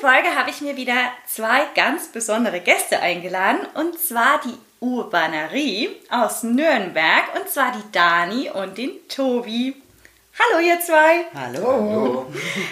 Folge 0.00 0.34
habe 0.34 0.48
ich 0.48 0.62
mir 0.62 0.76
wieder 0.76 0.96
zwei 1.26 1.66
ganz 1.74 2.08
besondere 2.08 2.60
Gäste 2.60 3.00
eingeladen 3.00 3.60
und 3.74 3.98
zwar 3.98 4.40
die 4.42 4.56
Urbanerie 4.80 5.90
aus 6.08 6.42
Nürnberg 6.42 7.34
und 7.38 7.50
zwar 7.50 7.72
die 7.72 7.92
Dani 7.92 8.48
und 8.48 8.78
den 8.78 8.92
Tobi. 9.08 9.76
Hallo 10.38 10.66
ihr 10.66 10.80
zwei. 10.80 11.26
Hallo. 11.34 11.66
Hallo. 11.66 12.26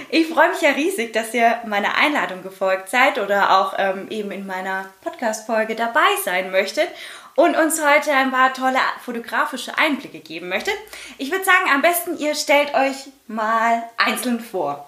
Ich 0.09 0.29
freue 0.29 0.49
mich 0.49 0.63
ja 0.63 0.71
riesig, 0.71 1.13
dass 1.13 1.35
ihr 1.35 1.61
meiner 1.67 1.97
Einladung 1.97 2.43
gefolgt 2.43 2.89
seid 2.89 3.19
oder 3.19 3.59
auch 3.59 3.75
ähm, 3.77 4.07
eben 4.09 4.31
in 4.31 4.47
meiner 4.47 4.87
Podcast-Folge 5.03 5.75
dabei 5.75 6.09
sein 6.25 6.51
möchtet 6.51 6.89
und 7.35 7.59
uns 7.59 7.79
heute 7.85 8.11
ein 8.11 8.31
paar 8.31 8.55
tolle 8.55 8.79
fotografische 9.05 9.77
Einblicke 9.77 10.21
geben 10.21 10.49
möchtet. 10.49 10.77
Ich 11.19 11.31
würde 11.31 11.45
sagen, 11.45 11.69
am 11.75 11.83
besten 11.83 12.17
ihr 12.17 12.35
stellt 12.35 12.73
euch 12.75 13.11
mal 13.27 13.83
einzeln 13.99 14.41
vor. 14.41 14.88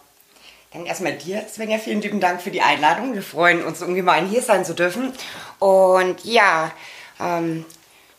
Dann 0.73 0.87
erstmal 0.87 1.15
dir, 1.15 1.45
Svenja, 1.53 1.79
vielen 1.79 2.01
lieben 2.01 2.21
Dank 2.21 2.41
für 2.41 2.53
die 2.53 2.63
Einladung. 2.63 3.15
Wir 3.15 3.25
freuen 3.25 3.65
uns 3.65 3.83
ungemein, 3.83 4.27
hier 4.27 4.41
sein 4.41 4.65
zu 4.65 4.73
dürfen. 4.73 5.13
Und 5.59 6.25
ja, 6.25 6.71
ähm, 7.19 7.65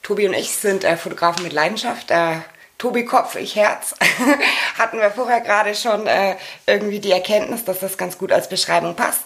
Tobi 0.03 0.28
und 0.28 0.34
ich 0.34 0.52
sind 0.52 0.84
äh, 0.84 0.98
Fotografen 0.98 1.44
mit 1.44 1.53
Leidenschaft. 1.53 2.12
Äh, 2.12 2.40
Tobi 2.78 3.06
Kopf, 3.06 3.38
ich 3.38 3.56
Herz. 3.56 3.95
Hatten 4.78 5.00
wir 5.00 5.12
vorher 5.12 5.40
gerade 5.40 5.75
schon 5.75 6.08
äh, 6.08 6.36
irgendwie 6.66 7.00
die 7.00 7.14
Erkenntnis, 7.14 7.64
dass 7.64 7.80
das 7.80 7.98
ganz 7.98 8.17
gut 8.17 8.34
als 8.34 8.50
Beschreibung 8.50 8.97
passt. 8.97 9.22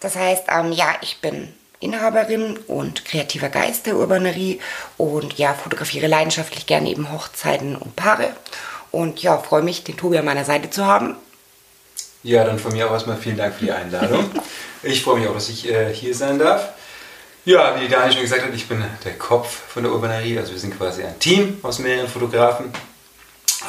Das 0.00 0.14
heißt, 0.14 0.44
ähm, 0.50 0.70
ja, 0.70 0.96
ich 1.00 1.22
bin 1.22 1.54
Inhaberin 1.80 2.58
und 2.66 3.06
kreativer 3.06 3.48
Geist 3.48 3.86
der 3.86 3.96
Urbanerie 3.96 4.60
und 4.98 5.38
ja, 5.38 5.54
fotografiere 5.54 6.08
leidenschaftlich 6.08 6.66
gerne 6.66 6.90
eben 6.90 7.10
Hochzeiten 7.10 7.74
und 7.74 7.96
Paare. 7.96 8.36
Und 8.90 9.22
ja, 9.22 9.38
freue 9.38 9.62
mich, 9.62 9.82
den 9.82 9.96
Tobi 9.96 10.18
an 10.18 10.26
meiner 10.26 10.44
Seite 10.44 10.68
zu 10.68 10.84
haben 10.84 11.16
ja, 12.26 12.44
dann 12.44 12.58
von 12.58 12.72
mir 12.72 12.88
auch 12.88 12.92
erstmal 12.92 13.16
vielen 13.16 13.36
Dank 13.36 13.54
für 13.54 13.64
die 13.64 13.72
Einladung. 13.72 14.30
Ich 14.82 15.02
freue 15.02 15.18
mich 15.18 15.26
auch, 15.26 15.34
dass 15.34 15.48
ich 15.48 15.68
äh, 15.68 15.92
hier 15.92 16.14
sein 16.14 16.38
darf. 16.38 16.74
Ja, 17.44 17.80
wie 17.80 17.88
Daniel 17.88 18.12
schon 18.12 18.22
gesagt 18.22 18.42
hat, 18.42 18.54
ich 18.54 18.68
bin 18.68 18.84
der 19.04 19.18
Kopf 19.18 19.48
von 19.68 19.82
der 19.82 19.90
Urbanerie. 19.90 20.38
Also 20.38 20.52
wir 20.52 20.60
sind 20.60 20.76
quasi 20.76 21.02
ein 21.02 21.18
Team 21.18 21.58
aus 21.62 21.80
mehreren 21.80 22.06
Fotografen. 22.06 22.66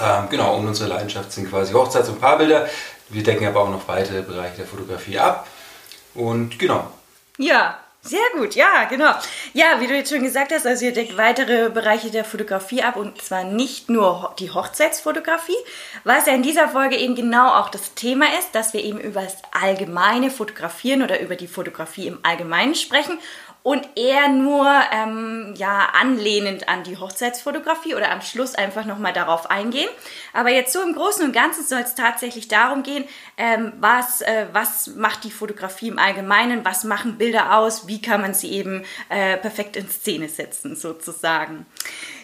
Ähm, 0.03 0.30
genau, 0.30 0.58
und 0.58 0.67
unsere 0.67 0.89
Leidenschaft 0.89 1.31
sind 1.31 1.50
quasi 1.50 1.73
Hochzeits- 1.73 2.09
und 2.09 2.19
Paarbilder. 2.19 2.67
Wir 3.09 3.23
decken 3.23 3.47
aber 3.47 3.61
auch 3.61 3.69
noch 3.69 3.88
weitere 3.88 4.22
Bereiche 4.22 4.58
der 4.58 4.67
Fotografie 4.67 5.17
ab. 5.17 5.47
Und 6.13 6.59
genau. 6.59 6.91
Ja, 7.39 7.80
sehr 8.08 8.19
gut, 8.36 8.55
ja, 8.55 8.86
genau. 8.86 9.11
Ja, 9.53 9.80
wie 9.80 9.88
du 9.88 9.95
jetzt 9.95 10.11
schon 10.11 10.23
gesagt 10.23 10.52
hast, 10.52 10.66
also 10.66 10.86
ihr 10.86 10.94
deckt 10.94 11.17
weitere 11.17 11.69
Bereiche 11.69 12.09
der 12.09 12.23
Fotografie 12.23 12.83
ab 12.83 12.95
und 12.95 13.22
zwar 13.22 13.44
nicht 13.44 13.89
nur 13.89 14.33
die 14.39 14.52
Hochzeitsfotografie, 14.52 15.58
was 16.03 16.25
ja 16.25 16.33
in 16.33 16.44
dieser 16.44 16.69
Folge 16.69 16.97
eben 16.97 17.16
genau 17.16 17.53
auch 17.53 17.69
das 17.69 17.94
Thema 17.94 18.25
ist, 18.39 18.53
dass 18.53 18.73
wir 18.73 18.83
eben 18.83 19.00
über 19.00 19.22
das 19.22 19.38
allgemeine 19.52 20.31
Fotografieren 20.31 21.02
oder 21.02 21.19
über 21.19 21.35
die 21.35 21.47
Fotografie 21.47 22.08
im 22.08 22.19
Allgemeinen 22.23 22.75
sprechen 22.75 23.19
und 23.68 23.86
eher 23.97 24.30
nur 24.30 24.66
ähm, 24.94 25.53
ja 25.58 25.90
anlehnend 25.91 26.69
an 26.69 26.86
die 26.86 26.96
Hochzeitsfotografie 26.96 27.96
oder 27.96 28.12
am 28.12 28.22
Schluss 28.22 28.56
einfach 28.56 28.86
nochmal 28.86 29.12
darauf 29.12 29.52
eingehen. 29.52 29.90
Aber 30.31 30.52
jetzt 30.52 30.72
so 30.72 30.81
im 30.81 30.94
Großen 30.94 31.25
und 31.25 31.34
Ganzen 31.34 31.66
soll 31.66 31.81
es 31.81 31.94
tatsächlich 31.94 32.47
darum 32.47 32.81
gehen, 32.81 33.03
ähm, 33.36 33.74
was, 33.81 34.22
äh, 34.22 34.46
was 34.53 34.88
macht 34.96 35.25
die 35.25 35.31
Fotografie 35.31 35.90
im 35.90 36.00
Allgemeinen, 36.00 36.64
was 36.64 36.86
machen 36.86 37.18
Bilder 37.18 37.58
aus, 37.58 37.90
wie 37.90 38.02
kann 38.02 38.22
man 38.22 38.34
sie 38.34 38.53
eben 38.53 38.86
äh, 39.09 39.36
perfekt 39.36 39.75
in 39.75 39.90
Szene 39.90 40.30
setzen 40.30 40.78
sozusagen. 40.78 41.66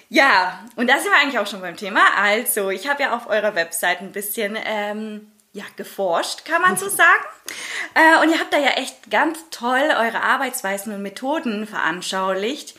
Ja, 0.08 0.64
und 0.78 0.90
da 0.90 0.98
sind 0.98 1.12
wir 1.12 1.20
eigentlich 1.20 1.40
auch 1.40 1.48
schon 1.48 1.60
beim 1.60 1.76
Thema. 1.76 2.00
Also, 2.16 2.70
ich 2.70 2.88
habe 2.88 3.04
ja 3.04 3.18
auf 3.18 3.28
eurer 3.28 3.54
Website 3.54 4.00
ein 4.00 4.14
bisschen 4.14 4.58
ähm, 4.64 5.33
ja, 5.54 5.64
geforscht, 5.76 6.46
kann 6.46 6.62
man 6.62 6.78
so 6.78 6.90
sagen. 6.90 7.24
Äh, 7.94 8.24
und 8.24 8.32
ihr 8.32 8.40
habt 8.40 8.54
da 8.54 8.58
ja 8.58 8.72
echt 8.72 9.12
ganz 9.12 9.38
toll 9.52 9.94
eure 10.00 10.22
Arbeitsweisen 10.22 10.94
und 10.94 11.04
Methoden 11.04 11.68
veranschaulicht. 11.68 12.76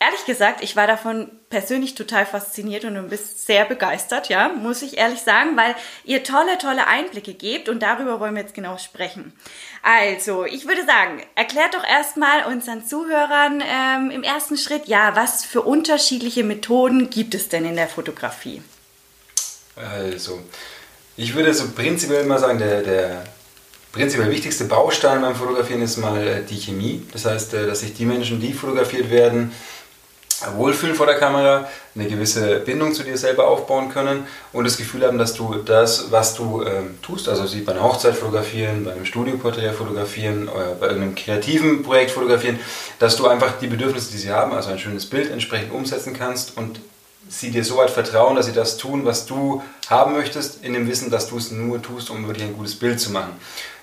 Ehrlich 0.00 0.24
gesagt, 0.24 0.62
ich 0.62 0.76
war 0.76 0.86
davon 0.86 1.30
persönlich 1.50 1.94
total 1.94 2.24
fasziniert 2.24 2.86
und 2.86 2.96
ein 2.96 3.10
bisschen 3.10 3.36
sehr 3.36 3.66
begeistert, 3.66 4.30
ja, 4.30 4.48
muss 4.48 4.80
ich 4.80 4.96
ehrlich 4.96 5.20
sagen, 5.20 5.58
weil 5.58 5.74
ihr 6.04 6.24
tolle, 6.24 6.56
tolle 6.56 6.86
Einblicke 6.86 7.34
gebt 7.34 7.68
und 7.68 7.82
darüber 7.82 8.18
wollen 8.18 8.34
wir 8.34 8.40
jetzt 8.40 8.54
genau 8.54 8.78
sprechen. 8.78 9.34
Also, 9.82 10.46
ich 10.46 10.66
würde 10.66 10.86
sagen, 10.86 11.22
erklärt 11.34 11.74
doch 11.74 11.84
erstmal 11.84 12.46
unseren 12.46 12.84
Zuhörern 12.84 13.62
ähm, 13.62 14.10
im 14.10 14.22
ersten 14.22 14.56
Schritt, 14.56 14.88
ja, 14.88 15.14
was 15.16 15.44
für 15.44 15.62
unterschiedliche 15.62 16.44
Methoden 16.44 17.10
gibt 17.10 17.34
es 17.34 17.50
denn 17.50 17.66
in 17.66 17.76
der 17.76 17.88
Fotografie? 17.88 18.62
Also, 19.76 20.40
ich 21.20 21.34
würde 21.34 21.52
so 21.52 21.68
prinzipiell 21.74 22.24
mal 22.24 22.38
sagen, 22.38 22.58
der, 22.58 22.82
der 22.82 23.24
prinzipiell 23.92 24.30
wichtigste 24.30 24.64
Baustein 24.64 25.20
beim 25.20 25.34
Fotografieren 25.34 25.82
ist 25.82 25.98
mal 25.98 26.26
äh, 26.26 26.42
die 26.42 26.56
Chemie. 26.56 27.02
Das 27.12 27.26
heißt, 27.26 27.52
äh, 27.54 27.66
dass 27.66 27.80
sich 27.80 27.92
die 27.92 28.06
Menschen, 28.06 28.40
die 28.40 28.54
fotografiert 28.54 29.10
werden, 29.10 29.52
wohlfühlen 30.56 30.94
vor 30.94 31.04
der 31.04 31.16
Kamera, 31.16 31.68
eine 31.94 32.06
gewisse 32.06 32.60
Bindung 32.60 32.94
zu 32.94 33.02
dir 33.02 33.18
selber 33.18 33.48
aufbauen 33.48 33.90
können 33.90 34.26
und 34.54 34.64
das 34.64 34.78
Gefühl 34.78 35.06
haben, 35.06 35.18
dass 35.18 35.34
du 35.34 35.56
das, 35.56 36.10
was 36.10 36.34
du 36.34 36.62
ähm, 36.62 36.98
tust, 37.02 37.28
also 37.28 37.46
sie 37.46 37.60
bei 37.60 37.72
einer 37.72 37.82
Hochzeit 37.82 38.14
fotografieren, 38.14 38.84
bei 38.84 38.92
einem 38.92 39.04
Studioporträt 39.04 39.74
fotografieren, 39.74 40.48
äh, 40.48 40.74
bei 40.80 40.86
irgendeinem 40.86 41.14
kreativen 41.14 41.82
Projekt 41.82 42.12
fotografieren, 42.12 42.58
dass 42.98 43.16
du 43.16 43.26
einfach 43.26 43.58
die 43.58 43.66
Bedürfnisse, 43.66 44.10
die 44.12 44.18
sie 44.18 44.30
haben, 44.30 44.54
also 44.54 44.70
ein 44.70 44.78
schönes 44.78 45.04
Bild 45.04 45.30
entsprechend 45.30 45.72
umsetzen 45.72 46.14
kannst 46.14 46.56
und 46.56 46.80
sie 47.30 47.50
dir 47.50 47.64
so 47.64 47.76
weit 47.78 47.90
vertrauen, 47.90 48.36
dass 48.36 48.46
sie 48.46 48.52
das 48.52 48.76
tun, 48.76 49.04
was 49.04 49.24
du 49.24 49.62
haben 49.88 50.12
möchtest, 50.12 50.64
in 50.64 50.72
dem 50.72 50.88
Wissen, 50.88 51.10
dass 51.10 51.28
du 51.28 51.38
es 51.38 51.50
nur 51.50 51.80
tust, 51.80 52.10
um 52.10 52.26
wirklich 52.26 52.46
ein 52.46 52.56
gutes 52.56 52.74
Bild 52.74 53.00
zu 53.00 53.12
machen. 53.12 53.32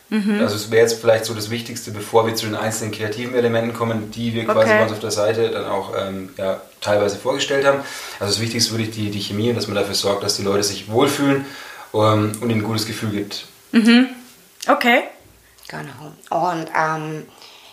Mhm. 0.10 0.40
Also 0.40 0.56
es 0.56 0.70
wäre 0.72 0.84
jetzt 0.84 1.02
vielleicht 1.02 1.26
so 1.26 1.34
das 1.34 1.50
Wichtigste, 1.50 1.92
bevor 1.92 2.28
wir 2.28 2.36
zu 2.36 2.46
den 2.46 2.56
einzelnen 2.56 2.92
kreativen 2.92 3.36
Elementen 3.36 3.74
kommen, 3.74 4.12
die 4.12 4.34
wir 4.34 4.46
quasi 4.46 4.60
okay. 4.60 4.78
bei 4.78 4.84
uns 4.84 4.92
auf 4.92 5.00
der 5.00 5.12
Seite 5.12 5.50
dann 5.50 5.66
auch 5.66 5.94
ähm, 5.98 6.30
ja, 6.38 6.62
teilweise 6.80 7.18
vorgestellt 7.18 7.66
haben. 7.66 7.80
Also 8.20 8.34
das 8.34 8.42
Wichtigste 8.42 8.72
würde 8.72 8.84
ich 8.84 8.92
die, 8.92 9.10
die 9.10 9.20
Chemie 9.20 9.50
und 9.50 9.56
dass 9.56 9.68
man 9.68 9.76
dafür 9.76 9.96
sorgt, 9.96 10.24
dass 10.24 10.38
die 10.38 10.44
Leute 10.44 10.64
sich 10.64 10.90
wohlfühlen 10.90 11.46
ähm, 11.94 12.32
und 12.40 12.50
ihnen 12.50 12.62
ein 12.62 12.64
gutes 12.64 12.86
Gefühl 12.86 13.12
gibt. 13.12 13.48
Mhm. 13.72 14.08
Okay. 14.68 15.04
Genau. 15.68 16.48
Und 16.48 16.68
ähm, 16.74 17.26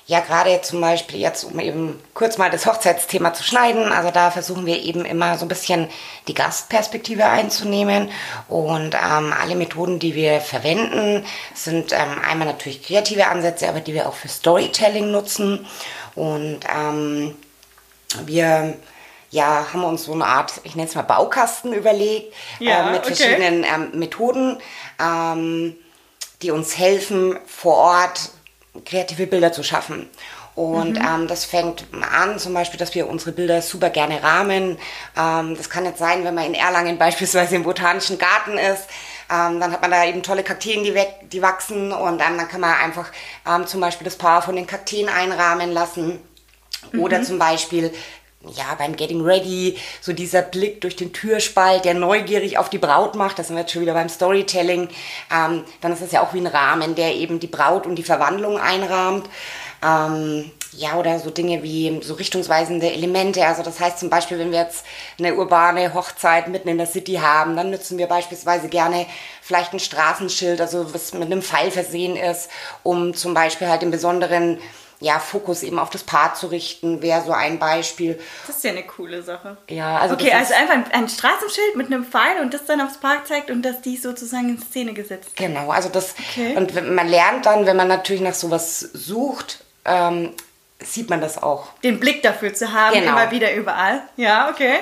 ja, 0.06 0.20
gerade 0.20 0.60
zum 0.60 0.82
Beispiel 0.82 1.18
jetzt, 1.18 1.44
um 1.44 1.58
eben 1.58 1.98
kurz 2.12 2.36
mal 2.36 2.50
das 2.50 2.66
Hochzeitsthema 2.66 3.32
zu 3.32 3.42
schneiden, 3.42 3.90
also 3.90 4.10
da 4.10 4.30
versuchen 4.30 4.66
wir 4.66 4.82
eben 4.82 5.06
immer 5.06 5.38
so 5.38 5.46
ein 5.46 5.48
bisschen 5.48 5.88
die 6.28 6.34
Gastperspektive 6.34 7.24
einzunehmen. 7.24 8.10
Und 8.48 8.94
ähm, 8.94 9.32
alle 9.32 9.56
Methoden, 9.56 9.98
die 9.98 10.14
wir 10.14 10.42
verwenden, 10.42 11.24
sind 11.54 11.92
ähm, 11.92 12.20
einmal 12.28 12.46
natürlich 12.46 12.82
kreative 12.82 13.28
Ansätze, 13.28 13.66
aber 13.66 13.80
die 13.80 13.94
wir 13.94 14.06
auch 14.06 14.14
für 14.14 14.28
Storytelling 14.28 15.10
nutzen. 15.10 15.66
Und 16.14 16.60
ähm, 16.70 17.34
wir 18.26 18.74
ja, 19.30 19.66
haben 19.72 19.84
uns 19.84 20.04
so 20.04 20.12
eine 20.12 20.26
Art, 20.26 20.60
ich 20.64 20.76
nenne 20.76 20.86
es 20.88 20.94
mal 20.94 21.02
Baukasten 21.02 21.72
überlegt, 21.72 22.34
ja, 22.60 22.88
äh, 22.88 22.92
mit 22.92 23.00
okay. 23.00 23.14
verschiedenen 23.14 23.64
ähm, 23.64 23.98
Methoden, 23.98 24.58
ähm, 25.02 25.76
die 26.42 26.50
uns 26.50 26.76
helfen, 26.76 27.38
vor 27.46 27.76
Ort 27.78 28.30
kreative 28.84 29.26
Bilder 29.26 29.52
zu 29.52 29.62
schaffen. 29.62 30.08
Und 30.54 31.00
mhm. 31.00 31.06
ähm, 31.06 31.28
das 31.28 31.44
fängt 31.44 31.84
an, 31.92 32.38
zum 32.38 32.54
Beispiel, 32.54 32.78
dass 32.78 32.94
wir 32.94 33.08
unsere 33.08 33.32
Bilder 33.32 33.60
super 33.60 33.90
gerne 33.90 34.22
rahmen. 34.22 34.78
Ähm, 35.16 35.56
das 35.56 35.68
kann 35.68 35.84
jetzt 35.84 35.98
sein, 35.98 36.24
wenn 36.24 36.34
man 36.34 36.44
in 36.44 36.54
Erlangen 36.54 36.96
beispielsweise 36.96 37.56
im 37.56 37.64
Botanischen 37.64 38.18
Garten 38.18 38.56
ist. 38.56 38.84
Ähm, 39.30 39.58
dann 39.58 39.72
hat 39.72 39.82
man 39.82 39.90
da 39.90 40.04
eben 40.04 40.22
tolle 40.22 40.44
Kakteen, 40.44 40.84
die, 40.84 40.94
weg, 40.94 41.08
die 41.32 41.42
wachsen. 41.42 41.92
Und 41.92 42.20
dann, 42.20 42.38
dann 42.38 42.48
kann 42.48 42.60
man 42.60 42.74
einfach 42.74 43.10
ähm, 43.48 43.66
zum 43.66 43.80
Beispiel 43.80 44.04
das 44.04 44.16
Paar 44.16 44.42
von 44.42 44.54
den 44.54 44.66
Kakteen 44.66 45.08
einrahmen 45.08 45.72
lassen. 45.72 46.20
Mhm. 46.92 47.00
Oder 47.00 47.22
zum 47.24 47.38
Beispiel 47.38 47.92
ja, 48.54 48.74
beim 48.76 48.96
Getting 48.96 49.22
Ready, 49.22 49.78
so 50.00 50.12
dieser 50.12 50.42
Blick 50.42 50.80
durch 50.80 50.96
den 50.96 51.12
Türspalt, 51.12 51.84
der 51.84 51.94
neugierig 51.94 52.58
auf 52.58 52.70
die 52.70 52.78
Braut 52.78 53.14
macht, 53.14 53.38
das 53.38 53.48
sind 53.48 53.56
wir 53.56 53.62
jetzt 53.62 53.72
schon 53.72 53.82
wieder 53.82 53.94
beim 53.94 54.08
Storytelling, 54.08 54.88
ähm, 55.34 55.64
dann 55.80 55.92
ist 55.92 56.02
das 56.02 56.12
ja 56.12 56.22
auch 56.22 56.34
wie 56.34 56.40
ein 56.40 56.46
Rahmen, 56.46 56.94
der 56.94 57.14
eben 57.14 57.40
die 57.40 57.46
Braut 57.46 57.86
und 57.86 57.96
die 57.96 58.02
Verwandlung 58.02 58.58
einrahmt. 58.58 59.26
Ähm, 59.82 60.50
Ja, 60.76 60.96
oder 60.96 61.20
so 61.20 61.30
Dinge 61.30 61.62
wie 61.62 62.00
so 62.02 62.14
richtungsweisende 62.14 62.90
Elemente. 62.90 63.46
Also 63.46 63.62
das 63.62 63.78
heißt 63.78 64.00
zum 64.00 64.10
Beispiel, 64.10 64.40
wenn 64.40 64.50
wir 64.50 64.58
jetzt 64.58 64.84
eine 65.20 65.36
urbane 65.36 65.94
Hochzeit 65.94 66.48
mitten 66.48 66.68
in 66.68 66.78
der 66.78 66.88
City 66.88 67.14
haben, 67.22 67.54
dann 67.54 67.70
nutzen 67.70 67.96
wir 67.96 68.08
beispielsweise 68.08 68.68
gerne 68.68 69.06
vielleicht 69.40 69.72
ein 69.72 69.78
Straßenschild, 69.78 70.60
also 70.60 70.92
was 70.92 71.14
mit 71.14 71.22
einem 71.22 71.42
Pfeil 71.42 71.70
versehen 71.70 72.16
ist, 72.16 72.50
um 72.82 73.14
zum 73.14 73.34
Beispiel 73.34 73.68
halt 73.68 73.82
den 73.82 73.92
besonderen 73.92 74.58
ja, 75.00 75.18
Fokus 75.18 75.62
eben 75.62 75.78
auf 75.78 75.90
das 75.90 76.02
Paar 76.04 76.34
zu 76.34 76.46
richten, 76.46 77.02
wäre 77.02 77.22
so 77.22 77.32
ein 77.32 77.58
Beispiel. 77.58 78.18
Das 78.46 78.56
ist 78.56 78.64
ja 78.64 78.70
eine 78.70 78.84
coole 78.84 79.22
Sache. 79.22 79.56
Ja, 79.68 79.98
also 79.98 80.14
okay, 80.14 80.32
also 80.32 80.54
einfach 80.54 80.74
ein, 80.74 80.84
ein 80.92 81.08
Straßenschild 81.08 81.76
mit 81.76 81.86
einem 81.86 82.04
Pfeil 82.04 82.40
und 82.40 82.54
das 82.54 82.64
dann 82.64 82.80
aufs 82.80 82.98
Park 82.98 83.26
zeigt 83.26 83.50
und 83.50 83.62
dass 83.62 83.80
die 83.82 83.96
sozusagen 83.96 84.48
in 84.50 84.58
Szene 84.60 84.92
gesetzt. 84.94 85.36
Genau, 85.36 85.70
also 85.70 85.88
das 85.88 86.14
Okay. 86.30 86.56
und 86.56 86.74
man 86.94 87.08
lernt 87.08 87.46
dann, 87.46 87.66
wenn 87.66 87.76
man 87.76 87.88
natürlich 87.88 88.22
nach 88.22 88.34
sowas 88.34 88.80
sucht, 88.80 89.64
ähm, 89.84 90.32
sieht 90.82 91.10
man 91.10 91.20
das 91.20 91.42
auch. 91.42 91.68
Den 91.82 92.00
Blick 92.00 92.22
dafür 92.22 92.52
zu 92.54 92.72
haben, 92.72 92.94
Genau. 92.94 93.12
immer 93.12 93.30
wieder 93.30 93.54
überall. 93.54 94.02
Ja, 94.16 94.50
okay. 94.50 94.80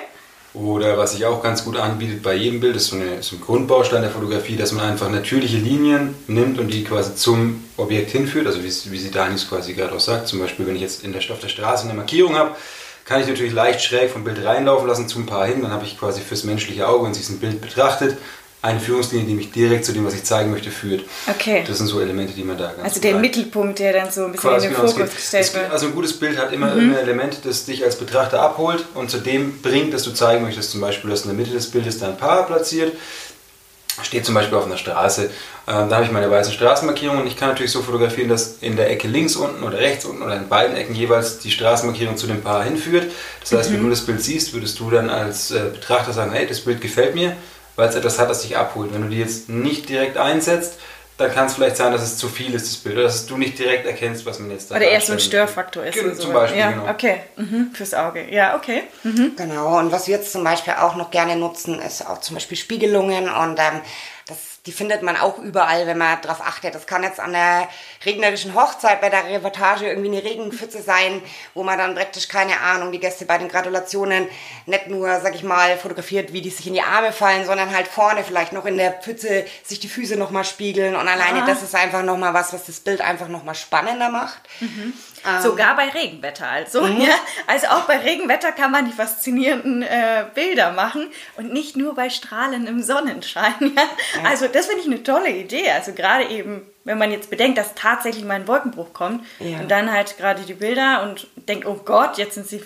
Oder 0.55 0.99
was 0.99 1.13
sich 1.13 1.25
auch 1.25 1.43
ganz 1.43 1.65
gut 1.65 1.79
anbietet 1.79 2.23
bei 2.23 2.35
jedem 2.35 2.61
Bild, 2.61 2.77
ist 2.77 2.89
so, 2.89 2.97
eine, 2.97 3.23
so 3.23 3.37
ein 3.37 3.41
Grundbaustein 3.41 4.03
der 4.03 4.11
Fotografie, 4.11 4.57
dass 4.57 4.73
man 4.73 4.85
einfach 4.85 5.09
natürliche 5.09 5.57
Linien 5.57 6.15
nimmt 6.27 6.59
und 6.59 6.69
die 6.69 6.85
quasi 6.85 7.15
zum 7.15 7.65
Objekt 7.79 8.11
hinführt. 8.11 8.47
Also 8.47 8.63
wie, 8.63 8.69
wie 8.91 8.99
sie 8.99 9.11
Danis 9.11 9.49
quasi 9.49 9.73
gerade 9.73 9.95
auch 9.95 10.01
sagt. 10.01 10.29
Zum 10.29 10.41
Beispiel, 10.41 10.67
wenn 10.67 10.77
ich 10.77 10.83
jetzt 10.83 11.05
in 11.05 11.13
der, 11.13 11.23
auf 11.31 11.41
der 11.41 11.49
Straße 11.49 11.85
eine 11.85 11.95
Markierung 11.95 12.37
habe, 12.37 12.55
kann 13.07 13.21
ich 13.23 13.27
natürlich 13.27 13.53
leicht 13.53 13.83
schräg 13.83 14.11
vom 14.11 14.25
Bild 14.25 14.45
reinlaufen 14.45 14.87
lassen 14.87 15.09
zum 15.09 15.25
Paar 15.25 15.47
hin. 15.47 15.63
Dann 15.63 15.73
habe 15.73 15.87
ich 15.87 15.99
quasi 15.99 16.21
fürs 16.21 16.45
menschliche 16.45 16.87
Auge, 16.87 17.07
wenn 17.07 17.15
sich 17.15 17.29
ein 17.31 17.41
Bild 17.41 17.61
betrachtet, 17.63 18.19
eine 18.63 18.79
Führungslinie, 18.79 19.27
die 19.27 19.35
mich 19.35 19.51
direkt 19.51 19.85
zu 19.85 19.93
dem, 19.93 20.07
was 20.07 20.15
ich 20.15 20.23
zeigen 20.23 20.53
möchte, 20.53 20.71
führt. 20.71 21.05
Okay. 21.29 21.65
Das 21.67 21.79
sind 21.79 21.89
so 21.89 22.01
Elemente, 22.01 22.33
die 22.33 22.45
man 22.45 22.57
da 22.57 22.69
ganz 22.69 22.85
Also 22.85 23.01
der 23.01 23.17
Mittelpunkt, 23.17 23.81
der 23.81 23.93
dann 23.93 24.11
so 24.13 24.25
ein 24.25 24.33
bisschen 24.33 24.51
Quasi 24.51 24.67
in 24.67 24.73
den 24.73 24.81
genau, 24.81 24.93
Fokus 24.93 25.15
gestellt 25.15 25.45
es, 25.45 25.55
wird. 25.55 25.67
Mhm. 25.67 25.73
Also 25.73 25.87
ein 25.87 25.95
gutes 25.95 26.13
Bild 26.19 26.39
hat 26.39 26.53
immer 26.53 26.73
irgendein 26.73 27.03
Element, 27.03 27.39
das 27.45 27.65
dich 27.65 27.85
als 27.85 27.97
Betrachter 27.97 28.41
abholt 28.41 28.85
und 28.95 29.11
zu 29.11 29.19
dem 29.19 29.61
bringt, 29.61 29.93
dass 29.93 30.05
du 30.05 30.13
zeigen 30.13 30.45
möchtest. 30.45 30.71
Zum 30.71 30.81
Beispiel, 30.81 31.11
du 31.11 31.15
hast 31.17 31.23
in 31.25 31.31
der 31.31 31.37
Mitte 31.37 31.51
des 31.51 31.71
Bildes 31.73 31.99
dein 31.99 32.17
Paar 32.17 32.47
platziert, 32.47 32.93
steht 34.03 34.25
zum 34.25 34.35
Beispiel 34.37 34.57
auf 34.57 34.65
einer 34.67 34.79
Straße. 34.79 35.25
Ähm, 35.67 35.89
da 35.89 35.97
habe 35.97 36.05
ich 36.05 36.13
meine 36.13 36.31
weiße 36.31 36.53
Straßenmarkierung 36.53 37.19
und 37.21 37.27
ich 37.27 37.37
kann 37.37 37.49
natürlich 37.49 37.73
so 37.73 37.83
fotografieren, 37.83 38.29
dass 38.29 38.59
in 38.61 38.77
der 38.77 38.91
Ecke 38.91 39.07
links 39.09 39.35
unten 39.37 39.63
oder 39.65 39.79
rechts 39.79 40.05
unten 40.05 40.23
oder 40.23 40.37
in 40.37 40.49
beiden 40.49 40.77
Ecken 40.77 40.95
jeweils 40.95 41.41
die 41.41 41.51
Straßenmarkierung 41.51 42.17
zu 42.17 42.27
dem 42.29 42.43
Paar 42.43 42.63
hinführt. 42.65 43.11
Das 43.41 43.53
heißt, 43.53 43.71
Mhm. 43.71 43.75
wenn 43.75 43.83
du 43.85 43.91
das 43.91 44.01
Bild 44.03 44.23
siehst, 44.23 44.55
würdest 44.55 44.79
du 44.79 44.89
dann 44.91 45.11
als 45.11 45.51
äh, 45.51 45.65
Betrachter 45.73 46.13
sagen, 46.13 46.31
hey, 46.33 46.47
das 46.47 46.61
Bild 46.61 46.81
gefällt 46.81 47.15
mir, 47.17 47.37
weil 47.77 47.89
es 47.89 47.95
etwas 47.95 48.19
hat, 48.19 48.31
das 48.31 48.43
dich 48.43 48.57
abholt. 48.57 48.93
Wenn 48.93 49.03
du 49.03 49.09
die 49.09 49.19
jetzt 49.19 49.49
nicht 49.49 49.89
direkt 49.89 50.17
einsetzt, 50.17 50.79
dann 51.19 51.33
kann 51.33 51.47
es 51.47 51.55
vielleicht 51.55 51.77
sein, 51.77 51.93
dass 51.93 52.03
es 52.03 52.17
zu 52.17 52.29
viel 52.29 52.55
ist, 52.55 52.67
das 52.67 52.77
Bild, 52.77 52.97
oder 52.97 53.05
dass 53.05 53.27
du 53.27 53.37
nicht 53.37 53.59
direkt 53.59 53.87
erkennst, 53.87 54.25
was 54.25 54.39
man 54.39 54.51
jetzt 54.51 54.71
da 54.71 54.77
Oder 54.77 54.87
eher 54.87 55.01
so 55.01 55.13
ein 55.13 55.21
Störfaktor 55.21 55.85
ist. 55.85 55.95
Genau, 55.95 56.15
zum 56.15 56.33
Beispiel, 56.33 56.59
ja, 56.59 56.71
genau. 56.71 56.89
okay. 56.89 57.21
Mhm. 57.37 57.71
Fürs 57.75 57.95
Auge. 57.95 58.27
Ja, 58.31 58.57
okay. 58.57 58.85
Mhm. 59.03 59.33
Genau, 59.37 59.79
und 59.79 59.93
was 59.93 60.07
wir 60.07 60.17
jetzt 60.17 60.33
zum 60.33 60.43
Beispiel 60.43 60.75
auch 60.75 60.97
noch 60.97 61.11
gerne 61.11 61.37
nutzen, 61.37 61.79
ist 61.81 62.07
auch 62.07 62.21
zum 62.21 62.35
Beispiel 62.35 62.57
Spiegelungen 62.57 63.29
und 63.29 63.59
ähm, 63.59 63.81
die 64.67 64.73
findet 64.73 65.03
man 65.03 65.17
auch 65.17 65.39
überall, 65.39 65.89
wenn 65.89 65.99
man 65.99 66.21
darauf 66.23 66.41
achtet. 66.41 66.75
Das 66.77 66.87
kann 66.87 67.03
jetzt 67.03 67.19
an 67.19 67.33
der 67.33 67.69
regnerischen 68.07 68.55
Hochzeit 68.55 69.01
bei 69.01 69.11
der 69.11 69.25
Reportage 69.27 69.89
irgendwie 69.89 70.17
eine 70.17 70.23
Regenpfütze 70.23 70.83
sein, 70.83 71.21
wo 71.55 71.65
man 71.65 71.79
dann 71.79 71.97
praktisch, 71.97 72.29
keine 72.29 72.61
Ahnung, 72.61 72.93
die 72.93 73.01
Gäste 73.01 73.25
bei 73.25 73.39
den 73.39 73.49
Gratulationen 73.49 74.29
nicht 74.67 74.87
nur, 74.87 75.21
sag 75.21 75.35
ich 75.35 75.43
mal, 75.43 75.77
fotografiert, 75.79 76.33
wie 76.33 76.43
die 76.43 76.51
sich 76.51 76.69
in 76.69 76.75
die 76.75 76.83
Arme 76.83 77.11
fallen, 77.13 77.45
sondern 77.45 77.75
halt 77.75 77.89
vorne 77.89 78.23
vielleicht 78.23 78.53
noch 78.53 78.65
in 78.65 78.77
der 78.77 78.93
Pfütze 78.93 79.45
sich 79.65 79.81
die 79.81 79.89
Füße 79.89 80.17
nochmal 80.17 80.45
spiegeln 80.45 80.95
und 80.95 81.09
alleine 81.09 81.43
Ah. 81.43 81.47
das 81.47 81.63
ist 81.63 81.75
einfach 81.75 82.03
nochmal 82.05 82.33
was, 82.33 82.53
was 82.53 82.67
das 82.67 82.79
Bild 82.79 83.01
einfach 83.01 83.27
nochmal 83.29 83.57
spannender 83.57 84.11
macht. 84.11 84.43
Sogar 85.43 85.77
bei 85.77 85.89
Regenwetter 85.89 86.49
also. 86.49 86.83
Mhm. 86.83 87.01
Ja? 87.03 87.15
Also 87.47 87.69
auch 87.69 87.83
bei 87.83 87.99
Regenwetter 87.99 88.53
kann 88.53 88.71
man 88.73 88.87
die 88.87 88.93
faszinierenden 88.93 89.83
äh, 89.83 90.25
Bilder 90.35 90.73
machen 90.73 91.09
und 91.37 91.53
nicht 91.53 91.77
nur 91.77 91.95
bei 91.95 92.11
strahlendem 92.11 92.83
Sonnenschein. 92.83 93.55
Ja? 93.77 94.29
Also 94.29 94.47
das 94.49 94.67
finde 94.67 94.81
ich 94.83 94.87
eine 94.87 95.03
tolle 95.03 95.31
Idee. 95.31 95.71
Also 95.71 95.93
gerade 95.93 96.25
eben, 96.29 96.63
wenn 96.85 96.99
man 96.99 97.11
jetzt 97.13 97.31
bedenkt, 97.31 97.57
dass 97.59 97.75
tatsächlich 97.75 98.25
mal 98.25 98.35
ein 98.35 98.49
Wolkenbruch 98.49 98.93
kommt 98.93 99.25
Ja. 99.39 99.59
und 99.59 99.71
dann 99.71 99.93
halt 99.93 100.17
gerade 100.19 100.43
die 100.43 100.55
Bilder 100.55 101.03
und 101.03 101.27
denkt, 101.37 101.67
oh 101.67 101.81
Gott, 101.85 102.19
jetzt 102.19 102.35
sind 102.35 102.49
sie 102.49 102.63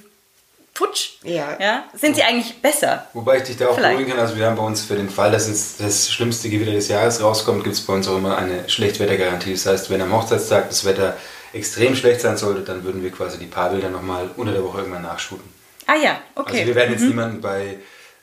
futsch. 0.75 1.13
Ja. 1.23 1.57
Ja? 1.61 1.85
Sind 1.95 2.17
sie 2.17 2.23
eigentlich 2.23 2.61
besser? 2.61 3.07
Wobei 3.15 3.39
ich 3.39 3.45
dich 3.45 3.57
da 3.57 3.69
auch 3.69 3.75
Vielleicht. 3.75 3.97
beruhigen 3.97 4.13
kann, 4.17 4.21
also 4.21 4.37
wir 4.37 4.47
haben 4.47 4.57
bei 4.57 4.63
uns 4.63 4.83
für 4.85 4.95
den 4.97 5.09
Fall, 5.09 5.31
dass 5.31 5.49
jetzt 5.49 5.81
das 5.81 6.11
schlimmste 6.13 6.51
Gewitter 6.51 6.73
des 6.73 6.89
Jahres 6.89 7.23
rauskommt, 7.23 7.65
gibt 7.65 7.77
es 7.77 7.83
bei 7.87 7.95
uns 7.95 8.07
auch 8.09 8.17
immer 8.17 8.37
eine 8.37 8.69
Schlechtwettergarantie. 8.69 9.53
Das 9.53 9.67
heißt, 9.67 9.91
wenn 9.91 10.03
am 10.03 10.13
Hochzeitstag 10.13 10.69
das 10.69 10.85
Wetter 10.85 11.17
extrem 11.57 11.95
schlecht 11.97 12.21
sein 12.21 12.37
sollte, 12.37 12.61
dann 12.61 12.85
würden 12.85 13.03
wir 13.03 13.11
quasi 13.11 13.39
die 13.39 13.47
Paarbilder 13.47 13.89
nochmal 13.91 14.31
unter 14.37 14.53
der 14.53 14.63
Woche 14.65 14.79
irgendwann 14.79 15.03
nachshooten. 15.03 15.45
Ah 15.87 15.95
ja, 15.97 16.19
okay. 16.35 16.53
Also 16.59 16.67
wir 16.67 16.75
werden 16.75 16.93
jetzt 16.93 17.03
niemanden 17.03 17.41
bei 17.41 17.79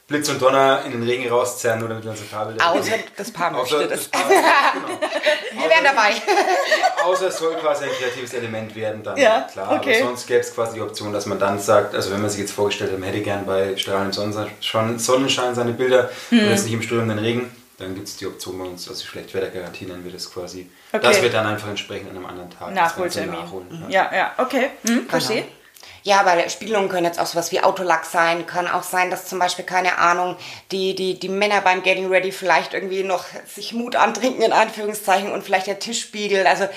Blitz 0.08 0.28
und 0.30 0.42
Donner 0.42 0.82
in 0.86 0.92
den 0.92 1.04
Regen 1.04 1.30
rauszerren, 1.30 1.80
nur 1.80 1.88
damit 1.88 2.04
wir 2.04 2.12
unsere 2.12 2.28
Paarbilder 2.28 2.70
Außer 2.72 2.92
das 3.16 3.32
Paar 3.32 3.52
möchte 3.52 3.76
Außer 3.78 3.88
das. 3.88 4.10
das 4.12 4.22
Paar, 4.22 4.30
genau. 4.30 4.88
Wir 5.64 5.70
wären 5.70 5.84
dabei. 5.84 6.12
Außer 7.06 7.28
es 7.28 7.38
soll 7.38 7.56
quasi 7.56 7.86
ein 7.86 7.92
kreatives 7.92 8.34
Element 8.34 8.76
werden, 8.76 9.02
dann 9.04 9.16
Ja, 9.18 9.48
klar. 9.52 9.72
okay. 9.72 9.98
Aber 10.02 10.08
sonst 10.10 10.28
gäbe 10.28 10.40
es 10.42 10.54
quasi 10.54 10.74
die 10.76 10.82
Option, 10.82 11.14
dass 11.14 11.26
man 11.26 11.40
dann 11.40 11.58
sagt, 11.60 11.96
also 11.96 12.12
wenn 12.12 12.20
man 12.22 12.30
sich 12.30 12.40
jetzt 12.42 12.52
vorgestellt 12.52 12.92
hat, 12.92 13.00
man 13.00 13.08
hätte 13.10 13.22
gern 13.22 13.46
bei 13.46 13.78
strahlendem 13.78 14.12
Sonnenschein, 14.14 15.00
Sonnenschein 15.00 15.56
seine 15.56 15.72
Bilder 15.74 16.10
Hm. 16.30 16.40
und 16.40 16.50
jetzt 16.50 16.66
nicht 16.66 16.74
im 16.74 16.82
strömenden 16.82 17.20
Regen, 17.20 17.50
dann 17.78 17.96
gibt 17.96 18.08
es 18.08 18.18
die 18.18 18.28
Option 18.28 18.58
bei 18.60 18.66
uns, 18.66 18.88
also 18.88 19.02
die 19.02 19.08
Schlechtwettergarantie 19.08 19.86
nennen 19.86 20.04
wir 20.04 20.12
das 20.12 20.32
quasi. 20.32 20.70
Okay. 20.92 21.02
Das 21.04 21.22
wird 21.22 21.34
dann 21.34 21.46
einfach 21.48 21.70
entsprechend 21.70 22.10
an 22.12 22.18
einem 22.18 22.26
anderen 22.26 22.50
Tag 22.50 22.74
Nachholtermin. 22.74 23.32
nachholen. 23.32 23.86
Ja, 23.90 24.12
ja, 24.14 24.34
okay. 24.38 24.70
Hm, 24.86 25.08
verstehe. 25.08 25.42
Genau. 25.44 25.54
Ja, 26.06 26.20
aber 26.20 26.50
Spiegelungen 26.50 26.90
können 26.90 27.06
jetzt 27.06 27.20
auch 27.20 27.26
sowas 27.26 27.54
wie 27.54 27.62
Autolack 27.62 28.04
sein. 28.04 28.46
Kann 28.46 28.68
auch 28.68 28.84
sein, 28.84 29.10
dass 29.10 29.26
zum 29.26 29.40
Beispiel, 29.40 29.64
keine 29.64 29.98
Ahnung, 29.98 30.36
die, 30.72 30.96
die, 30.96 31.18
die 31.18 31.30
Männer 31.30 31.62
beim 31.62 31.82
Getting 31.82 32.10
Ready 32.10 32.34
vielleicht 32.34 32.74
irgendwie 32.74 33.04
noch 33.04 33.24
sich 33.48 33.72
Mut 33.72 33.96
antrinken, 33.96 34.42
in 34.42 34.52
Anführungszeichen, 34.52 35.32
und 35.32 35.46
vielleicht 35.46 35.68
der 35.68 35.80
Tisch 35.80 36.02
spiegelt. 36.02 36.46
Also 36.46 36.68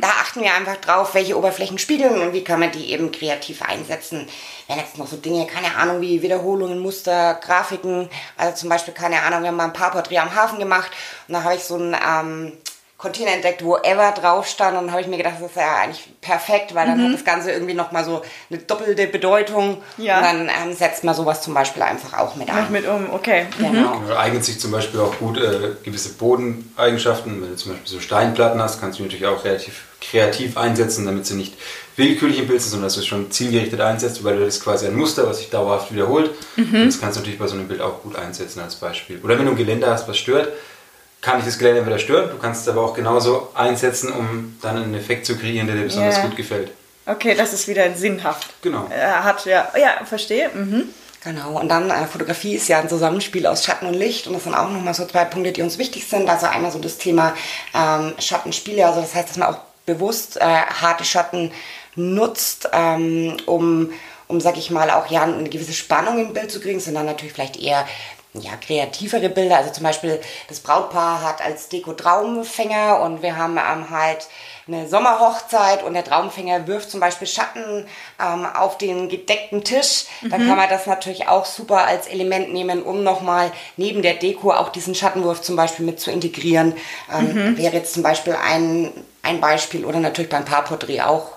da 0.00 0.08
achten 0.08 0.42
wir 0.42 0.52
einfach 0.54 0.76
drauf, 0.76 1.14
welche 1.14 1.38
Oberflächen 1.38 1.78
spiegeln 1.78 2.20
und 2.20 2.32
wie 2.32 2.42
kann 2.42 2.58
man 2.58 2.72
die 2.72 2.90
eben 2.90 3.12
kreativ 3.12 3.62
einsetzen. 3.62 4.28
Wenn 4.66 4.78
jetzt 4.78 4.98
noch 4.98 5.06
so 5.06 5.16
Dinge, 5.16 5.46
keine 5.46 5.76
Ahnung, 5.76 6.00
wie 6.00 6.22
Wiederholungen, 6.22 6.80
Muster, 6.80 7.34
Grafiken, 7.34 8.08
also 8.36 8.56
zum 8.56 8.70
Beispiel, 8.70 8.92
keine 8.92 9.22
Ahnung, 9.22 9.42
wir 9.42 9.48
haben 9.48 9.56
mal 9.56 9.66
ein 9.66 9.72
Paarporträt 9.72 10.18
am 10.18 10.34
Hafen 10.34 10.58
gemacht 10.58 10.90
und 11.28 11.34
da 11.34 11.44
habe 11.44 11.54
ich 11.54 11.62
so 11.62 11.76
ein... 11.76 11.94
Ähm, 11.94 12.52
Container 12.96 13.32
entdeckt, 13.32 13.62
wo 13.64 13.76
Ever 13.76 14.12
drauf 14.12 14.46
stand 14.46 14.78
und 14.78 14.90
habe 14.92 15.00
ich 15.02 15.08
mir 15.08 15.16
gedacht, 15.18 15.34
das 15.40 15.50
ist 15.50 15.56
ja 15.56 15.76
eigentlich 15.82 16.08
perfekt, 16.20 16.74
weil 16.74 16.86
dann 16.86 16.98
Mhm. 16.98 17.06
hat 17.08 17.14
das 17.14 17.24
Ganze 17.24 17.50
irgendwie 17.50 17.74
nochmal 17.74 18.04
so 18.04 18.22
eine 18.48 18.60
doppelte 18.60 19.08
Bedeutung 19.08 19.82
Ja. 19.98 20.18
und 20.18 20.24
dann 20.24 20.48
ähm, 20.48 20.74
setzt 20.74 21.04
man 21.04 21.14
sowas 21.14 21.42
zum 21.42 21.52
Beispiel 21.54 21.82
einfach 21.82 22.16
auch 22.18 22.36
mit 22.36 22.48
ein. 22.48 22.70
mit 22.72 22.86
um, 22.88 23.12
okay. 23.12 23.46
Genau. 23.58 24.00
Ja, 24.08 24.16
eignet 24.18 24.44
sich 24.44 24.58
zum 24.60 24.70
Beispiel 24.70 25.00
auch 25.00 25.18
gut 25.18 25.36
äh, 25.38 25.72
gewisse 25.82 26.10
Bodeneigenschaften. 26.10 27.42
Wenn 27.42 27.50
du 27.50 27.56
zum 27.56 27.72
Beispiel 27.72 27.88
so 27.88 28.00
Steinplatten 28.00 28.62
hast, 28.62 28.80
kannst 28.80 28.98
du 28.98 29.02
die 29.02 29.08
natürlich 29.10 29.26
auch 29.26 29.44
relativ 29.44 29.82
kreativ 30.00 30.56
einsetzen, 30.56 31.04
damit 31.06 31.26
sie 31.26 31.34
nicht 31.34 31.54
willkürlich 31.96 32.38
im 32.38 32.46
Bild 32.46 32.60
sind, 32.60 32.70
sondern 32.72 32.86
dass 32.86 32.94
du 32.94 33.00
es 33.00 33.06
schon 33.06 33.30
zielgerichtet 33.30 33.80
einsetzt, 33.80 34.22
weil 34.24 34.36
du 34.38 34.44
das 34.44 34.60
quasi 34.60 34.86
ein 34.86 34.94
Muster, 34.96 35.26
was 35.28 35.38
sich 35.38 35.50
dauerhaft 35.50 35.92
wiederholt. 35.92 36.30
Und 36.56 36.72
das 36.86 37.00
kannst 37.00 37.16
du 37.16 37.20
natürlich 37.20 37.38
bei 37.38 37.46
so 37.46 37.54
einem 37.54 37.68
Bild 37.68 37.80
auch 37.80 38.02
gut 38.02 38.16
einsetzen 38.16 38.60
als 38.60 38.74
Beispiel. 38.76 39.20
Oder 39.22 39.38
wenn 39.38 39.46
du 39.46 39.52
ein 39.52 39.56
Geländer 39.56 39.90
hast, 39.90 40.06
was 40.08 40.16
stört, 40.18 40.48
kann 41.24 41.36
dich 41.36 41.46
das 41.46 41.58
Geländer 41.58 41.78
entweder 41.80 41.98
stören, 41.98 42.30
du 42.30 42.36
kannst 42.38 42.62
es 42.62 42.68
aber 42.68 42.82
auch 42.82 42.94
genauso 42.94 43.48
einsetzen, 43.54 44.12
um 44.12 44.58
dann 44.60 44.76
einen 44.76 44.94
Effekt 44.94 45.24
zu 45.24 45.36
kreieren, 45.36 45.66
der 45.66 45.76
dir 45.76 45.84
besonders 45.84 46.16
Ja. 46.16 46.22
gut 46.26 46.36
gefällt. 46.36 46.70
Okay, 47.06 47.34
das 47.34 47.52
ist 47.52 47.66
wieder 47.66 47.92
sinnhaft. 47.94 48.48
Genau. 48.62 48.88
Hat, 48.90 49.44
ja, 49.46 49.68
ja, 49.78 50.04
verstehe. 50.04 50.50
Mhm. 50.54 50.84
Genau, 51.22 51.58
und 51.58 51.68
dann 51.70 51.88
äh, 51.88 52.06
Fotografie 52.06 52.54
ist 52.56 52.68
ja 52.68 52.80
ein 52.80 52.88
Zusammenspiel 52.90 53.46
aus 53.46 53.64
Schatten 53.64 53.86
und 53.86 53.94
Licht 53.94 54.26
und 54.26 54.34
das 54.34 54.44
sind 54.44 54.54
auch 54.54 54.68
nochmal 54.68 54.92
so 54.92 55.06
zwei 55.06 55.24
Punkte, 55.24 55.52
die 55.52 55.62
uns 55.62 55.78
wichtig 55.78 56.06
sind. 56.06 56.28
Also 56.28 56.46
einmal 56.46 56.70
so 56.70 56.78
das 56.78 56.98
Thema 56.98 57.34
ähm, 57.74 58.12
Schattenspiele, 58.18 58.86
also 58.86 59.00
das 59.00 59.14
heißt, 59.14 59.30
dass 59.30 59.36
man 59.38 59.48
auch 59.48 59.58
bewusst 59.86 60.36
äh, 60.36 60.40
harte 60.42 61.04
Schatten 61.04 61.50
nutzt, 61.94 62.68
ähm, 62.72 63.38
um, 63.46 63.90
um, 64.26 64.40
sag 64.40 64.58
ich 64.58 64.70
mal, 64.70 64.90
auch 64.90 65.06
ja 65.10 65.22
eine 65.22 65.48
gewisse 65.48 65.72
Spannung 65.72 66.18
im 66.18 66.34
Bild 66.34 66.50
zu 66.50 66.60
kriegen, 66.60 66.80
sind 66.80 66.94
dann 66.94 67.06
natürlich 67.06 67.32
vielleicht 67.32 67.56
eher 67.56 67.86
ja, 68.34 68.50
kreativere 68.56 69.28
Bilder. 69.28 69.56
Also 69.58 69.70
zum 69.70 69.84
Beispiel 69.84 70.20
das 70.48 70.60
Brautpaar 70.60 71.22
hat 71.22 71.40
als 71.40 71.68
Deko 71.68 71.92
Traumfänger 71.92 73.00
und 73.00 73.22
wir 73.22 73.36
haben 73.36 73.56
ähm, 73.56 73.90
halt 73.90 74.26
eine 74.66 74.88
Sommerhochzeit 74.88 75.82
und 75.82 75.92
der 75.94 76.04
Traumfänger 76.04 76.66
wirft 76.66 76.90
zum 76.90 76.98
Beispiel 76.98 77.28
Schatten 77.28 77.86
ähm, 78.18 78.46
auf 78.46 78.78
den 78.78 79.08
gedeckten 79.10 79.62
Tisch. 79.62 80.06
Dann 80.22 80.46
kann 80.46 80.56
man 80.56 80.68
das 80.70 80.86
natürlich 80.86 81.28
auch 81.28 81.44
super 81.44 81.84
als 81.86 82.06
Element 82.06 82.52
nehmen, 82.52 82.82
um 82.82 83.02
nochmal 83.02 83.52
neben 83.76 84.00
der 84.02 84.14
Deko 84.14 84.52
auch 84.52 84.70
diesen 84.70 84.94
Schattenwurf 84.94 85.42
zum 85.42 85.54
Beispiel 85.56 85.84
mit 85.84 86.00
zu 86.00 86.10
integrieren. 86.10 86.74
Ähm, 87.12 87.56
Wäre 87.58 87.74
jetzt 87.76 87.92
zum 87.92 88.02
Beispiel 88.02 88.34
ein, 88.42 88.90
ein 89.22 89.40
Beispiel 89.40 89.84
oder 89.84 90.00
natürlich 90.00 90.30
beim 90.30 90.44
Paarporträt 90.46 91.02
auch 91.02 91.28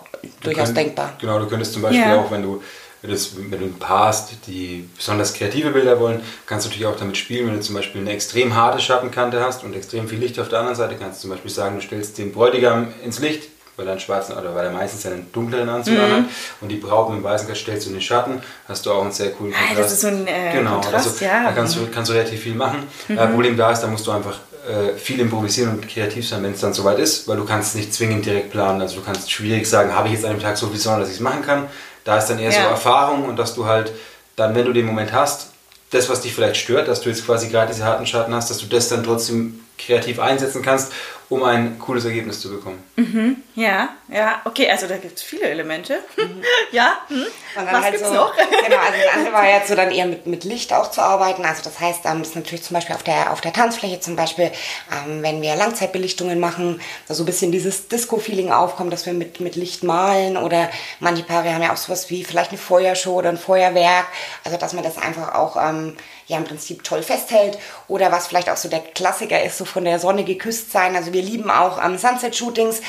durchaus 0.42 0.68
könnt- 0.70 0.78
denkbar. 0.78 1.14
Genau, 1.20 1.38
du 1.38 1.48
könntest 1.48 1.74
zum 1.74 1.82
Beispiel 1.82 2.00
Ja. 2.02 2.22
auch, 2.22 2.32
wenn 2.32 2.42
du, 2.44 2.64
wenn, 3.08 3.52
wenn 3.52 3.60
du 3.60 3.66
ein 3.66 3.80
Paar 3.80 4.08
hast, 4.08 4.30
die 4.48 4.88
besonders 4.96 5.34
kreative 5.34 5.72
Bilder 5.72 6.00
wollen, 6.00 6.22
kannst 6.46 6.66
du 6.66 6.70
natürlich 6.70 6.88
auch 6.88 6.98
damit 6.98 7.18
spielen, 7.18 7.48
wenn 7.48 7.56
du 7.56 7.62
zum 7.62 7.76
Beispiel 7.76 8.02
eine 8.02 8.12
extrem 8.12 8.56
harte 8.56 8.80
Schattenkante 8.80 9.40
hast 9.40 9.64
und 9.64 9.76
extrem 9.76 10.08
viel 10.08 10.20
Licht 10.20 10.40
auf 10.40 10.50
der 10.50 10.60
anderen 10.60 10.76
Seite, 10.76 10.96
kannst 11.00 11.20
du 11.20 11.22
zum 11.24 11.32
Beispiel 11.32 11.52
sagen, 11.52 11.76
du 11.76 11.82
stellst 11.82 12.18
den 12.18 12.32
Bräutigam 12.32 12.88
ins 13.04 13.20
Licht, 13.20 13.50
weil 13.78 13.88
er 13.88 13.92
einen 13.92 14.00
schwarzen 14.00 14.36
oder 14.36 14.54
weil 14.56 14.66
er 14.66 14.72
meistens 14.72 15.06
einen 15.06 15.32
dunkleren 15.32 15.70
Anzug 15.70 15.94
mhm. 15.94 16.00
anhat 16.02 16.24
und 16.62 16.70
die 16.70 16.78
Braut 16.78 17.10
mit 17.10 17.20
dem 17.20 17.24
weißen 17.24 17.48
Kleid 17.48 17.60
stellst 17.60 17.86
du 17.86 17.92
in 17.92 17.96
den 17.98 18.02
Schatten, 18.02 18.42
hast 18.68 18.86
du 18.86 18.92
auch 18.92 19.04
einen 19.04 19.12
sehr 19.12 19.32
coolen 19.32 19.54
Kontrast. 19.54 19.78
Ah, 19.78 19.82
das 19.82 19.92
ist 19.92 20.02
so 20.02 20.08
ein 20.08 20.28
äh, 20.28 20.52
genau, 20.54 20.80
Kontrast, 20.82 21.08
also, 21.08 21.26
ja. 21.26 21.44
Da 21.44 21.52
kannst 21.52 21.76
du, 21.76 21.88
kannst 21.94 22.10
du 22.10 22.14
relativ 22.14 22.42
viel 22.42 22.56
machen. 22.56 22.84
Mhm. 23.08 23.18
Äh, 23.18 23.28
Problem 23.28 23.56
da 23.56 23.72
ist, 23.72 23.82
da 23.82 23.88
musst 23.88 24.08
du 24.08 24.12
einfach 24.12 24.40
äh, 24.68 24.98
viel 24.98 25.20
improvisieren 25.20 25.72
und 25.72 25.88
kreativ 25.88 26.28
sein, 26.28 26.44
wenn 26.44 26.52
es 26.52 26.60
dann 26.60 26.74
soweit 26.74 27.00
ist, 27.00 27.28
weil 27.28 27.38
du 27.38 27.46
kannst 27.46 27.76
nicht 27.76 27.94
zwingend 27.94 28.26
direkt 28.26 28.52
planen. 28.52 28.82
Also 28.82 28.98
du 28.98 29.02
kannst 29.02 29.32
schwierig 29.32 29.66
sagen, 29.66 29.96
habe 29.96 30.10
ich 30.10 30.16
jetzt 30.16 30.26
an 30.26 30.32
dem 30.32 30.42
Tag 30.42 30.58
so 30.58 30.68
viel 30.68 30.80
Sonne, 30.80 31.02
dass 31.02 31.10
ich 31.10 31.16
es 31.16 31.22
machen 31.22 31.42
kann. 31.42 31.68
Da 32.08 32.18
ist 32.18 32.28
dann 32.28 32.40
eher 32.40 32.52
ja. 32.52 32.64
so 32.64 32.70
Erfahrung 32.70 33.26
und 33.26 33.36
dass 33.36 33.54
du 33.54 33.66
halt 33.66 33.92
dann, 34.38 34.56
wenn 34.56 34.64
du 34.64 34.72
den 34.72 34.86
Moment 34.86 35.12
hast, 35.12 35.50
das, 35.90 36.08
was 36.08 36.22
dich 36.22 36.34
vielleicht 36.34 36.56
stört, 36.56 36.88
dass 36.88 37.02
du 37.02 37.10
jetzt 37.10 37.26
quasi 37.26 37.50
gerade 37.50 37.74
diese 37.74 37.84
harten 37.84 38.06
Schatten 38.06 38.34
hast, 38.34 38.50
dass 38.50 38.60
du 38.60 38.66
das 38.66 38.88
dann 38.88 39.04
trotzdem 39.04 39.60
kreativ 39.78 40.18
einsetzen 40.22 40.62
kannst 40.62 40.94
um 41.30 41.44
ein 41.44 41.78
cooles 41.78 42.06
Ergebnis 42.06 42.40
zu 42.40 42.50
bekommen. 42.50 42.82
Mhm, 42.96 43.44
ja, 43.56 43.90
ja, 44.08 44.42
okay, 44.46 44.70
also 44.70 44.88
da 44.88 44.96
gibt 44.96 45.18
es 45.18 45.24
viele 45.24 45.44
Elemente. 45.44 46.00
Mhm. 46.16 46.42
ja, 46.72 47.02
hm. 47.10 47.26
was 47.56 47.84
halt 47.84 47.92
gibt's 47.92 48.08
so, 48.08 48.14
noch? 48.14 48.34
genau, 48.38 48.78
also 48.78 48.98
das 49.04 49.14
andere 49.14 49.34
war 49.34 49.46
jetzt 49.50 49.68
so 49.68 49.76
dann 49.76 49.92
eher 49.92 50.06
mit, 50.06 50.26
mit 50.26 50.46
Licht 50.46 50.72
auch 50.72 50.90
zu 50.90 51.02
arbeiten. 51.02 51.44
Also 51.44 51.64
das 51.64 51.80
heißt, 51.80 52.06
ähm, 52.06 52.20
das 52.20 52.30
ist 52.30 52.36
natürlich 52.36 52.64
zum 52.64 52.76
Beispiel 52.76 52.96
auf 52.96 53.04
der, 53.04 53.34
auf 53.34 53.42
der 53.42 53.52
Tanzfläche 53.52 54.00
zum 54.00 54.16
Beispiel, 54.16 54.52
ähm, 54.92 55.22
wenn 55.22 55.42
wir 55.42 55.56
Langzeitbelichtungen 55.56 56.40
machen, 56.40 56.80
da 57.10 57.14
so 57.14 57.24
ein 57.24 57.26
bisschen 57.26 57.52
dieses 57.52 57.90
Disco-Feeling 57.90 58.52
aufkommt, 58.52 58.94
dass 58.94 59.06
wir 59.06 59.14
mit, 59.14 59.42
mit 59.42 59.58
Licht 59.58 59.84
malen 59.84 60.38
oder 60.38 60.70
manche 61.02 61.24
Paare 61.24 61.54
haben 61.54 61.62
ja 61.62 61.74
auch 61.74 61.78
sowas 61.78 62.10
wie 62.10 62.24
vielleicht 62.24 62.52
eine 62.52 62.60
Feuershow 62.60 63.16
oder 63.16 63.30
ein 63.30 63.38
Feuerwerk. 63.38 64.06
Also 64.46 64.58
dass 64.58 64.72
man 64.72 64.84
das 64.84 64.98
einfach 64.98 65.36
auch 65.36 65.58
ähm, 65.58 65.98
ja 66.28 66.38
im 66.38 66.44
Prinzip 66.44 66.84
toll 66.84 67.02
festhält 67.02 67.58
oder 67.88 68.12
was 68.12 68.28
vielleicht 68.28 68.50
auch 68.50 68.58
so 68.58 68.70
der 68.70 68.82
Klassiker 68.82 69.42
ist, 69.44 69.58
so 69.58 69.66
von 69.66 69.86
der 69.86 70.00
Sonne 70.00 70.24
geküsst 70.24 70.72
sein. 70.72 70.96
Also 70.96 71.14
wir 71.14 71.22
lieben 71.22 71.50
auch 71.50 71.84
ähm, 71.84 71.98
Sunset-Shootings 71.98 72.82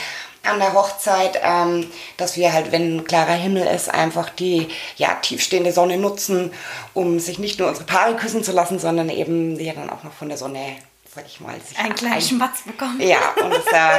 an 0.44 0.58
der 0.58 0.72
Hochzeit, 0.72 1.40
ähm, 1.42 1.90
dass 2.16 2.36
wir 2.36 2.52
halt, 2.52 2.72
wenn 2.72 3.04
klarer 3.04 3.32
Himmel 3.32 3.66
ist, 3.66 3.92
einfach 3.92 4.30
die 4.30 4.68
ja, 4.96 5.14
tiefstehende 5.14 5.72
Sonne 5.72 5.98
nutzen, 5.98 6.52
um 6.94 7.18
sich 7.20 7.38
nicht 7.38 7.58
nur 7.58 7.68
unsere 7.68 7.86
Paare 7.86 8.16
küssen 8.16 8.42
zu 8.44 8.52
lassen, 8.52 8.78
sondern 8.78 9.08
eben 9.08 9.58
ja 9.58 9.72
dann 9.72 9.90
auch 9.90 10.04
noch 10.04 10.12
von 10.12 10.28
der 10.28 10.38
Sonne 10.38 10.76
sag 11.14 11.24
ich 11.26 11.40
mal, 11.40 11.58
sich 11.60 11.78
einen 11.78 11.94
kleinen 11.94 12.14
ein, 12.14 12.20
Schmatz 12.20 12.62
bekommen. 12.62 13.00
Ja, 13.00 13.34
und 13.42 13.50
das 13.50 13.66
äh, 13.66 13.98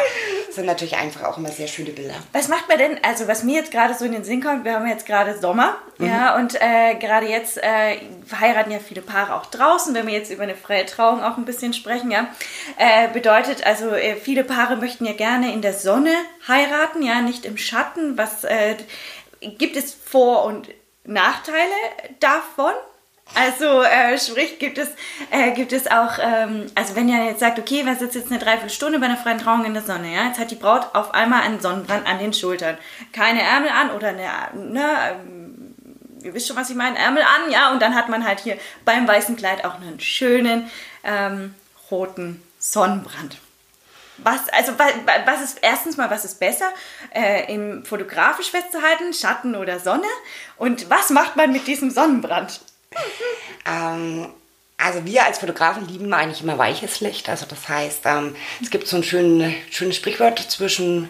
sind 0.51 0.65
natürlich 0.65 0.95
einfach 0.95 1.23
auch 1.23 1.37
immer 1.37 1.49
sehr 1.49 1.67
schöne 1.67 1.89
Bilder. 1.89 2.13
Was 2.33 2.47
macht 2.47 2.67
man 2.67 2.77
denn, 2.77 3.03
also 3.03 3.27
was 3.27 3.43
mir 3.43 3.55
jetzt 3.55 3.71
gerade 3.71 3.93
so 3.95 4.05
in 4.05 4.11
den 4.11 4.23
Sinn 4.23 4.41
kommt, 4.41 4.63
wir 4.63 4.73
haben 4.73 4.87
jetzt 4.87 5.05
gerade 5.05 5.37
Sommer, 5.37 5.77
mhm. 5.97 6.07
ja, 6.07 6.35
und 6.35 6.55
äh, 6.61 6.95
gerade 6.99 7.27
jetzt 7.27 7.57
äh, 7.57 7.97
heiraten 8.39 8.71
ja 8.71 8.79
viele 8.79 9.01
Paare 9.01 9.35
auch 9.35 9.47
draußen, 9.47 9.93
wenn 9.95 10.05
wir 10.05 10.13
jetzt 10.13 10.31
über 10.31 10.43
eine 10.43 10.55
freie 10.55 10.85
Trauung 10.85 11.23
auch 11.23 11.37
ein 11.37 11.45
bisschen 11.45 11.73
sprechen, 11.73 12.11
ja, 12.11 12.27
äh, 12.77 13.07
bedeutet, 13.07 13.65
also 13.65 13.89
äh, 13.89 14.15
viele 14.15 14.43
Paare 14.43 14.75
möchten 14.75 15.05
ja 15.05 15.13
gerne 15.13 15.51
in 15.51 15.61
der 15.61 15.73
Sonne 15.73 16.13
heiraten, 16.47 17.01
ja, 17.01 17.21
nicht 17.21 17.45
im 17.45 17.57
Schatten. 17.57 18.17
Was 18.17 18.43
äh, 18.43 18.75
gibt 19.41 19.75
es 19.75 19.93
Vor- 19.93 20.45
und 20.45 20.69
Nachteile 21.05 21.73
davon? 22.19 22.73
Also 23.35 23.83
äh, 23.83 24.17
sprich, 24.17 24.59
gibt 24.59 24.77
es, 24.77 24.89
äh, 25.29 25.51
gibt 25.51 25.71
es 25.71 25.87
auch, 25.87 26.17
ähm, 26.19 26.65
also 26.75 26.95
wenn 26.95 27.07
ihr 27.07 27.23
jetzt 27.25 27.39
sagt, 27.39 27.59
okay, 27.59 27.83
man 27.83 27.97
sitzt 27.97 28.15
jetzt 28.15 28.31
eine 28.31 28.39
Dreiviertelstunde 28.39 28.99
bei 28.99 29.05
einer 29.05 29.17
freien 29.17 29.37
Trauung 29.37 29.65
in 29.65 29.73
der 29.73 29.83
Sonne, 29.83 30.13
ja, 30.13 30.25
jetzt 30.25 30.39
hat 30.39 30.51
die 30.51 30.55
Braut 30.55 30.87
auf 30.93 31.13
einmal 31.13 31.43
einen 31.43 31.61
Sonnenbrand 31.61 32.07
an 32.07 32.19
den 32.19 32.33
Schultern, 32.33 32.77
keine 33.13 33.41
Ärmel 33.41 33.69
an 33.69 33.91
oder 33.91 34.09
eine, 34.09 34.29
ne, 34.53 34.83
ähm, 35.11 35.75
ihr 36.23 36.33
wisst 36.33 36.47
schon, 36.47 36.57
was 36.57 36.69
ich 36.69 36.75
meine, 36.75 36.97
Ärmel 36.97 37.23
an, 37.23 37.51
ja, 37.51 37.71
und 37.71 37.81
dann 37.81 37.95
hat 37.95 38.09
man 38.09 38.25
halt 38.27 38.39
hier 38.39 38.57
beim 38.83 39.07
weißen 39.07 39.35
Kleid 39.35 39.63
auch 39.63 39.75
einen 39.75 39.99
schönen 39.99 40.69
ähm, 41.03 41.53
roten 41.91 42.43
Sonnenbrand. 42.57 43.37
Was, 44.17 44.49
also, 44.49 44.73
was 44.77 45.41
ist 45.41 45.59
erstens 45.61 45.95
mal, 45.95 46.09
was 46.09 46.25
ist 46.25 46.41
besser, 46.41 46.69
äh, 47.15 47.53
im 47.53 47.85
fotografisch 47.85 48.51
festzuhalten, 48.51 49.13
Schatten 49.13 49.55
oder 49.55 49.79
Sonne? 49.79 50.07
Und 50.57 50.89
was 50.89 51.09
macht 51.09 51.37
man 51.37 51.53
mit 51.53 51.67
diesem 51.67 51.89
Sonnenbrand? 51.89 52.59
Ähm, 53.65 54.33
also 54.77 55.05
wir 55.05 55.25
als 55.25 55.39
Fotografen 55.39 55.87
lieben 55.87 56.13
eigentlich 56.13 56.41
immer 56.41 56.57
weiches 56.57 57.01
Licht. 57.01 57.29
Also 57.29 57.45
das 57.45 57.67
heißt, 57.67 58.01
ähm, 58.05 58.35
es 58.61 58.69
gibt 58.69 58.87
so 58.87 58.95
ein 58.95 59.03
schön, 59.03 59.53
schönes 59.69 59.97
Sprichwort 59.97 60.39
zwischen, 60.39 61.09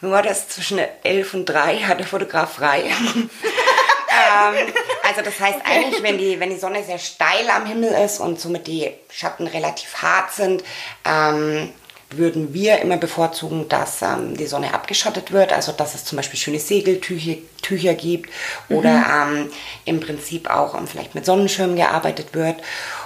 wie 0.00 0.10
war 0.10 0.22
das, 0.22 0.48
zwischen 0.48 0.78
11 1.02 1.34
und 1.34 1.46
3 1.46 1.78
hat 1.80 1.98
der 1.98 2.06
Fotograf 2.06 2.54
frei. 2.54 2.84
ähm, 2.84 4.72
also 5.02 5.22
das 5.22 5.40
heißt 5.40 5.58
eigentlich, 5.64 6.02
wenn 6.02 6.16
die, 6.16 6.38
wenn 6.38 6.50
die 6.50 6.58
Sonne 6.58 6.84
sehr 6.84 6.98
steil 6.98 7.50
am 7.50 7.66
Himmel 7.66 7.90
ist 7.90 8.20
und 8.20 8.40
somit 8.40 8.68
die 8.68 8.90
Schatten 9.10 9.48
relativ 9.48 10.00
hart 10.00 10.32
sind, 10.32 10.62
ähm, 11.04 11.72
würden 12.16 12.54
wir 12.54 12.80
immer 12.80 12.96
bevorzugen, 12.96 13.68
dass 13.68 14.02
ähm, 14.02 14.36
die 14.36 14.46
Sonne 14.46 14.74
abgeschottet 14.74 15.32
wird, 15.32 15.52
also 15.52 15.72
dass 15.72 15.94
es 15.94 16.04
zum 16.04 16.16
Beispiel 16.16 16.38
schöne 16.38 16.58
Segeltücher 16.58 17.36
Tücher 17.62 17.94
gibt 17.94 18.28
oder 18.68 18.90
mhm. 18.90 19.36
ähm, 19.36 19.50
im 19.84 20.00
Prinzip 20.00 20.50
auch 20.50 20.74
ähm, 20.74 20.86
vielleicht 20.86 21.14
mit 21.14 21.24
Sonnenschirmen 21.24 21.76
gearbeitet 21.76 22.34
wird. 22.34 22.56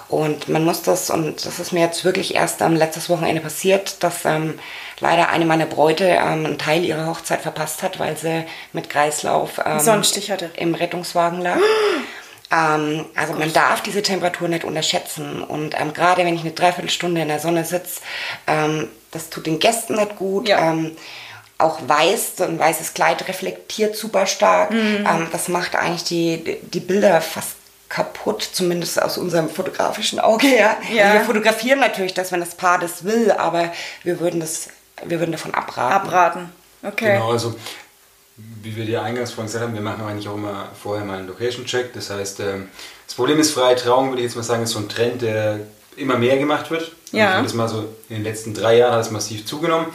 Und 0.08 0.48
man 0.48 0.64
muss 0.64 0.82
das, 0.82 1.10
und 1.10 1.44
das 1.44 1.58
ist 1.58 1.72
mir 1.72 1.80
jetzt 1.80 2.04
wirklich 2.04 2.34
erst 2.34 2.62
am 2.62 2.76
letztes 2.76 3.08
Wochenende 3.08 3.40
passiert, 3.40 4.02
dass 4.02 4.24
ähm, 4.24 4.58
leider 5.00 5.28
eine 5.30 5.46
meiner 5.46 5.66
Bräute 5.66 6.04
ähm, 6.04 6.46
einen 6.46 6.58
Teil 6.58 6.84
ihrer 6.84 7.06
Hochzeit 7.06 7.40
verpasst 7.40 7.82
hat, 7.82 7.98
weil 7.98 8.16
sie 8.16 8.44
mit 8.72 8.88
Kreislauf 8.88 9.60
ähm, 9.64 9.80
Sonnenstich 9.80 10.30
hatte. 10.30 10.50
im 10.56 10.74
Rettungswagen 10.74 11.40
lag. 11.40 11.58
Ähm, 12.50 13.06
also 13.14 13.32
man 13.34 13.52
darf 13.52 13.82
diese 13.82 14.02
Temperatur 14.02 14.48
nicht 14.48 14.64
unterschätzen. 14.64 15.42
Und 15.42 15.78
ähm, 15.78 15.92
gerade 15.92 16.24
wenn 16.24 16.34
ich 16.34 16.42
eine 16.42 16.52
Dreiviertelstunde 16.52 17.22
in 17.22 17.28
der 17.28 17.40
Sonne 17.40 17.64
sitze, 17.64 18.00
ähm, 18.46 18.88
das 19.10 19.30
tut 19.30 19.46
den 19.46 19.58
Gästen 19.58 19.96
nicht 19.96 20.16
gut. 20.16 20.48
Ja. 20.48 20.70
Ähm, 20.70 20.96
auch 21.58 21.78
weiß, 21.86 22.36
so 22.36 22.44
ein 22.44 22.58
weißes 22.58 22.92
Kleid 22.92 23.26
reflektiert 23.28 23.96
super 23.96 24.26
stark. 24.26 24.70
Mhm. 24.70 25.06
Ähm, 25.08 25.28
das 25.32 25.48
macht 25.48 25.74
eigentlich 25.74 26.04
die, 26.04 26.58
die 26.62 26.80
Bilder 26.80 27.20
fast 27.20 27.56
kaputt, 27.88 28.48
zumindest 28.52 29.00
aus 29.00 29.16
unserem 29.16 29.48
fotografischen 29.48 30.18
Auge 30.18 30.46
her. 30.46 30.76
Ja. 30.92 31.04
Also 31.04 31.18
wir 31.18 31.24
fotografieren 31.24 31.80
natürlich 31.80 32.14
das, 32.14 32.32
wenn 32.32 32.40
das 32.40 32.56
Paar 32.56 32.78
das 32.78 33.04
will, 33.04 33.30
aber 33.32 33.72
wir 34.02 34.20
würden, 34.20 34.40
das, 34.40 34.68
wir 35.04 35.18
würden 35.18 35.32
davon 35.32 35.54
abraten. 35.54 35.94
Abraten, 35.94 36.52
okay. 36.82 37.12
Genau, 37.14 37.30
also 37.30 37.54
wie 38.36 38.76
wir 38.76 38.84
dir 38.84 39.02
eingangs 39.02 39.32
vorhin 39.32 39.46
gesagt 39.46 39.64
haben, 39.64 39.74
wir 39.74 39.80
machen 39.80 40.04
eigentlich 40.04 40.28
auch 40.28 40.34
immer 40.34 40.68
vorher 40.80 41.04
mal 41.04 41.18
einen 41.18 41.28
Location-Check. 41.28 41.92
Das 41.94 42.10
heißt, 42.10 42.40
ähm, 42.40 42.68
das 43.06 43.14
Problem 43.14 43.38
ist, 43.38 43.52
freie 43.52 43.76
Trauung, 43.76 44.10
würde 44.10 44.20
ich 44.20 44.26
jetzt 44.26 44.36
mal 44.36 44.42
sagen, 44.42 44.62
ist 44.62 44.70
so 44.70 44.78
ein 44.78 44.88
Trend, 44.88 45.22
der 45.22 45.60
immer 45.96 46.18
mehr 46.18 46.36
gemacht 46.36 46.70
wird. 46.70 46.92
Ja. 47.12 47.40
das 47.40 47.54
mal 47.54 47.68
so 47.68 47.88
in 48.08 48.16
den 48.16 48.24
letzten 48.24 48.52
drei 48.52 48.78
Jahren 48.78 48.92
hat 48.92 49.00
es 49.00 49.10
massiv 49.10 49.46
zugenommen. 49.46 49.86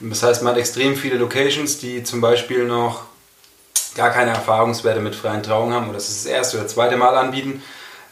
Das 0.00 0.22
heißt, 0.22 0.42
man 0.42 0.52
hat 0.52 0.60
extrem 0.60 0.94
viele 0.94 1.16
Locations, 1.16 1.78
die 1.78 2.04
zum 2.04 2.20
Beispiel 2.20 2.64
noch 2.64 3.02
gar 3.96 4.10
keine 4.10 4.30
Erfahrungswerte 4.30 5.00
mit 5.00 5.16
freien 5.16 5.42
Trauungen 5.42 5.74
haben 5.74 5.84
oder 5.86 5.94
das 5.94 6.08
ist 6.08 6.24
das 6.24 6.32
erste 6.32 6.58
oder 6.58 6.68
zweite 6.68 6.96
Mal 6.96 7.16
anbieten. 7.16 7.62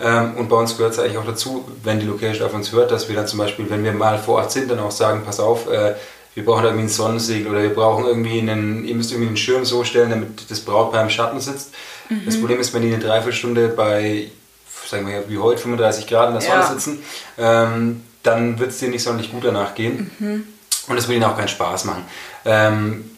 Ähm, 0.01 0.35
und 0.37 0.49
bei 0.49 0.57
uns 0.57 0.77
gehört 0.77 0.95
es 0.95 0.99
eigentlich 0.99 1.17
auch 1.17 1.25
dazu, 1.27 1.65
wenn 1.85 2.01
die 2.01 2.07
Location 2.07 2.47
auf 2.47 2.55
uns 2.55 2.73
hört, 2.73 2.91
dass 2.91 3.09
wir 3.09 3.17
dann 3.17 3.27
zum 3.27 3.39
Beispiel, 3.39 3.71
wenn 3.71 3.85
wir 3.85 3.93
mal 3.93 4.19
vor 4.19 4.37
Ort 4.37 4.53
sind, 4.53 4.71
dann 4.71 4.81
auch 4.81 4.91
sagen, 4.91 5.23
pass 5.25 5.39
auf, 5.39 5.69
äh, 5.71 5.95
wir 6.37 6.45
brauchen 6.45 6.65
irgendwie 6.65 6.85
ein 6.85 6.89
Sonnensegel 6.91 7.51
oder 7.51 7.63
wir 7.63 7.75
brauchen 7.75 8.05
irgendwie 8.05 8.39
einen, 8.39 8.85
ihr 8.85 8.95
müsst 8.95 9.11
irgendwie 9.11 9.29
einen 9.29 9.39
Schirm 9.39 9.65
so 9.65 9.85
stellen, 9.85 10.11
damit 10.11 10.51
das 10.51 10.61
Brautpaar 10.61 11.03
im 11.03 11.09
Schatten 11.09 11.41
sitzt. 11.41 11.73
Mhm. 12.11 12.27
Das 12.27 12.39
Problem 12.39 12.61
ist, 12.61 12.75
wenn 12.75 12.83
die 12.83 12.93
eine 12.93 13.03
Dreiviertelstunde 13.03 13.69
bei, 13.71 14.31
sagen 14.87 15.09
wir 15.09 15.29
wie 15.31 15.39
heute, 15.39 15.63
35 15.63 16.07
Grad 16.07 16.29
in 16.29 16.35
der 16.35 16.43
Sonne 16.43 16.61
ja. 16.61 16.67
sitzen, 16.67 17.03
ähm, 17.39 18.03
dann 18.23 18.59
wird 18.59 18.71
es 18.71 18.79
dir 18.79 18.91
nicht 18.91 19.03
sonderlich 19.03 19.33
gut 19.33 19.45
danach 19.45 19.75
gehen. 19.75 20.11
Mhm. 20.19 20.45
Und 20.89 20.99
es 20.99 21.09
will 21.09 21.17
ihnen 21.17 21.25
auch 21.25 21.37
keinen 21.37 21.49
Spaß 21.49 21.87
machen. 21.87 22.05
Ähm, 22.45 23.11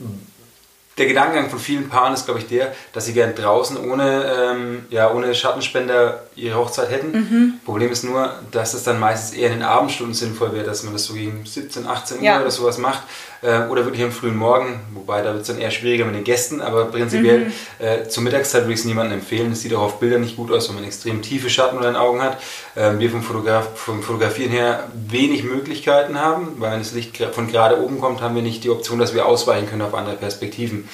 der 0.98 1.06
Gedankengang 1.06 1.50
von 1.50 1.58
vielen 1.58 1.88
Paaren 1.88 2.14
ist, 2.14 2.24
glaube 2.24 2.40
ich, 2.40 2.48
der, 2.48 2.74
dass 2.92 3.06
sie 3.06 3.12
gern 3.12 3.34
draußen 3.34 3.76
ohne, 3.76 4.32
ähm, 4.38 4.86
ja, 4.90 5.12
ohne 5.12 5.34
Schattenspender 5.34 6.24
ihre 6.34 6.56
Hochzeit 6.56 6.90
hätten. 6.90 7.12
Mhm. 7.12 7.54
Problem 7.64 7.90
ist 7.90 8.04
nur, 8.04 8.32
dass 8.50 8.74
es 8.74 8.84
dann 8.84 9.00
meistens 9.00 9.36
eher 9.36 9.48
in 9.48 9.58
den 9.58 9.62
Abendstunden 9.62 10.14
sinnvoll 10.14 10.52
wäre, 10.52 10.64
dass 10.64 10.82
man 10.82 10.92
das 10.92 11.04
so 11.04 11.14
gegen 11.14 11.44
17, 11.44 11.86
18 11.86 12.18
Uhr 12.18 12.24
ja. 12.24 12.40
oder 12.40 12.50
sowas 12.50 12.78
macht. 12.78 13.02
Äh, 13.40 13.68
oder 13.68 13.84
wirklich 13.84 14.02
am 14.02 14.10
frühen 14.10 14.36
Morgen, 14.36 14.80
wobei 14.92 15.22
da 15.22 15.32
wird 15.32 15.42
es 15.42 15.46
dann 15.48 15.58
eher 15.58 15.70
schwieriger 15.70 16.04
mit 16.04 16.16
den 16.16 16.24
Gästen, 16.24 16.60
aber 16.60 16.86
prinzipiell 16.86 17.46
mhm. 17.46 17.52
äh, 17.78 18.08
zur 18.08 18.24
Mittagszeit 18.24 18.62
würde 18.62 18.72
ich 18.72 18.80
es 18.80 18.84
niemandem 18.84 19.20
empfehlen. 19.20 19.52
Es 19.52 19.62
sieht 19.62 19.74
auch 19.74 19.82
auf 19.82 20.00
Bildern 20.00 20.22
nicht 20.22 20.36
gut 20.36 20.50
aus, 20.50 20.68
wenn 20.68 20.74
man 20.74 20.84
extrem 20.84 21.22
tiefe 21.22 21.48
Schatten 21.48 21.76
unter 21.76 21.88
den 21.90 21.96
Augen 21.96 22.20
hat. 22.20 22.38
Äh, 22.74 22.98
wir 22.98 23.10
vom, 23.10 23.22
Fotograf 23.22 23.68
vom 23.76 24.02
Fotografieren 24.02 24.50
her 24.50 24.88
wenig 24.94 25.44
Möglichkeiten 25.44 26.18
haben, 26.20 26.56
weil 26.58 26.72
wenn 26.72 26.80
das 26.80 26.92
Licht 26.92 27.16
von 27.32 27.46
gerade 27.46 27.80
oben 27.80 28.00
kommt, 28.00 28.20
haben 28.20 28.34
wir 28.34 28.42
nicht 28.42 28.64
die 28.64 28.70
Option, 28.70 28.98
dass 28.98 29.14
wir 29.14 29.26
ausweichen 29.26 29.68
können 29.68 29.82
auf 29.82 29.94
andere 29.94 30.16
Perspektiven. 30.16 30.88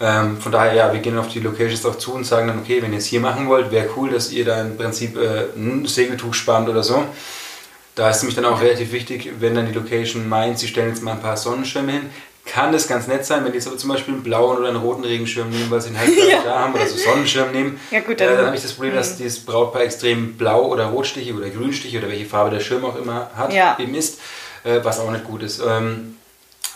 Ähm, 0.00 0.38
von 0.38 0.50
daher, 0.50 0.74
ja, 0.74 0.92
wir 0.92 0.98
gehen 1.00 1.16
auf 1.16 1.28
die 1.28 1.38
Locations 1.38 1.86
auch 1.86 1.96
zu 1.96 2.14
und 2.14 2.24
sagen 2.24 2.48
dann, 2.48 2.58
okay, 2.58 2.82
wenn 2.82 2.92
ihr 2.92 2.98
es 2.98 3.06
hier 3.06 3.20
machen 3.20 3.48
wollt, 3.48 3.70
wäre 3.70 3.88
cool, 3.96 4.10
dass 4.10 4.32
ihr 4.32 4.44
da 4.44 4.60
im 4.60 4.76
Prinzip 4.76 5.16
äh, 5.16 5.44
ein 5.56 5.86
Segeltuch 5.86 6.34
spannt 6.34 6.68
oder 6.68 6.82
so. 6.82 7.04
Da 7.94 8.10
ist 8.10 8.22
nämlich 8.22 8.34
dann 8.34 8.44
auch 8.44 8.60
relativ 8.60 8.92
wichtig, 8.92 9.30
wenn 9.38 9.54
dann 9.54 9.66
die 9.66 9.72
Location 9.72 10.28
meint, 10.28 10.58
sie 10.58 10.66
stellen 10.66 10.88
jetzt 10.88 11.02
mal 11.02 11.12
ein 11.12 11.20
paar 11.20 11.36
Sonnenschirme 11.36 11.92
hin, 11.92 12.10
kann 12.46 12.72
das 12.72 12.88
ganz 12.88 13.06
nett 13.06 13.24
sein, 13.24 13.44
wenn 13.44 13.52
die 13.52 13.58
jetzt 13.58 13.66
aber 13.66 13.78
zum 13.78 13.90
Beispiel 13.90 14.14
einen 14.14 14.22
blauen 14.22 14.58
oder 14.58 14.68
einen 14.68 14.76
roten 14.76 15.04
Regenschirm 15.04 15.48
nehmen, 15.48 15.70
weil 15.70 15.80
sie 15.80 15.90
ihn 15.90 15.98
halt 15.98 16.10
ja. 16.30 16.42
da 16.44 16.58
haben 16.60 16.74
oder 16.74 16.86
so 16.86 16.96
Sonnenschirm 16.96 17.52
nehmen. 17.52 17.80
Ja, 17.90 18.00
gut, 18.00 18.20
dann, 18.20 18.28
äh, 18.28 18.36
dann 18.36 18.46
habe 18.46 18.56
ich 18.56 18.62
das 18.62 18.72
Problem, 18.72 18.94
dass 18.94 19.14
mhm. 19.14 19.18
dieses 19.18 19.44
Brautpaar 19.44 19.82
extrem 19.82 20.34
blau 20.34 20.66
oder 20.66 20.86
rotstiche 20.86 21.32
oder 21.32 21.48
grünstiche 21.48 21.98
oder 21.98 22.08
welche 22.08 22.26
Farbe 22.26 22.50
der 22.50 22.60
Schirm 22.60 22.84
auch 22.84 22.96
immer 22.96 23.30
hat, 23.34 23.52
ja. 23.52 23.78
eben 23.78 23.94
ist, 23.94 24.20
äh, 24.64 24.80
was 24.82 25.00
auch 25.00 25.10
nicht 25.10 25.24
gut 25.24 25.42
ist. 25.42 25.62
Ähm, 25.66 26.16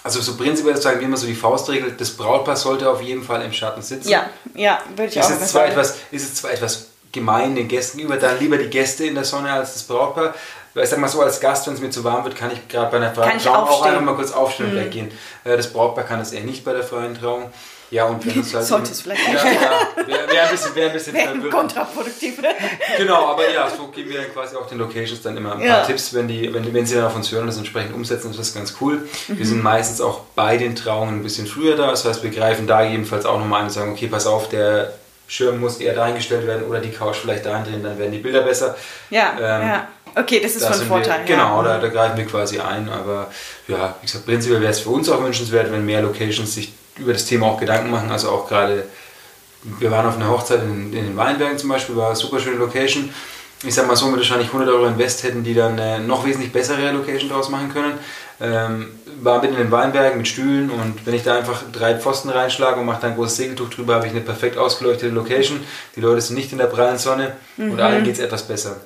Also 0.05 0.21
so 0.21 0.37
prinzipiell 0.37 0.77
sagen 0.77 1.01
wir 1.01 1.07
immer 1.07 1.17
so 1.17 1.27
die 1.27 1.35
Faustregel, 1.35 1.93
das 1.99 2.11
Brautpaar 2.13 2.57
sollte 2.57 2.89
auf 2.89 3.03
jeden 3.03 3.23
Fall 3.23 3.43
im 3.43 3.53
Schatten 3.53 3.83
sitzen. 3.83 4.09
Ja, 4.09 4.31
ja, 4.55 4.81
würde 4.97 5.11
ich 5.11 5.17
ist 5.17 5.27
auch 5.27 5.31
es 5.31 5.51
zwar 5.51 5.67
etwas, 5.67 5.97
Ist 6.11 6.25
es 6.25 6.35
zwar 6.37 6.53
etwas 6.53 6.87
gemein 7.13 7.55
den 7.57 7.69
Gästen 7.69 7.99
gegenüber, 7.99 8.19
dann 8.19 8.39
lieber 8.39 8.57
die 8.57 8.71
Gäste 8.71 9.05
in 9.05 9.15
der 9.15 9.25
Sonne 9.25 9.53
als 9.53 9.75
das 9.75 9.83
Brautpaar. 9.83 10.35
Weil 10.79 10.85
ich 10.85 10.91
sag 10.91 11.01
mal 11.01 11.09
so, 11.09 11.21
als 11.21 11.41
Gast, 11.41 11.67
wenn 11.67 11.75
es 11.75 11.81
mir 11.81 11.91
zu 11.91 12.05
warm 12.05 12.23
wird, 12.23 12.37
kann 12.37 12.53
ich 12.53 12.69
gerade 12.69 12.89
bei 12.93 12.99
einer 12.99 13.13
freien 13.13 13.37
Trauung 13.41 13.69
auch 13.69 13.85
einfach 13.85 14.01
mal 14.01 14.15
kurz 14.15 14.31
aufstehen 14.31 14.67
und 14.67 14.75
mhm. 14.75 14.79
weggehen. 14.79 15.11
Äh, 15.43 15.57
das 15.57 15.73
Brautpaar 15.73 16.05
kann 16.05 16.21
das 16.21 16.31
eher 16.31 16.45
nicht 16.45 16.65
bei 16.65 16.73
der 16.73 16.85
freien 16.85 17.19
Trauung. 17.19 17.51
Ja, 17.91 18.05
und 18.05 18.25
wenn 18.25 18.41
es 18.41 18.55
halt. 18.55 18.65
Sollte 18.67 18.93
es 18.93 19.01
vielleicht 19.01 19.27
ja, 19.27 19.35
ja, 19.35 20.07
wäre 20.07 20.31
wär 20.31 20.45
ein 20.45 20.51
bisschen, 20.53 20.75
wär 20.77 20.87
ein 20.87 20.93
bisschen 20.93 21.15
wär 21.15 21.51
kontraproduktiv, 21.51 22.41
ne? 22.41 22.51
Genau, 22.97 23.27
aber 23.27 23.51
ja, 23.51 23.69
so 23.69 23.89
geben 23.89 24.11
wir 24.11 24.23
quasi 24.29 24.55
auch 24.55 24.69
den 24.69 24.79
Locations 24.79 25.21
dann 25.21 25.37
immer 25.37 25.57
ein 25.57 25.63
ja. 25.63 25.79
paar 25.79 25.87
Tipps, 25.89 26.15
wenn, 26.15 26.29
die, 26.29 26.55
wenn, 26.55 26.73
wenn 26.73 26.87
sie 26.87 26.95
dann 26.95 27.07
auf 27.07 27.17
uns 27.17 27.33
hören 27.33 27.41
und 27.41 27.49
das 27.49 27.57
entsprechend 27.57 27.93
umsetzen, 27.93 28.31
ist 28.31 28.39
das 28.39 28.55
ganz 28.55 28.77
cool. 28.81 29.09
Mhm. 29.27 29.39
Wir 29.39 29.47
sind 29.47 29.61
meistens 29.61 30.01
auch 30.01 30.21
bei 30.37 30.59
den 30.59 30.77
Trauungen 30.77 31.17
ein 31.17 31.23
bisschen 31.25 31.49
früher 31.49 31.75
da, 31.75 31.91
das 31.91 32.05
heißt, 32.05 32.23
wir 32.23 32.31
greifen 32.31 32.69
da 32.69 32.85
jedenfalls 32.85 33.27
auch 33.27 33.41
nochmal 33.41 33.63
ein 33.63 33.67
und 33.67 33.73
sagen, 33.73 33.91
okay, 33.91 34.07
pass 34.07 34.29
auf, 34.29 34.49
der 34.49 34.93
Schirm 35.31 35.61
muss 35.61 35.79
eher 35.79 35.95
dahingestellt 35.95 36.47
werden 36.47 36.65
oder 36.67 36.81
die 36.81 36.91
Couch 36.91 37.17
vielleicht 37.17 37.45
dahin 37.45 37.65
drehen, 37.65 37.83
dann 37.83 37.99
werden 37.99 38.13
die 38.13 38.19
Bilder 38.19 38.41
besser. 38.41 38.77
Ja, 39.11 39.33
ähm, 39.39 39.69
ja. 39.69 39.89
Okay, 40.19 40.41
das 40.43 40.57
ist 40.57 40.67
von 40.67 40.87
Vorteil. 40.87 41.21
Wir, 41.21 41.37
genau, 41.37 41.63
da, 41.63 41.79
da, 41.79 41.89
greifen 41.89 42.17
wir 42.17 42.27
quasi 42.27 42.59
ein. 42.59 42.89
Aber 42.89 43.31
ja, 43.69 43.95
wie 44.01 44.07
gesagt, 44.07 44.27
prinzipiell 44.27 44.61
wäre 44.61 44.73
es 44.73 44.81
für 44.81 44.91
uns 44.91 45.09
auch 45.09 45.23
wünschenswert, 45.23 45.71
wenn 45.71 45.87
mehr 45.87 46.03
Locations 46.03 46.53
sich 46.53 46.73
über 46.99 47.13
das 47.13 47.25
Thema 47.25 47.47
auch 47.47 47.61
Gedanken 47.61 47.91
machen. 47.91 48.11
Also 48.11 48.31
auch 48.31 48.49
gerade, 48.49 48.85
wir 49.63 49.91
waren 49.91 50.07
auf 50.07 50.17
einer 50.17 50.29
Hochzeit 50.29 50.63
in, 50.63 50.93
in 50.93 51.05
den 51.07 51.17
Weinbergen 51.17 51.57
zum 51.57 51.69
Beispiel, 51.69 51.95
war 51.97 52.09
eine 52.09 52.17
super 52.17 52.41
schöne 52.41 52.57
Location. 52.57 53.11
Ich 53.65 53.75
sag 53.75 53.87
mal 53.87 53.97
so, 53.97 54.07
mit 54.07 54.19
wahrscheinlich 54.19 54.49
100 54.49 54.69
Euro 54.69 54.87
Invest 54.87 55.23
hätten 55.25 55.43
die 55.43 55.55
dann 55.55 55.79
eine 55.79 56.01
noch 56.01 56.27
wesentlich 56.27 56.53
bessere 56.53 56.91
Location 56.93 57.29
draus 57.29 57.49
machen 57.49 57.73
können. 57.73 57.99
Ähm, 58.41 58.87
war 59.21 59.41
mitten 59.41 59.55
in 59.55 59.63
den 59.63 59.71
Weinbergen 59.73 60.19
mit 60.19 60.29
Stühlen 60.29 60.71
und 60.71 61.05
wenn 61.05 61.15
ich 61.15 61.25
da 61.25 61.37
einfach 61.37 61.65
drei 61.73 61.97
Pfosten 61.97 62.29
reinschlage 62.29 62.79
und 62.79 62.87
mache 62.87 63.01
da 63.03 63.09
ein 63.09 63.17
großes 63.17 63.37
Segeltuch 63.37 63.69
drüber, 63.71 63.97
habe 63.97 64.07
ich 64.07 64.13
eine 64.13 64.21
perfekt 64.21 64.57
ausgeleuchtete 64.57 65.13
Location. 65.13 65.61
Die 65.97 66.01
Leute 66.01 66.21
sind 66.21 66.37
nicht 66.37 66.53
in 66.53 66.59
der 66.59 66.67
prallen 66.67 66.99
Sonne 66.99 67.37
mhm. 67.57 67.73
und 67.73 67.81
allen 67.81 68.05
geht 68.05 68.15
es 68.15 68.21
etwas 68.21 68.45
besser. 68.45 68.77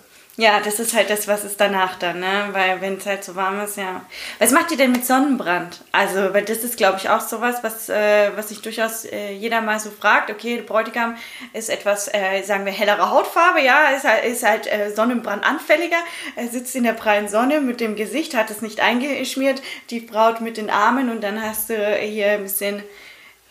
Ja, 0.42 0.58
das 0.58 0.80
ist 0.80 0.92
halt 0.92 1.08
das, 1.08 1.28
was 1.28 1.44
ist 1.44 1.60
danach 1.60 2.00
dann, 2.00 2.18
ne? 2.18 2.48
Weil 2.50 2.80
wenn 2.80 2.96
es 2.96 3.06
halt 3.06 3.22
so 3.22 3.36
warm 3.36 3.60
ist, 3.60 3.76
ja. 3.76 4.04
Was 4.40 4.50
macht 4.50 4.72
ihr 4.72 4.76
denn 4.76 4.90
mit 4.90 5.06
Sonnenbrand? 5.06 5.82
Also, 5.92 6.34
weil 6.34 6.42
das 6.44 6.64
ist, 6.64 6.76
glaube 6.76 6.98
ich, 6.98 7.08
auch 7.08 7.20
sowas, 7.20 7.58
was, 7.62 7.88
äh, 7.88 8.32
was 8.34 8.48
sich 8.48 8.60
durchaus 8.60 9.04
äh, 9.04 9.30
jeder 9.30 9.60
mal 9.60 9.78
so 9.78 9.92
fragt. 9.92 10.32
Okay, 10.32 10.56
der 10.56 10.64
Bräutigam 10.64 11.16
ist 11.52 11.70
etwas, 11.70 12.12
äh, 12.12 12.42
sagen 12.42 12.64
wir, 12.64 12.72
hellere 12.72 13.08
Hautfarbe, 13.08 13.62
ja, 13.62 13.90
ist 13.90 14.02
halt, 14.02 14.24
ist 14.24 14.42
halt 14.42 14.66
äh, 14.66 14.92
sonnenbrandanfälliger. 14.92 15.98
Er 16.34 16.48
sitzt 16.48 16.74
in 16.74 16.82
der 16.82 16.94
prallen 16.94 17.28
Sonne 17.28 17.60
mit 17.60 17.80
dem 17.80 17.94
Gesicht, 17.94 18.34
hat 18.34 18.50
es 18.50 18.62
nicht 18.62 18.80
eingeschmiert, 18.80 19.62
die 19.90 20.00
Braut 20.00 20.40
mit 20.40 20.56
den 20.56 20.70
Armen 20.70 21.08
und 21.08 21.20
dann 21.20 21.40
hast 21.40 21.70
du 21.70 21.94
hier 21.94 22.32
ein 22.32 22.42
bisschen 22.42 22.82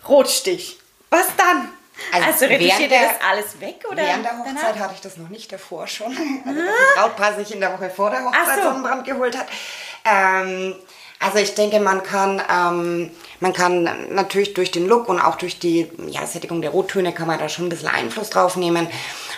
Rotstich. 0.06 0.78
Was 1.10 1.28
dann? 1.38 1.70
Also, 2.12 2.28
also 2.28 2.46
retuschiert 2.46 2.92
ihr 2.92 3.00
das 3.00 3.30
alles 3.30 3.60
weg? 3.60 3.84
Oder 3.90 4.04
während 4.04 4.26
der 4.26 4.38
Hochzeit 4.38 4.56
danach? 4.56 4.80
hatte 4.80 4.94
ich 4.96 5.02
das 5.02 5.18
noch 5.18 5.30
nicht 5.30 5.52
davor 5.52 5.88
schon. 5.88 6.12
Also, 6.46 6.60
dass 6.60 6.70
das 6.70 6.96
Brautpaar 7.04 7.36
sich 7.36 7.54
in 7.54 7.60
der 7.60 7.74
Woche 7.74 7.90
vor 7.90 8.10
der 8.10 8.26
Hochzeit 8.26 8.58
so. 8.58 8.70
Sonnenbrand 8.70 9.06
geholt 9.06 9.38
hat. 9.38 9.48
Ähm, 10.06 10.76
also 11.20 11.38
ich 11.38 11.54
denke, 11.54 11.80
man 11.80 12.02
kann, 12.04 12.42
ähm, 12.50 13.12
man 13.42 13.54
kann 13.54 13.90
natürlich 14.12 14.54
durch 14.54 14.72
den 14.72 14.88
Look 14.88 15.10
und 15.10 15.20
auch 15.20 15.36
durch 15.36 15.60
die 15.60 15.90
ja, 16.08 16.26
Sättigung 16.26 16.62
der 16.62 16.72
Rottöne 16.72 17.12
kann 17.12 17.28
man 17.28 17.40
da 17.40 17.50
schon 17.50 17.66
ein 17.66 17.70
bisschen 17.70 17.90
Einfluss 17.90 18.30
drauf 18.30 18.56
nehmen. 18.56 18.88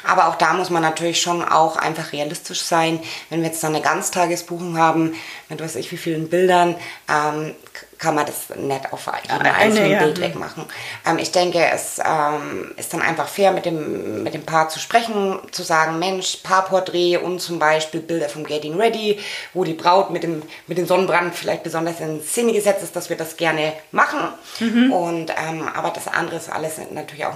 Aber 0.06 0.28
auch 0.28 0.36
da 0.36 0.54
muss 0.54 0.70
man 0.70 0.82
natürlich 0.82 1.22
schon 1.22 1.44
auch 1.44 1.78
einfach 1.78 2.12
realistisch 2.12 2.62
sein. 2.62 3.00
Wenn 3.30 3.42
wir 3.42 3.48
jetzt 3.48 3.64
dann 3.64 3.74
eine 3.74 3.84
Ganztagesbuchung 3.84 4.78
haben, 4.78 5.16
mit 5.48 5.62
weiß 5.62 5.78
ich 5.78 5.92
wie 5.92 5.98
vielen 5.98 6.30
Bildern, 6.30 6.76
ähm, 7.10 7.56
kann 8.04 8.16
man 8.16 8.26
das 8.26 8.50
nicht 8.58 8.92
auf 8.92 9.10
jedem 9.24 9.48
einzelnen 9.48 9.92
ja. 9.92 10.00
Bild 10.00 10.20
wegmachen. 10.20 10.66
Ähm, 11.06 11.20
ich 11.20 11.32
denke, 11.32 11.66
es 11.74 12.00
ähm, 12.06 12.74
ist 12.76 12.94
dann 12.94 13.02
einfach 13.02 13.30
fair, 13.30 13.52
mit 13.54 13.66
dem, 13.66 14.24
mit 14.24 14.34
dem 14.34 14.44
Paar 14.44 14.68
zu 14.68 14.80
sprechen, 14.80 15.40
zu 15.52 15.64
sagen, 15.64 16.00
Mensch, 16.00 16.40
Paarporträt 16.44 17.18
und 17.18 17.40
zum 17.40 17.60
Beispiel 17.60 18.02
Bilder 18.02 18.28
vom 18.28 18.44
Getting 18.44 18.76
Ready, 18.76 19.20
wo 19.54 19.64
die 19.64 19.74
Braut 19.74 20.12
mit 20.12 20.24
dem, 20.24 20.42
mit 20.68 20.78
dem 20.78 20.86
Sonnenbrand 20.86 21.34
vielleicht 21.34 21.64
besonders 21.64 22.02
in 22.02 22.22
Szene 22.22 22.52
gesetzt 22.52 22.84
ist, 22.84 22.96
dass 22.96 23.10
wir 23.10 23.16
das 23.16 23.38
gerne 23.38 23.72
machen. 23.94 24.20
Mhm. 24.60 24.92
Und, 24.92 25.32
ähm, 25.32 25.68
aber 25.74 25.92
das 25.92 26.08
andere 26.08 26.38
ist 26.38 26.52
alles 26.52 26.80
natürlich 26.92 27.26
auch 27.26 27.36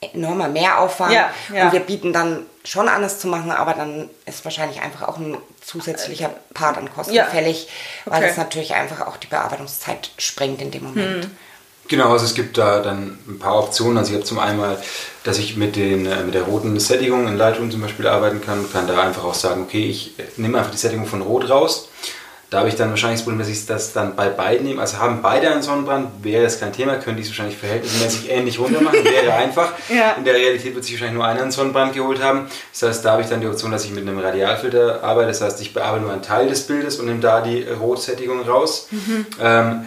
enormer 0.00 0.48
Mehraufwand. 0.48 1.12
Ja, 1.12 1.30
ja. 1.54 1.66
Und 1.66 1.72
wir 1.72 1.80
bieten 1.80 2.12
dann 2.12 2.46
schon 2.64 2.88
an, 2.88 3.02
es 3.02 3.18
zu 3.18 3.28
machen, 3.28 3.50
aber 3.50 3.74
dann 3.74 4.10
ist 4.26 4.44
wahrscheinlich 4.44 4.80
einfach 4.80 5.08
auch 5.08 5.18
ein 5.18 5.36
zusätzlicher 5.60 6.30
Part 6.54 6.78
an 6.78 6.92
Kosten 6.92 7.14
ja. 7.14 7.24
fällig, 7.24 7.68
weil 8.04 8.24
es 8.24 8.36
natürlich 8.36 8.74
einfach 8.74 9.06
auch 9.06 9.16
die 9.16 9.26
Bearbeitungszeit 9.26 10.10
sprengt 10.18 10.60
in 10.60 10.70
dem 10.70 10.84
Moment. 10.84 11.24
Hm. 11.24 11.30
Genau, 11.88 12.12
also 12.12 12.24
es 12.24 12.34
gibt 12.34 12.56
da 12.56 12.80
dann 12.80 13.18
ein 13.26 13.38
paar 13.40 13.58
Optionen. 13.58 13.98
Also 13.98 14.12
ich 14.12 14.16
habe 14.16 14.24
zum 14.24 14.38
einen, 14.38 14.62
dass 15.24 15.38
ich 15.38 15.56
mit, 15.56 15.74
den, 15.74 16.06
äh, 16.06 16.22
mit 16.22 16.34
der 16.34 16.42
roten 16.42 16.78
Sättigung 16.78 17.26
in 17.26 17.36
Lightroom 17.36 17.70
zum 17.70 17.80
Beispiel 17.80 18.06
arbeiten 18.06 18.40
kann, 18.40 18.70
kann 18.72 18.86
da 18.86 19.02
einfach 19.02 19.24
auch 19.24 19.34
sagen, 19.34 19.62
okay, 19.62 19.88
ich 19.88 20.14
nehme 20.36 20.58
einfach 20.58 20.70
die 20.70 20.78
Sättigung 20.78 21.06
von 21.06 21.20
Rot 21.20 21.50
raus 21.50 21.88
da 22.50 22.58
habe 22.58 22.68
ich 22.68 22.74
dann 22.74 22.90
wahrscheinlich 22.90 23.20
das 23.20 23.24
Problem, 23.24 23.38
dass 23.38 23.48
ich 23.48 23.64
das 23.64 23.92
dann 23.92 24.16
bei 24.16 24.28
beiden 24.28 24.66
nehme. 24.66 24.80
Also 24.80 24.98
haben 24.98 25.22
beide 25.22 25.50
einen 25.50 25.62
Sonnenbrand, 25.62 26.24
wäre 26.24 26.44
es 26.44 26.58
kein 26.58 26.72
Thema, 26.72 26.96
könnte 26.96 27.20
ich 27.20 27.26
es 27.26 27.32
wahrscheinlich 27.32 27.56
verhältnismäßig 27.56 28.28
ähnlich 28.28 28.58
runter 28.58 28.80
machen, 28.80 29.04
wäre 29.04 29.32
einfach. 29.34 29.72
ja. 29.88 30.12
In 30.18 30.24
der 30.24 30.34
Realität 30.34 30.74
wird 30.74 30.84
sich 30.84 30.94
wahrscheinlich 30.94 31.16
nur 31.16 31.24
einer 31.24 31.42
einen 31.42 31.52
Sonnenbrand 31.52 31.94
geholt 31.94 32.20
haben. 32.20 32.48
Das 32.72 32.82
heißt, 32.82 33.04
da 33.04 33.12
habe 33.12 33.22
ich 33.22 33.28
dann 33.28 33.40
die 33.40 33.46
Option, 33.46 33.70
dass 33.70 33.84
ich 33.84 33.92
mit 33.92 34.06
einem 34.06 34.18
Radialfilter 34.18 35.04
arbeite. 35.04 35.28
Das 35.28 35.40
heißt, 35.40 35.60
ich 35.60 35.72
bearbeite 35.72 36.02
nur 36.02 36.12
einen 36.12 36.22
Teil 36.22 36.48
des 36.48 36.66
Bildes 36.66 36.98
und 36.98 37.06
nehme 37.06 37.20
da 37.20 37.40
die 37.40 37.62
Rotsättigung 37.62 38.42
raus. 38.42 38.88
Mhm. 38.90 39.26
Ähm, 39.40 39.86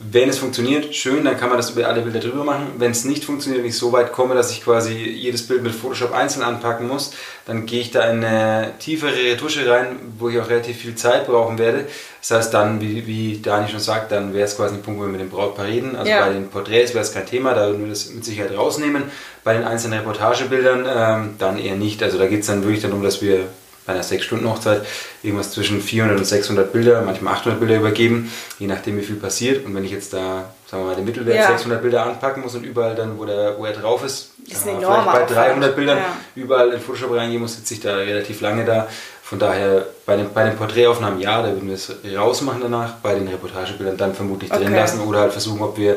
wenn 0.00 0.28
es 0.28 0.38
funktioniert, 0.38 0.92
schön, 0.92 1.24
dann 1.24 1.38
kann 1.38 1.50
man 1.50 1.56
das 1.56 1.70
über 1.70 1.86
alle 1.86 2.02
Bilder 2.02 2.18
drüber 2.18 2.42
machen. 2.42 2.72
Wenn 2.78 2.90
es 2.90 3.04
nicht 3.04 3.24
funktioniert 3.24 3.62
und 3.62 3.68
ich 3.68 3.78
so 3.78 3.92
weit 3.92 4.12
komme, 4.12 4.34
dass 4.34 4.50
ich 4.50 4.64
quasi 4.64 4.92
jedes 4.92 5.46
Bild 5.46 5.62
mit 5.62 5.72
Photoshop 5.72 6.12
einzeln 6.12 6.42
anpacken 6.42 6.88
muss, 6.88 7.12
dann 7.46 7.64
gehe 7.64 7.80
ich 7.80 7.92
da 7.92 8.02
in 8.10 8.24
eine 8.24 8.72
tiefere 8.80 9.14
Retusche 9.14 9.70
rein, 9.70 9.96
wo 10.18 10.28
ich 10.28 10.40
auch 10.40 10.50
relativ 10.50 10.78
viel 10.78 10.96
Zeit 10.96 11.28
brauchen 11.28 11.58
werde. 11.58 11.86
Das 12.20 12.32
heißt 12.32 12.54
dann, 12.54 12.80
wie, 12.80 13.06
wie 13.06 13.38
Dani 13.40 13.68
schon 13.68 13.78
sagt, 13.78 14.10
dann 14.10 14.34
wäre 14.34 14.46
es 14.46 14.56
quasi 14.56 14.74
ein 14.74 14.82
Punkt, 14.82 14.98
wo 14.98 15.04
wir 15.04 15.12
mit 15.12 15.20
dem 15.20 15.30
Brautpaar 15.30 15.66
reden. 15.66 15.94
Also 15.94 16.10
ja. 16.10 16.26
bei 16.26 16.32
den 16.32 16.48
Porträts 16.48 16.92
wäre 16.92 17.04
es 17.04 17.12
kein 17.12 17.26
Thema, 17.26 17.54
da 17.54 17.68
würden 17.68 17.82
wir 17.82 17.90
das 17.90 18.10
mit 18.10 18.24
Sicherheit 18.24 18.56
rausnehmen. 18.56 19.04
Bei 19.44 19.54
den 19.54 19.62
einzelnen 19.62 20.00
Reportagebildern 20.00 20.86
ähm, 20.88 21.34
dann 21.38 21.56
eher 21.56 21.76
nicht. 21.76 22.02
Also 22.02 22.18
da 22.18 22.26
geht 22.26 22.40
es 22.40 22.48
dann 22.48 22.62
wirklich 22.62 22.82
darum, 22.82 23.04
dass 23.04 23.22
wir 23.22 23.46
bei 23.86 23.92
einer 23.92 24.02
6-Stunden-Hochzeit 24.02 24.86
irgendwas 25.22 25.52
zwischen 25.52 25.80
400 25.80 26.18
und 26.18 26.24
600 26.24 26.72
Bilder, 26.72 27.02
manchmal 27.02 27.34
800 27.34 27.60
Bilder 27.60 27.76
übergeben, 27.76 28.32
je 28.58 28.66
nachdem 28.66 28.96
wie 28.98 29.02
viel 29.02 29.16
passiert. 29.16 29.64
Und 29.64 29.74
wenn 29.74 29.84
ich 29.84 29.90
jetzt 29.90 30.12
da, 30.12 30.52
sagen 30.66 30.82
wir 30.82 30.90
mal, 30.90 30.96
den 30.96 31.04
Mittelwert 31.04 31.36
ja. 31.36 31.48
600 31.48 31.82
Bilder 31.82 32.06
anpacken 32.06 32.42
muss 32.42 32.54
und 32.54 32.64
überall 32.64 32.94
dann, 32.94 33.18
wo, 33.18 33.24
der, 33.24 33.58
wo 33.58 33.64
er 33.64 33.72
drauf 33.72 34.04
ist, 34.04 34.30
ist 34.46 34.62
vielleicht 34.62 34.80
bei 34.80 35.24
300 35.26 35.76
Bildern 35.76 35.98
ja. 35.98 36.16
überall 36.34 36.70
in 36.72 36.80
Photoshop 36.80 37.12
reingehen 37.12 37.42
muss, 37.42 37.56
sitze 37.56 37.74
ich 37.74 37.80
da 37.80 37.96
relativ 37.96 38.40
lange 38.40 38.64
da. 38.64 38.88
Von 39.22 39.38
daher 39.38 39.86
bei 40.04 40.16
den, 40.16 40.32
bei 40.32 40.44
den 40.44 40.56
Porträtaufnahmen 40.56 41.20
ja, 41.20 41.42
da 41.42 41.48
würden 41.48 41.68
wir 41.68 41.74
es 41.74 41.92
rausmachen 42.14 42.60
danach, 42.60 42.96
bei 42.96 43.14
den 43.14 43.26
Reportagebildern 43.28 43.96
dann 43.96 44.14
vermutlich 44.14 44.52
okay. 44.52 44.64
drin 44.64 44.74
lassen 44.74 45.00
oder 45.00 45.20
halt 45.20 45.32
versuchen, 45.32 45.62
ob 45.62 45.78
wir 45.78 45.96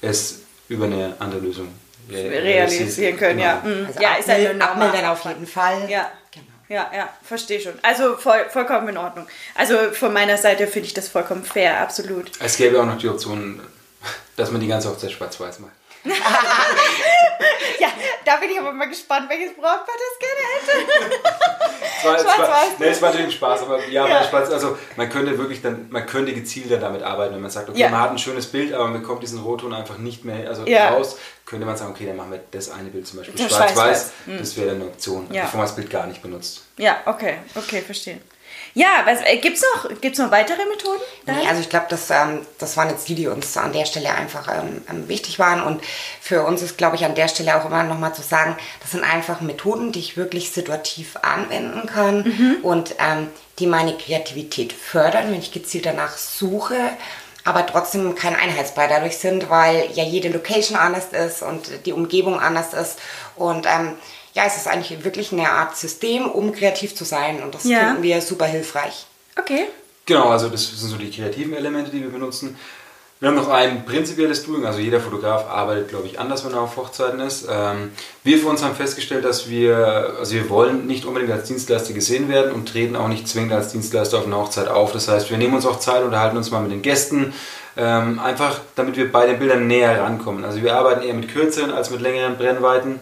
es 0.00 0.40
über 0.68 0.86
eine 0.86 1.14
andere 1.18 1.40
Lösung 1.40 1.68
realisieren 2.10 3.16
können. 3.16 3.38
Genau. 3.38 3.48
Ja, 3.48 3.62
mhm. 3.62 3.86
also 3.86 4.00
ja 4.00 4.14
ist 4.14 4.28
eine 4.28 4.64
Abmildern 4.64 5.04
auf 5.04 5.24
jeden 5.24 5.46
Fall. 5.46 5.88
Ja 5.88 6.10
ja, 6.72 6.90
ja, 6.94 7.08
verstehe 7.22 7.60
schon. 7.60 7.74
Also 7.82 8.16
voll, 8.16 8.46
vollkommen 8.48 8.88
in 8.88 8.96
Ordnung. 8.96 9.26
Also 9.54 9.76
von 9.92 10.10
meiner 10.10 10.38
Seite 10.38 10.66
finde 10.66 10.86
ich 10.86 10.94
das 10.94 11.08
vollkommen 11.08 11.44
fair, 11.44 11.80
absolut. 11.80 12.30
Es 12.40 12.56
gäbe 12.56 12.80
auch 12.80 12.86
noch 12.86 12.96
die 12.96 13.10
Option, 13.10 13.60
dass 14.36 14.50
man 14.50 14.62
die 14.62 14.68
ganze 14.68 14.88
Hochzeit 14.88 15.12
schwarz-weiß 15.12 15.60
macht. 15.60 15.72
ja, 17.78 17.91
da 18.24 18.36
bin 18.36 18.50
ich 18.50 18.58
aber 18.58 18.72
mal 18.72 18.88
gespannt, 18.88 19.28
welches 19.28 19.54
Brautpaar 19.54 19.86
das 19.86 20.18
gerne 20.18 20.86
hätte. 20.86 21.18
Schwarz-Weiß. 22.02 22.78
Nee, 22.78 22.86
es 22.86 23.02
war 23.02 23.10
natürlich 23.10 23.34
Spaß, 23.34 23.62
aber 23.62 23.86
ja, 23.88 24.06
ja. 24.06 24.24
Spaß, 24.24 24.50
also 24.50 24.76
man 24.96 25.08
könnte 25.08 25.36
wirklich 25.38 25.62
dann, 25.62 25.86
man 25.90 26.06
könnte 26.06 26.32
gezielter 26.32 26.78
damit 26.78 27.02
arbeiten, 27.02 27.34
wenn 27.34 27.42
man 27.42 27.50
sagt, 27.50 27.68
okay, 27.68 27.78
ja. 27.80 27.88
man 27.88 28.00
hat 28.00 28.10
ein 28.10 28.18
schönes 28.18 28.46
Bild, 28.46 28.72
aber 28.72 28.84
man 28.84 29.00
bekommt 29.00 29.22
diesen 29.22 29.40
Rotton 29.40 29.72
einfach 29.72 29.98
nicht 29.98 30.24
mehr 30.24 30.48
also 30.48 30.66
ja. 30.66 30.90
raus, 30.90 31.18
könnte 31.46 31.66
man 31.66 31.76
sagen, 31.76 31.92
okay, 31.92 32.06
dann 32.06 32.16
machen 32.16 32.32
wir 32.32 32.40
das 32.50 32.70
eine 32.70 32.88
Bild 32.88 33.06
zum 33.06 33.18
Beispiel 33.18 33.48
schwarz-weiß, 33.48 34.12
mhm. 34.26 34.38
das 34.38 34.56
wäre 34.56 34.68
dann 34.68 34.76
eine 34.76 34.86
Option, 34.86 35.26
ja. 35.30 35.42
bevor 35.42 35.58
man 35.58 35.66
das 35.66 35.76
Bild 35.76 35.90
gar 35.90 36.06
nicht 36.06 36.22
benutzt. 36.22 36.62
Ja, 36.78 36.98
okay, 37.06 37.38
okay, 37.54 37.82
verstehe. 37.82 38.20
Ja, 38.74 39.04
äh, 39.06 39.36
gibt 39.36 39.58
es 39.58 39.64
noch, 39.74 40.00
gibt's 40.00 40.18
noch 40.18 40.30
weitere 40.30 40.64
Methoden? 40.64 41.00
Nee, 41.26 41.46
also 41.46 41.60
ich 41.60 41.68
glaube, 41.68 41.86
das, 41.90 42.10
ähm, 42.10 42.40
das 42.58 42.76
waren 42.76 42.88
jetzt 42.88 43.08
die, 43.08 43.14
die 43.14 43.26
uns 43.26 43.56
an 43.56 43.72
der 43.72 43.84
Stelle 43.84 44.10
einfach 44.14 44.48
ähm, 44.48 44.82
ähm 44.90 45.08
wichtig 45.08 45.38
waren. 45.38 45.62
Und 45.62 45.82
für 46.20 46.44
uns 46.44 46.62
ist, 46.62 46.78
glaube 46.78 46.96
ich, 46.96 47.04
an 47.04 47.14
der 47.14 47.28
Stelle 47.28 47.56
auch 47.56 47.66
immer 47.66 47.82
nochmal 47.82 48.14
zu 48.14 48.22
sagen, 48.22 48.56
das 48.80 48.92
sind 48.92 49.04
einfach 49.04 49.40
Methoden, 49.40 49.92
die 49.92 50.00
ich 50.00 50.16
wirklich 50.16 50.50
situativ 50.50 51.16
anwenden 51.20 51.86
kann 51.86 52.22
mhm. 52.22 52.56
und 52.62 52.94
ähm, 52.98 53.28
die 53.58 53.66
meine 53.66 53.96
Kreativität 53.96 54.72
fördern, 54.72 55.30
wenn 55.30 55.40
ich 55.40 55.52
gezielt 55.52 55.86
danach 55.86 56.16
suche 56.16 56.76
aber 57.44 57.66
trotzdem 57.66 58.14
kein 58.14 58.36
Einheitsbrei 58.36 58.86
dadurch 58.86 59.18
sind, 59.18 59.50
weil 59.50 59.90
ja 59.94 60.04
jede 60.04 60.28
Location 60.28 60.78
anders 60.78 61.08
ist 61.12 61.42
und 61.42 61.86
die 61.86 61.92
Umgebung 61.92 62.38
anders 62.38 62.72
ist. 62.72 62.98
Und 63.36 63.66
ähm, 63.66 63.96
ja, 64.34 64.44
es 64.46 64.56
ist 64.56 64.68
eigentlich 64.68 65.04
wirklich 65.04 65.32
eine 65.32 65.50
Art 65.50 65.76
System, 65.76 66.30
um 66.30 66.52
kreativ 66.52 66.94
zu 66.94 67.04
sein. 67.04 67.42
Und 67.42 67.54
das 67.54 67.64
ja. 67.64 67.80
finden 67.80 68.02
wir 68.02 68.20
super 68.20 68.46
hilfreich. 68.46 69.06
Okay. 69.38 69.66
Genau, 70.06 70.28
also 70.28 70.48
das 70.48 70.68
sind 70.68 70.88
so 70.88 70.96
die 70.96 71.10
kreativen 71.10 71.54
Elemente, 71.54 71.90
die 71.90 72.00
wir 72.00 72.10
benutzen. 72.10 72.56
Wir 73.20 73.28
haben 73.28 73.36
noch 73.36 73.50
ein 73.50 73.84
prinzipielles 73.84 74.44
Doing, 74.44 74.66
also 74.66 74.80
jeder 74.80 74.98
Fotograf 74.98 75.48
arbeitet, 75.48 75.90
glaube 75.90 76.08
ich, 76.08 76.18
anders, 76.18 76.44
wenn 76.44 76.54
er 76.54 76.62
auf 76.62 76.76
Hochzeiten 76.76 77.20
ist. 77.20 77.46
Ähm, 77.48 77.92
wir 78.24 78.36
für 78.38 78.48
uns 78.48 78.64
haben 78.64 78.74
festgestellt, 78.74 79.24
dass 79.24 79.48
wir, 79.48 80.16
also 80.18 80.34
wir 80.34 80.50
wollen 80.50 80.88
nicht 80.88 81.04
unbedingt 81.04 81.30
als 81.30 81.46
Dienstleister 81.46 81.92
gesehen 81.92 82.28
werden 82.28 82.50
und 82.50 82.68
treten 82.68 82.96
auch 82.96 83.06
nicht 83.06 83.28
zwingend 83.28 83.52
als 83.52 83.68
Dienstleister 83.68 84.18
auf 84.18 84.26
einer 84.26 84.38
Hochzeit 84.38 84.66
auf. 84.66 84.90
Das 84.90 85.06
heißt, 85.06 85.30
wir 85.30 85.38
nehmen 85.38 85.54
uns 85.54 85.66
auch 85.66 85.78
Zeit, 85.78 86.02
unterhalten 86.02 86.36
uns 86.36 86.50
mal 86.50 86.62
mit 86.62 86.72
den 86.72 86.82
Gästen, 86.82 87.32
ähm, 87.76 88.18
einfach 88.18 88.58
damit 88.74 88.96
wir 88.96 89.12
bei 89.12 89.24
den 89.26 89.38
Bildern 89.38 89.68
näher 89.68 90.02
rankommen. 90.02 90.44
Also 90.44 90.60
wir 90.60 90.74
arbeiten 90.74 91.06
eher 91.06 91.14
mit 91.14 91.32
kürzeren 91.32 91.70
als 91.70 91.90
mit 91.90 92.00
längeren 92.00 92.36
Brennweiten 92.36 92.98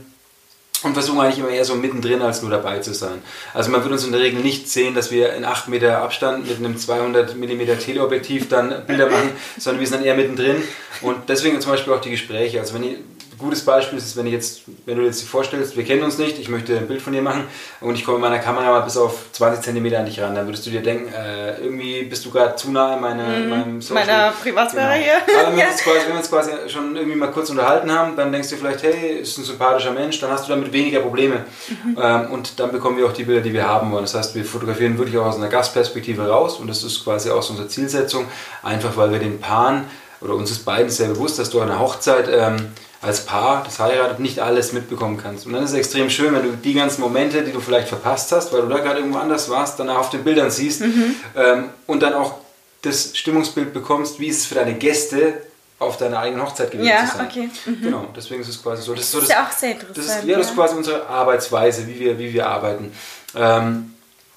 und 0.82 0.94
versuchen 0.94 1.20
eigentlich 1.20 1.38
immer 1.38 1.50
eher 1.50 1.64
so 1.64 1.74
mittendrin 1.74 2.22
als 2.22 2.42
nur 2.42 2.50
dabei 2.50 2.78
zu 2.78 2.94
sein. 2.94 3.22
Also 3.52 3.70
man 3.70 3.82
wird 3.82 3.92
uns 3.92 4.04
in 4.04 4.12
der 4.12 4.20
Regel 4.20 4.40
nicht 4.40 4.68
sehen, 4.68 4.94
dass 4.94 5.10
wir 5.10 5.32
in 5.34 5.44
8 5.44 5.68
Meter 5.68 5.98
Abstand 6.02 6.48
mit 6.48 6.58
einem 6.58 6.76
200 6.76 7.36
mm 7.36 7.78
Teleobjektiv 7.78 8.48
dann 8.48 8.86
Bilder 8.86 9.10
machen, 9.10 9.30
sondern 9.58 9.80
wir 9.80 9.86
sind 9.86 9.98
dann 9.98 10.06
eher 10.06 10.16
mittendrin 10.16 10.62
und 11.02 11.28
deswegen 11.28 11.60
zum 11.60 11.72
Beispiel 11.72 11.92
auch 11.92 12.00
die 12.00 12.10
Gespräche. 12.10 12.60
Also 12.60 12.74
wenn 12.74 12.84
ihr 12.84 12.96
gutes 13.40 13.64
Beispiel 13.64 13.98
ist, 13.98 14.16
wenn, 14.16 14.26
ich 14.26 14.33
jetzt, 14.33 14.62
wenn 14.87 14.96
du 14.96 15.05
jetzt 15.05 15.20
dir 15.22 15.26
vorstellst, 15.26 15.76
wir 15.76 15.85
kennen 15.85 16.03
uns 16.03 16.18
nicht, 16.18 16.38
ich 16.38 16.48
möchte 16.48 16.76
ein 16.76 16.87
Bild 16.87 17.03
von 17.03 17.12
dir 17.12 17.22
machen 17.22 17.44
und 17.81 17.94
ich 17.94 18.05
komme 18.05 18.18
mit 18.18 18.31
meiner 18.31 18.38
Kamera 18.38 18.70
mal 18.70 18.81
bis 18.81 18.96
auf 18.96 19.33
20 19.33 19.64
cm 19.64 19.94
an 19.94 20.07
dich 20.07 20.20
ran, 20.20 20.35
dann 20.35 20.46
würdest 20.46 20.66
du 20.66 20.70
dir 20.70 20.83
denken, 20.83 21.12
äh, 21.12 21.59
irgendwie 21.59 22.05
bist 22.05 22.24
du 22.24 22.31
gerade 22.31 22.55
zu 22.55 22.70
nah 22.70 22.94
in 22.94 23.00
meine, 23.00 23.22
mm, 23.22 23.48
meinem 23.48 23.83
Social. 23.83 24.07
Meiner 24.07 24.31
Privatsphäre 24.33 24.94
genau. 24.94 25.05
hier. 25.05 25.16
Aber 25.16 25.50
wenn, 25.50 25.59
ja. 25.59 25.64
wir 25.64 25.70
uns 25.72 25.83
quasi, 25.83 25.98
wenn 26.05 26.12
wir 26.12 26.18
uns 26.18 26.31
quasi 26.31 26.50
schon 26.68 26.96
irgendwie 26.96 27.16
mal 27.16 27.31
kurz 27.31 27.50
unterhalten 27.50 27.90
haben, 27.90 28.16
dann 28.16 28.31
denkst 28.31 28.50
du 28.50 28.57
vielleicht, 28.57 28.83
hey, 28.83 29.20
ist 29.20 29.38
ein 29.38 29.44
sympathischer 29.44 29.92
Mensch, 29.92 30.20
dann 30.20 30.31
hast 30.31 30.46
du 30.46 30.53
damit 30.53 30.72
weniger 30.72 31.00
Probleme. 31.00 31.44
Mhm. 31.68 31.98
Ähm, 32.00 32.31
und 32.31 32.61
dann 32.61 32.70
bekommen 32.70 32.98
wir 32.98 33.07
auch 33.07 33.12
die 33.12 33.24
Bilder, 33.24 33.40
die 33.40 33.53
wir 33.53 33.66
haben 33.66 33.90
wollen. 33.90 34.05
Das 34.05 34.14
heißt, 34.14 34.35
wir 34.35 34.44
fotografieren 34.44 34.98
wirklich 34.98 35.18
auch 35.18 35.26
aus 35.26 35.37
einer 35.37 35.48
Gastperspektive 35.48 36.29
raus 36.29 36.57
und 36.57 36.68
das 36.68 36.85
ist 36.85 37.03
quasi 37.03 37.31
auch 37.31 37.42
so 37.42 37.53
unsere 37.53 37.68
Zielsetzung, 37.68 38.26
einfach 38.62 38.96
weil 38.96 39.12
wir 39.12 39.18
den 39.18 39.40
Paaren 39.40 39.85
oder 40.20 40.35
uns 40.35 40.50
ist 40.50 40.64
beiden 40.64 40.90
sehr 40.90 41.09
bewusst, 41.09 41.38
dass 41.38 41.50
du 41.50 41.61
an 41.61 41.70
einer 41.70 41.81
Hochzeit 41.81 42.29
ähm, 42.31 42.72
als 43.02 43.24
Paar, 43.24 43.64
das 43.64 43.78
heiratet, 43.78 44.20
nicht 44.20 44.40
alles 44.40 44.72
mitbekommen 44.72 45.16
kannst. 45.16 45.46
Und 45.46 45.54
dann 45.54 45.62
ist 45.62 45.70
es 45.70 45.76
extrem 45.76 46.10
schön, 46.10 46.34
wenn 46.34 46.42
du 46.42 46.52
die 46.52 46.74
ganzen 46.74 47.00
Momente, 47.00 47.42
die 47.42 47.52
du 47.52 47.60
vielleicht 47.60 47.88
verpasst 47.88 48.30
hast, 48.32 48.52
weil 48.52 48.62
du 48.62 48.68
da 48.68 48.78
gerade 48.78 48.98
irgendwo 48.98 49.18
anders 49.18 49.48
warst, 49.48 49.78
danach 49.78 49.98
auf 49.98 50.10
den 50.10 50.22
Bildern 50.22 50.50
siehst 50.50 50.82
mhm. 50.82 51.16
ähm, 51.34 51.70
und 51.86 52.02
dann 52.02 52.12
auch 52.12 52.34
das 52.82 53.16
Stimmungsbild 53.16 53.72
bekommst, 53.72 54.20
wie 54.20 54.28
es 54.28 54.46
für 54.46 54.54
deine 54.54 54.74
Gäste 54.74 55.42
auf 55.78 55.96
deiner 55.96 56.18
eigenen 56.18 56.44
Hochzeit 56.44 56.70
gewesen 56.70 56.88
ja, 56.88 57.06
zu 57.06 57.16
sein. 57.16 57.26
Okay. 57.26 57.50
Mhm. 57.64 57.82
Genau, 57.82 58.06
deswegen 58.14 58.42
ist 58.42 58.48
es 58.48 58.62
quasi 58.62 58.82
so. 58.82 58.94
Das, 58.94 59.04
ist, 59.04 59.12
so, 59.12 59.18
das 59.18 59.28
ist 59.28 59.34
ja 59.34 59.46
auch 59.46 59.52
sehr 59.52 59.72
interessant. 59.72 59.96
Das 59.96 60.04
ist, 60.04 60.24
ja, 60.24 60.36
das 60.36 60.46
ist 60.48 60.54
quasi 60.54 60.76
unsere 60.76 61.06
Arbeitsweise, 61.06 61.86
wie 61.86 61.98
wir, 61.98 62.18
wie 62.18 62.32
wir 62.34 62.46
arbeiten. 62.46 62.92
Ähm, 63.34 63.94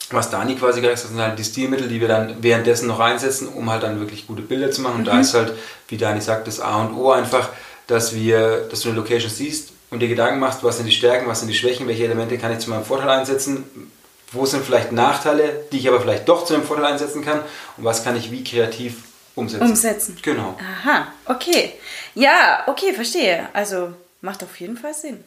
was 0.10 0.30
Dani 0.30 0.56
quasi 0.56 0.80
gesagt 0.80 0.99
hat, 0.99 1.10
sind 1.10 1.19
halt 1.19 1.38
die 1.39 1.43
Stilmittel, 1.43 1.88
die 1.88 1.99
wir 1.99 2.08
dann 2.08 2.36
währenddessen 2.41 2.88
noch 2.88 2.99
einsetzen, 2.99 3.47
um 3.47 3.69
halt 3.69 3.84
dann 3.84 3.99
wirklich 3.99 4.28
gute 4.28 4.41
Bilder 4.41 4.71
zu 4.71 4.82
machen. 4.82 4.99
Und 4.99 5.06
da 5.06 5.15
mhm. 5.15 5.21
ist 5.21 5.34
halt, 5.34 5.54
wie 5.89 5.97
Dani 5.97 6.21
sagt, 6.21 6.47
das 6.47 6.60
A 6.62 6.82
und 6.82 6.95
O 6.95 7.12
einfach, 7.12 7.49
dass, 7.88 8.15
wir, 8.15 8.67
dass 8.69 8.82
du 8.82 8.89
eine 8.89 8.98
Location 8.98 9.30
siehst 9.30 9.74
und 9.89 10.00
dir 10.00 10.08
Gedanken 10.08 10.39
machst, 10.39 10.63
was 10.63 10.78
sind 10.78 10.86
die 10.86 10.91
Stärken, 10.91 11.28
was 11.28 11.39
sind 11.39 11.50
die 11.50 11.56
Schwächen, 11.56 11.88
welche 11.88 12.06
Elemente 12.06 12.38
kann 12.38 12.52
ich 12.52 12.60
zu 12.60 12.69
meinem 12.69 12.86
Vorteil 12.86 13.10
einsetzen, 13.10 13.91
wo 14.32 14.46
sind 14.46 14.65
vielleicht 14.65 14.91
Nachteile, 14.91 15.65
die 15.72 15.78
ich 15.78 15.88
aber 15.88 16.02
vielleicht 16.02 16.28
doch 16.28 16.46
zu 16.46 16.54
meinem 16.54 16.65
Vorteil 16.65 16.86
einsetzen 16.86 17.24
kann 17.24 17.41
und 17.78 17.84
was 17.84 18.04
kann 18.04 18.15
ich 18.15 18.32
wie 18.32 18.43
kreativ 18.43 18.96
umsetzen. 19.36 19.63
Umsetzen. 19.63 20.17
Genau. 20.22 20.58
Aha, 20.60 21.08
okay. 21.26 21.74
Ja, 22.15 22.63
okay, 22.67 22.93
verstehe. 22.93 23.50
Also 23.54 23.93
macht 24.22 24.43
auf 24.43 24.60
jeden 24.60 24.78
Fall 24.78 24.93
Sinn. 24.93 25.24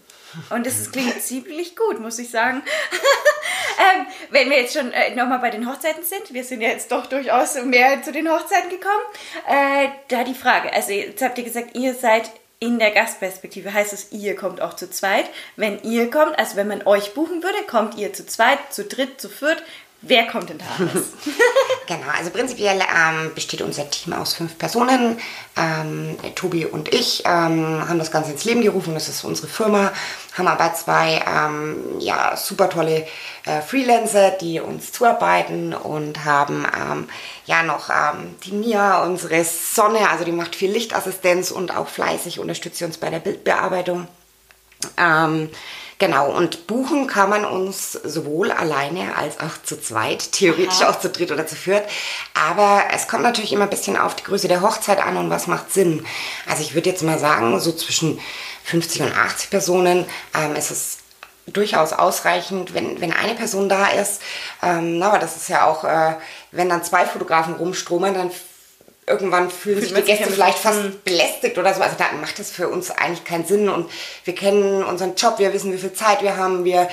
Und 0.51 0.66
es 0.66 0.90
klingt 0.90 1.21
ziemlich 1.23 1.77
gut, 1.77 2.01
muss 2.01 2.19
ich 2.19 2.31
sagen. 2.31 2.62
ähm, 3.79 4.07
wenn 4.31 4.51
wir 4.51 4.61
jetzt 4.61 4.75
schon 4.75 4.92
äh, 4.92 5.14
nochmal 5.14 5.38
bei 5.38 5.51
den 5.51 5.69
Hochzeiten 5.69 6.05
sind, 6.05 6.33
wir 6.33 6.45
sind 6.45 6.61
ja 6.61 6.69
jetzt 6.69 6.90
doch 6.90 7.07
durchaus 7.07 7.55
mehr 7.64 8.03
zu 8.03 8.12
den 8.12 8.29
Hochzeiten 8.29 8.71
gekommen. 8.71 9.03
Äh, 9.49 9.88
da 10.09 10.25
die 10.25 10.35
Frage, 10.35 10.73
also 10.73 10.92
jetzt 10.92 11.23
habt 11.23 11.38
ihr 11.38 11.45
gesagt, 11.45 11.77
ihr 11.77 11.95
seid 11.95 12.31
in 12.59 12.79
der 12.79 12.90
Gastperspektive 12.90 13.73
heißt 13.73 13.92
es, 13.92 14.12
ihr 14.12 14.35
kommt 14.35 14.62
auch 14.62 14.75
zu 14.75 14.88
zweit. 14.90 15.27
Wenn 15.57 15.83
ihr 15.83 16.11
kommt, 16.11 16.38
also 16.38 16.57
wenn 16.57 16.69
man 16.69 16.87
euch 16.87 17.12
buchen 17.12 17.42
würde, 17.42 17.59
kommt 17.69 17.97
ihr 17.97 18.12
zu 18.12 18.25
zweit, 18.27 18.59
zu 18.71 18.85
dritt, 18.85 19.21
zu 19.21 19.29
viert. 19.29 19.62
Wer 20.09 20.27
kommt 20.27 20.51
denn 20.51 20.59
da 20.59 20.64
alles? 20.79 21.09
genau, 21.87 22.07
also 22.16 22.31
prinzipiell 22.31 22.79
ähm, 22.79 23.35
besteht 23.35 23.62
unser 23.62 23.90
Team 23.90 24.12
aus 24.12 24.35
fünf 24.35 24.57
Personen. 24.57 25.19
Ähm, 25.57 26.16
Tobi 26.35 26.64
und 26.64 26.95
ich 26.95 27.23
ähm, 27.25 27.88
haben 27.88 27.99
das 27.99 28.11
Ganze 28.11 28.33
ins 28.33 28.45
Leben 28.45 28.61
gerufen, 28.61 28.95
das 28.95 29.09
ist 29.09 29.25
unsere 29.25 29.49
Firma, 29.49 29.92
haben 30.37 30.49
aber 30.49 30.75
zwei 30.75 31.25
ähm, 31.27 31.99
ja, 31.99 32.37
super 32.37 32.69
tolle 32.69 33.07
äh, 33.45 33.61
Freelancer, 33.62 34.31
die 34.31 34.61
uns 34.61 34.92
zuarbeiten 34.92 35.75
und 35.75 36.25
haben 36.25 36.66
ähm, 36.66 37.09
ja 37.47 37.62
noch 37.62 37.90
ähm, 37.90 38.37
die 38.45 38.53
Mia, 38.53 39.03
unsere 39.03 39.45
Sonne, 39.45 40.09
also 40.11 40.25
die 40.25 40.33
macht 40.33 40.55
viel 40.55 40.71
Lichtassistenz 40.71 41.51
und 41.51 41.77
auch 41.77 41.88
fleißig 41.88 42.38
unterstützt 42.38 42.83
uns 42.83 42.99
bei 42.99 43.11
der 43.11 43.21
Bildbearbeitung. 43.21 44.07
Genau, 45.99 46.31
und 46.31 46.67
buchen 46.67 47.07
kann 47.07 47.31
man 47.31 47.47
uns 47.47 47.93
sowohl 47.93 48.53
alleine 48.53 49.17
als 49.17 49.41
auch 49.41 49.63
zu 49.63 49.81
zweit, 49.81 50.33
theoretisch 50.33 50.83
Aha. 50.83 50.91
auch 50.91 51.01
zu 51.01 51.09
dritt 51.09 51.33
oder 51.33 51.47
zu 51.47 51.57
viert. 51.57 51.89
Aber 52.35 52.85
es 52.95 53.09
kommt 53.09 53.23
natürlich 53.23 53.53
immer 53.55 53.65
ein 53.65 53.71
bisschen 53.71 53.97
auf 53.97 54.15
die 54.15 54.25
Größe 54.25 54.47
der 54.47 54.61
Hochzeit 54.61 55.01
an 55.01 55.17
und 55.17 55.31
was 55.31 55.47
macht 55.47 55.73
Sinn. 55.73 56.05
Also 56.47 56.63
ich 56.63 56.75
würde 56.75 56.91
jetzt 56.91 57.03
mal 57.03 57.19
sagen, 57.19 57.59
so 57.61 57.73
zwischen 57.73 58.21
50 58.65 59.03
und 59.03 59.17
80 59.17 59.49
Personen 59.49 60.05
ähm, 60.35 60.55
ist 60.55 60.71
es 60.71 60.99
durchaus 61.47 61.95
ausreichend, 61.95 62.75
wenn, 62.75 63.01
wenn 63.01 63.13
eine 63.13 63.35
Person 63.35 63.71
da 63.71 63.87
ist. 63.87 64.21
Ähm, 64.63 65.03
aber 65.03 65.19
das 65.19 65.37
ist 65.37 65.49
ja 65.49 65.65
auch, 65.65 65.85
äh, 65.85 66.17
wenn 66.51 66.69
dann 66.69 66.85
zwei 66.85 67.07
Fotografen 67.07 67.55
rumstromen, 67.55 68.13
dann 68.13 68.31
irgendwann 69.07 69.51
fühlen 69.51 69.81
sich 69.81 69.95
die 69.95 70.03
Gäste 70.03 70.31
vielleicht 70.31 70.59
fast 70.59 70.83
hm. 70.83 71.01
belästigt 71.05 71.59
oder 71.59 71.73
so. 71.75 71.81
Also 71.81 71.97
da 71.97 72.12
macht 72.21 72.38
das 72.38 72.51
für 72.51 72.69
uns 72.69 72.90
eigentlich 72.90 73.25
keinen 73.25 73.47
Sinn 73.47 73.69
und 73.69 73.90
wir 74.25 74.35
kennen 74.35 74.83
unseren 74.83 75.14
Job, 75.14 75.38
wir 75.38 75.53
wissen, 75.53 75.73
wie 75.73 75.79
viel 75.79 75.92
Zeit 75.92 76.23
wir 76.23 76.37
haben, 76.37 76.64
wir 76.64 76.88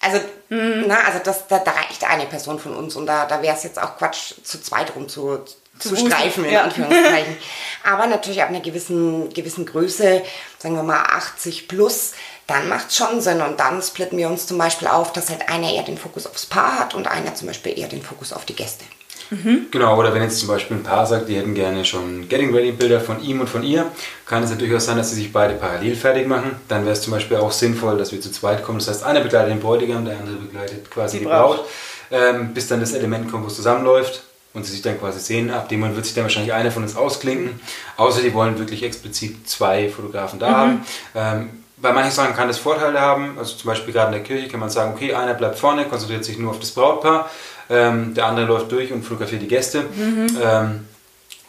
also, 0.00 0.20
mhm. 0.48 0.84
na, 0.86 1.00
also 1.00 1.18
das, 1.24 1.48
da, 1.48 1.58
da, 1.58 1.72
reicht 1.72 2.04
eine 2.08 2.26
Person 2.26 2.58
von 2.58 2.76
uns 2.76 2.94
und 2.94 3.06
da, 3.06 3.26
da 3.26 3.42
wäre 3.42 3.56
es 3.56 3.64
jetzt 3.64 3.82
auch 3.82 3.96
Quatsch, 3.96 4.34
zu 4.44 4.62
zweit 4.62 4.94
rum 4.94 5.08
zu, 5.08 5.38
zu, 5.78 5.94
zu 5.94 5.96
streifen, 5.96 6.44
in 6.44 6.52
ja. 6.52 6.62
Anführungszeichen. 6.62 7.36
Aber 7.84 8.06
natürlich 8.06 8.42
ab 8.42 8.48
einer 8.48 8.60
gewissen, 8.60 9.32
gewissen 9.32 9.66
Größe, 9.66 10.22
sagen 10.58 10.76
wir 10.76 10.82
mal 10.84 11.02
80 11.02 11.66
plus, 11.66 12.12
dann 12.46 12.68
macht 12.68 12.90
es 12.90 12.96
schon 12.96 13.20
Sinn. 13.20 13.40
Und 13.40 13.58
dann 13.58 13.82
splitten 13.82 14.18
wir 14.18 14.28
uns 14.28 14.46
zum 14.46 14.58
Beispiel 14.58 14.88
auf, 14.88 15.12
dass 15.12 15.30
halt 15.30 15.48
einer 15.48 15.72
eher 15.72 15.82
den 15.82 15.98
Fokus 15.98 16.26
aufs 16.26 16.46
Paar 16.46 16.78
hat 16.78 16.94
und 16.94 17.08
einer 17.08 17.34
zum 17.34 17.48
Beispiel 17.48 17.76
eher 17.76 17.88
den 17.88 18.02
Fokus 18.02 18.32
auf 18.32 18.44
die 18.44 18.56
Gäste. 18.56 18.84
Mhm. 19.30 19.66
Genau, 19.70 19.98
oder 19.98 20.14
wenn 20.14 20.22
jetzt 20.22 20.38
zum 20.38 20.48
Beispiel 20.48 20.76
ein 20.76 20.82
Paar 20.82 21.06
sagt, 21.06 21.28
die 21.28 21.36
hätten 21.36 21.54
gerne 21.54 21.84
schon 21.84 22.28
Getting 22.28 22.54
Ready 22.54 22.72
Bilder 22.72 23.00
von 23.00 23.22
ihm 23.22 23.40
und 23.40 23.48
von 23.48 23.62
ihr, 23.62 23.86
kann 24.26 24.42
es 24.42 24.50
ja 24.50 24.56
durchaus 24.56 24.86
sein, 24.86 24.96
dass 24.96 25.10
sie 25.10 25.16
sich 25.16 25.32
beide 25.32 25.54
parallel 25.54 25.94
fertig 25.94 26.26
machen. 26.26 26.52
Dann 26.68 26.84
wäre 26.84 26.92
es 26.92 27.02
zum 27.02 27.12
Beispiel 27.12 27.36
auch 27.36 27.52
sinnvoll, 27.52 27.98
dass 27.98 28.12
wir 28.12 28.20
zu 28.20 28.30
zweit 28.30 28.62
kommen. 28.62 28.78
Das 28.78 28.88
heißt, 28.88 29.04
einer 29.04 29.20
begleitet 29.20 29.50
den 29.50 29.60
Bräutigam, 29.60 30.04
der 30.04 30.18
andere 30.18 30.36
begleitet 30.36 30.90
quasi 30.90 31.18
die, 31.18 31.24
die 31.24 31.30
Braut, 31.30 31.64
ähm, 32.10 32.54
bis 32.54 32.68
dann 32.68 32.80
das 32.80 32.92
Element 32.92 33.30
kommt, 33.30 33.44
wo 33.44 33.48
es 33.48 33.56
zusammenläuft 33.56 34.22
und 34.54 34.64
sie 34.64 34.72
sich 34.72 34.82
dann 34.82 34.98
quasi 34.98 35.20
sehen. 35.20 35.50
Ab 35.50 35.68
dem 35.68 35.80
Moment 35.80 35.96
wird 35.96 36.06
sich 36.06 36.14
dann 36.14 36.24
wahrscheinlich 36.24 36.52
einer 36.52 36.70
von 36.70 36.82
uns 36.82 36.96
ausklinken. 36.96 37.60
Außer 37.96 38.22
die 38.22 38.32
wollen 38.32 38.58
wirklich 38.58 38.82
explizit 38.82 39.48
zwei 39.48 39.88
Fotografen 39.88 40.38
da 40.38 40.48
mhm. 40.48 40.54
haben. 40.54 40.86
Ähm, 41.14 41.50
bei 41.80 41.92
manchen 41.92 42.10
Sachen 42.10 42.34
kann 42.34 42.48
das 42.48 42.58
Vorteile 42.58 43.00
haben, 43.00 43.38
also 43.38 43.54
zum 43.54 43.68
Beispiel 43.68 43.94
gerade 43.94 44.08
in 44.08 44.12
der 44.14 44.22
Kirche 44.22 44.48
kann 44.48 44.58
man 44.58 44.68
sagen, 44.68 44.94
okay, 44.94 45.14
einer 45.14 45.34
bleibt 45.34 45.58
vorne, 45.58 45.84
konzentriert 45.84 46.24
sich 46.24 46.36
nur 46.36 46.50
auf 46.50 46.58
das 46.58 46.72
Brautpaar 46.72 47.30
ähm, 47.70 48.14
der 48.14 48.26
andere 48.26 48.46
läuft 48.46 48.72
durch 48.72 48.92
und 48.92 49.02
fotografiert 49.02 49.42
die 49.42 49.48
Gäste. 49.48 49.82
Mhm. 49.82 50.26
Ähm, 50.42 50.80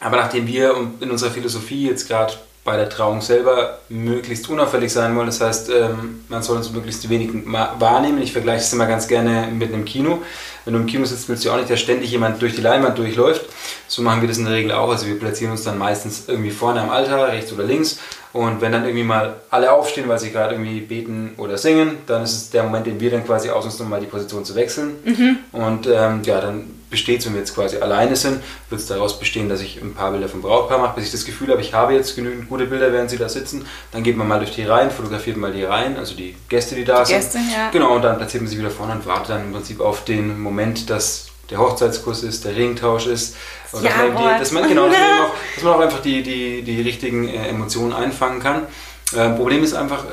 aber 0.00 0.16
nachdem 0.16 0.46
wir 0.46 0.74
in 1.00 1.10
unserer 1.10 1.30
Philosophie 1.30 1.86
jetzt 1.88 2.08
gerade 2.08 2.34
bei 2.64 2.76
der 2.76 2.88
Trauung 2.88 3.20
selber 3.20 3.78
möglichst 3.88 4.48
unauffällig 4.48 4.92
sein 4.92 5.16
wollen. 5.16 5.26
Das 5.26 5.40
heißt, 5.40 5.70
ähm, 5.70 6.24
man 6.28 6.42
soll 6.42 6.58
uns 6.58 6.70
möglichst 6.70 7.08
wenig 7.08 7.30
wahrnehmen. 7.44 8.20
Ich 8.20 8.32
vergleiche 8.32 8.62
es 8.62 8.72
immer 8.72 8.86
ganz 8.86 9.08
gerne 9.08 9.48
mit 9.50 9.72
einem 9.72 9.84
Kino. 9.84 10.22
Wenn 10.64 10.74
du 10.74 10.80
im 10.80 10.86
Kino 10.86 11.04
sitzt, 11.06 11.28
willst 11.28 11.44
du 11.44 11.50
auch 11.50 11.56
nicht, 11.56 11.70
dass 11.70 11.80
ständig 11.80 12.10
jemand 12.10 12.40
durch 12.42 12.54
die 12.54 12.60
Leinwand 12.60 12.98
durchläuft. 12.98 13.46
So 13.90 14.02
machen 14.02 14.20
wir 14.20 14.28
das 14.28 14.38
in 14.38 14.44
der 14.44 14.54
Regel 14.54 14.70
auch. 14.70 14.88
Also 14.88 15.06
wir 15.06 15.18
platzieren 15.18 15.50
uns 15.50 15.64
dann 15.64 15.76
meistens 15.76 16.24
irgendwie 16.28 16.52
vorne 16.52 16.80
am 16.80 16.90
Altar, 16.90 17.28
rechts 17.28 17.52
oder 17.52 17.64
links 17.64 17.98
und 18.32 18.60
wenn 18.60 18.70
dann 18.70 18.84
irgendwie 18.84 19.02
mal 19.02 19.34
alle 19.50 19.72
aufstehen, 19.72 20.08
weil 20.08 20.20
sie 20.20 20.30
gerade 20.30 20.54
irgendwie 20.54 20.80
beten 20.80 21.32
oder 21.36 21.58
singen, 21.58 21.98
dann 22.06 22.22
ist 22.22 22.32
es 22.32 22.50
der 22.50 22.62
Moment, 22.62 22.86
den 22.86 23.00
wir 23.00 23.10
dann 23.10 23.26
quasi 23.26 23.50
ausnutzen, 23.50 23.84
um 23.84 23.90
mal 23.90 24.00
die 24.00 24.06
Position 24.06 24.44
zu 24.44 24.54
wechseln. 24.54 24.94
Mhm. 25.04 25.38
Und 25.50 25.88
ähm, 25.88 26.22
ja, 26.22 26.40
dann 26.40 26.70
besteht 26.90 27.20
es, 27.20 27.26
wenn 27.26 27.32
wir 27.34 27.40
jetzt 27.40 27.54
quasi 27.54 27.78
alleine 27.78 28.14
sind, 28.14 28.40
wird 28.68 28.80
es 28.80 28.86
daraus 28.86 29.18
bestehen, 29.18 29.48
dass 29.48 29.60
ich 29.60 29.80
ein 29.82 29.94
paar 29.94 30.12
Bilder 30.12 30.28
vom 30.28 30.42
Brautpaar 30.42 30.78
mache, 30.78 30.94
bis 30.94 31.06
ich 31.06 31.12
das 31.12 31.24
Gefühl 31.24 31.50
habe, 31.50 31.60
ich 31.60 31.72
habe 31.74 31.94
jetzt 31.94 32.14
genügend 32.14 32.48
gute 32.48 32.66
Bilder, 32.66 32.92
während 32.92 33.10
sie 33.10 33.18
da 33.18 33.28
sitzen. 33.28 33.66
Dann 33.90 34.04
geht 34.04 34.16
man 34.16 34.28
mal 34.28 34.38
durch 34.38 34.54
die 34.54 34.64
Reihen, 34.64 34.92
fotografiert 34.92 35.36
mal 35.36 35.52
die 35.52 35.64
Reihen, 35.64 35.96
also 35.96 36.14
die 36.14 36.36
Gäste, 36.48 36.76
die 36.76 36.84
da 36.84 37.02
die 37.02 37.12
sind. 37.12 37.20
Gäste, 37.20 37.38
ja. 37.38 37.70
Genau, 37.72 37.96
und 37.96 38.02
dann 38.02 38.16
platziert 38.16 38.44
man 38.44 38.50
sie 38.50 38.58
wieder 38.58 38.70
vorne 38.70 38.92
und 38.92 39.06
wartet 39.06 39.30
dann 39.30 39.46
im 39.46 39.52
Prinzip 39.52 39.80
auf 39.80 40.04
den 40.04 40.40
Moment, 40.40 40.88
dass 40.88 41.29
der 41.50 41.58
Hochzeitskurs 41.58 42.22
ist, 42.22 42.44
der 42.44 42.56
Ringtausch 42.56 43.06
ist. 43.06 43.36
Und 43.72 43.82
ja, 43.82 43.90
dass, 43.90 43.98
man 43.98 44.16
die, 44.16 44.38
dass, 44.38 44.52
man, 44.52 44.68
genau, 44.68 44.88
dass, 44.88 44.98
man 44.98 45.20
auch, 45.24 45.34
dass 45.54 45.64
man 45.64 45.72
auch 45.74 45.80
einfach 45.80 46.02
die, 46.02 46.22
die, 46.22 46.62
die 46.62 46.80
richtigen 46.80 47.28
äh, 47.28 47.48
Emotionen 47.48 47.92
einfangen 47.92 48.40
kann. 48.40 48.66
Äh, 49.14 49.30
Problem 49.30 49.62
ist 49.62 49.74
einfach, 49.74 50.04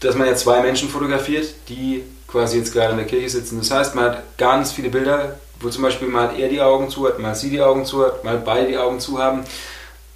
dass 0.00 0.16
man 0.16 0.26
ja 0.26 0.34
zwei 0.34 0.60
Menschen 0.62 0.88
fotografiert, 0.88 1.54
die 1.68 2.02
quasi 2.26 2.58
jetzt 2.58 2.72
gerade 2.72 2.92
in 2.92 2.96
der 2.96 3.06
Kirche 3.06 3.28
sitzen. 3.28 3.58
Das 3.58 3.70
heißt, 3.70 3.94
man 3.94 4.04
hat 4.04 4.38
ganz 4.38 4.72
viele 4.72 4.88
Bilder, 4.88 5.38
wo 5.60 5.68
zum 5.68 5.82
Beispiel 5.82 6.08
mal 6.08 6.30
er 6.38 6.48
die 6.48 6.60
Augen 6.60 6.88
zu 6.88 7.06
hat, 7.06 7.18
mal 7.18 7.34
sie 7.34 7.50
die 7.50 7.60
Augen 7.60 7.84
zu 7.84 8.04
hat, 8.04 8.24
mal 8.24 8.38
beide 8.38 8.68
die 8.68 8.78
Augen 8.78 8.98
zu 8.98 9.18
haben. 9.18 9.44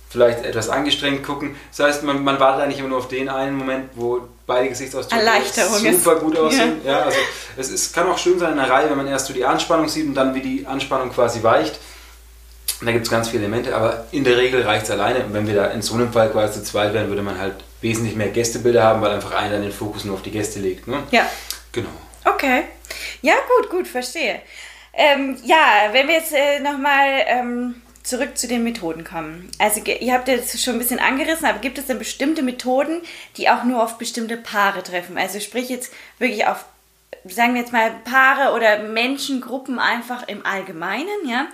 Vielleicht 0.08 0.44
etwas 0.44 0.68
angestrengt 0.68 1.24
gucken. 1.24 1.56
Das 1.76 1.86
heißt, 1.86 2.02
man, 2.02 2.22
man 2.22 2.38
wartet 2.40 2.64
eigentlich 2.64 2.78
immer 2.78 2.88
nur 2.88 2.98
auf 2.98 3.08
den 3.08 3.28
einen 3.28 3.56
Moment, 3.56 3.90
wo 3.94 4.20
beide 4.46 4.68
Gesichtsausdrücke 4.68 5.24
super 5.92 6.16
gut 6.16 6.38
aussehen. 6.38 6.80
Ja. 6.84 6.92
ja. 6.92 7.02
also 7.02 7.18
es 7.56 7.70
ist, 7.70 7.94
kann 7.94 8.08
auch 8.08 8.18
schön 8.18 8.38
sein 8.38 8.52
in 8.52 8.58
einer 8.58 8.70
Reihe, 8.70 8.88
wenn 8.88 8.96
man 8.96 9.08
erst 9.08 9.26
so 9.26 9.34
die 9.34 9.44
Anspannung 9.44 9.88
sieht 9.88 10.06
und 10.06 10.14
dann 10.14 10.34
wie 10.34 10.40
die 10.40 10.66
Anspannung 10.66 11.12
quasi 11.12 11.42
weicht. 11.42 11.78
Und 12.80 12.86
da 12.86 12.92
gibt 12.92 13.06
es 13.06 13.10
ganz 13.10 13.28
viele 13.28 13.44
Elemente, 13.44 13.74
aber 13.74 14.06
in 14.12 14.22
der 14.24 14.36
Regel 14.36 14.62
reicht 14.62 14.84
es 14.84 14.90
alleine. 14.90 15.24
Und 15.24 15.32
wenn 15.32 15.46
wir 15.46 15.54
da 15.54 15.66
in 15.68 15.80
so 15.80 15.94
einem 15.94 16.12
Fall 16.12 16.30
quasi 16.30 16.60
zu 16.60 16.64
zweit 16.64 16.92
wären, 16.92 17.08
würde 17.08 17.22
man 17.22 17.38
halt 17.38 17.54
wesentlich 17.80 18.16
mehr 18.16 18.28
Gästebilder 18.28 18.82
haben, 18.82 19.00
weil 19.00 19.12
einfach 19.12 19.34
einer 19.34 19.58
den 19.58 19.72
Fokus 19.72 20.04
nur 20.04 20.14
auf 20.14 20.22
die 20.22 20.30
Gäste 20.30 20.60
legt. 20.60 20.86
Ne? 20.86 21.02
Ja. 21.10 21.26
Genau. 21.72 21.88
Okay. 22.24 22.64
Ja, 23.22 23.34
gut, 23.56 23.70
gut, 23.70 23.88
verstehe. 23.88 24.40
Ähm, 24.92 25.38
ja, 25.44 25.88
wenn 25.92 26.06
wir 26.08 26.16
jetzt 26.16 26.32
äh, 26.32 26.60
nochmal 26.60 27.22
ähm, 27.26 27.82
zurück 28.06 28.38
zu 28.38 28.46
den 28.46 28.62
Methoden 28.62 29.04
kommen. 29.04 29.50
Also 29.58 29.80
ihr 29.82 30.14
habt 30.14 30.28
jetzt 30.28 30.62
schon 30.62 30.74
ein 30.74 30.78
bisschen 30.78 31.00
angerissen, 31.00 31.46
aber 31.46 31.58
gibt 31.58 31.78
es 31.78 31.86
denn 31.86 31.98
bestimmte 31.98 32.42
Methoden, 32.42 33.02
die 33.36 33.50
auch 33.50 33.64
nur 33.64 33.82
auf 33.82 33.98
bestimmte 33.98 34.36
Paare 34.36 34.82
treffen? 34.82 35.18
Also 35.18 35.40
sprich 35.40 35.68
jetzt 35.68 35.92
wirklich 36.18 36.46
auf, 36.46 36.64
sagen 37.24 37.54
wir 37.54 37.60
jetzt 37.60 37.72
mal, 37.72 37.90
Paare 38.04 38.54
oder 38.54 38.78
Menschengruppen 38.84 39.78
einfach 39.78 40.28
im 40.28 40.46
Allgemeinen, 40.46 41.28
ja? 41.28 41.48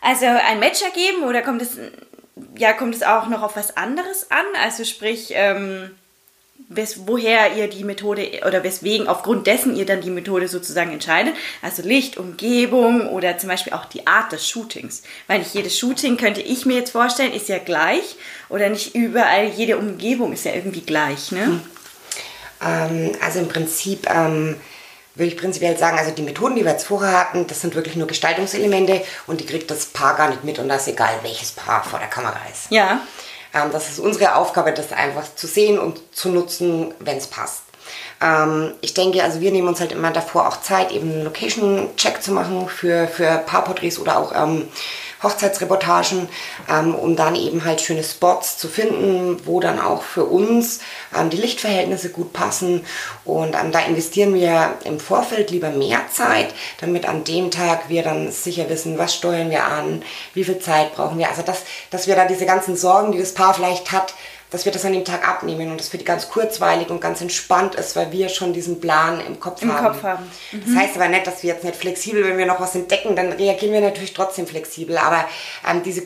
Also 0.00 0.26
ein 0.26 0.60
Matcher 0.60 0.90
geben 0.90 1.22
oder 1.22 1.40
kommt 1.42 1.62
es, 1.62 1.78
ja, 2.58 2.72
kommt 2.72 2.94
es 2.94 3.02
auch 3.02 3.28
noch 3.28 3.42
auf 3.42 3.56
was 3.56 3.76
anderes 3.76 4.30
an? 4.30 4.44
Also 4.62 4.84
sprich, 4.84 5.30
ähm, 5.30 5.92
wes, 6.68 7.06
woher 7.06 7.54
ihr 7.56 7.68
die 7.68 7.84
Methode 7.84 8.40
oder 8.46 8.64
weswegen, 8.64 9.08
aufgrund 9.08 9.46
dessen 9.46 9.76
ihr 9.76 9.86
dann 9.86 10.00
die 10.00 10.10
Methode 10.10 10.48
sozusagen 10.48 10.92
entscheidet. 10.92 11.34
Also 11.62 11.82
Licht, 11.82 12.16
Umgebung 12.16 13.08
oder 13.08 13.38
zum 13.38 13.48
Beispiel 13.48 13.72
auch 13.72 13.84
die 13.84 14.06
Art 14.06 14.32
des 14.32 14.48
Shootings. 14.48 15.02
Weil 15.26 15.40
nicht 15.40 15.54
jedes 15.54 15.78
Shooting, 15.78 16.16
könnte 16.16 16.40
ich 16.40 16.66
mir 16.66 16.76
jetzt 16.76 16.90
vorstellen, 16.90 17.32
ist 17.32 17.48
ja 17.48 17.58
gleich 17.58 18.16
oder 18.48 18.68
nicht 18.68 18.94
überall, 18.94 19.48
jede 19.48 19.78
Umgebung 19.78 20.32
ist 20.32 20.44
ja 20.44 20.52
irgendwie 20.52 20.82
gleich. 20.82 21.32
Ne? 21.32 21.46
Hm. 21.46 21.60
Ähm, 22.62 23.12
also 23.20 23.40
im 23.40 23.48
Prinzip 23.48 24.08
ähm, 24.10 24.56
würde 25.14 25.28
ich 25.28 25.36
prinzipiell 25.36 25.76
sagen, 25.76 25.98
also 25.98 26.10
die 26.10 26.22
Methoden, 26.22 26.56
die 26.56 26.64
wir 26.64 26.72
jetzt 26.72 26.86
vorher 26.86 27.18
hatten, 27.18 27.46
das 27.46 27.60
sind 27.60 27.74
wirklich 27.74 27.96
nur 27.96 28.06
Gestaltungselemente 28.06 29.02
und 29.26 29.40
die 29.40 29.46
kriegt 29.46 29.70
das 29.70 29.86
Paar 29.86 30.16
gar 30.16 30.28
nicht 30.28 30.44
mit 30.44 30.58
und 30.58 30.68
das 30.68 30.82
ist 30.82 30.94
egal, 30.94 31.14
welches 31.22 31.52
Paar 31.52 31.84
vor 31.84 31.98
der 31.98 32.08
Kamera 32.08 32.40
ist. 32.50 32.70
Ja. 32.70 33.00
Ähm, 33.54 33.70
das 33.72 33.90
ist 33.90 33.98
unsere 34.00 34.34
Aufgabe, 34.34 34.72
das 34.72 34.92
einfach 34.92 35.34
zu 35.34 35.46
sehen 35.46 35.78
und 35.78 36.00
zu 36.14 36.28
nutzen, 36.28 36.92
wenn 36.98 37.16
es 37.16 37.28
passt. 37.28 37.63
Ähm, 38.20 38.72
ich 38.80 38.94
denke, 38.94 39.22
also 39.22 39.40
wir 39.40 39.50
nehmen 39.52 39.68
uns 39.68 39.80
halt 39.80 39.92
immer 39.92 40.10
davor 40.10 40.48
auch 40.48 40.60
Zeit, 40.60 40.92
eben 40.92 41.10
einen 41.10 41.24
Location-Check 41.24 42.22
zu 42.22 42.32
machen 42.32 42.68
für, 42.68 43.08
für 43.08 43.38
Paarporträts 43.46 43.98
oder 43.98 44.18
auch 44.18 44.32
ähm, 44.34 44.68
Hochzeitsreportagen, 45.24 46.28
ähm, 46.70 46.94
um 46.94 47.16
dann 47.16 47.34
eben 47.34 47.64
halt 47.64 47.80
schöne 47.80 48.04
Spots 48.04 48.58
zu 48.58 48.68
finden, 48.68 49.44
wo 49.46 49.58
dann 49.58 49.80
auch 49.80 50.02
für 50.02 50.24
uns 50.24 50.80
ähm, 51.18 51.30
die 51.30 51.38
Lichtverhältnisse 51.38 52.10
gut 52.10 52.32
passen. 52.32 52.84
Und 53.24 53.54
ähm, 53.54 53.72
da 53.72 53.80
investieren 53.80 54.34
wir 54.34 54.74
im 54.84 55.00
Vorfeld 55.00 55.50
lieber 55.50 55.70
mehr 55.70 56.02
Zeit, 56.12 56.54
damit 56.80 57.08
an 57.08 57.24
dem 57.24 57.50
Tag 57.50 57.88
wir 57.88 58.02
dann 58.02 58.30
sicher 58.30 58.68
wissen, 58.68 58.98
was 58.98 59.14
steuern 59.14 59.50
wir 59.50 59.64
an, 59.64 60.02
wie 60.34 60.44
viel 60.44 60.58
Zeit 60.58 60.94
brauchen 60.94 61.18
wir. 61.18 61.28
Also 61.28 61.42
dass, 61.42 61.62
dass 61.90 62.06
wir 62.06 62.14
da 62.14 62.26
diese 62.26 62.46
ganzen 62.46 62.76
Sorgen, 62.76 63.12
die 63.12 63.18
das 63.18 63.34
Paar 63.34 63.54
vielleicht 63.54 63.90
hat, 63.90 64.14
dass 64.54 64.64
wir 64.64 64.70
das 64.70 64.84
an 64.84 64.92
dem 64.92 65.04
Tag 65.04 65.26
abnehmen 65.26 65.72
und 65.72 65.80
das 65.80 65.88
für 65.88 65.98
die 65.98 66.04
ganz 66.04 66.28
kurzweilig 66.28 66.88
und 66.88 67.00
ganz 67.00 67.20
entspannt 67.20 67.74
ist, 67.74 67.96
weil 67.96 68.12
wir 68.12 68.28
schon 68.28 68.52
diesen 68.52 68.80
Plan 68.80 69.20
im 69.20 69.40
Kopf 69.40 69.60
Im 69.62 69.72
haben. 69.72 69.86
Kopf 69.86 70.02
haben. 70.04 70.30
Mhm. 70.52 70.62
Das 70.64 70.76
heißt 70.76 70.94
aber 70.94 71.08
nicht, 71.08 71.26
dass 71.26 71.42
wir 71.42 71.52
jetzt 71.52 71.64
nicht 71.64 71.74
flexibel, 71.74 72.24
wenn 72.24 72.38
wir 72.38 72.46
noch 72.46 72.60
was 72.60 72.76
entdecken, 72.76 73.16
dann 73.16 73.32
reagieren 73.32 73.72
wir 73.72 73.80
natürlich 73.80 74.14
trotzdem 74.14 74.46
flexibel. 74.46 74.96
Aber 74.96 75.24
ähm, 75.68 75.82
diese 75.82 76.04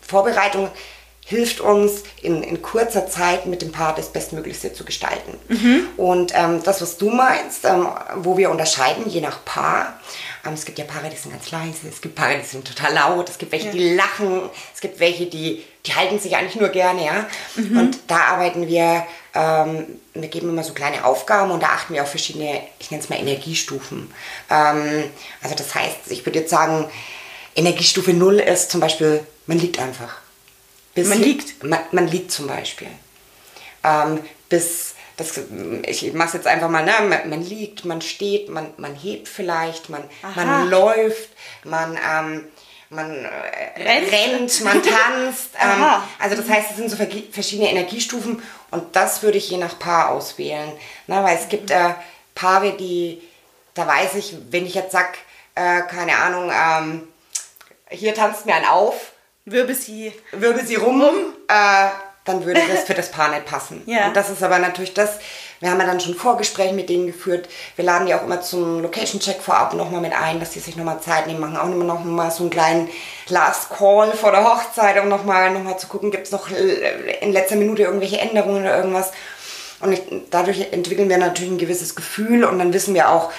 Vorbereitung 0.00 0.70
hilft 1.26 1.60
uns 1.60 2.04
in, 2.22 2.42
in 2.42 2.62
kurzer 2.62 3.06
Zeit 3.06 3.44
mit 3.44 3.60
dem 3.60 3.70
Paar 3.70 3.94
das 3.94 4.08
Bestmöglichste 4.14 4.72
zu 4.72 4.86
gestalten. 4.86 5.34
Mhm. 5.48 5.88
Und 5.98 6.32
ähm, 6.34 6.62
das, 6.62 6.80
was 6.80 6.96
du 6.96 7.10
meinst, 7.10 7.66
ähm, 7.66 7.86
wo 8.16 8.38
wir 8.38 8.50
unterscheiden, 8.50 9.10
je 9.10 9.20
nach 9.20 9.44
Paar, 9.44 10.00
ähm, 10.48 10.54
es 10.54 10.64
gibt 10.64 10.78
ja 10.78 10.84
Paare, 10.84 11.10
die 11.10 11.16
sind 11.16 11.32
ganz 11.32 11.50
leise, 11.50 11.88
es 11.88 12.00
gibt 12.00 12.14
Paare, 12.14 12.38
die 12.38 12.46
sind 12.46 12.66
total 12.66 12.94
laut, 12.94 13.28
es 13.28 13.38
gibt 13.38 13.52
welche, 13.52 13.66
ja. 13.66 13.72
die 13.72 13.94
lachen, 13.94 14.50
es 14.74 14.80
gibt 14.80 14.98
welche, 15.00 15.26
die, 15.26 15.62
die 15.86 15.94
halten 15.94 16.18
sich 16.18 16.36
eigentlich 16.36 16.56
nur 16.56 16.70
gerne, 16.70 17.04
ja. 17.04 17.26
Mhm. 17.56 17.78
Und 17.78 17.98
da 18.06 18.18
arbeiten 18.18 18.66
wir, 18.66 19.06
ähm, 19.34 19.86
wir 20.14 20.28
geben 20.28 20.48
immer 20.48 20.64
so 20.64 20.72
kleine 20.72 21.04
Aufgaben 21.04 21.50
und 21.50 21.62
da 21.62 21.68
achten 21.68 21.94
wir 21.94 22.02
auf 22.02 22.10
verschiedene, 22.10 22.62
ich 22.78 22.90
nenne 22.90 23.02
es 23.02 23.08
mal 23.08 23.18
Energiestufen. 23.18 24.12
Ähm, 24.50 25.04
also 25.42 25.54
das 25.54 25.74
heißt, 25.74 26.10
ich 26.10 26.24
würde 26.24 26.40
jetzt 26.40 26.50
sagen, 26.50 26.88
Energiestufe 27.54 28.12
0 28.12 28.38
ist 28.40 28.70
zum 28.70 28.80
Beispiel, 28.80 29.26
man 29.46 29.58
liegt 29.58 29.78
einfach. 29.78 30.18
Bis 30.94 31.08
man 31.08 31.20
liegt? 31.20 31.62
Man, 31.62 31.80
man, 31.92 32.08
liegt 32.08 32.32
zum 32.32 32.46
Beispiel. 32.46 32.88
Ähm, 33.84 34.20
bis, 34.48 34.87
das, 35.18 35.38
ich 35.84 36.12
mache 36.14 36.28
es 36.28 36.34
jetzt 36.34 36.46
einfach 36.46 36.70
mal, 36.70 36.84
ne? 36.84 36.92
man, 37.00 37.28
man, 37.28 37.42
liegt, 37.42 37.84
man 37.84 38.00
steht, 38.00 38.48
man, 38.48 38.72
man 38.76 38.94
hebt 38.94 39.28
vielleicht, 39.28 39.90
man, 39.90 40.02
man 40.34 40.70
läuft, 40.70 41.30
man, 41.64 41.98
ähm, 41.98 42.44
man 42.88 43.24
äh, 43.24 43.82
rennt. 43.82 44.12
rennt. 44.12 44.64
man 44.64 44.82
tanzt. 44.82 45.50
ähm, 45.60 45.84
also 46.20 46.36
das 46.36 46.48
heißt, 46.48 46.70
es 46.70 46.76
sind 46.76 46.90
so 46.90 46.96
verschiedene 47.32 47.68
Energiestufen 47.68 48.42
und 48.70 48.94
das 48.94 49.22
würde 49.22 49.38
ich 49.38 49.50
je 49.50 49.58
nach 49.58 49.78
Paar 49.78 50.10
auswählen. 50.10 50.72
Ne? 51.08 51.22
Weil 51.24 51.36
es 51.36 51.48
gibt 51.48 51.72
äh, 51.72 51.94
Paare, 52.36 52.76
die, 52.76 53.20
da 53.74 53.88
weiß 53.88 54.14
ich, 54.14 54.36
wenn 54.50 54.66
ich 54.66 54.74
jetzt 54.74 54.92
sag, 54.92 55.18
äh, 55.56 55.82
keine 55.82 56.16
Ahnung, 56.16 56.52
ähm, 56.54 57.08
hier 57.90 58.14
tanzt 58.14 58.46
mir 58.46 58.54
ein 58.54 58.66
auf, 58.66 59.12
Wirbel 59.50 59.74
sie, 59.74 60.12
wirbel 60.32 60.64
sie 60.64 60.74
rum, 60.74 61.02
rum. 61.02 61.16
Äh, 61.48 61.88
dann 62.28 62.44
würde 62.44 62.60
das 62.68 62.84
für 62.84 62.94
das 62.94 63.10
Paar 63.10 63.30
nicht 63.30 63.46
passen. 63.46 63.82
Ja. 63.86 64.08
Und 64.08 64.16
das 64.16 64.30
ist 64.30 64.42
aber 64.42 64.58
natürlich 64.58 64.94
das, 64.94 65.18
wir 65.60 65.70
haben 65.70 65.80
ja 65.80 65.86
dann 65.86 66.00
schon 66.00 66.14
Vorgespräche 66.14 66.74
mit 66.74 66.88
denen 66.88 67.06
geführt. 67.06 67.48
Wir 67.76 67.84
laden 67.84 68.06
die 68.06 68.14
auch 68.14 68.22
immer 68.22 68.40
zum 68.40 68.82
Location-Check 68.82 69.40
vorab 69.40 69.74
nochmal 69.74 70.00
mit 70.00 70.12
ein, 70.12 70.38
dass 70.38 70.50
die 70.50 70.60
sich 70.60 70.76
nochmal 70.76 71.00
Zeit 71.00 71.26
nehmen, 71.26 71.40
machen 71.40 71.56
auch 71.56 71.66
immer 71.66 71.84
noch 71.84 72.04
mal 72.04 72.30
so 72.30 72.44
einen 72.44 72.50
kleinen 72.50 72.88
Last 73.28 73.70
Call 73.70 74.12
vor 74.12 74.30
der 74.30 74.44
Hochzeit, 74.44 75.00
um 75.00 75.08
nochmal 75.08 75.50
noch 75.52 75.62
mal 75.62 75.78
zu 75.78 75.88
gucken, 75.88 76.10
gibt 76.10 76.26
es 76.26 76.32
noch 76.32 76.48
in 76.50 77.32
letzter 77.32 77.56
Minute 77.56 77.82
irgendwelche 77.82 78.18
Änderungen 78.18 78.62
oder 78.62 78.76
irgendwas. 78.76 79.12
Und 79.80 79.92
ich, 79.92 80.02
dadurch 80.30 80.72
entwickeln 80.72 81.08
wir 81.08 81.18
natürlich 81.18 81.50
ein 81.50 81.58
gewisses 81.58 81.94
Gefühl 81.94 82.44
und 82.44 82.58
dann 82.58 82.72
wissen 82.72 82.94
wir 82.94 83.10
auch, 83.10 83.32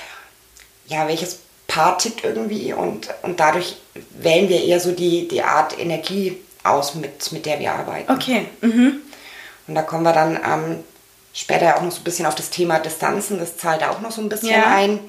ja, 0.88 1.08
welches 1.08 1.40
Paar 1.68 1.98
tickt 1.98 2.24
irgendwie 2.24 2.74
und, 2.74 3.10
und 3.22 3.40
dadurch 3.40 3.78
wählen 4.12 4.50
wir 4.50 4.64
eher 4.64 4.80
so 4.80 4.92
die, 4.92 5.28
die 5.28 5.44
Art 5.44 5.78
Energie 5.78 6.38
aus, 6.64 6.96
mit, 6.96 7.32
mit 7.32 7.46
der 7.46 7.60
wir 7.60 7.74
arbeiten. 7.74 8.12
Okay. 8.12 8.48
Mhm. 8.62 9.00
Und 9.68 9.76
da 9.76 9.82
kommen 9.84 10.04
wir 10.04 10.14
dann 10.14 10.36
ähm, 10.36 10.84
später 11.34 11.78
auch 11.78 11.82
noch 11.82 11.92
so 11.92 12.02
ein 12.02 12.04
bisschen 12.04 12.26
auf 12.26 12.36
das 12.36 12.50
Thema 12.50 12.80
Distanzen, 12.80 13.40
das 13.40 13.58
zahlt 13.58 13.84
auch 13.84 14.02
noch 14.02 14.12
so 14.12 14.22
ein 14.22 14.30
bisschen 14.30 14.50
ja. 14.50 14.66
ein. 14.66 15.00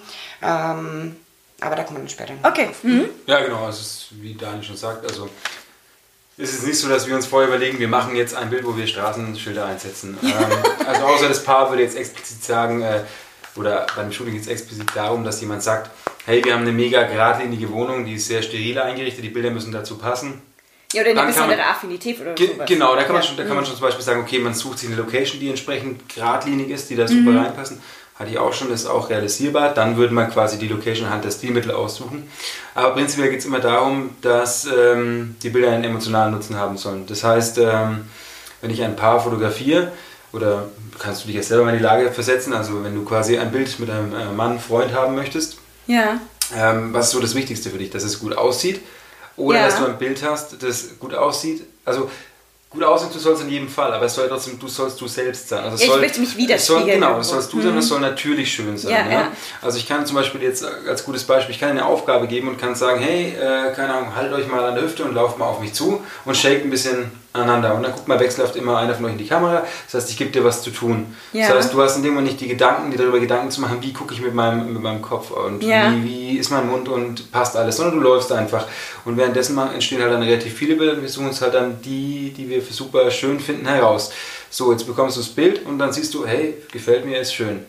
Ähm, 0.42 1.16
aber 1.60 1.76
da 1.76 1.82
kommen 1.82 1.98
wir 1.98 2.02
dann 2.02 2.08
später 2.08 2.34
noch 2.34 2.50
Okay. 2.50 2.68
Mhm. 2.82 3.08
Ja, 3.26 3.40
genau, 3.40 3.68
es 3.68 3.80
ist, 3.80 4.06
wie 4.12 4.34
Daniel 4.34 4.62
schon 4.62 4.76
sagt, 4.76 5.04
also 5.04 5.28
ist 6.36 6.54
es 6.54 6.62
nicht 6.62 6.78
so, 6.78 6.88
dass 6.88 7.06
wir 7.06 7.14
uns 7.14 7.26
vorher 7.26 7.48
überlegen, 7.48 7.78
wir 7.78 7.88
machen 7.88 8.16
jetzt 8.16 8.34
ein 8.34 8.48
Bild, 8.48 8.64
wo 8.64 8.76
wir 8.76 8.86
Straßenschilder 8.86 9.66
einsetzen. 9.66 10.16
ähm, 10.22 10.86
also 10.86 11.04
außer 11.04 11.28
das 11.28 11.44
Paar 11.44 11.68
würde 11.68 11.82
jetzt 11.82 11.96
explizit 11.96 12.42
sagen, 12.42 12.80
äh, 12.80 13.02
oder 13.56 13.86
beim 13.94 14.10
Shooting 14.10 14.34
geht 14.34 14.42
es 14.42 14.48
explizit 14.48 14.88
darum, 14.94 15.24
dass 15.24 15.40
jemand 15.40 15.62
sagt, 15.62 15.90
hey, 16.24 16.42
wir 16.42 16.54
haben 16.54 16.62
eine 16.62 16.72
mega 16.72 17.02
geradlinige 17.02 17.70
Wohnung, 17.70 18.06
die 18.06 18.14
ist 18.14 18.26
sehr 18.26 18.42
steril 18.42 18.78
eingerichtet, 18.78 19.24
die 19.24 19.28
Bilder 19.28 19.50
müssen 19.50 19.72
dazu 19.72 19.98
passen. 19.98 20.40
Ja, 20.92 21.02
oder 21.02 21.10
eine 21.10 21.26
besondere 21.26 21.58
man, 21.58 21.66
Affinität 21.66 22.20
oder 22.20 22.32
ge 22.34 22.48
sowas. 22.48 22.68
Genau, 22.68 22.96
da 22.96 23.04
kann, 23.04 23.14
man 23.14 23.22
schon, 23.22 23.36
da 23.36 23.44
kann 23.44 23.54
man 23.54 23.64
schon 23.64 23.76
zum 23.76 23.82
Beispiel 23.82 24.04
sagen, 24.04 24.20
okay, 24.20 24.38
man 24.40 24.54
sucht 24.54 24.78
sich 24.80 24.88
eine 24.88 24.96
Location, 24.96 25.38
die 25.38 25.48
entsprechend 25.48 26.08
geradlinig 26.08 26.68
ist, 26.70 26.90
die 26.90 26.96
da 26.96 27.06
super 27.06 27.30
mhm. 27.30 27.38
reinpassen. 27.38 27.80
Hatte 28.18 28.30
ich 28.30 28.38
auch 28.38 28.52
schon, 28.52 28.68
das 28.68 28.82
ist 28.82 28.86
auch 28.86 29.08
realisierbar. 29.08 29.72
Dann 29.72 29.96
würde 29.96 30.12
man 30.12 30.30
quasi 30.30 30.58
die 30.58 30.68
Location 30.68 31.06
anhand 31.06 31.24
der 31.24 31.30
Stilmittel 31.30 31.70
aussuchen. 31.70 32.28
Aber 32.74 32.92
prinzipiell 32.92 33.30
geht 33.30 33.38
es 33.38 33.46
immer 33.46 33.60
darum, 33.60 34.10
dass 34.20 34.66
ähm, 34.66 35.36
die 35.42 35.48
Bilder 35.48 35.70
einen 35.70 35.84
emotionalen 35.84 36.34
Nutzen 36.34 36.56
haben 36.56 36.76
sollen. 36.76 37.06
Das 37.06 37.24
heißt, 37.24 37.58
ähm, 37.58 38.04
wenn 38.60 38.70
ich 38.70 38.82
ein 38.82 38.96
Paar 38.96 39.20
fotografiere, 39.20 39.92
oder 40.32 40.68
kannst 40.98 41.22
du 41.22 41.28
dich 41.28 41.36
jetzt 41.36 41.48
selber 41.48 41.64
mal 41.64 41.70
in 41.70 41.78
die 41.78 41.84
Lage 41.84 42.12
versetzen, 42.12 42.52
also 42.52 42.84
wenn 42.84 42.94
du 42.94 43.04
quasi 43.04 43.38
ein 43.38 43.50
Bild 43.52 43.78
mit 43.78 43.88
einem 43.88 44.12
äh, 44.12 44.32
Mann, 44.32 44.60
Freund 44.60 44.92
haben 44.92 45.14
möchtest, 45.14 45.56
ja. 45.86 46.20
Ähm, 46.54 46.92
was 46.92 47.06
ist 47.06 47.12
so 47.12 47.20
das 47.20 47.34
Wichtigste 47.34 47.70
für 47.70 47.78
dich? 47.78 47.90
Dass 47.90 48.02
es 48.02 48.18
gut 48.18 48.36
aussieht 48.36 48.80
oder 49.40 49.60
ja. 49.60 49.66
dass 49.66 49.78
du 49.78 49.86
ein 49.86 49.98
Bild 49.98 50.22
hast, 50.22 50.62
das 50.62 50.98
gut 50.98 51.14
aussieht? 51.14 51.62
Also 51.84 52.10
gut 52.70 52.84
aussehen, 52.84 53.10
du 53.12 53.18
sollst 53.18 53.42
in 53.42 53.48
jedem 53.48 53.68
Fall, 53.68 53.92
aber 53.92 54.06
es 54.06 54.14
soll 54.14 54.28
trotzdem, 54.28 54.58
du 54.58 54.68
sollst 54.68 55.00
du 55.00 55.08
selbst 55.08 55.48
sein. 55.48 55.64
Also 55.64 55.76
ja, 55.82 55.86
soll, 55.88 55.96
ich 55.96 56.02
möchte 56.02 56.20
mich 56.20 56.36
widerspiegeln. 56.36 56.84
Soll, 56.84 56.94
genau, 56.94 57.18
es 57.18 57.28
sollst 57.28 57.52
du 57.52 57.56
mhm. 57.56 57.62
sein, 57.62 57.78
es 57.78 57.88
soll 57.88 58.00
natürlich 58.00 58.52
schön 58.52 58.78
sein. 58.78 58.92
Ja, 58.92 59.10
ja? 59.10 59.32
Also 59.60 59.78
ich 59.78 59.88
kann 59.88 60.06
zum 60.06 60.16
Beispiel 60.16 60.42
jetzt 60.42 60.64
als 60.64 61.04
gutes 61.04 61.24
Beispiel, 61.24 61.54
ich 61.54 61.60
kann 61.60 61.70
eine 61.70 61.84
Aufgabe 61.84 62.28
geben 62.28 62.48
und 62.48 62.58
kann 62.58 62.76
sagen, 62.76 63.00
hey, 63.00 63.34
äh, 63.34 63.72
keine 63.74 63.94
Ahnung, 63.94 64.14
haltet 64.14 64.34
euch 64.34 64.46
mal 64.46 64.64
an 64.64 64.74
der 64.76 64.84
Hüfte 64.84 65.04
und 65.04 65.14
lauft 65.14 65.38
mal 65.38 65.46
auf 65.46 65.60
mich 65.60 65.72
zu 65.74 66.04
und 66.24 66.36
shake 66.36 66.64
ein 66.64 66.70
bisschen 66.70 67.10
aneinander. 67.32 67.74
Und 67.74 67.82
dann 67.84 67.92
guckt 67.92 68.08
mal 68.08 68.18
wechselhaft 68.18 68.56
immer 68.56 68.78
einer 68.78 68.94
von 68.94 69.04
euch 69.04 69.12
in 69.12 69.18
die 69.18 69.26
Kamera. 69.26 69.62
Das 69.86 69.94
heißt, 69.94 70.10
ich 70.10 70.16
gebe 70.16 70.30
dir 70.30 70.44
was 70.44 70.62
zu 70.62 70.70
tun. 70.70 71.14
Ja. 71.32 71.48
Das 71.48 71.56
heißt, 71.56 71.74
du 71.74 71.82
hast 71.82 71.96
in 71.96 72.02
dem 72.02 72.14
Moment 72.14 72.28
nicht 72.28 72.40
die 72.40 72.48
Gedanken, 72.48 72.90
dir 72.90 72.98
darüber 72.98 73.20
Gedanken 73.20 73.50
zu 73.50 73.60
machen, 73.60 73.78
wie 73.80 73.92
gucke 73.92 74.14
ich 74.14 74.20
mit 74.20 74.34
meinem, 74.34 74.72
mit 74.72 74.82
meinem 74.82 75.00
Kopf 75.02 75.30
und 75.30 75.62
Ja. 75.62 75.92
wie, 75.92 76.04
wie 76.04 76.38
ist 76.38 76.50
mein 76.50 76.68
Mund 76.68 76.88
und 76.88 77.30
passt 77.30 77.56
alles, 77.56 77.76
sondern 77.76 77.96
du 77.96 78.00
läufst 78.02 78.32
einfach. 78.32 78.66
Und 79.04 79.16
währenddessen 79.16 79.56
entstehen 79.58 80.02
halt 80.02 80.12
dann 80.12 80.22
relativ 80.22 80.54
viele 80.54 80.76
Bilder 80.76 80.94
und 80.94 81.02
wir 81.02 81.08
suchen 81.08 81.28
uns 81.28 81.40
halt 81.40 81.54
dann 81.54 81.80
die, 81.82 82.32
die 82.36 82.48
wir 82.48 82.62
für 82.62 82.72
super 82.72 83.10
schön 83.10 83.38
finden, 83.38 83.66
heraus. 83.66 84.10
So, 84.50 84.72
jetzt 84.72 84.86
bekommst 84.86 85.16
du 85.16 85.20
das 85.20 85.28
Bild 85.30 85.64
und 85.66 85.78
dann 85.78 85.92
siehst 85.92 86.12
du, 86.14 86.26
hey, 86.26 86.54
gefällt 86.72 87.04
mir, 87.06 87.20
ist 87.20 87.32
schön. 87.34 87.60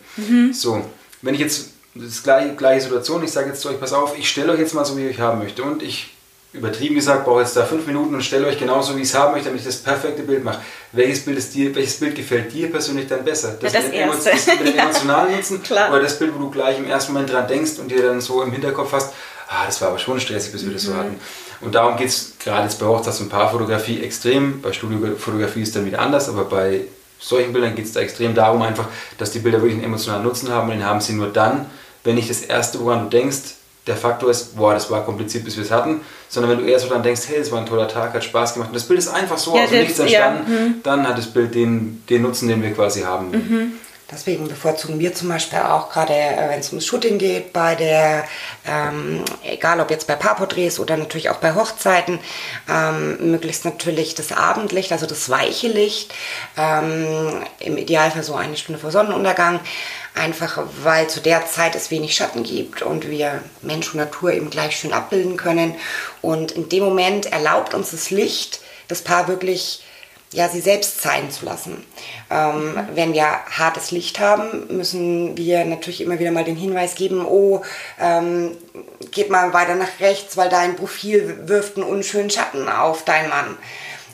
So, 0.52 0.84
wenn 1.22 1.34
ich 1.34 1.40
jetzt, 1.40 1.70
das 1.94 2.06
ist 2.08 2.24
gleiche, 2.24 2.54
gleiche 2.56 2.80
Situation, 2.82 3.22
ich 3.22 3.30
sage 3.30 3.50
jetzt 3.50 3.60
zu 3.60 3.68
euch, 3.68 3.78
pass 3.78 3.92
auf, 3.92 4.18
ich 4.18 4.28
stelle 4.28 4.52
euch 4.52 4.58
jetzt 4.58 4.74
mal 4.74 4.84
so, 4.84 4.96
wie 4.96 5.06
ich 5.06 5.14
euch 5.14 5.20
haben 5.20 5.38
möchte 5.38 5.62
und 5.62 5.82
ich 5.82 6.11
übertrieben 6.52 6.94
gesagt, 6.96 7.24
brauche 7.24 7.40
jetzt 7.40 7.56
da 7.56 7.64
fünf 7.64 7.86
Minuten 7.86 8.14
und 8.14 8.22
stelle 8.22 8.46
euch 8.46 8.58
genauso, 8.58 8.94
wie 8.96 9.00
ich 9.02 9.08
es 9.08 9.14
haben 9.14 9.32
möchte, 9.32 9.46
damit 9.48 9.60
ich 9.60 9.66
das 9.66 9.76
perfekte 9.78 10.22
Bild 10.22 10.44
mache. 10.44 10.60
Welches 10.92 11.24
Bild, 11.24 11.38
ist 11.38 11.54
dir, 11.54 11.74
welches 11.74 11.98
Bild 11.98 12.14
gefällt 12.14 12.52
dir 12.52 12.70
persönlich 12.70 13.06
dann 13.08 13.24
besser? 13.24 13.56
das 13.60 13.72
mit 13.72 13.84
dem 13.84 13.92
Erste. 13.94 14.30
das 14.30 14.46
mit 14.46 14.66
dem 14.68 14.76
Ja. 14.76 14.82
emotionalen 14.84 15.34
Nutzen 15.36 15.62
Klar. 15.62 15.90
oder 15.90 16.02
das 16.02 16.18
Bild, 16.18 16.34
wo 16.34 16.38
du 16.38 16.50
gleich 16.50 16.78
im 16.78 16.86
ersten 16.86 17.12
Moment 17.14 17.32
dran 17.32 17.48
denkst 17.48 17.72
und 17.78 17.90
dir 17.90 18.02
dann 18.02 18.20
so 18.20 18.42
im 18.42 18.52
Hinterkopf 18.52 18.92
hast, 18.92 19.14
ah, 19.48 19.64
das 19.66 19.80
war 19.80 19.88
aber 19.88 19.98
schon 19.98 20.20
stressig, 20.20 20.52
bis 20.52 20.64
wir 20.66 20.72
das 20.72 20.82
so 20.82 20.94
hatten. 20.94 21.18
Und 21.62 21.74
darum 21.74 21.96
geht 21.96 22.08
es 22.08 22.32
gerade 22.42 22.64
jetzt 22.64 22.78
bei 22.80 22.86
Hochzeits- 22.86 23.20
und 23.20 23.28
Paarfotografie 23.30 24.02
extrem, 24.02 24.60
bei 24.60 24.72
Studiofotografie 24.72 25.62
ist 25.62 25.68
es 25.68 25.74
dann 25.74 25.86
wieder 25.86 26.00
anders, 26.00 26.28
aber 26.28 26.44
bei 26.44 26.82
solchen 27.18 27.52
Bildern 27.52 27.74
geht 27.76 27.84
es 27.86 27.92
da 27.92 28.00
extrem 28.00 28.34
darum 28.34 28.60
einfach, 28.62 28.88
dass 29.16 29.30
die 29.30 29.38
Bilder 29.38 29.58
wirklich 29.58 29.74
einen 29.76 29.84
emotionalen 29.84 30.24
Nutzen 30.24 30.50
haben 30.50 30.68
und 30.68 30.74
den 30.76 30.84
haben 30.84 31.00
sie 31.00 31.12
nur 31.12 31.28
dann, 31.28 31.66
wenn 32.04 32.16
nicht 32.16 32.28
das 32.28 32.42
Erste, 32.42 32.80
woran 32.80 33.04
du 33.04 33.10
denkst, 33.16 33.54
der 33.86 33.96
Faktor 33.96 34.30
ist, 34.30 34.56
boah, 34.56 34.74
das 34.74 34.90
war 34.90 35.04
kompliziert, 35.04 35.44
bis 35.44 35.56
wir 35.56 35.64
es 35.64 35.70
hatten, 35.70 36.02
sondern 36.28 36.52
wenn 36.52 36.58
du 36.64 36.70
eher 36.70 36.78
so 36.78 36.88
dann 36.88 37.02
denkst, 37.02 37.22
hey, 37.26 37.38
es 37.38 37.50
war 37.50 37.58
ein 37.60 37.66
toller 37.66 37.88
Tag, 37.88 38.14
hat 38.14 38.22
Spaß 38.22 38.54
gemacht 38.54 38.68
und 38.68 38.74
das 38.76 38.84
Bild 38.86 38.98
ist 38.98 39.08
einfach 39.08 39.38
so 39.38 39.56
Ja, 39.56 39.64
aus 39.64 39.70
dem 39.70 39.80
Nichts 39.80 39.98
ja, 39.98 40.04
entstanden, 40.04 40.80
dann 40.84 41.06
hat 41.08 41.18
das 41.18 41.26
Bild 41.26 41.54
den, 41.54 42.02
den 42.08 42.22
Nutzen, 42.22 42.48
den 42.48 42.62
wir 42.62 42.72
quasi 42.72 43.00
haben. 43.02 43.32
wollen. 43.32 43.72
Deswegen 44.12 44.46
bevorzugen 44.46 44.98
wir 44.98 45.14
zum 45.14 45.28
Beispiel 45.28 45.60
auch 45.60 45.90
gerade, 45.90 46.12
äh, 46.12 46.48
wenn 46.50 46.60
es 46.60 46.68
ums 46.68 46.84
Shooting 46.84 47.18
geht, 47.18 47.52
bei 47.52 47.74
der, 47.74 48.24
ähm, 48.66 49.24
egal 49.42 49.80
ob 49.80 49.90
jetzt 49.90 50.06
bei 50.06 50.16
Paarporträts 50.16 50.78
oder 50.78 50.96
natürlich 50.98 51.30
auch 51.30 51.38
bei 51.38 51.54
Hochzeiten, 51.54 52.18
ähm, 52.68 53.30
möglichst 53.30 53.64
natürlich 53.64 54.14
das 54.14 54.32
Abendlicht, 54.32 54.92
also 54.92 55.06
das 55.06 55.30
weiche 55.30 55.68
Licht, 55.68 56.12
ähm, 56.58 57.42
im 57.58 57.78
Idealfall 57.78 58.22
so 58.22 58.34
eine 58.34 58.56
Stunde 58.56 58.80
vor 58.80 58.90
Sonnenuntergang, 58.90 59.60
einfach 60.14 60.62
weil 60.82 61.08
zu 61.08 61.20
der 61.20 61.46
Zeit 61.46 61.74
es 61.74 61.90
wenig 61.90 62.14
Schatten 62.14 62.42
gibt 62.42 62.82
und 62.82 63.08
wir 63.08 63.42
Mensch 63.62 63.94
und 63.94 63.96
Natur 63.96 64.32
eben 64.32 64.50
gleich 64.50 64.76
schön 64.76 64.92
abbilden 64.92 65.38
können. 65.38 65.74
Und 66.20 66.52
in 66.52 66.68
dem 66.68 66.84
Moment 66.84 67.32
erlaubt 67.32 67.72
uns 67.72 67.92
das 67.92 68.10
Licht, 68.10 68.60
das 68.88 69.00
Paar 69.00 69.26
wirklich 69.28 69.82
ja, 70.32 70.48
sie 70.48 70.60
selbst 70.60 71.02
sein 71.02 71.30
zu 71.30 71.44
lassen. 71.44 71.84
Ähm, 72.30 72.74
Wenn 72.94 73.12
wir 73.12 73.24
hartes 73.24 73.90
Licht 73.90 74.18
haben, 74.18 74.66
müssen 74.74 75.36
wir 75.36 75.64
natürlich 75.64 76.00
immer 76.00 76.18
wieder 76.18 76.32
mal 76.32 76.44
den 76.44 76.56
Hinweis 76.56 76.94
geben, 76.94 77.24
oh, 77.24 77.62
ähm, 78.00 78.56
geht 79.10 79.30
mal 79.30 79.52
weiter 79.52 79.74
nach 79.74 80.00
rechts, 80.00 80.36
weil 80.36 80.48
dein 80.48 80.76
Profil 80.76 81.42
wirft 81.44 81.76
einen 81.76 81.86
unschönen 81.86 82.30
Schatten 82.30 82.68
auf 82.68 83.04
deinen 83.04 83.28
Mann. 83.28 83.58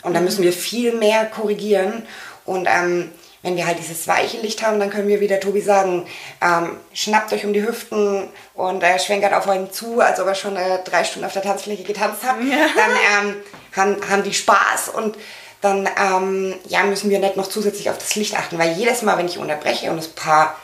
Und 0.02 0.14
da 0.14 0.20
müssen 0.20 0.42
wir 0.42 0.52
viel 0.52 0.92
mehr 0.92 1.24
korrigieren. 1.26 2.06
Und 2.44 2.68
ähm, 2.68 3.10
wenn 3.42 3.56
wir 3.56 3.66
halt 3.66 3.78
dieses 3.78 4.08
weiche 4.08 4.38
Licht 4.38 4.62
haben, 4.62 4.80
dann 4.80 4.90
können 4.90 5.06
wir 5.06 5.20
wieder 5.20 5.38
Tobi 5.38 5.60
sagen, 5.60 6.06
ähm, 6.40 6.76
schnappt 6.92 7.32
euch 7.32 7.44
um 7.44 7.52
die 7.52 7.64
Hüften 7.64 8.28
und 8.54 8.82
äh, 8.82 8.98
schwenkert 8.98 9.32
auf 9.32 9.48
einen 9.48 9.70
zu, 9.70 10.00
als 10.00 10.18
ob 10.18 10.26
er 10.26 10.34
schon 10.34 10.56
äh, 10.56 10.82
drei 10.84 11.04
Stunden 11.04 11.26
auf 11.26 11.32
der 11.32 11.42
Tanzfläche 11.42 11.84
getanzt 11.84 12.24
hat. 12.24 12.36
Dann 12.40 13.26
ähm, 13.26 13.36
haben, 13.76 14.10
haben 14.10 14.22
die 14.24 14.34
Spaß 14.34 14.88
und 14.88 15.16
dann 15.60 15.88
ähm, 16.00 16.54
ja, 16.68 16.84
müssen 16.84 17.10
wir 17.10 17.18
nicht 17.18 17.36
noch 17.36 17.48
zusätzlich 17.48 17.90
auf 17.90 17.98
das 17.98 18.14
Licht 18.14 18.36
achten, 18.36 18.58
weil 18.58 18.72
jedes 18.72 19.02
Mal, 19.02 19.18
wenn 19.18 19.26
ich 19.26 19.38
unterbreche 19.38 19.90
und 19.90 19.96
das 19.96 20.08
Paar 20.08 20.56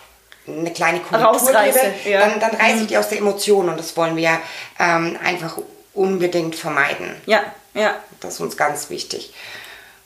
eine 0.46 0.72
kleine 0.72 1.00
Korrektur 1.00 1.52
gebe, 1.52 1.94
ja. 2.04 2.20
dann, 2.20 2.38
dann 2.38 2.54
reiße 2.54 2.82
ich 2.82 2.86
die 2.88 2.98
aus 2.98 3.08
der 3.08 3.18
Emotion 3.18 3.68
und 3.68 3.78
das 3.78 3.96
wollen 3.96 4.16
wir 4.16 4.38
ähm, 4.78 5.18
einfach 5.24 5.58
unbedingt 5.94 6.54
vermeiden. 6.54 7.14
Ja, 7.26 7.42
ja. 7.72 7.94
Das 8.20 8.34
ist 8.34 8.40
uns 8.40 8.56
ganz 8.56 8.90
wichtig. 8.90 9.32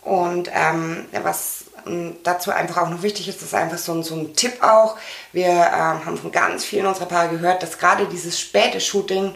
Und 0.02 0.50
ähm, 0.54 1.06
was 1.22 1.64
ähm, 1.86 2.16
dazu 2.22 2.50
einfach 2.50 2.78
auch 2.78 2.88
noch 2.88 3.02
wichtig 3.02 3.28
ist, 3.28 3.42
ist 3.42 3.54
einfach 3.54 3.78
so 3.78 3.92
ein, 3.92 4.02
so 4.02 4.14
ein 4.14 4.34
Tipp 4.34 4.62
auch. 4.62 4.96
Wir 5.32 5.48
ähm, 5.48 6.06
haben 6.06 6.16
von 6.16 6.32
ganz 6.32 6.64
vielen 6.64 6.86
unserer 6.86 7.06
Paare 7.06 7.28
gehört, 7.28 7.62
dass 7.62 7.78
gerade 7.78 8.06
dieses 8.06 8.38
späte 8.38 8.80
Shooting 8.80 9.34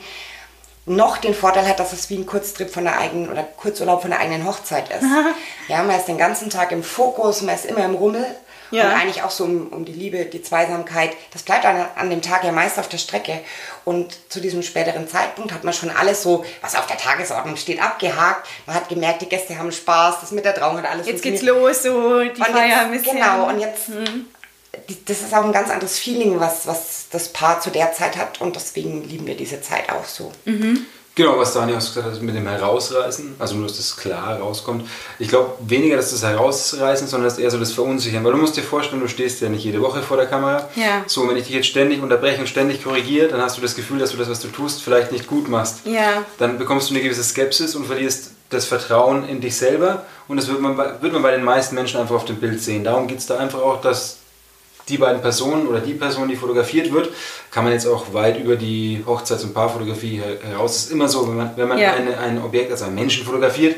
noch 0.85 1.19
den 1.19 1.35
Vorteil 1.35 1.67
hat, 1.69 1.79
dass 1.79 1.93
es 1.93 2.11
wie 2.11 2.17
ein 2.17 2.27
Kurztrip 2.27 2.71
von 2.71 2.85
der 2.85 2.99
eigenen 2.99 3.31
oder 3.31 3.43
Kurzurlaub 3.43 4.03
von 4.03 4.11
der 4.11 4.21
eigenen 4.21 4.47
Hochzeit 4.47 4.89
ist. 4.91 5.05
ja, 5.69 5.83
man 5.83 5.97
ist 5.97 6.09
den 6.09 6.19
ganzen 6.19 6.51
Tag 6.51 6.73
im 6.73 6.83
Fokus, 6.83 7.43
man 7.43 7.55
ist 7.55 7.67
immer 7.67 7.85
im 7.85 7.95
Rummel. 7.95 8.27
Ja. 8.73 8.85
Und 8.87 8.93
eigentlich 8.95 9.23
auch 9.23 9.31
so 9.31 9.45
um, 9.45 9.69
um 9.69 9.85
die 9.85 9.93
Liebe, 9.93 10.25
die 10.25 10.43
Zweisamkeit, 10.43 11.11
das 11.31 11.43
bleibt 11.43 11.67
an, 11.67 11.85
an 11.95 12.09
dem 12.09 12.23
Tag 12.23 12.43
ja 12.43 12.53
meist 12.53 12.79
auf 12.79 12.89
der 12.89 12.97
Strecke. 12.97 13.41
Und 13.85 14.17
zu 14.31 14.41
diesem 14.41 14.63
späteren 14.63 15.07
Zeitpunkt 15.07 15.53
hat 15.53 15.63
man 15.63 15.75
schon 15.75 15.91
alles 15.91 16.23
so, 16.23 16.43
was 16.63 16.75
auf 16.75 16.87
der 16.87 16.97
Tagesordnung 16.97 17.57
steht, 17.57 17.83
abgehakt. 17.83 18.49
Man 18.65 18.75
hat 18.75 18.89
gemerkt, 18.89 19.21
die 19.21 19.29
Gäste 19.29 19.59
haben 19.59 19.71
Spaß, 19.73 20.21
das 20.23 20.31
mit 20.31 20.47
der 20.47 20.55
Trauung 20.55 20.79
hat 20.79 20.91
alles 20.91 21.07
Jetzt 21.07 21.23
geht's 21.23 21.43
los, 21.43 21.83
so 21.83 22.21
die 22.21 22.31
Und 22.31 22.37
Feier 22.47 22.81
ein 22.81 22.93
bisschen. 22.93 23.17
genau, 23.17 23.47
und 23.49 23.61
jetzt, 23.61 23.89
die, 23.89 24.25
das 25.07 25.21
ist 25.21 25.35
auch 25.35 25.45
ein 25.45 25.53
ganz 25.53 25.71
anderes 25.71 25.99
Feeling, 25.99 26.41
was, 26.41 26.67
was 26.67 27.07
das 27.11 27.29
Paar 27.33 27.61
zu 27.61 27.71
der 27.71 27.93
Zeit 27.93 28.17
hat. 28.17 28.41
Und 28.41 28.57
deswegen 28.57 29.07
lieben 29.09 29.27
wir 29.27 29.37
diese 29.37 29.61
Zeit 29.61 29.91
auch 29.91 30.05
so. 30.05 30.33
Genau, 31.15 31.39
was 31.39 31.53
Daniel 31.53 31.77
auch 31.77 31.81
gesagt 31.81 32.07
hat, 32.07 32.23
mit 32.23 32.35
dem 32.35 32.49
Herausreißen, 32.49 33.35
also 33.39 33.57
nur, 33.57 33.67
dass 33.67 33.77
das 33.77 33.99
klar 33.99 34.39
rauskommt. 34.39 34.89
Ich 35.19 35.29
glaube 35.29 35.53
weniger, 35.61 35.97
dass 35.97 36.11
das 36.11 36.23
Herausreißen, 36.23 37.07
sondern 37.07 37.29
dass 37.29 37.39
eher 37.39 37.51
so 37.51 37.59
das 37.59 37.73
Verunsichern. 37.73 38.25
Weil 38.25 38.33
du 38.33 38.39
musst 38.39 38.57
dir 38.57 38.63
vorstellen, 38.63 39.03
du 39.03 39.09
stehst 39.09 39.43
ja 39.43 39.51
nicht 39.51 39.63
jede 39.63 39.83
Woche 39.83 40.01
vor 40.01 40.17
der 40.17 40.25
Kamera. 40.25 40.71
Ja. 40.75 41.05
So, 41.07 41.29
wenn 41.29 41.37
ich 41.37 41.45
dich 41.45 41.55
jetzt 41.55 41.67
ständig 41.67 42.03
unterbreche 42.03 42.41
und 42.41 42.47
ständig 42.47 42.83
korrigiere, 42.83 43.29
dann 43.29 43.43
hast 43.43 43.59
du 43.59 43.61
das 43.61 43.75
Gefühl, 43.75 43.99
dass 43.99 44.13
du 44.13 44.17
das, 44.17 44.31
was 44.31 44.41
du 44.41 44.49
tust, 44.49 44.83
vielleicht 44.83 45.13
nicht 45.13 45.27
gut 45.27 45.51
machst. 45.51 45.85
Ja. 45.85 46.25
Dann 46.39 46.57
bekommst 46.57 46.89
du 46.89 46.95
eine 46.95 47.03
gewisse 47.03 47.23
Skepsis 47.23 47.75
und 47.75 47.85
verlierst 47.85 48.31
das 48.49 48.65
Vertrauen 48.65 49.29
in 49.29 49.43
dich 49.43 49.55
selber. 49.55 50.07
Und 50.29 50.39
das 50.39 50.49
wird 50.49 50.63
man, 50.63 50.79
bei, 50.79 51.03
wird 51.03 51.13
man 51.13 51.21
bei 51.21 51.33
den 51.33 51.45
meisten 51.45 51.75
Menschen 51.75 52.01
einfach 52.01 52.15
auf 52.15 52.25
dem 52.25 52.37
Bild 52.37 52.63
sehen. 52.63 52.85
Darum 52.85 53.07
geht 53.07 53.19
es 53.19 53.27
da 53.27 53.37
einfach 53.37 53.61
auch, 53.61 53.83
dass 53.83 54.22
die 54.89 54.99
beiden 54.99 55.21
Personen 55.23 55.67
oder 55.67 55.81
die 55.81 55.95
Person, 55.95 56.29
die 56.29 56.37
fotografiert 56.37 56.93
wird, 56.93 57.11
kann 57.51 57.65
man 57.65 57.73
jetzt 57.73 57.87
auch 57.87 58.13
weit 58.13 58.39
über 58.39 58.57
die 58.57 59.03
Hochzeits- 59.07 59.45
und 59.45 59.55
Paarfotografie 59.55 60.17
her- 60.21 60.39
heraus. 60.43 60.77
Es 60.77 60.85
ist 60.87 60.91
immer 60.93 61.09
so, 61.09 61.27
wenn 61.29 61.37
man, 61.37 61.51
wenn 61.57 61.69
man 61.69 61.79
Ja. 61.79 61.93
eine, 61.95 62.19
ein 62.19 62.43
Objekt, 62.43 62.71
also 62.71 62.85
einen 62.87 62.95
Menschen 62.97 63.25
fotografiert, 63.25 63.77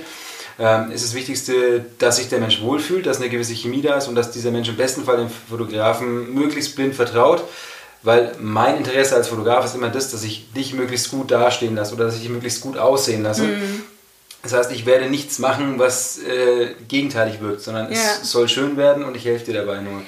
ähm, 0.58 0.92
ist 0.92 1.04
das 1.04 1.14
Wichtigste, 1.14 1.84
dass 1.98 2.16
sich 2.16 2.28
der 2.28 2.38
Mensch 2.38 2.62
wohlfühlt, 2.62 3.06
dass 3.06 3.18
eine 3.18 3.28
gewisse 3.28 3.54
Chemie 3.54 3.82
da 3.82 3.96
ist 3.96 4.06
und 4.08 4.14
dass 4.14 4.30
dieser 4.30 4.50
Mensch 4.52 4.68
im 4.68 4.76
besten 4.76 5.04
Fall 5.04 5.16
dem 5.16 5.28
Fotografen 5.50 6.32
möglichst 6.34 6.76
blind 6.76 6.94
vertraut. 6.94 7.42
Weil 8.02 8.32
mein 8.38 8.76
Interesse 8.76 9.14
als 9.16 9.28
Fotograf 9.28 9.64
ist 9.64 9.74
immer 9.74 9.88
das, 9.88 10.10
dass 10.10 10.22
ich 10.24 10.52
dich 10.52 10.74
möglichst 10.74 11.10
gut 11.10 11.30
dastehen 11.30 11.74
lasse 11.74 11.94
oder 11.94 12.04
dass 12.04 12.14
ich 12.16 12.20
dich 12.20 12.30
möglichst 12.30 12.60
gut 12.60 12.76
aussehen 12.76 13.22
lasse. 13.22 13.48
Das 14.42 14.52
heißt, 14.52 14.72
ich 14.72 14.84
werde 14.84 15.06
nichts 15.08 15.38
machen, 15.38 15.78
was 15.78 16.18
äh, 16.18 16.74
gegenteilig 16.86 17.40
wirkt, 17.40 17.62
sondern 17.62 17.90
Ja. 17.90 17.98
es 18.20 18.30
soll 18.30 18.46
schön 18.48 18.76
werden 18.76 19.02
und 19.04 19.16
ich 19.16 19.24
helfe 19.24 19.46
dir 19.46 19.54
dabei 19.64 19.80
nur. 19.80 20.02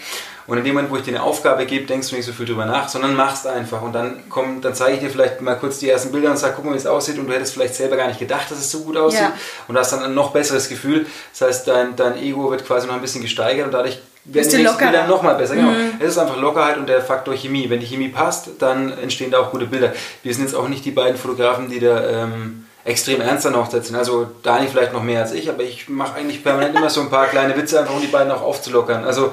Und 0.46 0.58
in 0.58 0.64
dem 0.64 0.74
Moment, 0.74 0.92
wo 0.92 0.96
ich 0.96 1.02
dir 1.02 1.10
eine 1.10 1.22
Aufgabe 1.22 1.66
gebe, 1.66 1.86
denkst 1.86 2.10
du 2.10 2.16
nicht 2.16 2.24
so 2.24 2.32
viel 2.32 2.46
drüber 2.46 2.66
nach, 2.66 2.88
sondern 2.88 3.16
machst 3.16 3.46
einfach. 3.46 3.82
Und 3.82 3.92
dann, 3.92 4.22
komm, 4.28 4.60
dann 4.60 4.74
zeige 4.74 4.94
ich 4.94 5.00
dir 5.00 5.10
vielleicht 5.10 5.40
mal 5.40 5.56
kurz 5.56 5.78
die 5.78 5.90
ersten 5.90 6.12
Bilder 6.12 6.30
und 6.30 6.36
sag, 6.36 6.54
guck 6.54 6.64
mal, 6.64 6.74
wie 6.74 6.78
es 6.78 6.86
aussieht. 6.86 7.18
Und 7.18 7.26
du 7.26 7.32
hättest 7.32 7.54
vielleicht 7.54 7.74
selber 7.74 7.96
gar 7.96 8.06
nicht 8.06 8.20
gedacht, 8.20 8.50
dass 8.50 8.58
es 8.58 8.70
so 8.70 8.80
gut 8.80 8.96
aussieht. 8.96 9.20
Ja. 9.20 9.32
Und 9.66 9.76
hast 9.76 9.92
dann 9.92 10.04
ein 10.04 10.14
noch 10.14 10.30
besseres 10.30 10.68
Gefühl. 10.68 11.06
Das 11.32 11.48
heißt, 11.48 11.68
dein, 11.68 11.96
dein 11.96 12.16
Ego 12.16 12.50
wird 12.50 12.64
quasi 12.64 12.86
noch 12.86 12.94
ein 12.94 13.00
bisschen 13.00 13.22
gesteigert 13.22 13.66
und 13.66 13.72
dadurch 13.72 13.98
werden 14.24 14.48
die 14.48 14.56
nächsten. 14.56 14.78
Bilder 14.78 15.06
noch 15.06 15.22
mal 15.22 15.34
besser. 15.34 15.56
Genau. 15.56 15.72
Es 15.98 16.10
ist 16.10 16.18
einfach 16.18 16.36
Lockerheit 16.36 16.78
und 16.78 16.88
der 16.88 17.00
Faktor 17.00 17.34
Chemie. 17.34 17.68
Wenn 17.68 17.80
die 17.80 17.86
Chemie 17.86 18.08
passt, 18.08 18.50
dann 18.58 18.96
entstehen 18.98 19.30
da 19.30 19.40
auch 19.40 19.50
gute 19.50 19.66
Bilder. 19.66 19.92
Wir 20.22 20.34
sind 20.34 20.44
jetzt 20.44 20.54
auch 20.54 20.68
nicht 20.68 20.84
die 20.84 20.90
beiden 20.90 21.16
Fotografen, 21.16 21.68
die 21.68 21.80
da 21.80 22.24
ähm, 22.24 22.66
extrem 22.84 23.20
ernst 23.20 23.46
an 23.46 23.56
Hochzeit 23.56 23.84
sind. 23.84 23.96
Also 23.96 24.28
Dani 24.42 24.68
vielleicht 24.68 24.92
noch 24.92 25.02
mehr 25.02 25.20
als 25.20 25.32
ich, 25.32 25.48
aber 25.48 25.62
ich 25.62 25.88
mache 25.88 26.14
eigentlich 26.16 26.42
permanent 26.42 26.76
immer 26.76 26.88
so 26.88 27.00
ein 27.00 27.10
paar 27.10 27.26
kleine 27.26 27.56
Witze, 27.56 27.80
einfach 27.80 27.94
um 27.94 28.00
die 28.00 28.06
beiden 28.06 28.30
auch 28.30 28.42
aufzulockern. 28.42 29.04
Also 29.04 29.32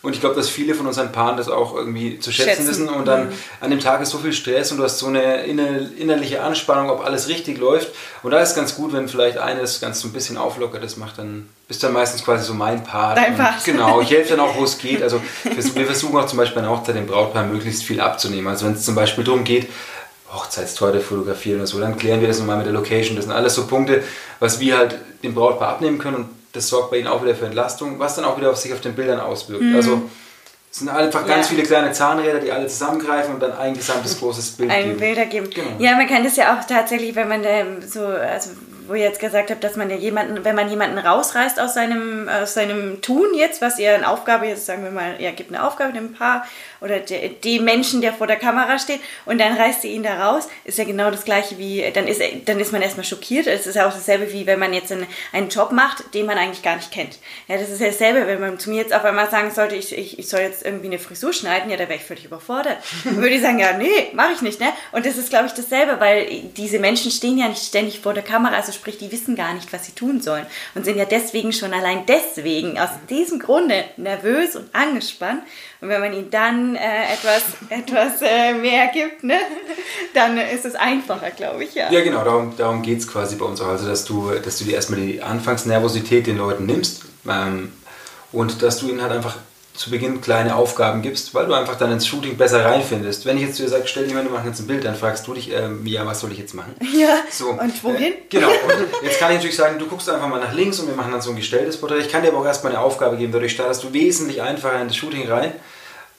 und 0.00 0.12
ich 0.14 0.20
glaube, 0.20 0.36
dass 0.36 0.48
viele 0.48 0.76
von 0.76 0.86
unseren 0.86 1.10
Paaren 1.10 1.36
das 1.36 1.48
auch 1.48 1.74
irgendwie 1.74 2.20
zu 2.20 2.30
schätzen, 2.30 2.50
Schätzen. 2.50 2.68
wissen. 2.68 2.88
Und 2.88 3.06
dann 3.06 3.32
an 3.60 3.70
dem 3.70 3.80
Tag 3.80 4.00
ist 4.00 4.10
so 4.10 4.18
viel 4.18 4.32
Stress 4.32 4.70
und 4.70 4.78
du 4.78 4.84
hast 4.84 4.98
so 4.98 5.06
eine 5.06 5.42
inner, 5.44 5.80
innerliche 5.96 6.40
Anspannung, 6.40 6.88
ob 6.88 7.04
alles 7.04 7.26
richtig 7.28 7.58
läuft. 7.58 7.88
Und 8.22 8.30
da 8.30 8.38
ist 8.38 8.50
es 8.50 8.54
ganz 8.54 8.76
gut, 8.76 8.92
wenn 8.92 9.08
vielleicht 9.08 9.38
eines 9.38 9.80
ganz 9.80 10.00
so 10.00 10.06
ein 10.06 10.12
bisschen 10.12 10.36
auflockert 10.36 10.84
das 10.84 10.98
macht, 10.98 11.18
dann 11.18 11.48
bist 11.66 11.82
du 11.82 11.88
dann 11.88 11.94
meistens 11.94 12.24
quasi 12.24 12.44
so 12.44 12.54
mein 12.54 12.84
Part. 12.84 13.18
Dein 13.18 13.36
Part. 13.36 13.56
Genau, 13.64 14.00
ich 14.00 14.10
helfe 14.10 14.36
dann 14.36 14.40
auch, 14.40 14.56
wo 14.56 14.62
es 14.62 14.78
geht. 14.78 15.02
Also 15.02 15.20
wir 15.42 15.86
versuchen 15.86 16.16
auch 16.16 16.26
zum 16.26 16.38
Beispiel 16.38 16.62
bei 16.62 16.68
einer 16.68 16.76
Hochzeit 16.76 16.94
dem 16.94 17.08
Brautpaar 17.08 17.44
möglichst 17.44 17.82
viel 17.82 18.00
abzunehmen. 18.00 18.46
Also 18.46 18.66
wenn 18.66 18.74
es 18.74 18.84
zum 18.84 18.94
Beispiel 18.94 19.24
darum 19.24 19.42
geht, 19.42 19.66
Hochzeitstorte 20.32 21.00
fotografieren 21.00 21.58
oder 21.58 21.66
so, 21.66 21.80
dann 21.80 21.96
klären 21.98 22.20
wir 22.20 22.28
das 22.28 22.38
nochmal 22.38 22.58
mit 22.58 22.66
der 22.66 22.72
Location. 22.72 23.16
Das 23.16 23.24
sind 23.24 23.34
alles 23.34 23.54
so 23.56 23.66
Punkte, 23.66 24.04
was 24.38 24.60
wir 24.60 24.78
halt 24.78 24.96
dem 25.24 25.34
Brautpaar 25.34 25.70
abnehmen 25.70 25.98
können 25.98 26.16
und 26.16 26.28
das 26.52 26.68
sorgt 26.68 26.90
bei 26.90 26.98
ihnen 26.98 27.08
auch 27.08 27.22
wieder 27.22 27.34
für 27.34 27.46
Entlastung, 27.46 27.98
was 27.98 28.16
dann 28.16 28.24
auch 28.24 28.36
wieder 28.36 28.50
auf 28.50 28.56
sich 28.56 28.72
auf 28.72 28.80
den 28.80 28.94
Bildern 28.94 29.20
auswirkt. 29.20 29.64
Also 29.74 30.02
es 30.70 30.78
sind 30.80 30.88
einfach 30.90 31.26
ganz 31.26 31.46
Ja. 31.46 31.54
viele 31.56 31.62
kleine 31.66 31.92
Zahnräder, 31.92 32.40
die 32.40 32.52
alle 32.52 32.66
zusammengreifen 32.66 33.34
und 33.34 33.40
dann 33.40 33.52
ein 33.56 33.74
gesamtes 33.74 34.18
großes 34.18 34.50
Bild 34.52 34.70
ein 34.70 34.84
geben. 34.84 34.98
Bilder 34.98 35.26
geben. 35.26 35.50
Genau. 35.50 35.68
Ja, 35.78 35.96
man 35.96 36.06
kann 36.06 36.24
das 36.24 36.36
ja 36.36 36.54
auch 36.58 36.64
tatsächlich, 36.66 37.14
wenn 37.14 37.28
man 37.28 37.42
so, 37.86 38.04
also 38.04 38.50
wo 38.86 38.94
ihr 38.94 39.02
jetzt 39.04 39.20
gesagt 39.20 39.50
habt, 39.50 39.62
dass 39.62 39.76
man 39.76 39.90
ja 39.90 39.96
jemanden, 39.96 40.44
wenn 40.44 40.56
man 40.56 40.70
jemanden 40.70 40.96
rausreißt 40.98 41.60
aus 41.60 41.74
seinem, 41.74 42.26
aus 42.28 42.54
seinem 42.54 43.02
Tun 43.02 43.26
jetzt, 43.34 43.60
was 43.60 43.78
ihr 43.78 43.94
eine 43.94 44.08
Aufgabe 44.08 44.46
jetzt, 44.46 44.64
sagen 44.64 44.82
wir 44.82 44.90
mal, 44.90 45.16
ihr 45.18 45.30
gibt 45.32 45.54
eine 45.54 45.62
Aufgabe 45.66 45.92
dem 45.92 46.14
Paar 46.14 46.46
oder 46.80 47.00
de, 47.00 47.30
dem 47.44 47.64
Menschen, 47.64 48.00
der 48.00 48.12
vor 48.12 48.26
der 48.26 48.36
Kamera 48.36 48.78
steht 48.78 49.00
und 49.24 49.38
dann 49.38 49.56
reißt 49.56 49.84
ihr 49.84 49.90
ihn 49.90 50.02
da 50.02 50.28
raus, 50.28 50.48
ist 50.64 50.78
ja 50.78 50.84
genau 50.84 51.10
das 51.10 51.24
gleiche 51.24 51.58
wie, 51.58 51.84
dann 51.92 52.06
ist, 52.06 52.20
dann 52.46 52.60
ist 52.60 52.72
man 52.72 52.82
erstmal 52.82 53.04
schockiert. 53.04 53.46
Es 53.46 53.66
ist 53.66 53.74
ja 53.74 53.88
auch 53.88 53.92
dasselbe 53.92 54.32
wie 54.32 54.46
wenn 54.46 54.58
man 54.58 54.72
jetzt 54.72 54.92
einen, 54.92 55.06
einen 55.32 55.48
Job 55.48 55.72
macht, 55.72 56.14
den 56.14 56.26
man 56.26 56.38
eigentlich 56.38 56.62
gar 56.62 56.76
nicht 56.76 56.90
kennt. 56.90 57.18
Ja, 57.46 57.56
das 57.56 57.70
ist 57.70 57.80
ja 57.80 57.88
dasselbe, 57.88 58.26
wenn 58.26 58.40
man 58.40 58.58
zu 58.58 58.70
mir 58.70 58.82
jetzt 58.82 58.94
auf 58.94 59.04
einmal 59.04 59.30
sagen 59.30 59.50
sollte, 59.50 59.76
ich, 59.76 59.96
ich, 59.96 60.18
ich 60.18 60.28
soll 60.28 60.40
jetzt 60.40 60.64
irgendwie 60.64 60.86
eine 60.86 60.98
Frisur 60.98 61.32
schneiden, 61.32 61.70
ja, 61.70 61.76
da 61.76 61.88
wäre 61.88 61.96
ich 61.96 62.04
völlig 62.04 62.24
überfordert. 62.24 62.78
Dann 63.04 63.16
würde 63.16 63.34
ich 63.34 63.42
sagen, 63.42 63.58
ja, 63.58 63.76
nee, 63.76 64.08
mache 64.12 64.32
ich 64.32 64.42
nicht, 64.42 64.60
ne? 64.60 64.68
Und 64.92 65.06
das 65.06 65.16
ist, 65.16 65.30
glaube 65.30 65.46
ich, 65.46 65.52
dasselbe, 65.52 66.00
weil 66.00 66.26
diese 66.56 66.78
Menschen 66.78 67.10
stehen 67.10 67.38
ja 67.38 67.48
nicht 67.48 67.64
ständig 67.64 68.00
vor 68.00 68.14
der 68.14 68.22
Kamera, 68.22 68.54
also 68.54 68.72
sprich, 68.72 68.98
die 68.98 69.12
wissen 69.12 69.36
gar 69.36 69.54
nicht, 69.54 69.72
was 69.72 69.86
sie 69.86 69.92
tun 69.92 70.20
sollen 70.20 70.46
und 70.74 70.84
sind 70.84 70.98
ja 70.98 71.04
deswegen 71.04 71.52
schon 71.52 71.72
allein 71.72 72.06
deswegen, 72.06 72.78
aus 72.78 72.90
diesem 73.08 73.38
Grunde 73.38 73.84
nervös 73.96 74.56
und 74.56 74.74
angespannt. 74.74 75.42
Und 75.80 75.88
wenn 75.88 76.00
man 76.00 76.12
ihnen 76.12 76.30
dann 76.30 76.67
äh, 76.76 77.12
etwas, 77.12 77.42
etwas 77.68 78.22
äh, 78.22 78.54
mehr 78.54 78.88
gibt, 78.88 79.24
ne, 79.24 79.38
dann 80.14 80.38
ist 80.38 80.64
es 80.64 80.74
einfacher, 80.74 81.30
glaube 81.30 81.64
ich. 81.64 81.74
Ja, 81.74 81.90
ja 81.90 82.02
genau, 82.02 82.24
darum, 82.24 82.56
darum 82.56 82.82
geht 82.82 82.98
es 82.98 83.08
quasi 83.08 83.36
bei 83.36 83.44
uns 83.44 83.60
auch. 83.60 83.68
Also, 83.68 83.86
dass 83.86 84.04
du, 84.04 84.30
dass 84.32 84.58
du 84.58 84.64
dir 84.64 84.74
erstmal 84.74 85.00
die 85.00 85.22
Anfangsnervosität 85.22 86.26
den 86.26 86.38
Leuten 86.38 86.66
nimmst 86.66 87.02
ähm, 87.28 87.72
und 88.32 88.62
dass 88.62 88.78
du 88.78 88.88
ihnen 88.88 89.02
halt 89.02 89.12
einfach 89.12 89.36
zu 89.78 89.90
Beginn 89.90 90.20
kleine 90.20 90.56
Aufgaben 90.56 91.02
gibst, 91.02 91.34
weil 91.34 91.46
du 91.46 91.54
einfach 91.54 91.76
dann 91.76 91.92
ins 91.92 92.06
Shooting 92.06 92.36
besser 92.36 92.64
reinfindest. 92.64 93.24
Wenn 93.26 93.36
ich 93.36 93.44
jetzt 93.44 93.56
zu 93.56 93.62
dir 93.62 93.68
sage, 93.68 93.84
stell 93.86 94.04
dich 94.04 94.12
mal, 94.12 94.26
jetzt 94.44 94.58
ein 94.58 94.66
Bild, 94.66 94.84
dann 94.84 94.96
fragst 94.96 95.26
du 95.28 95.34
dich, 95.34 95.52
äh, 95.52 95.68
ja, 95.84 96.04
was 96.04 96.20
soll 96.20 96.32
ich 96.32 96.38
jetzt 96.38 96.54
machen? 96.54 96.74
Ja, 96.98 97.20
so, 97.30 97.50
und 97.50 97.84
wohin? 97.84 98.12
Äh, 98.12 98.22
genau, 98.28 98.48
und 98.48 99.04
jetzt 99.04 99.20
kann 99.20 99.30
ich 99.30 99.36
natürlich 99.36 99.56
sagen, 99.56 99.78
du 99.78 99.86
guckst 99.86 100.10
einfach 100.10 100.26
mal 100.26 100.40
nach 100.40 100.52
links 100.52 100.80
und 100.80 100.88
wir 100.88 100.96
machen 100.96 101.12
dann 101.12 101.22
so 101.22 101.30
ein 101.30 101.36
gestelltes 101.36 101.76
Porträt. 101.76 102.00
Ich 102.00 102.10
kann 102.10 102.22
dir 102.22 102.28
aber 102.28 102.38
auch 102.38 102.46
erstmal 102.46 102.72
eine 102.72 102.80
Aufgabe 102.80 103.16
geben, 103.16 103.30
dadurch 103.30 103.52
startest 103.52 103.84
du 103.84 103.92
wesentlich 103.92 104.42
einfacher 104.42 104.80
in 104.80 104.88
das 104.88 104.96
Shooting 104.96 105.28
rein 105.30 105.52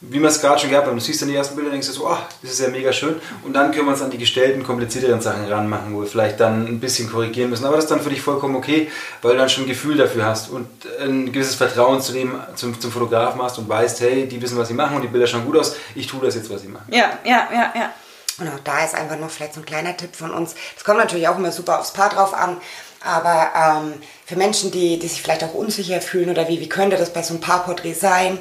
wie 0.01 0.19
man 0.19 0.31
es 0.31 0.39
gerade 0.39 0.59
schon 0.59 0.69
gehabt 0.69 0.87
hat, 0.87 0.95
du 0.95 0.99
siehst 0.99 1.21
dann 1.21 1.27
die 1.27 1.35
ersten 1.35 1.55
Bilder 1.55 1.71
und 1.71 1.73
denkst 1.73 1.89
so, 1.89 2.07
ach, 2.07 2.21
das 2.41 2.51
ist 2.51 2.59
ja 2.61 2.69
mega 2.69 2.93
schön. 2.93 3.19
Und 3.43 3.51
dann 3.53 3.71
können 3.71 3.85
wir 3.85 3.91
uns 3.91 4.01
an 4.01 4.09
die 4.09 4.17
gestellten, 4.17 4.63
komplizierteren 4.63 5.19
Sachen 5.19 5.45
ranmachen, 5.51 5.93
wo 5.93 6.01
wir 6.01 6.07
vielleicht 6.07 6.39
dann 6.39 6.65
ein 6.67 6.79
bisschen 6.79 7.11
korrigieren 7.11 7.49
müssen. 7.49 7.65
Aber 7.65 7.75
das 7.75 7.85
ist 7.85 7.91
dann 7.91 7.99
für 7.99 8.09
dich 8.09 8.21
vollkommen 8.21 8.55
okay, 8.55 8.89
weil 9.21 9.33
du 9.33 9.39
dann 9.39 9.49
schon 9.49 9.65
ein 9.65 9.67
Gefühl 9.67 9.97
dafür 9.97 10.25
hast 10.25 10.49
und 10.51 10.69
ein 11.01 11.31
gewisses 11.33 11.55
Vertrauen 11.55 12.01
zu 12.01 12.13
dem, 12.13 12.39
zum, 12.55 12.79
zum 12.79 12.91
Fotografen 12.91 13.41
hast 13.41 13.57
und 13.57 13.67
weißt, 13.67 13.99
hey, 13.99 14.25
die 14.25 14.41
wissen, 14.41 14.57
was 14.57 14.69
sie 14.69 14.73
machen 14.73 14.95
und 14.95 15.01
die 15.01 15.09
Bilder 15.09 15.27
schauen 15.27 15.45
gut 15.45 15.57
aus, 15.57 15.75
ich 15.95 16.07
tue 16.07 16.21
das 16.25 16.35
jetzt, 16.35 16.49
was 16.49 16.61
sie 16.61 16.69
machen. 16.69 16.87
Ja, 16.91 17.19
ja, 17.25 17.49
ja, 17.51 17.73
ja. 17.75 17.93
Und 18.39 18.47
auch 18.47 18.59
da 18.63 18.85
ist 18.85 18.95
einfach 18.95 19.17
noch 19.17 19.29
vielleicht 19.29 19.53
so 19.53 19.59
ein 19.59 19.65
kleiner 19.65 19.97
Tipp 19.97 20.15
von 20.15 20.31
uns. 20.31 20.55
Das 20.75 20.85
kommt 20.85 20.99
natürlich 20.99 21.27
auch 21.27 21.37
immer 21.37 21.51
super 21.51 21.77
aufs 21.79 21.91
Paar 21.91 22.09
drauf 22.09 22.33
an. 22.33 22.55
Aber 23.01 23.49
ähm, 23.55 23.93
für 24.25 24.35
Menschen, 24.35 24.71
die, 24.71 24.97
die 24.97 25.07
sich 25.07 25.21
vielleicht 25.21 25.43
auch 25.43 25.53
unsicher 25.53 26.01
fühlen 26.01 26.29
oder 26.29 26.47
wie, 26.47 26.59
wie 26.59 26.69
könnte 26.69 26.97
das 26.97 27.11
bei 27.11 27.21
so 27.21 27.33
einem 27.33 27.41
Paarporträt 27.41 27.93
sein, 27.93 28.39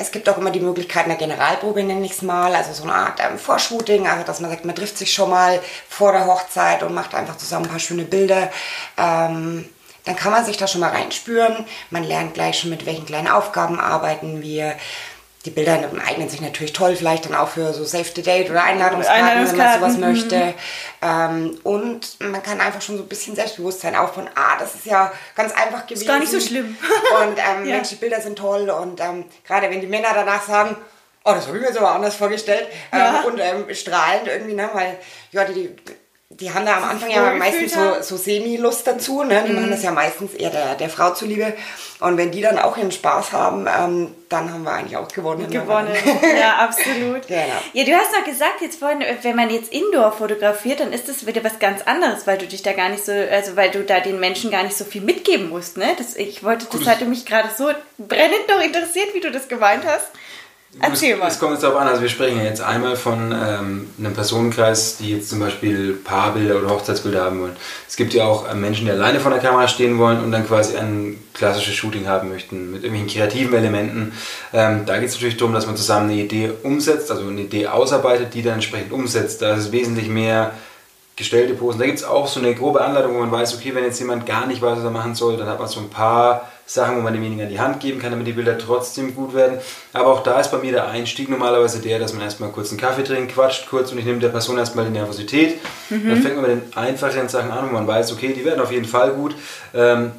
es 0.00 0.12
gibt 0.12 0.28
auch 0.28 0.38
immer 0.38 0.52
die 0.52 0.60
Möglichkeit 0.60 1.06
einer 1.06 1.16
Generalprobe, 1.16 1.82
nenne 1.82 2.06
ich 2.06 2.12
es 2.12 2.22
mal, 2.22 2.54
also 2.54 2.72
so 2.72 2.84
eine 2.84 2.94
Art 2.94 3.18
ähm, 3.20 3.36
Vorshooting, 3.36 4.06
also 4.06 4.24
dass 4.24 4.38
man 4.38 4.50
sagt, 4.50 4.64
man 4.64 4.76
trifft 4.76 4.96
sich 4.96 5.12
schon 5.12 5.30
mal 5.30 5.60
vor 5.88 6.12
der 6.12 6.26
Hochzeit 6.26 6.84
und 6.84 6.94
macht 6.94 7.16
einfach 7.16 7.36
zusammen 7.36 7.66
ein 7.66 7.70
paar 7.70 7.80
schöne 7.80 8.04
Bilder. 8.04 8.50
Ähm, 8.96 9.68
dann 10.04 10.16
kann 10.16 10.32
man 10.32 10.44
sich 10.44 10.56
da 10.56 10.66
schon 10.66 10.80
mal 10.80 10.90
reinspüren. 10.90 11.66
Man 11.90 12.04
lernt 12.04 12.32
gleich 12.32 12.60
schon, 12.60 12.70
mit 12.70 12.86
welchen 12.86 13.04
kleinen 13.04 13.28
Aufgaben 13.28 13.78
arbeiten 13.78 14.40
wir 14.40 14.74
die 15.48 15.54
Bilder 15.54 15.90
eignen 16.06 16.28
sich 16.28 16.42
natürlich 16.42 16.74
toll, 16.74 16.94
vielleicht 16.94 17.24
dann 17.24 17.34
auch 17.34 17.48
für 17.48 17.72
so 17.72 17.82
Save 17.82 18.04
the 18.14 18.22
Date 18.22 18.50
oder 18.50 18.62
Einladungskarten, 18.64 19.24
Einladungskarten. 19.24 19.80
wenn 19.80 19.80
man 19.80 19.90
sowas 19.90 19.94
mhm. 19.94 20.12
möchte. 20.12 20.54
Ähm, 21.00 21.58
und 21.62 22.20
man 22.20 22.42
kann 22.42 22.60
einfach 22.60 22.82
schon 22.82 22.98
so 22.98 23.02
ein 23.02 23.08
bisschen 23.08 23.34
Selbstbewusstsein 23.34 23.96
aufbauen. 23.96 24.28
Ah, 24.34 24.58
das 24.58 24.74
ist 24.74 24.84
ja 24.84 25.10
ganz 25.34 25.52
einfach 25.52 25.86
gewesen. 25.86 26.02
Ist 26.02 26.08
gar 26.08 26.18
nicht 26.18 26.30
so 26.30 26.40
schlimm. 26.40 26.76
und 27.22 27.38
ähm, 27.38 27.66
ja. 27.66 27.76
Mensch, 27.76 27.88
die 27.88 27.94
Bilder 27.94 28.20
sind 28.20 28.36
toll. 28.36 28.68
Und 28.68 29.00
ähm, 29.00 29.24
gerade 29.46 29.70
wenn 29.70 29.80
die 29.80 29.86
Männer 29.86 30.08
danach 30.12 30.42
sagen, 30.46 30.76
oh, 31.24 31.32
das 31.32 31.46
habe 31.46 31.56
ich 31.56 31.64
mir 31.64 31.72
so 31.72 31.80
anders 31.80 32.14
vorgestellt. 32.14 32.66
Ja. 32.92 33.20
Ähm, 33.20 33.24
und 33.24 33.38
ähm, 33.40 33.74
strahlend 33.74 34.28
irgendwie, 34.28 34.54
ne, 34.54 34.68
weil 34.74 34.98
ja, 35.32 35.44
die, 35.44 35.54
die 35.54 35.96
haben 36.30 36.66
da 36.66 36.76
am 36.76 36.84
Anfang 36.84 37.10
ja 37.10 37.32
meistens 37.34 37.72
so, 37.72 38.02
so 38.02 38.16
Semi-Lust 38.16 38.86
dazu. 38.86 39.22
Ne? 39.22 39.44
Die 39.46 39.52
mm. 39.52 39.54
machen 39.54 39.70
das 39.70 39.82
ja 39.82 39.90
meistens 39.92 40.34
eher 40.34 40.50
der, 40.50 40.74
der 40.74 40.90
Frau 40.90 41.14
zuliebe. 41.14 41.54
Und 42.00 42.18
wenn 42.18 42.30
die 42.30 42.42
dann 42.42 42.58
auch 42.58 42.76
ihren 42.76 42.92
Spaß 42.92 43.32
haben, 43.32 43.66
ähm, 43.66 44.14
dann 44.28 44.52
haben 44.52 44.62
wir 44.62 44.72
eigentlich 44.72 44.96
auch 44.98 45.08
gewonnen. 45.08 45.50
Gewonnen, 45.50 45.88
ja, 46.38 46.56
absolut. 46.56 47.26
genau. 47.26 47.42
Ja, 47.72 47.84
du 47.84 47.92
hast 47.92 48.12
noch 48.12 48.24
gesagt, 48.24 48.60
jetzt 48.60 48.78
vorhin, 48.78 49.02
wenn 49.22 49.36
man 49.36 49.48
jetzt 49.48 49.72
Indoor 49.72 50.12
fotografiert, 50.12 50.80
dann 50.80 50.92
ist 50.92 51.08
das 51.08 51.26
wieder 51.26 51.42
was 51.42 51.58
ganz 51.58 51.80
anderes, 51.82 52.26
weil 52.26 52.36
du 52.36 52.46
dich 52.46 52.62
da 52.62 52.74
gar 52.74 52.90
nicht 52.90 53.04
so, 53.04 53.12
also 53.12 53.56
weil 53.56 53.70
du 53.70 53.82
da 53.82 54.00
den 54.00 54.20
Menschen 54.20 54.50
gar 54.50 54.64
nicht 54.64 54.76
so 54.76 54.84
viel 54.84 55.00
mitgeben 55.00 55.48
musst. 55.48 55.78
Ne? 55.78 55.94
Das, 55.96 56.14
ich 56.14 56.44
wollte, 56.44 56.66
das 56.70 56.86
hatte 56.86 57.06
mich 57.06 57.24
gerade 57.24 57.48
so 57.56 57.70
brennend 57.96 58.48
noch 58.48 58.60
interessiert, 58.62 59.14
wie 59.14 59.20
du 59.20 59.30
das 59.30 59.48
gemeint 59.48 59.84
hast. 59.86 60.08
Erzähl 60.80 61.16
mal. 61.16 61.28
Es 61.28 61.38
kommt 61.38 61.52
jetzt 61.52 61.62
darauf 61.62 61.80
an, 61.80 61.88
also 61.88 62.02
wir 62.02 62.10
sprechen 62.10 62.38
ja 62.38 62.44
jetzt 62.44 62.60
einmal 62.60 62.94
von 62.94 63.32
ähm, 63.32 63.88
einem 63.98 64.12
Personenkreis, 64.12 64.98
die 64.98 65.12
jetzt 65.12 65.30
zum 65.30 65.40
Beispiel 65.40 65.94
Paarbilder 65.94 66.58
oder 66.58 66.68
Hochzeitsbilder 66.68 67.24
haben 67.24 67.40
wollen. 67.40 67.56
Es 67.88 67.96
gibt 67.96 68.12
ja 68.12 68.24
auch 68.24 68.46
äh, 68.46 68.54
Menschen, 68.54 68.84
die 68.84 68.90
alleine 68.90 69.18
vor 69.18 69.30
der 69.30 69.40
Kamera 69.40 69.66
stehen 69.66 69.98
wollen 69.98 70.22
und 70.22 70.30
dann 70.30 70.46
quasi 70.46 70.76
ein 70.76 71.18
klassisches 71.32 71.74
Shooting 71.74 72.06
haben 72.06 72.28
möchten 72.28 72.70
mit 72.70 72.84
irgendwelchen 72.84 73.18
kreativen 73.18 73.54
Elementen. 73.54 74.12
Ähm, 74.52 74.84
da 74.84 74.98
geht 74.98 75.08
es 75.08 75.14
natürlich 75.14 75.38
darum, 75.38 75.54
dass 75.54 75.66
man 75.66 75.76
zusammen 75.76 76.10
eine 76.10 76.20
Idee 76.20 76.52
umsetzt, 76.62 77.10
also 77.10 77.26
eine 77.26 77.40
Idee 77.40 77.66
ausarbeitet, 77.68 78.34
die 78.34 78.42
dann 78.42 78.54
entsprechend 78.54 78.92
umsetzt. 78.92 79.40
Da 79.40 79.54
ist 79.54 79.60
es 79.60 79.72
wesentlich 79.72 80.08
mehr 80.08 80.52
gestellte 81.16 81.54
Posen. 81.54 81.80
Da 81.80 81.86
gibt 81.86 81.98
es 81.98 82.04
auch 82.04 82.28
so 82.28 82.40
eine 82.40 82.54
grobe 82.54 82.82
Anleitung, 82.82 83.14
wo 83.14 83.20
man 83.20 83.32
weiß, 83.32 83.54
okay, 83.54 83.74
wenn 83.74 83.84
jetzt 83.84 83.98
jemand 83.98 84.26
gar 84.26 84.46
nicht 84.46 84.60
weiß, 84.60 84.76
was 84.76 84.84
er 84.84 84.90
machen 84.90 85.14
soll, 85.14 85.38
dann 85.38 85.48
hat 85.48 85.58
man 85.58 85.66
so 85.66 85.80
ein 85.80 85.88
paar 85.88 86.46
Sachen, 86.68 86.98
wo 86.98 87.00
man 87.00 87.14
demjenigen 87.14 87.44
an 87.44 87.50
die 87.50 87.58
Hand 87.58 87.80
geben 87.80 87.98
kann, 87.98 88.10
damit 88.10 88.26
die 88.26 88.32
Bilder 88.32 88.58
trotzdem 88.58 89.14
gut 89.14 89.34
werden. 89.34 89.58
Aber 89.94 90.12
auch 90.12 90.22
da 90.22 90.38
ist 90.38 90.50
bei 90.50 90.58
mir 90.58 90.70
der 90.70 90.88
Einstieg 90.88 91.30
normalerweise 91.30 91.80
der, 91.80 91.98
dass 91.98 92.12
man 92.12 92.22
erstmal 92.22 92.50
kurz 92.50 92.70
einen 92.70 92.78
Kaffee 92.78 93.02
trinkt, 93.02 93.32
quatscht 93.32 93.68
kurz 93.70 93.90
und 93.90 93.98
ich 93.98 94.04
nehme 94.04 94.18
der 94.18 94.28
Person 94.28 94.58
erstmal 94.58 94.84
die 94.84 94.90
Nervosität. 94.90 95.58
Mhm. 95.88 96.08
Dann 96.08 96.22
fängt 96.22 96.36
man 96.36 96.50
mit 96.50 96.62
den 96.62 96.76
einfacheren 96.76 97.28
Sachen 97.28 97.50
an, 97.50 97.70
wo 97.70 97.72
man 97.72 97.86
weiß, 97.86 98.12
okay, 98.12 98.34
die 98.34 98.44
werden 98.44 98.60
auf 98.60 98.70
jeden 98.70 98.84
Fall 98.84 99.12
gut. 99.12 99.34
Ähm, 99.74 100.12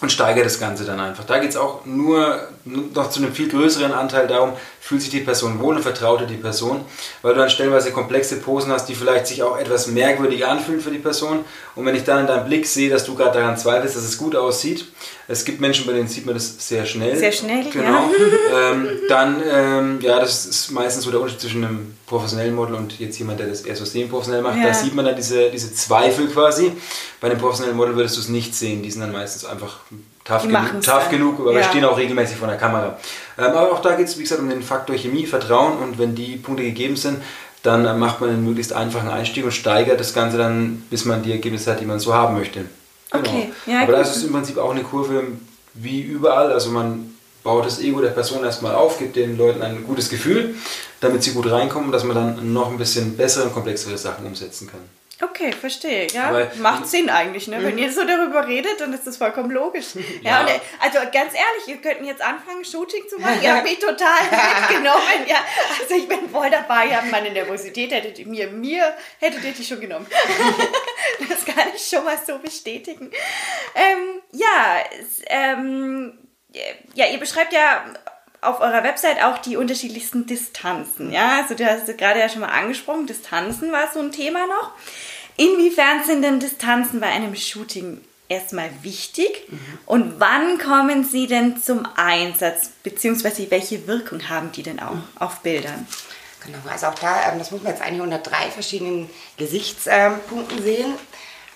und 0.00 0.12
steigere 0.12 0.44
das 0.44 0.60
Ganze 0.60 0.84
dann 0.84 1.00
einfach. 1.00 1.24
Da 1.24 1.38
geht 1.38 1.50
es 1.50 1.56
auch 1.56 1.84
nur 1.84 2.48
noch 2.64 3.10
zu 3.10 3.20
einem 3.20 3.32
viel 3.32 3.48
größeren 3.48 3.92
Anteil 3.92 4.28
darum, 4.28 4.52
fühlt 4.80 5.02
sich 5.02 5.10
die 5.10 5.20
Person 5.20 5.58
wohl 5.60 5.76
und 5.76 5.82
vertraut 5.82 6.24
die 6.28 6.36
Person, 6.36 6.80
weil 7.22 7.34
du 7.34 7.40
dann 7.40 7.50
stellenweise 7.50 7.90
komplexe 7.90 8.36
Posen 8.36 8.72
hast, 8.72 8.86
die 8.86 8.94
vielleicht 8.94 9.26
sich 9.26 9.42
auch 9.42 9.58
etwas 9.58 9.88
merkwürdig 9.88 10.46
anfühlen 10.46 10.80
für 10.80 10.90
die 10.90 10.98
Person. 10.98 11.44
Und 11.74 11.84
wenn 11.84 11.94
ich 11.94 12.04
dann 12.04 12.20
in 12.20 12.26
deinem 12.26 12.46
Blick 12.46 12.66
sehe, 12.66 12.90
dass 12.90 13.04
du 13.04 13.14
gerade 13.14 13.38
daran 13.38 13.56
zweifelst, 13.56 13.96
dass 13.96 14.04
es 14.04 14.18
gut 14.18 14.36
aussieht, 14.36 14.86
es 15.30 15.44
gibt 15.44 15.60
Menschen, 15.60 15.84
bei 15.84 15.92
denen 15.92 16.08
sieht 16.08 16.24
man 16.24 16.34
das 16.34 16.66
sehr 16.66 16.86
schnell. 16.86 17.14
Sehr 17.14 17.32
schnell, 17.32 17.64
genau. 17.70 18.10
Ja. 18.50 18.72
Ähm, 18.72 18.88
dann, 19.08 19.42
ähm, 19.46 19.98
ja, 20.00 20.18
das 20.20 20.46
ist 20.46 20.70
meistens 20.70 21.04
so 21.04 21.10
der 21.10 21.20
Unterschied 21.20 21.42
zwischen 21.42 21.64
einem 21.64 21.94
professionellen 22.06 22.54
Model 22.54 22.74
und 22.76 22.98
jetzt 22.98 23.18
jemand, 23.18 23.38
der 23.38 23.46
das 23.46 23.60
eher 23.60 23.76
so 23.76 23.84
semi-professionell 23.84 24.42
macht. 24.42 24.56
Ja. 24.56 24.68
Da 24.68 24.74
sieht 24.74 24.94
man 24.94 25.04
dann 25.04 25.16
diese, 25.16 25.50
diese 25.50 25.74
Zweifel 25.74 26.28
quasi. 26.28 26.72
Bei 27.20 27.28
einem 27.28 27.38
professionellen 27.38 27.76
Model 27.76 27.94
würdest 27.94 28.16
du 28.16 28.20
es 28.20 28.28
nicht 28.28 28.54
sehen. 28.54 28.82
Die 28.82 28.90
sind 28.90 29.02
dann 29.02 29.12
meistens 29.12 29.44
einfach 29.44 29.80
tough, 30.28 30.42
genu 30.42 30.80
tough 30.84 31.08
genug, 31.08 31.40
aber 31.40 31.54
ja. 31.54 31.62
stehen 31.64 31.84
auch 31.84 31.96
regelmäßig 31.96 32.36
vor 32.36 32.48
der 32.48 32.56
Kamera. 32.56 32.96
Ähm, 33.38 33.44
aber 33.46 33.72
auch 33.72 33.80
da 33.80 33.94
geht 33.94 34.06
es, 34.06 34.18
wie 34.18 34.22
gesagt, 34.22 34.40
um 34.40 34.48
den 34.48 34.62
Faktor 34.62 34.96
Chemie, 34.96 35.26
Vertrauen 35.26 35.78
und 35.78 35.98
wenn 35.98 36.14
die 36.14 36.36
Punkte 36.36 36.62
gegeben 36.62 36.96
sind, 36.96 37.22
dann 37.62 37.98
macht 37.98 38.20
man 38.20 38.30
einen 38.30 38.44
möglichst 38.44 38.72
einfachen 38.72 39.08
Einstieg 39.08 39.44
und 39.44 39.52
steigert 39.52 39.98
das 39.98 40.14
Ganze 40.14 40.38
dann, 40.38 40.84
bis 40.90 41.04
man 41.04 41.22
die 41.22 41.32
Ergebnisse 41.32 41.72
hat, 41.72 41.80
die 41.80 41.86
man 41.86 41.98
so 41.98 42.14
haben 42.14 42.36
möchte. 42.36 42.66
Genau. 43.10 43.28
Okay. 43.28 43.52
Ja, 43.66 43.82
aber 43.82 43.92
das 43.92 44.16
ist 44.16 44.24
im 44.24 44.32
Prinzip 44.32 44.58
auch 44.58 44.70
eine 44.70 44.82
Kurve 44.82 45.24
wie 45.74 46.02
überall. 46.02 46.52
Also 46.52 46.70
man 46.70 47.14
baut 47.42 47.66
das 47.66 47.80
Ego 47.80 48.00
der 48.00 48.10
Person 48.10 48.44
erstmal 48.44 48.74
auf, 48.74 48.98
gibt 48.98 49.16
den 49.16 49.36
Leuten 49.36 49.62
ein 49.62 49.84
gutes 49.84 50.08
Gefühl, 50.08 50.54
damit 51.00 51.22
sie 51.22 51.32
gut 51.32 51.50
reinkommen, 51.50 51.90
dass 51.90 52.04
man 52.04 52.14
dann 52.14 52.52
noch 52.52 52.70
ein 52.70 52.78
bisschen 52.78 53.16
bessere 53.16 53.44
und 53.44 53.54
komplexere 53.54 53.96
Sachen 53.98 54.26
umsetzen 54.26 54.68
kann. 54.68 54.80
Okay, 55.20 55.50
verstehe. 55.52 56.06
Ja, 56.12 56.28
Aber 56.28 56.48
macht 56.58 56.86
Sinn 56.86 57.10
eigentlich. 57.10 57.48
Ne? 57.48 57.60
Wenn 57.60 57.72
mhm. 57.72 57.78
ihr 57.78 57.92
so 57.92 58.04
darüber 58.04 58.46
redet, 58.46 58.80
dann 58.80 58.92
ist 58.92 59.04
das 59.04 59.16
vollkommen 59.16 59.50
logisch. 59.50 59.94
ja. 60.22 60.30
ja 60.30 60.40
und, 60.42 60.60
also 60.78 60.98
ganz 61.12 61.34
ehrlich, 61.34 61.66
ihr 61.66 61.78
könnten 61.78 62.04
jetzt 62.04 62.22
anfangen, 62.22 62.64
Shooting 62.64 63.08
zu 63.08 63.18
machen. 63.18 63.42
Ihr 63.42 63.52
habt 63.54 63.64
mich 63.64 63.80
total 63.80 64.20
mitgenommen. 64.30 65.26
Ja, 65.26 65.44
also 65.80 65.94
ich 65.94 66.06
bin 66.06 66.30
voll 66.30 66.50
dabei. 66.50 66.86
Ihr 66.86 66.98
habt 66.98 67.10
meine 67.10 67.30
Nervosität, 67.30 67.90
hättet 67.90 68.18
ihr 68.20 68.28
mir, 68.28 68.48
mir 68.48 68.94
hättet 69.18 69.42
ihr 69.42 69.52
die 69.52 69.64
schon 69.64 69.80
genommen. 69.80 70.06
das 71.28 71.44
kann 71.44 71.66
ich 71.74 71.84
schon 71.84 72.04
mal 72.04 72.18
so 72.24 72.38
bestätigen. 72.38 73.10
Ähm, 73.74 74.22
ja, 74.32 74.84
ähm, 75.26 76.18
ja, 76.94 77.06
ihr 77.06 77.18
beschreibt 77.18 77.52
ja 77.52 77.84
auf 78.40 78.60
eurer 78.60 78.84
Website 78.84 79.22
auch 79.22 79.38
die 79.38 79.56
unterschiedlichsten 79.56 80.26
Distanzen. 80.26 81.12
Ja, 81.12 81.40
also 81.42 81.54
du 81.54 81.66
hast 81.66 81.86
gerade 81.98 82.20
ja 82.20 82.28
schon 82.28 82.40
mal 82.40 82.48
angesprochen, 82.48 83.06
Distanzen 83.06 83.72
war 83.72 83.88
so 83.92 84.00
ein 84.00 84.12
Thema 84.12 84.46
noch. 84.46 84.72
Inwiefern 85.36 86.04
sind 86.04 86.22
denn 86.22 86.40
Distanzen 86.40 87.00
bei 87.00 87.08
einem 87.08 87.34
Shooting 87.34 88.00
erstmal 88.28 88.70
wichtig 88.82 89.46
mhm. 89.48 89.78
und 89.86 90.20
wann 90.20 90.58
kommen 90.58 91.04
sie 91.04 91.26
denn 91.26 91.62
zum 91.62 91.86
Einsatz, 91.96 92.70
beziehungsweise 92.82 93.50
welche 93.50 93.86
Wirkung 93.86 94.28
haben 94.28 94.52
die 94.52 94.62
denn 94.62 94.80
auch 94.80 94.94
mhm. 94.94 95.04
auf 95.18 95.40
Bildern? 95.40 95.86
Genau, 96.44 96.58
also 96.70 96.86
auch 96.86 96.94
da, 96.94 97.32
ähm, 97.32 97.38
das 97.38 97.50
muss 97.50 97.62
man 97.62 97.72
jetzt 97.72 97.82
eigentlich 97.82 98.00
unter 98.00 98.18
drei 98.18 98.50
verschiedenen 98.50 99.10
Gesichtspunkten 99.36 100.62
sehen. 100.62 100.94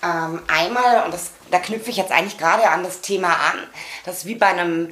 Ähm, 0.03 0.41
einmal, 0.47 1.05
und 1.05 1.13
das, 1.13 1.31
da 1.51 1.59
knüpfe 1.59 1.89
ich 1.89 1.97
jetzt 1.97 2.11
eigentlich 2.11 2.37
gerade 2.37 2.69
an 2.69 2.83
das 2.83 3.01
Thema 3.01 3.29
an, 3.29 3.59
das 4.05 4.19
ist 4.19 4.25
wie 4.25 4.35
bei 4.35 4.47
einem 4.47 4.89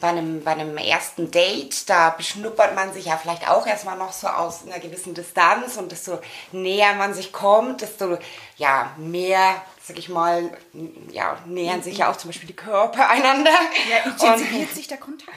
bei 0.00 0.08
einem, 0.08 0.42
bei 0.42 0.52
einem 0.52 0.76
ersten 0.76 1.30
Date, 1.30 1.88
da 1.88 2.10
beschnuppert 2.10 2.74
man 2.74 2.92
sich 2.92 3.06
ja 3.06 3.16
vielleicht 3.16 3.48
auch 3.48 3.66
erstmal 3.66 3.96
noch 3.96 4.12
so 4.12 4.26
aus 4.26 4.66
einer 4.66 4.80
gewissen 4.80 5.14
Distanz 5.14 5.76
und 5.76 5.92
desto 5.92 6.18
näher 6.52 6.94
man 6.94 7.14
sich 7.14 7.32
kommt, 7.32 7.80
desto 7.80 8.18
ja, 8.56 8.90
mehr, 8.96 9.62
sag 9.82 9.98
ich 9.98 10.08
mal, 10.08 10.50
ja, 11.10 11.38
nähern 11.46 11.82
sich 11.82 11.98
ja 11.98 12.10
auch 12.10 12.16
zum 12.16 12.30
Beispiel 12.30 12.48
die 12.48 12.56
Körper 12.56 13.08
einander. 13.08 13.52
Ja, 13.90 14.10
intensiviert 14.10 14.68
und, 14.68 14.74
sich 14.74 14.88
der 14.88 14.98
Kontakt. 14.98 15.30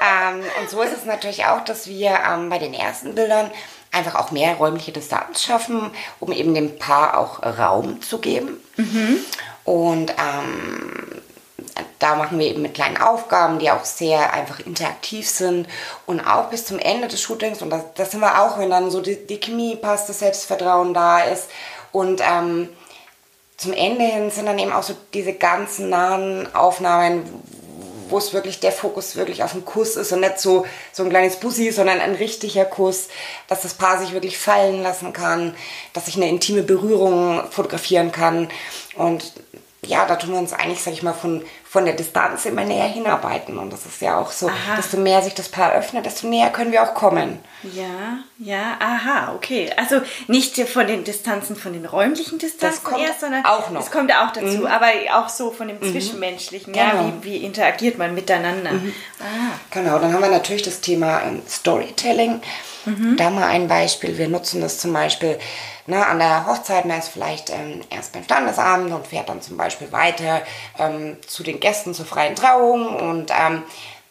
Ähm, 0.00 0.42
und 0.60 0.70
so 0.70 0.82
ist 0.82 0.92
es 0.96 1.04
natürlich 1.04 1.46
auch, 1.46 1.64
dass 1.64 1.86
wir 1.86 2.18
ähm, 2.28 2.50
bei 2.50 2.58
den 2.58 2.74
ersten 2.74 3.14
Bildern 3.14 3.50
einfach 3.90 4.16
auch 4.16 4.30
mehr 4.30 4.56
räumliche 4.56 4.92
Distanz 4.92 5.42
schaffen, 5.42 5.90
um 6.20 6.30
eben 6.32 6.54
dem 6.54 6.78
Paar 6.78 7.16
auch 7.16 7.42
Raum 7.42 8.02
zu 8.02 8.18
geben. 8.18 8.60
Mhm. 8.76 9.20
Und 9.64 10.10
ähm, 10.10 11.22
da 11.98 12.16
machen 12.16 12.38
wir 12.38 12.46
eben 12.46 12.62
mit 12.62 12.74
kleinen 12.74 12.96
Aufgaben, 12.96 13.58
die 13.58 13.70
auch 13.70 13.84
sehr 13.84 14.32
einfach 14.32 14.60
interaktiv 14.60 15.28
sind. 15.28 15.68
Und 16.06 16.20
auch 16.20 16.50
bis 16.50 16.66
zum 16.66 16.78
Ende 16.78 17.08
des 17.08 17.20
Shootings 17.20 17.62
und 17.62 17.70
das, 17.70 17.82
das 17.94 18.10
sind 18.10 18.20
wir 18.20 18.42
auch, 18.42 18.58
wenn 18.58 18.70
dann 18.70 18.90
so 18.90 19.00
die, 19.00 19.26
die 19.26 19.40
Chemie 19.40 19.76
passt, 19.76 20.08
das 20.08 20.18
Selbstvertrauen 20.18 20.94
da 20.94 21.20
ist. 21.20 21.48
Und 21.92 22.20
ähm, 22.20 22.68
zum 23.56 23.72
Ende 23.72 24.04
hin 24.04 24.30
sind 24.30 24.46
dann 24.46 24.58
eben 24.58 24.72
auch 24.72 24.82
so 24.82 24.94
diese 25.12 25.32
ganzen 25.32 25.88
nahen 25.88 26.52
Aufnahmen, 26.54 27.22
wo 28.08 28.18
es 28.18 28.32
wirklich 28.32 28.60
der 28.60 28.72
Fokus 28.72 29.16
wirklich 29.16 29.42
auf 29.42 29.52
den 29.52 29.64
Kuss 29.64 29.96
ist 29.96 30.12
und 30.12 30.20
nicht 30.20 30.38
so, 30.38 30.66
so 30.92 31.02
ein 31.02 31.10
kleines 31.10 31.36
Bussi, 31.36 31.70
sondern 31.70 32.00
ein 32.00 32.14
richtiger 32.14 32.64
Kuss, 32.64 33.08
dass 33.48 33.62
das 33.62 33.74
Paar 33.74 33.98
sich 33.98 34.12
wirklich 34.12 34.38
fallen 34.38 34.82
lassen 34.82 35.12
kann, 35.12 35.54
dass 35.92 36.08
ich 36.08 36.16
eine 36.16 36.28
intime 36.28 36.62
Berührung 36.62 37.42
fotografieren 37.50 38.12
kann. 38.12 38.48
Und 38.96 39.32
ja, 39.84 40.06
da 40.06 40.16
tun 40.16 40.32
wir 40.32 40.38
uns 40.38 40.52
eigentlich, 40.52 40.82
sag 40.82 40.92
ich 40.92 41.02
mal, 41.02 41.12
von, 41.12 41.44
von 41.64 41.84
der 41.84 41.94
Distanz 41.94 42.46
immer 42.46 42.64
näher 42.64 42.86
hinarbeiten. 42.86 43.58
Und 43.58 43.72
das 43.72 43.86
ist 43.86 44.00
ja 44.00 44.18
auch 44.18 44.30
so, 44.30 44.48
aha. 44.48 44.76
desto 44.76 44.96
mehr 44.96 45.22
sich 45.22 45.34
das 45.34 45.48
Paar 45.48 45.72
öffnet, 45.72 46.06
desto 46.06 46.26
näher 46.26 46.50
können 46.50 46.72
wir 46.72 46.82
auch 46.82 46.94
kommen. 46.94 47.38
Ja, 47.62 48.18
ja, 48.38 48.76
aha, 48.80 49.34
okay. 49.34 49.70
Also 49.76 50.00
nicht 50.26 50.58
von 50.68 50.86
den 50.86 51.04
Distanzen, 51.04 51.56
von 51.56 51.72
den 51.72 51.86
räumlichen 51.86 52.38
Distanzen 52.38 52.82
das 52.82 52.84
kommt 52.84 53.02
erst, 53.02 53.20
sondern 53.20 53.44
auch 53.44 53.70
noch. 53.70 53.80
Es 53.80 53.90
kommt 53.90 54.10
ja 54.10 54.26
auch 54.26 54.32
dazu, 54.32 54.58
mhm. 54.58 54.66
aber 54.66 54.88
auch 55.14 55.28
so 55.28 55.50
von 55.50 55.68
dem 55.68 55.78
mhm. 55.80 55.92
Zwischenmenschlichen, 55.92 56.72
genau. 56.72 56.84
ja, 56.84 57.12
wie, 57.20 57.30
wie 57.30 57.36
interagiert 57.38 57.98
man 57.98 58.14
miteinander. 58.14 58.72
Mhm. 58.72 58.92
Ah. 59.20 59.58
Genau, 59.70 59.98
dann 59.98 60.12
haben 60.12 60.22
wir 60.22 60.30
natürlich 60.30 60.62
das 60.62 60.80
Thema 60.80 61.22
ähm, 61.22 61.42
Storytelling. 61.48 62.40
Mhm. 62.84 63.16
Da 63.16 63.30
mal 63.30 63.48
ein 63.48 63.68
Beispiel. 63.68 64.18
Wir 64.18 64.28
nutzen 64.28 64.60
das 64.60 64.78
zum 64.78 64.92
Beispiel 64.92 65.38
ne, 65.86 66.06
an 66.06 66.18
der 66.18 66.46
Hochzeit, 66.46 66.84
man 66.84 66.98
ist 66.98 67.08
vielleicht 67.08 67.50
ähm, 67.50 67.80
erst 67.90 68.12
beim 68.12 68.24
Standesamt 68.24 68.92
und 68.92 69.06
fährt 69.06 69.28
dann 69.28 69.42
zum 69.42 69.56
Beispiel 69.56 69.90
weiter 69.92 70.42
ähm, 70.78 71.16
zu 71.26 71.42
den 71.42 71.60
Gästen 71.60 71.94
zur 71.94 72.06
freien 72.06 72.34
Trauung 72.34 72.88
und 72.88 73.30
ähm, 73.30 73.62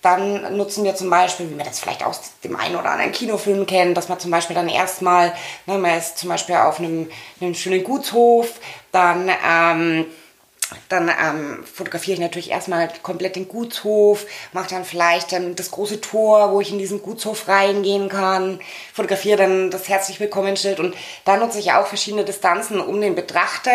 dann 0.02 0.58
nutzen 0.58 0.84
wir 0.84 0.96
zum 0.96 1.10
Beispiel, 1.10 1.50
wie 1.50 1.56
man 1.56 1.66
das 1.66 1.80
vielleicht 1.80 2.04
aus 2.04 2.34
dem 2.44 2.58
einen 2.58 2.76
oder 2.76 2.92
anderen 2.92 3.14
Kinofilm 3.14 3.66
kennt, 3.66 3.96
dass 3.96 4.10
man 4.10 4.20
zum 4.20 4.32
Beispiel 4.32 4.56
dann 4.56 4.68
erstmal, 4.68 5.34
ne, 5.66 5.78
man 5.78 5.98
ist 5.98 6.18
zum 6.18 6.30
Beispiel 6.30 6.56
auf 6.56 6.80
einem, 6.80 7.10
einem 7.40 7.56
schönen 7.56 7.84
Gutshof, 7.84 8.60
dann 8.92 9.32
ähm, 9.48 10.06
dann 10.90 11.10
ähm, 11.10 11.64
fotografiere 11.66 12.16
ich 12.16 12.20
natürlich 12.20 12.52
erstmal 12.52 12.90
komplett 13.02 13.36
den 13.36 13.48
Gutshof, 13.48 14.26
mache 14.52 14.70
dann 14.70 14.86
vielleicht 14.86 15.32
dann 15.32 15.56
das 15.56 15.72
große 15.72 16.02
Tor, 16.02 16.52
wo 16.52 16.62
ich 16.62 16.72
in 16.72 16.80
diesen 16.80 17.02
Gutshof 17.02 17.48
reingehen 17.48 18.10
kann, 18.10 18.60
fotografiere 18.94 19.38
dann 19.38 19.72
das 19.72 19.90
herzlich 19.90 20.20
willkommen 20.20 20.58
Schild 20.58 20.80
und 20.80 20.96
da 21.26 21.38
nutze 21.38 21.60
ich 21.60 21.72
auch 21.74 21.88
verschiedene 21.88 22.26
Distanzen, 22.26 22.80
um 22.80 23.00
den 23.02 23.16
Betrachter, 23.16 23.72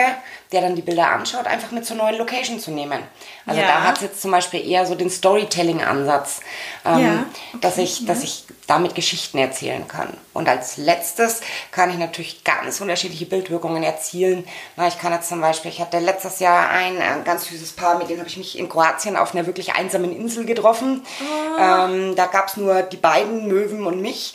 der 0.53 0.63
dann 0.63 0.75
die 0.75 0.83
Bilder 0.83 1.11
anschaut, 1.11 1.47
einfach 1.47 1.71
mit 1.73 1.85
zur 1.85 1.97
neuen 1.97 2.17
Location 2.17 2.59
zu 2.59 2.71
nehmen. 2.71 3.03
Also 3.45 3.61
ja. 3.61 3.67
da 3.67 3.83
hat 3.85 3.97
es 3.97 4.03
jetzt 4.03 4.23
zum 4.23 4.31
Beispiel 4.31 4.67
eher 4.67 4.87
so 4.87 4.95
den 4.95 5.11
Storytelling-Ansatz, 5.11 6.41
ähm, 6.87 6.99
ja. 6.99 7.13
okay. 7.53 7.59
dass 7.61 7.79
ich, 7.79 8.07
dass 8.07 8.23
ich 8.23 8.45
damit 8.67 8.95
Geschichten 8.95 9.39
erzählen 9.39 9.87
kann. 9.87 10.09
Und 10.33 10.49
als 10.49 10.77
letztes 10.77 11.41
kann 11.71 11.91
ich 11.91 11.99
natürlich 11.99 12.45
ganz 12.45 12.81
unterschiedliche 12.81 13.27
Bildwirkungen 13.27 13.83
erzielen. 13.83 14.47
Na, 14.77 14.89
ich 14.89 14.99
kann 14.99 15.13
jetzt 15.13 15.29
zum 15.29 15.41
Beispiel, 15.41 15.71
ich 15.71 15.81
hatte 15.81 15.99
letztes 15.99 16.39
Jahr 16.39 16.71
ein, 16.71 17.01
ein 17.01 17.25
ganz 17.25 17.47
süßes 17.47 17.73
Paar, 17.73 17.99
mit 17.99 18.09
dem 18.09 18.19
habe 18.19 18.29
ich 18.29 18.37
mich 18.37 18.59
in 18.59 18.69
Kroatien 18.69 19.17
auf 19.17 19.35
einer 19.35 19.47
wirklich 19.47 19.75
einsamen 19.75 20.15
Insel 20.15 20.45
getroffen. 20.45 21.05
Oh. 21.21 21.61
Ähm, 21.61 22.17
da 22.17 22.27
gab 22.27 22.49
es 22.49 22.57
nur 22.57 22.83
die 22.83 22.97
beiden 22.97 23.49
Möwen 23.49 23.87
und 23.87 24.01
mich. 24.01 24.35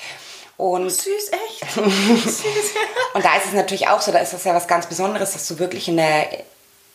Und 0.58 0.90
süß, 0.90 1.32
echt. 1.48 1.72
süß. 1.74 2.44
und 3.14 3.26
da 3.26 3.36
ist 3.36 3.48
es 3.48 3.54
natürlich 3.54 3.88
auch 3.88 4.02
so, 4.02 4.12
da 4.12 4.20
ist 4.20 4.34
das 4.34 4.44
ja 4.44 4.54
was 4.54 4.68
ganz 4.68 4.86
Besonderes, 4.86 5.34
dass 5.34 5.48
du 5.48 5.60
wirklich 5.60 5.88
in 5.88 5.98
der, 5.98 6.28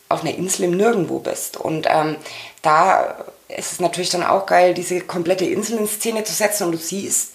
auf 0.09 0.21
einer 0.23 0.35
Insel 0.35 0.65
im 0.65 0.77
Nirgendwo 0.77 1.19
bist. 1.19 1.57
Und 1.57 1.87
ähm, 1.91 2.17
da 2.63 3.17
ist 3.49 3.73
es 3.73 3.81
natürlich 3.81 4.11
dann 4.11 4.25
auch 4.25 4.47
geil, 4.47 4.75
diese 4.75 5.01
komplette 5.01 5.45
Insel 5.45 5.79
in 5.79 5.89
Szene 5.89 6.25
zu 6.25 6.33
setzen 6.33 6.65
und 6.65 6.73
du 6.73 6.79
siehst, 6.79 7.33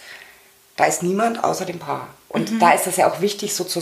da 0.78 0.86
ist 0.86 1.03
niemand 1.03 1.43
außer 1.43 1.65
dem 1.65 1.80
Paar. 1.80 2.07
Und 2.30 2.51
mhm. 2.51 2.59
da 2.59 2.71
ist 2.71 2.88
es 2.88 2.97
ja 2.97 3.11
auch 3.11 3.21
wichtig, 3.21 3.53
so 3.53 3.63
zu, 3.63 3.82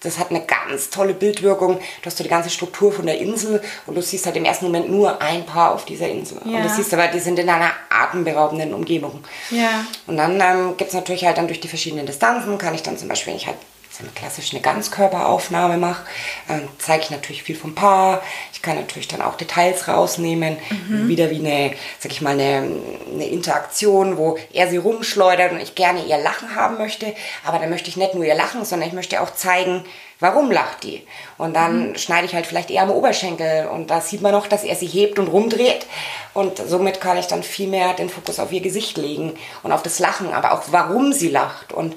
das 0.00 0.18
hat 0.18 0.30
eine 0.30 0.40
ganz 0.40 0.88
tolle 0.88 1.12
Bildwirkung. 1.12 1.78
Du 1.78 2.06
hast 2.06 2.16
so 2.16 2.24
die 2.24 2.30
ganze 2.30 2.48
Struktur 2.48 2.90
von 2.90 3.04
der 3.04 3.18
Insel 3.18 3.62
und 3.86 3.94
du 3.94 4.02
siehst 4.02 4.24
halt 4.24 4.36
im 4.36 4.46
ersten 4.46 4.64
Moment 4.64 4.90
nur 4.90 5.20
ein 5.20 5.44
Paar 5.44 5.74
auf 5.74 5.84
dieser 5.84 6.08
Insel. 6.08 6.40
Ja. 6.44 6.56
Und 6.56 6.64
du 6.64 6.68
siehst 6.70 6.92
aber, 6.94 7.08
die 7.08 7.20
sind 7.20 7.38
in 7.38 7.48
einer 7.50 7.70
atemberaubenden 7.90 8.72
Umgebung. 8.72 9.22
Ja. 9.50 9.84
Und 10.06 10.16
dann 10.16 10.40
ähm, 10.40 10.76
gibt 10.78 10.88
es 10.88 10.94
natürlich 10.94 11.26
halt 11.26 11.36
dann 11.36 11.48
durch 11.48 11.60
die 11.60 11.68
verschiedenen 11.68 12.06
Distanzen, 12.06 12.56
kann 12.56 12.74
ich 12.74 12.82
dann 12.82 12.96
zum 12.96 13.08
Beispiel, 13.08 13.32
wenn 13.32 13.38
ich 13.38 13.46
halt 13.46 13.58
so 14.00 14.06
eine 14.06 14.14
klassische 14.14 14.60
Ganzkörperaufnahme 14.60 15.76
mache, 15.76 16.04
äh, 16.48 16.60
zeige 16.78 17.04
ich 17.04 17.10
natürlich 17.10 17.42
viel 17.42 17.56
vom 17.56 17.74
Paar. 17.74 18.22
Ich 18.52 18.62
kann 18.62 18.76
natürlich 18.76 19.08
dann 19.08 19.22
auch 19.22 19.36
Details 19.36 19.88
rausnehmen, 19.88 20.56
mhm. 20.88 21.08
wieder 21.08 21.30
wie 21.30 21.38
eine, 21.38 21.74
sag 21.98 22.12
ich 22.12 22.20
mal, 22.20 22.32
eine, 22.32 22.66
eine 23.12 23.26
Interaktion, 23.26 24.16
wo 24.16 24.38
er 24.52 24.68
sie 24.68 24.78
rumschleudert 24.78 25.52
und 25.52 25.60
ich 25.60 25.74
gerne 25.74 26.04
ihr 26.04 26.18
Lachen 26.18 26.54
haben 26.54 26.78
möchte. 26.78 27.14
Aber 27.44 27.58
dann 27.58 27.70
möchte 27.70 27.88
ich 27.88 27.96
nicht 27.96 28.14
nur 28.14 28.24
ihr 28.24 28.34
Lachen, 28.34 28.64
sondern 28.64 28.88
ich 28.88 28.94
möchte 28.94 29.20
auch 29.20 29.34
zeigen, 29.34 29.84
warum 30.20 30.50
lacht 30.50 30.84
die? 30.84 31.06
Und 31.38 31.54
dann 31.54 31.90
mhm. 31.90 31.96
schneide 31.96 32.26
ich 32.26 32.34
halt 32.34 32.46
vielleicht 32.46 32.70
eher 32.70 32.82
am 32.82 32.90
Oberschenkel 32.90 33.66
und 33.66 33.90
da 33.90 34.00
sieht 34.00 34.20
man 34.20 34.32
noch, 34.32 34.46
dass 34.46 34.62
er 34.62 34.76
sie 34.76 34.86
hebt 34.86 35.18
und 35.18 35.28
rumdreht. 35.28 35.86
Und 36.32 36.58
somit 36.58 37.00
kann 37.00 37.18
ich 37.18 37.26
dann 37.26 37.42
viel 37.42 37.68
mehr 37.68 37.94
den 37.94 38.08
Fokus 38.08 38.38
auf 38.38 38.52
ihr 38.52 38.60
Gesicht 38.60 38.96
legen 38.96 39.36
und 39.62 39.72
auf 39.72 39.82
das 39.82 39.98
Lachen, 39.98 40.32
aber 40.32 40.52
auch 40.52 40.62
warum 40.70 41.12
sie 41.12 41.28
lacht. 41.28 41.72
Und, 41.72 41.96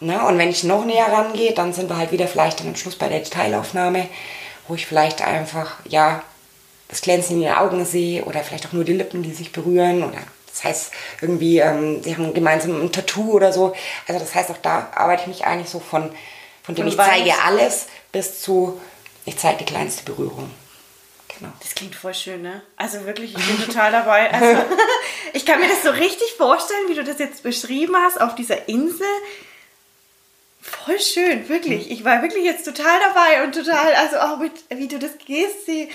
Ne, 0.00 0.24
und 0.24 0.38
wenn 0.38 0.50
ich 0.50 0.62
noch 0.62 0.84
näher 0.84 1.12
rangehe, 1.12 1.52
dann 1.52 1.72
sind 1.72 1.90
wir 1.90 1.96
halt 1.96 2.12
wieder 2.12 2.28
vielleicht 2.28 2.60
dann 2.60 2.68
am 2.68 2.76
Schluss 2.76 2.94
bei 2.94 3.08
der 3.08 3.20
Detailaufnahme, 3.20 4.06
wo 4.68 4.74
ich 4.74 4.86
vielleicht 4.86 5.22
einfach, 5.22 5.78
ja, 5.88 6.22
das 6.88 7.00
Glänzen 7.00 7.36
in 7.36 7.42
den 7.42 7.54
Augen 7.54 7.84
sehe 7.84 8.24
oder 8.24 8.40
vielleicht 8.40 8.66
auch 8.66 8.72
nur 8.72 8.84
die 8.84 8.92
Lippen, 8.92 9.22
die 9.22 9.32
sich 9.32 9.52
berühren 9.52 10.02
oder 10.02 10.18
das 10.52 10.64
heißt 10.64 10.92
irgendwie, 11.20 11.58
ähm, 11.58 12.02
sie 12.02 12.14
haben 12.14 12.34
gemeinsam 12.34 12.80
ein 12.82 12.92
Tattoo 12.92 13.32
oder 13.32 13.52
so. 13.52 13.72
Also 14.08 14.18
das 14.20 14.34
heißt, 14.34 14.50
auch 14.50 14.58
da 14.60 14.88
arbeite 14.94 15.22
ich 15.22 15.28
mich 15.28 15.46
eigentlich 15.46 15.70
so 15.70 15.78
von 15.78 16.10
von 16.70 16.84
dem 16.84 16.86
ich 16.88 16.96
zeige 16.96 17.34
alles 17.44 17.86
bis 18.12 18.42
zu, 18.42 18.80
ich 19.24 19.36
zeige 19.36 19.58
die 19.58 19.64
kleinste 19.64 20.04
Berührung. 20.04 20.50
Genau. 21.38 21.52
Das 21.60 21.74
klingt 21.74 21.94
voll 21.94 22.14
schön, 22.14 22.42
ne? 22.42 22.62
Also 22.76 23.06
wirklich, 23.06 23.36
ich 23.36 23.46
bin 23.46 23.64
total 23.64 23.92
dabei. 23.92 24.30
Also, 24.32 24.62
ich 25.32 25.46
kann 25.46 25.60
mir 25.60 25.68
das 25.68 25.82
so 25.82 25.90
richtig 25.90 26.32
vorstellen, 26.36 26.88
wie 26.88 26.94
du 26.94 27.04
das 27.04 27.18
jetzt 27.18 27.42
beschrieben 27.42 27.96
hast, 27.96 28.20
auf 28.20 28.34
dieser 28.34 28.68
Insel 28.68 29.06
Voll 30.62 31.00
schön, 31.00 31.48
wirklich. 31.48 31.90
Ich 31.90 32.04
war 32.04 32.20
wirklich 32.20 32.44
jetzt 32.44 32.64
total 32.64 33.00
dabei 33.00 33.44
und 33.44 33.54
total, 33.54 33.94
also 33.94 34.18
auch 34.18 34.36
mit, 34.36 34.52
wie 34.68 34.88
du 34.88 34.98
das 34.98 35.12
Gestik, 35.16 35.90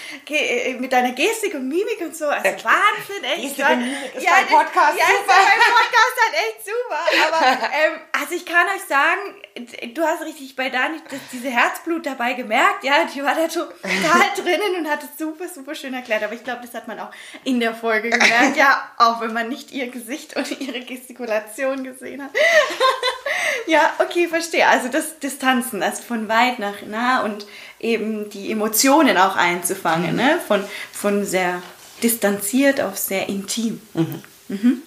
mit 0.79 0.91
deiner 0.91 1.11
Gestik 1.11 1.53
und 1.53 1.67
Mimik 1.67 2.01
und 2.01 2.15
so. 2.15 2.25
Also 2.25 2.49
Wahnsinn, 2.63 3.23
echt. 3.23 3.41
Gestik 3.43 3.69
und 3.69 3.79
Mimik 3.79 4.15
ist 4.15 4.23
ja, 4.23 4.31
dein 4.31 4.47
Podcast 4.47 4.97
ja, 4.97 5.05
super. 5.05 5.33
Ja, 5.33 5.49
mein 5.49 5.75
Podcast 5.75 6.15
halt 6.25 6.33
echt 6.33 6.65
super. 6.65 6.99
Aber, 7.27 7.69
ähm, 7.75 7.99
also 8.11 8.33
ich 8.33 8.45
kann 8.45 8.65
euch 8.75 8.81
sagen, 8.87 9.93
du 9.93 10.01
hast 10.01 10.23
richtig 10.23 10.55
bei 10.55 10.69
Dani 10.69 10.97
das, 11.11 11.19
diese 11.31 11.49
Herzblut 11.49 12.03
dabei 12.07 12.33
gemerkt. 12.33 12.83
Ja, 12.83 13.05
die 13.05 13.23
war 13.23 13.35
da 13.35 13.47
total 13.47 13.71
drinnen 14.35 14.77
und 14.79 14.89
hat 14.89 15.03
es 15.03 15.15
super, 15.19 15.47
super 15.47 15.75
schön 15.75 15.93
erklärt. 15.93 16.23
Aber 16.23 16.33
ich 16.33 16.43
glaube, 16.43 16.61
das 16.63 16.73
hat 16.73 16.87
man 16.87 16.99
auch 16.99 17.11
in 17.43 17.59
der 17.59 17.75
Folge 17.75 18.09
gemerkt. 18.09 18.57
Ja, 18.57 18.89
auch 18.97 19.21
wenn 19.21 19.31
man 19.31 19.47
nicht 19.47 19.71
ihr 19.71 19.89
Gesicht 19.89 20.35
und 20.35 20.59
ihre 20.59 20.79
Gestikulation 20.81 21.83
gesehen 21.83 22.23
hat. 22.23 22.31
ja, 23.67 23.93
okay, 23.99 24.27
verstehe 24.27 24.55
verstehe. 24.55 24.67
Also 24.67 24.89
das 24.89 25.19
Distanzen, 25.19 25.83
also 25.83 26.03
von 26.03 26.27
weit 26.27 26.59
nach 26.59 26.81
nah 26.87 27.23
und 27.23 27.45
eben 27.79 28.29
die 28.29 28.51
Emotionen 28.51 29.17
auch 29.17 29.35
einzufangen, 29.35 30.11
mhm. 30.11 30.17
ne? 30.17 30.39
von, 30.47 30.63
von 30.91 31.25
sehr 31.25 31.61
distanziert 32.03 32.81
auf 32.81 32.97
sehr 32.97 33.29
intim. 33.29 33.81
Mhm. 33.93 34.23
Mhm. 34.47 34.81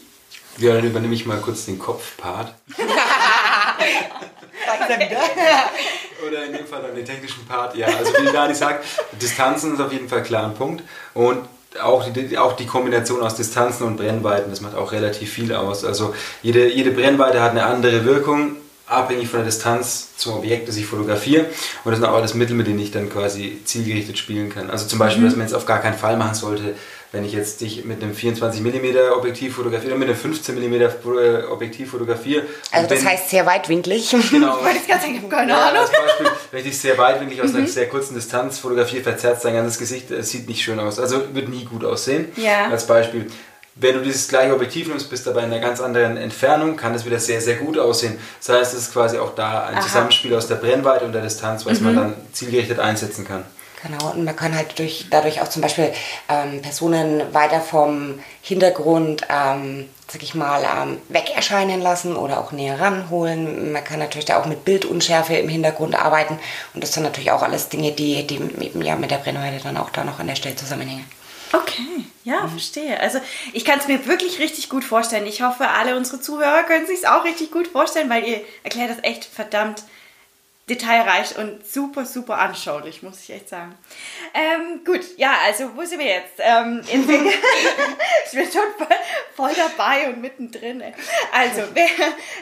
Ja, 0.58 0.74
dann 0.74 0.84
übernehme 0.84 1.14
ich 1.14 1.24
mal 1.24 1.40
kurz 1.40 1.66
den 1.66 1.78
Kopfpart. 1.78 2.54
Oder 6.26 6.46
in 6.46 6.52
dem 6.52 6.66
Fall 6.66 6.82
dann 6.82 6.94
den 6.94 7.04
technischen 7.04 7.46
Part. 7.46 7.76
Ja, 7.76 7.86
also 7.86 8.12
wie 8.12 8.32
Dani 8.32 8.54
sagt, 8.54 8.84
Distanzen 9.20 9.74
ist 9.74 9.80
auf 9.80 9.92
jeden 9.92 10.08
Fall 10.08 10.22
klar 10.22 10.44
ein 10.44 10.54
Punkt. 10.54 10.84
Und 11.14 11.48
auch 11.82 12.08
die, 12.10 12.38
auch 12.38 12.54
die 12.56 12.66
Kombination 12.66 13.20
aus 13.20 13.36
Distanzen 13.36 13.86
und 13.86 13.96
Brennweiten, 13.96 14.50
das 14.50 14.60
macht 14.60 14.76
auch 14.76 14.92
relativ 14.92 15.32
viel 15.32 15.54
aus. 15.54 15.84
Also 15.84 16.14
jede, 16.42 16.68
jede 16.72 16.90
Brennweite 16.90 17.42
hat 17.42 17.52
eine 17.52 17.66
andere 17.66 18.04
Wirkung 18.04 18.56
abhängig 18.86 19.28
von 19.28 19.40
der 19.40 19.46
Distanz 19.46 20.16
zum 20.16 20.34
Objekt, 20.34 20.68
das 20.68 20.76
ich 20.76 20.86
fotografiere. 20.86 21.44
Und 21.84 21.90
das 21.90 22.00
sind 22.00 22.08
auch 22.08 22.14
alles 22.14 22.34
Mittel, 22.34 22.56
mit 22.56 22.66
denen 22.66 22.78
ich 22.78 22.90
dann 22.90 23.10
quasi 23.10 23.60
zielgerichtet 23.64 24.18
spielen 24.18 24.48
kann. 24.48 24.70
Also 24.70 24.86
zum 24.86 24.98
Beispiel, 24.98 25.22
mhm. 25.22 25.26
was 25.28 25.36
man 25.36 25.46
jetzt 25.46 25.54
auf 25.54 25.66
gar 25.66 25.80
keinen 25.80 25.98
Fall 25.98 26.16
machen 26.16 26.34
sollte, 26.34 26.74
wenn 27.10 27.24
ich 27.24 27.32
jetzt 27.32 27.62
dich 27.62 27.84
mit 27.84 28.02
einem 28.02 28.14
24 28.14 28.60
mm 28.60 29.12
Objektiv 29.16 29.56
fotografiere 29.56 29.92
oder 29.92 29.98
mit 29.98 30.08
einem 30.08 30.16
15 30.16 30.54
mm 30.56 30.82
Objektiv 31.50 31.90
fotografiere. 31.90 32.42
Also 32.70 32.88
das 32.88 33.04
heißt 33.04 33.30
sehr 33.30 33.46
weitwinklig. 33.46 34.14
Genau. 34.30 34.58
Weil 34.62 34.76
ich 34.76 34.92
habe 34.92 35.28
keine 35.28 35.52
ja, 35.52 35.68
Ahnung. 35.68 35.84
Zum 35.86 36.04
Beispiel, 36.04 36.26
wenn 36.50 36.58
ich 36.60 36.66
dich 36.66 36.78
sehr 36.78 36.98
weitwinklig 36.98 37.40
aus 37.40 37.52
mhm. 37.52 37.58
einer 37.58 37.66
sehr 37.66 37.88
kurzen 37.88 38.14
Distanz 38.14 38.58
fotografiere, 38.58 39.02
verzerrt 39.02 39.42
dein 39.44 39.54
ganzes 39.54 39.78
Gesicht, 39.78 40.10
es 40.10 40.30
sieht 40.30 40.48
nicht 40.48 40.62
schön 40.62 40.78
aus. 40.78 40.98
Also 40.98 41.34
wird 41.34 41.48
nie 41.48 41.64
gut 41.64 41.84
aussehen. 41.84 42.30
Ja. 42.36 42.68
Als 42.68 42.86
Beispiel. 42.86 43.26
Wenn 43.74 43.94
du 43.94 44.02
dieses 44.02 44.28
gleiche 44.28 44.54
Objektiv 44.54 44.88
nimmst, 44.88 45.08
bist 45.08 45.26
aber 45.28 45.40
in 45.40 45.52
einer 45.52 45.60
ganz 45.60 45.80
anderen 45.80 46.16
Entfernung, 46.16 46.76
kann 46.76 46.94
es 46.94 47.06
wieder 47.06 47.20
sehr, 47.20 47.40
sehr 47.40 47.56
gut 47.56 47.78
aussehen. 47.78 48.18
Das 48.44 48.56
heißt, 48.56 48.74
es 48.74 48.80
ist 48.80 48.92
quasi 48.92 49.18
auch 49.18 49.34
da 49.34 49.66
ein 49.66 49.76
Aha. 49.76 49.82
Zusammenspiel 49.82 50.34
aus 50.34 50.48
der 50.48 50.56
Brennweite 50.56 51.04
und 51.04 51.12
der 51.12 51.22
Distanz, 51.22 51.64
was 51.64 51.78
mhm. 51.78 51.86
man 51.86 51.96
dann 51.96 52.14
zielgerichtet 52.32 52.80
einsetzen 52.80 53.26
kann. 53.26 53.44
Genau, 53.82 54.10
und 54.10 54.24
man 54.24 54.34
kann 54.34 54.56
halt 54.56 54.78
durch, 54.78 55.06
dadurch 55.08 55.40
auch 55.40 55.48
zum 55.48 55.62
Beispiel 55.62 55.92
ähm, 56.28 56.60
Personen 56.62 57.32
weiter 57.32 57.60
vom 57.60 58.18
Hintergrund, 58.42 59.22
ähm, 59.28 59.88
sag 60.08 60.22
ich 60.22 60.34
mal, 60.34 60.62
ähm, 60.64 60.98
weg 61.08 61.30
erscheinen 61.34 61.80
lassen 61.80 62.16
oder 62.16 62.40
auch 62.40 62.50
näher 62.50 62.80
ranholen. 62.80 63.72
Man 63.72 63.84
kann 63.84 64.00
natürlich 64.00 64.24
da 64.24 64.40
auch 64.40 64.46
mit 64.46 64.64
Bildunschärfe 64.64 65.34
im 65.36 65.48
Hintergrund 65.48 65.94
arbeiten 65.94 66.38
und 66.74 66.82
das 66.82 66.92
sind 66.92 67.04
natürlich 67.04 67.30
auch 67.30 67.42
alles 67.42 67.68
Dinge, 67.68 67.92
die, 67.92 68.26
die 68.26 68.36
eben 68.36 68.82
ja 68.82 68.96
mit 68.96 69.12
der 69.12 69.18
Brennweite 69.18 69.62
dann 69.62 69.76
auch 69.76 69.90
da 69.90 70.02
noch 70.02 70.18
an 70.18 70.26
der 70.26 70.36
Stelle 70.36 70.56
zusammenhängen. 70.56 71.04
Okay, 71.52 72.04
ja, 72.24 72.42
mhm. 72.42 72.50
verstehe. 72.50 72.98
Also 73.00 73.20
ich 73.52 73.64
kann 73.64 73.78
es 73.78 73.86
mir 73.86 74.06
wirklich 74.06 74.40
richtig 74.40 74.68
gut 74.68 74.84
vorstellen. 74.84 75.26
Ich 75.26 75.42
hoffe, 75.42 75.68
alle 75.68 75.96
unsere 75.96 76.20
Zuhörer 76.20 76.64
können 76.64 76.86
sich 76.86 76.98
es 76.98 77.04
auch 77.04 77.24
richtig 77.24 77.52
gut 77.52 77.68
vorstellen, 77.68 78.10
weil 78.10 78.24
ihr 78.24 78.40
erklärt 78.64 78.90
das 78.90 79.02
echt 79.02 79.24
verdammt 79.24 79.84
detailreich 80.68 81.36
und 81.38 81.66
super, 81.66 82.04
super 82.04 82.38
anschaulich, 82.38 83.02
muss 83.02 83.20
ich 83.20 83.30
echt 83.30 83.48
sagen. 83.48 83.74
Ähm, 84.34 84.84
gut, 84.84 85.00
ja, 85.16 85.34
also 85.46 85.70
wo 85.74 85.84
sind 85.84 85.98
wir 85.98 86.06
jetzt? 86.06 86.34
Ähm, 86.38 86.82
ich 86.86 87.06
bin 87.06 88.44
schon 88.44 88.62
voll, 88.76 88.96
voll, 89.34 89.50
dabei 89.56 90.08
und 90.08 90.20
mittendrin. 90.20 90.82
Also, 91.32 91.62
wer, 91.74 91.86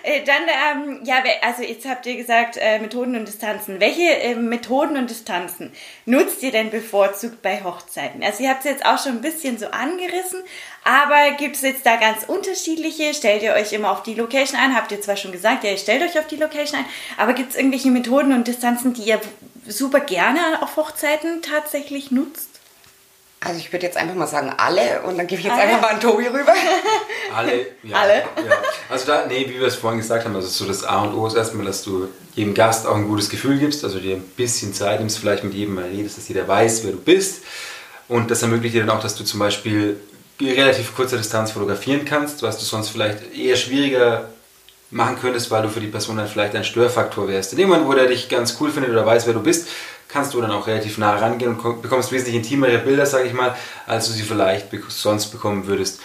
äh, 0.02 0.24
dann, 0.24 0.42
ähm, 0.42 1.00
ja, 1.04 1.20
wer, 1.22 1.44
also 1.44 1.62
jetzt 1.62 1.86
habt 1.86 2.06
ihr 2.06 2.16
gesagt, 2.16 2.56
äh, 2.60 2.78
Methoden 2.78 3.16
und 3.16 3.28
Distanzen. 3.28 3.80
Welche 3.80 4.02
äh, 4.02 4.34
Methoden 4.34 4.96
und 4.96 5.08
Distanzen 5.08 5.72
nutzt 6.04 6.42
ihr 6.42 6.50
denn 6.50 6.70
bevorzugt 6.70 7.42
bei 7.42 7.62
Hochzeiten? 7.62 8.24
Also 8.24 8.42
ihr 8.42 8.50
habt 8.50 8.64
es 8.64 8.70
jetzt 8.70 8.84
auch 8.84 9.02
schon 9.02 9.12
ein 9.12 9.22
bisschen 9.22 9.58
so 9.58 9.68
angerissen, 9.68 10.42
aber 10.86 11.36
gibt 11.36 11.56
es 11.56 11.62
jetzt 11.62 11.84
da 11.84 11.96
ganz 11.96 12.24
unterschiedliche? 12.26 13.12
Stellt 13.12 13.42
ihr 13.42 13.54
euch 13.54 13.72
immer 13.72 13.90
auf 13.90 14.04
die 14.04 14.14
Location 14.14 14.58
ein? 14.58 14.74
Habt 14.76 14.92
ihr 14.92 15.00
zwar 15.00 15.16
schon 15.16 15.32
gesagt, 15.32 15.64
ja, 15.64 15.70
ihr 15.70 15.78
stellt 15.78 16.02
euch 16.02 16.18
auf 16.18 16.28
die 16.28 16.36
Location 16.36 16.78
ein, 16.78 16.86
aber 17.16 17.32
gibt 17.32 17.50
es 17.50 17.56
irgendwelche 17.56 17.90
Methoden 17.90 18.32
und 18.32 18.46
Distanzen, 18.46 18.94
die 18.94 19.02
ihr 19.02 19.20
super 19.66 20.00
gerne 20.00 20.62
auf 20.62 20.76
Hochzeiten 20.76 21.42
tatsächlich 21.42 22.12
nutzt? 22.12 22.50
Also 23.40 23.58
ich 23.58 23.72
würde 23.72 23.84
jetzt 23.84 23.96
einfach 23.96 24.14
mal 24.14 24.26
sagen 24.26 24.52
alle 24.56 25.02
und 25.02 25.18
dann 25.18 25.26
gebe 25.26 25.40
ich 25.40 25.46
jetzt 25.46 25.54
alle. 25.54 25.64
einfach 25.64 25.82
mal 25.82 25.94
an 25.94 26.00
Tobi 26.00 26.26
rüber. 26.26 26.52
Alle, 27.34 27.66
ja. 27.82 27.96
Alle? 27.96 28.14
Ja. 28.14 28.56
Also 28.88 29.06
da, 29.06 29.26
nee, 29.26 29.46
wie 29.48 29.60
wir 29.60 29.66
es 29.66 29.74
vorhin 29.74 29.98
gesagt 29.98 30.24
haben, 30.24 30.34
also 30.34 30.48
so 30.48 30.64
das 30.64 30.84
A 30.84 31.02
und 31.02 31.14
O 31.14 31.26
ist 31.26 31.34
erstmal, 31.34 31.66
dass 31.66 31.82
du 31.82 32.08
jedem 32.34 32.54
Gast 32.54 32.86
auch 32.86 32.94
ein 32.94 33.08
gutes 33.08 33.28
Gefühl 33.28 33.58
gibst, 33.58 33.84
also 33.84 33.98
dir 33.98 34.16
ein 34.16 34.22
bisschen 34.22 34.72
Zeit 34.72 35.00
nimmst, 35.00 35.18
vielleicht 35.18 35.44
mit 35.44 35.52
jedem 35.52 35.74
mal 35.74 35.84
redest, 35.84 36.16
dass 36.16 36.28
jeder 36.28 36.46
weiß, 36.48 36.84
wer 36.84 36.92
du 36.92 36.98
bist. 36.98 37.42
Und 38.08 38.30
das 38.30 38.42
ermöglicht 38.42 38.74
dir 38.74 38.86
dann 38.86 38.96
auch, 38.96 39.02
dass 39.02 39.16
du 39.16 39.24
zum 39.24 39.40
Beispiel 39.40 40.00
relativ 40.40 40.94
kurzer 40.94 41.16
Distanz 41.16 41.52
fotografieren 41.52 42.04
kannst, 42.04 42.42
was 42.42 42.58
du 42.58 42.64
sonst 42.64 42.90
vielleicht 42.90 43.34
eher 43.34 43.56
schwieriger 43.56 44.28
machen 44.90 45.16
könntest, 45.20 45.50
weil 45.50 45.62
du 45.62 45.68
für 45.68 45.80
die 45.80 45.88
Person 45.88 46.16
dann 46.16 46.28
vielleicht 46.28 46.54
ein 46.54 46.64
Störfaktor 46.64 47.28
wärst. 47.28 47.52
In 47.52 47.58
dem 47.58 47.68
Moment, 47.68 47.88
wo 47.88 47.92
der 47.92 48.06
dich 48.06 48.28
ganz 48.28 48.56
cool 48.60 48.70
findet 48.70 48.90
oder 48.92 49.04
weiß, 49.04 49.26
wer 49.26 49.34
du 49.34 49.42
bist, 49.42 49.68
kannst 50.08 50.34
du 50.34 50.40
dann 50.40 50.52
auch 50.52 50.66
relativ 50.66 50.98
nah 50.98 51.16
rangehen 51.16 51.56
und 51.56 51.82
bekommst 51.82 52.12
wesentlich 52.12 52.36
intimere 52.36 52.78
Bilder, 52.78 53.06
sage 53.06 53.26
ich 53.26 53.32
mal, 53.32 53.56
als 53.86 54.06
du 54.06 54.12
sie 54.12 54.22
vielleicht 54.22 54.68
sonst 54.88 55.26
bekommen 55.26 55.66
würdest. 55.66 56.00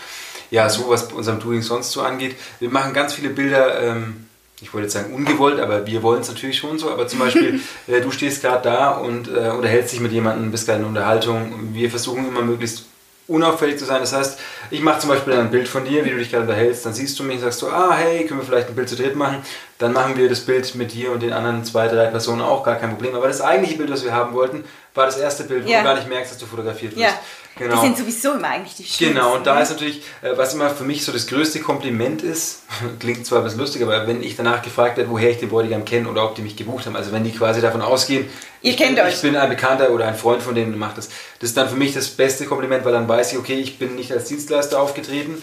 Ja, 0.49 0.69
so 0.69 0.89
was 0.89 1.11
unserem 1.13 1.39
Doing 1.39 1.61
sonst 1.61 1.91
so 1.91 2.01
angeht. 2.01 2.35
Wir 2.59 2.69
machen 2.69 2.93
ganz 2.93 3.13
viele 3.13 3.29
Bilder, 3.29 3.81
ähm, 3.81 4.25
ich 4.59 4.73
wollte 4.73 4.85
jetzt 4.85 4.93
sagen 4.93 5.13
ungewollt, 5.13 5.59
aber 5.59 5.87
wir 5.87 6.03
wollen 6.03 6.21
es 6.21 6.27
natürlich 6.27 6.57
schon 6.57 6.77
so. 6.77 6.91
Aber 6.91 7.07
zum 7.07 7.19
Beispiel, 7.19 7.61
äh, 7.87 8.01
du 8.01 8.11
stehst 8.11 8.41
gerade 8.41 8.63
da 8.63 8.91
und 8.91 9.27
äh, 9.27 9.49
unterhältst 9.49 9.93
dich 9.93 10.01
mit 10.01 10.11
jemandem, 10.11 10.51
bist 10.51 10.65
gerade 10.65 10.81
in 10.81 10.85
Unterhaltung. 10.85 11.73
Wir 11.73 11.89
versuchen 11.89 12.27
immer 12.27 12.41
möglichst 12.41 12.85
unauffällig 13.31 13.79
zu 13.79 13.85
sein. 13.85 14.01
Das 14.01 14.13
heißt, 14.13 14.39
ich 14.69 14.81
mache 14.81 14.99
zum 14.99 15.09
Beispiel 15.09 15.33
ein 15.33 15.49
Bild 15.49 15.67
von 15.67 15.85
dir, 15.85 16.05
wie 16.05 16.09
du 16.09 16.17
dich 16.17 16.29
gerade 16.29 16.43
unterhältst, 16.43 16.85
dann 16.85 16.93
siehst 16.93 17.17
du 17.17 17.23
mich 17.23 17.37
und 17.37 17.43
sagst 17.43 17.61
du, 17.61 17.67
ah, 17.67 17.93
hey, 17.95 18.25
können 18.25 18.39
wir 18.39 18.45
vielleicht 18.45 18.69
ein 18.69 18.75
Bild 18.75 18.89
zu 18.89 18.95
dritt 18.95 19.15
machen? 19.15 19.41
Dann 19.79 19.93
machen 19.93 20.17
wir 20.17 20.29
das 20.29 20.41
Bild 20.41 20.75
mit 20.75 20.93
dir 20.93 21.11
und 21.11 21.23
den 21.23 21.33
anderen 21.33 21.63
zwei, 21.65 21.87
drei 21.87 22.07
Personen 22.07 22.41
auch, 22.41 22.63
gar 22.63 22.75
kein 22.75 22.91
Problem. 22.91 23.15
Aber 23.15 23.27
das 23.27 23.41
eigentliche 23.41 23.77
Bild, 23.77 23.89
was 23.89 24.03
wir 24.03 24.13
haben 24.13 24.33
wollten, 24.33 24.63
war 24.93 25.05
das 25.05 25.17
erste 25.17 25.45
Bild, 25.45 25.65
wo 25.65 25.69
ja. 25.69 25.79
du 25.79 25.85
gar 25.85 25.95
nicht 25.95 26.07
merkst, 26.07 26.31
dass 26.31 26.37
du 26.37 26.45
fotografiert 26.45 26.95
wirst. 26.95 27.01
Ja. 27.01 27.19
Genau. 27.57 27.75
Die 27.75 27.81
sind 27.81 27.97
sowieso 27.97 28.33
immer 28.33 28.47
eigentlich 28.47 28.75
die 28.75 28.83
schönsten. 28.83 29.13
Genau, 29.15 29.35
und 29.35 29.45
da 29.45 29.59
ist 29.59 29.71
natürlich, 29.71 30.01
äh, 30.21 30.35
was 30.35 30.53
immer 30.53 30.69
für 30.69 30.85
mich 30.85 31.03
so 31.03 31.11
das 31.11 31.27
größte 31.27 31.59
Kompliment 31.59 32.21
ist, 32.21 32.63
klingt 32.99 33.25
zwar 33.25 33.41
bisschen 33.41 33.59
lustig, 33.59 33.81
aber 33.81 34.07
wenn 34.07 34.23
ich 34.23 34.35
danach 34.35 34.61
gefragt 34.61 34.97
werde, 34.97 35.09
woher 35.09 35.29
ich 35.29 35.37
den 35.37 35.49
Bräutigam 35.49 35.83
kenne 35.83 36.09
oder 36.09 36.23
ob 36.23 36.35
die 36.35 36.41
mich 36.41 36.55
gebucht 36.55 36.85
haben, 36.85 36.95
also 36.95 37.11
wenn 37.11 37.23
die 37.23 37.31
quasi 37.31 37.61
davon 37.61 37.81
ausgehen, 37.81 38.29
Ihr 38.61 38.75
kennt 38.75 38.95
bin, 38.95 39.05
euch. 39.05 39.15
ich 39.15 39.21
bin 39.21 39.35
ein 39.35 39.49
Bekannter 39.49 39.91
oder 39.91 40.07
ein 40.07 40.15
Freund 40.15 40.41
von 40.41 40.55
denen 40.55 40.73
und 40.73 40.79
macht 40.79 40.97
das, 40.97 41.09
das 41.39 41.49
ist 41.49 41.57
dann 41.57 41.67
für 41.67 41.75
mich 41.75 41.93
das 41.93 42.07
beste 42.09 42.45
Kompliment, 42.45 42.85
weil 42.85 42.93
dann 42.93 43.07
weiß 43.07 43.33
ich, 43.33 43.37
okay, 43.37 43.59
ich 43.59 43.77
bin 43.77 43.95
nicht 43.95 44.11
als 44.11 44.25
Dienstleister 44.25 44.79
aufgetreten. 44.79 45.41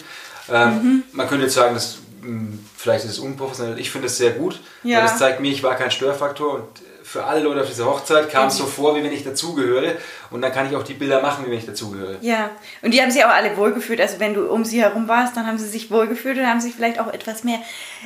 Ähm, 0.51 0.69
mhm. 0.69 1.03
Man 1.13 1.29
könnte 1.29 1.45
jetzt 1.45 1.55
sagen, 1.55 1.75
das, 1.75 1.99
hm, 2.23 2.65
vielleicht 2.77 3.05
ist 3.05 3.13
es 3.13 3.19
unprofessionell, 3.19 3.79
ich 3.79 3.91
finde 3.91 4.07
es 4.07 4.17
sehr 4.17 4.31
gut, 4.31 4.61
ja. 4.83 4.99
weil 4.99 5.05
das 5.05 5.19
zeigt 5.19 5.41
mir, 5.41 5.51
ich 5.51 5.63
war 5.63 5.75
kein 5.75 5.91
Störfaktor 5.91 6.55
und 6.55 6.69
für 7.09 7.25
alle 7.25 7.41
Leute 7.41 7.63
auf 7.63 7.67
dieser 7.67 7.87
Hochzeit 7.87 8.31
kam 8.31 8.49
es 8.49 8.59
so 8.59 8.67
vor, 8.67 8.95
wie 8.95 9.03
wenn 9.03 9.13
ich 9.13 9.25
dazugehöre. 9.25 9.97
Und 10.31 10.43
dann 10.43 10.53
kann 10.53 10.69
ich 10.69 10.77
auch 10.77 10.83
die 10.83 10.93
Bilder 10.93 11.23
machen, 11.23 11.47
wie 11.47 11.51
wenn 11.51 11.57
ich 11.57 11.65
dazugehöre. 11.65 12.17
Ja, 12.21 12.51
und 12.83 12.93
die 12.93 13.01
haben 13.01 13.11
sich 13.11 13.25
auch 13.25 13.31
alle 13.31 13.57
wohlgefühlt. 13.57 13.99
Also 13.99 14.21
wenn 14.21 14.35
du 14.35 14.47
um 14.51 14.63
sie 14.63 14.83
herum 14.83 15.09
warst, 15.09 15.35
dann 15.35 15.47
haben 15.47 15.57
sie 15.57 15.67
sich 15.67 15.91
wohlgefühlt 15.91 16.37
und 16.37 16.47
haben 16.47 16.61
sich 16.61 16.75
vielleicht 16.75 17.01
auch 17.01 17.11
etwas 17.11 17.45
mehr, 17.45 17.61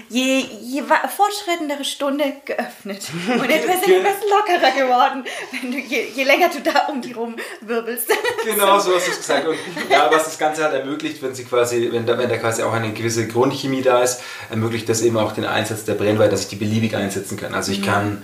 je, 0.08 0.44
je 0.60 0.84
fortschreitendere 1.16 1.84
Stunde 1.84 2.32
geöffnet. 2.44 3.08
Und 3.26 3.50
etwas, 3.50 3.82
etwas 3.82 4.14
lockerer 4.30 4.70
geworden, 4.70 5.24
wenn 5.50 5.72
du, 5.72 5.78
je, 5.78 6.04
je 6.14 6.22
länger 6.22 6.48
du 6.50 6.60
da 6.60 6.86
um 6.86 7.02
die 7.02 7.12
rum 7.12 7.34
wirbelst. 7.60 8.08
Genau, 8.44 8.78
so 8.78 8.94
hast 8.94 9.06
du 9.06 9.12
es 9.12 9.18
gesagt. 9.18 9.46
Und 9.46 9.56
ja, 9.88 10.08
was 10.10 10.24
das 10.24 10.38
Ganze 10.38 10.64
halt 10.64 10.74
ermöglicht, 10.74 11.22
wenn 11.22 11.34
sie 11.34 11.44
quasi, 11.44 11.88
wenn 11.92 12.06
da, 12.06 12.18
wenn 12.18 12.28
da 12.28 12.36
quasi 12.36 12.62
auch 12.62 12.72
eine 12.72 12.92
gewisse 12.92 13.28
Grundchemie 13.28 13.82
da 13.82 14.02
ist, 14.02 14.20
ermöglicht 14.50 14.88
das 14.88 15.00
eben 15.02 15.16
auch 15.16 15.32
den 15.32 15.44
Einsatz 15.44 15.84
der 15.84 15.94
Brennweite, 15.94 16.30
dass 16.30 16.42
ich 16.42 16.48
die 16.48 16.56
beliebig 16.56 16.96
einsetzen 16.96 17.36
kann. 17.36 17.54
Also 17.54 17.72
ich 17.72 17.80
mhm. 17.80 17.84
kann 17.84 18.22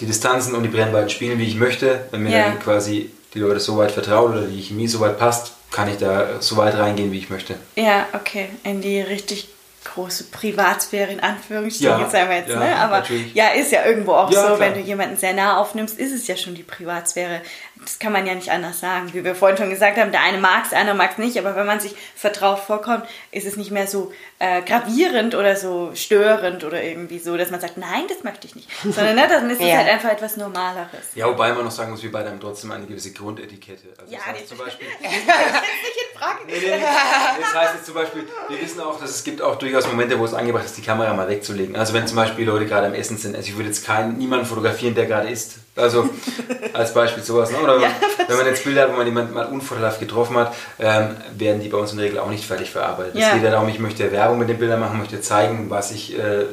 die 0.00 0.06
Distanzen 0.06 0.54
und 0.54 0.62
die 0.62 0.68
Brennweiten 0.68 1.10
spielen, 1.10 1.38
wie 1.38 1.46
ich 1.46 1.56
möchte. 1.56 2.06
Wenn 2.10 2.22
mir 2.22 2.30
ja. 2.30 2.44
dann 2.44 2.58
quasi 2.58 3.10
die 3.34 3.38
Leute 3.38 3.60
so 3.60 3.76
weit 3.76 3.92
vertrauen 3.92 4.32
oder 4.32 4.46
die 4.46 4.60
Chemie 4.60 4.88
so 4.88 5.00
weit 5.00 5.18
passt, 5.18 5.52
kann 5.70 5.88
ich 5.88 5.98
da 5.98 6.40
so 6.40 6.56
weit 6.56 6.76
reingehen, 6.76 7.12
wie 7.12 7.18
ich 7.18 7.30
möchte. 7.30 7.54
Ja, 7.76 8.08
okay. 8.12 8.48
In 8.64 8.80
die 8.80 9.00
richtig 9.00 9.48
große 9.84 10.24
Privatsphäre 10.24 11.10
in 11.10 11.20
Anführungsstrichen, 11.20 12.00
ja, 12.00 12.10
sagen 12.10 12.28
wir 12.28 12.36
jetzt, 12.36 12.50
ja, 12.50 12.58
ne? 12.58 12.76
Aber 12.76 13.00
natürlich. 13.00 13.34
ja, 13.34 13.48
ist 13.48 13.72
ja 13.72 13.84
irgendwo 13.84 14.12
auch 14.12 14.30
ja, 14.30 14.40
so, 14.40 14.46
klar. 14.56 14.60
wenn 14.60 14.74
du 14.74 14.80
jemanden 14.80 15.16
sehr 15.16 15.32
nah 15.32 15.56
aufnimmst, 15.58 15.98
ist 15.98 16.12
es 16.12 16.26
ja 16.26 16.36
schon 16.36 16.54
die 16.54 16.62
Privatsphäre 16.62 17.40
das 17.82 17.98
kann 17.98 18.12
man 18.12 18.26
ja 18.26 18.34
nicht 18.34 18.50
anders 18.50 18.80
sagen. 18.80 19.12
Wie 19.12 19.24
wir 19.24 19.34
vorhin 19.34 19.56
schon 19.56 19.70
gesagt 19.70 19.96
haben, 19.96 20.12
der 20.12 20.22
eine 20.22 20.38
mag 20.38 20.64
es, 20.64 20.70
der 20.70 20.80
andere 20.80 20.96
mag 20.96 21.12
es 21.12 21.18
nicht, 21.18 21.38
aber 21.38 21.56
wenn 21.56 21.66
man 21.66 21.80
sich 21.80 21.94
vertraut 22.14 22.58
vorkommt, 22.58 23.04
ist 23.30 23.46
es 23.46 23.56
nicht 23.56 23.70
mehr 23.70 23.86
so 23.86 24.12
äh, 24.38 24.62
gravierend 24.62 25.34
oder 25.34 25.56
so 25.56 25.92
störend 25.94 26.64
oder 26.64 26.82
irgendwie 26.82 27.18
so, 27.18 27.36
dass 27.36 27.50
man 27.50 27.60
sagt, 27.60 27.78
nein, 27.78 28.04
das 28.08 28.22
möchte 28.22 28.46
ich 28.46 28.54
nicht. 28.54 28.68
Sondern 28.82 29.14
ne, 29.14 29.26
dann 29.28 29.48
ist 29.48 29.60
es 29.60 29.66
ja. 29.66 29.78
halt 29.78 29.88
einfach 29.88 30.10
etwas 30.10 30.36
Normaleres. 30.36 31.14
Ja, 31.14 31.26
wobei 31.26 31.52
man 31.52 31.64
noch 31.64 31.70
sagen 31.70 31.90
muss, 31.90 32.02
wir 32.02 32.12
beide 32.12 32.30
haben 32.30 32.40
trotzdem 32.40 32.70
eine 32.72 32.86
gewisse 32.86 33.12
Grundetikette. 33.12 33.88
Also 33.98 34.12
ja, 34.12 34.18
das 34.18 34.40
heißt 34.40 34.48
zum 34.48 34.58
Beispiel. 34.58 34.86
das 36.20 36.58
ist 36.58 36.62
nicht 36.62 36.64
in 36.64 36.70
Frage. 36.70 36.76
Nee, 36.76 36.76
nee, 36.76 36.76
nee. 36.76 37.40
Das 37.40 37.54
heißt 37.54 37.74
jetzt 37.74 37.86
zum 37.86 37.94
Beispiel, 37.94 38.26
wir 38.48 38.60
wissen 38.60 38.80
auch, 38.80 39.00
dass 39.00 39.10
es 39.10 39.24
gibt 39.24 39.42
auch 39.42 39.56
durchaus 39.56 39.86
Momente, 39.86 40.18
wo 40.18 40.24
es 40.24 40.34
angebracht 40.34 40.64
ist, 40.64 40.76
die 40.76 40.82
Kamera 40.82 41.14
mal 41.14 41.28
wegzulegen. 41.28 41.76
Also 41.76 41.94
wenn 41.94 42.06
zum 42.06 42.16
Beispiel 42.16 42.46
Leute 42.46 42.66
gerade 42.66 42.86
am 42.86 42.94
Essen 42.94 43.16
sind, 43.16 43.34
also 43.34 43.48
ich 43.48 43.56
würde 43.56 43.68
jetzt 43.68 43.86
keinen, 43.86 44.18
niemanden 44.18 44.46
fotografieren, 44.46 44.94
der 44.94 45.06
gerade 45.06 45.28
isst. 45.28 45.56
Also 45.76 46.08
als 46.72 46.94
Beispiel 46.94 47.22
sowas. 47.22 47.50
Ne? 47.50 47.58
Oder 47.58 47.78
ja, 47.78 47.88
wenn 48.28 48.36
man 48.36 48.46
jetzt 48.46 48.64
Bilder 48.64 48.82
hat, 48.82 48.92
wo 48.92 48.96
man 48.96 49.06
jemanden 49.06 49.34
mal 49.34 49.46
unvorteilhaft 49.46 50.00
getroffen 50.00 50.36
hat, 50.36 50.54
ähm, 50.78 51.16
werden 51.36 51.60
die 51.60 51.68
bei 51.68 51.78
uns 51.78 51.92
in 51.92 51.98
der 51.98 52.06
Regel 52.06 52.18
auch 52.18 52.30
nicht 52.30 52.46
fertig 52.46 52.70
verarbeitet. 52.70 53.14
Es 53.14 53.20
ja. 53.20 53.34
geht 53.34 53.42
ja 53.42 53.50
darum, 53.50 53.68
ich 53.68 53.78
möchte 53.78 54.12
Werbung 54.12 54.38
mit 54.38 54.48
den 54.48 54.58
Bildern 54.58 54.80
machen, 54.80 54.98
möchte 54.98 55.20
zeigen, 55.20 55.70
was 55.70 55.90
ich 55.90 56.18
äh, 56.18 56.46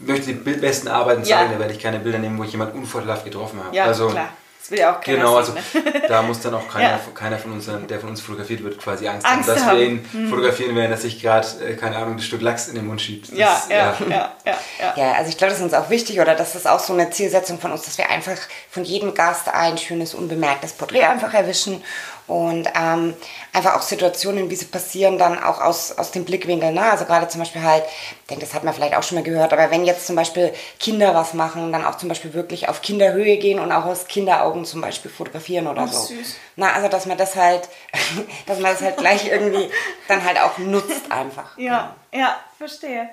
möchte 0.00 0.32
die 0.32 0.34
besten 0.34 0.88
Arbeiten 0.88 1.24
zeigen, 1.24 1.50
ja. 1.50 1.54
da 1.54 1.60
werde 1.60 1.72
ich 1.72 1.80
keine 1.80 1.98
Bilder 1.98 2.18
nehmen, 2.18 2.38
wo 2.38 2.44
ich 2.44 2.52
jemanden 2.52 2.78
unvorteilhaft 2.78 3.24
getroffen 3.24 3.60
habe. 3.64 3.74
Ja, 3.74 3.84
also, 3.84 4.08
klar. 4.08 4.28
Das 4.64 4.70
will 4.70 4.78
ja 4.78 4.96
auch 4.96 5.00
keiner 5.02 5.18
Genau, 5.18 5.36
also 5.36 5.52
sehen, 5.52 5.84
ne? 5.84 6.02
da 6.08 6.22
muss 6.22 6.40
dann 6.40 6.54
auch 6.54 6.66
keiner, 6.66 6.92
ja. 6.92 7.00
keiner 7.14 7.36
von 7.36 7.52
uns, 7.52 7.68
der 7.86 8.00
von 8.00 8.08
uns 8.08 8.22
fotografiert 8.22 8.64
wird, 8.64 8.78
quasi 8.78 9.06
Angst, 9.06 9.26
Angst 9.26 9.46
haben, 9.46 9.54
dass 9.54 9.66
haben. 9.66 9.78
wir 9.78 9.84
ihn 9.84 10.08
hm. 10.10 10.30
fotografieren 10.30 10.74
werden, 10.74 10.90
dass 10.90 11.02
sich 11.02 11.20
gerade, 11.20 11.46
äh, 11.62 11.74
keine 11.74 11.96
Ahnung, 11.96 12.14
ein 12.14 12.20
Stück 12.20 12.40
Lachs 12.40 12.68
in 12.68 12.76
den 12.76 12.86
Mund 12.86 13.02
schiebt. 13.02 13.30
Das, 13.30 13.38
ja, 13.38 13.62
ja, 13.68 13.94
ja, 14.08 14.32
ja, 14.46 14.58
ja, 14.78 14.94
ja. 14.96 15.12
also 15.12 15.28
ich 15.28 15.36
glaube, 15.36 15.50
das 15.50 15.58
ist 15.58 15.64
uns 15.66 15.74
auch 15.74 15.90
wichtig 15.90 16.18
oder 16.18 16.34
das 16.34 16.54
ist 16.54 16.66
auch 16.66 16.80
so 16.80 16.94
eine 16.94 17.10
Zielsetzung 17.10 17.60
von 17.60 17.72
uns, 17.72 17.82
dass 17.82 17.98
wir 17.98 18.08
einfach 18.08 18.38
von 18.70 18.84
jedem 18.84 19.12
Gast 19.12 19.50
ein 19.52 19.76
schönes, 19.76 20.14
unbemerktes 20.14 20.72
Porträt 20.72 21.04
einfach 21.04 21.34
erwischen 21.34 21.84
und 22.26 22.66
ähm, 22.74 23.14
einfach 23.52 23.76
auch 23.76 23.82
Situationen, 23.82 24.48
wie 24.50 24.56
sie 24.56 24.64
passieren, 24.64 25.18
dann 25.18 25.42
auch 25.42 25.60
aus, 25.60 25.92
aus 25.98 26.10
dem 26.10 26.24
Blickwinkel. 26.24 26.72
Ne? 26.72 26.82
Also 26.90 27.04
gerade 27.04 27.28
zum 27.28 27.40
Beispiel 27.40 27.62
halt, 27.62 27.84
ich 28.22 28.26
denke, 28.28 28.44
das 28.46 28.54
hat 28.54 28.64
man 28.64 28.72
vielleicht 28.72 28.94
auch 28.96 29.02
schon 29.02 29.18
mal 29.18 29.24
gehört, 29.24 29.52
aber 29.52 29.70
wenn 29.70 29.84
jetzt 29.84 30.06
zum 30.06 30.16
Beispiel 30.16 30.52
Kinder 30.80 31.14
was 31.14 31.34
machen, 31.34 31.70
dann 31.72 31.84
auch 31.84 31.96
zum 31.96 32.08
Beispiel 32.08 32.32
wirklich 32.32 32.68
auf 32.68 32.80
Kinderhöhe 32.82 33.36
gehen 33.36 33.58
und 33.58 33.70
auch 33.72 33.84
aus 33.84 34.06
Kinderaugen 34.06 34.64
zum 34.64 34.80
Beispiel 34.80 35.10
fotografieren 35.10 35.66
oder 35.66 35.82
Oh, 35.84 35.86
so. 35.86 36.06
süß. 36.06 36.36
Na, 36.56 36.72
also 36.72 36.88
dass 36.88 37.04
man 37.06 37.18
das 37.18 37.36
halt, 37.36 37.68
dass 38.46 38.58
man 38.58 38.72
das 38.72 38.80
halt 38.80 38.96
gleich 38.96 39.28
irgendwie 39.28 39.68
dann 40.08 40.24
halt 40.24 40.40
auch 40.40 40.56
nutzt 40.58 41.10
einfach. 41.10 41.58
Ja, 41.58 41.94
ja, 42.12 42.36
verstehe. 42.56 43.10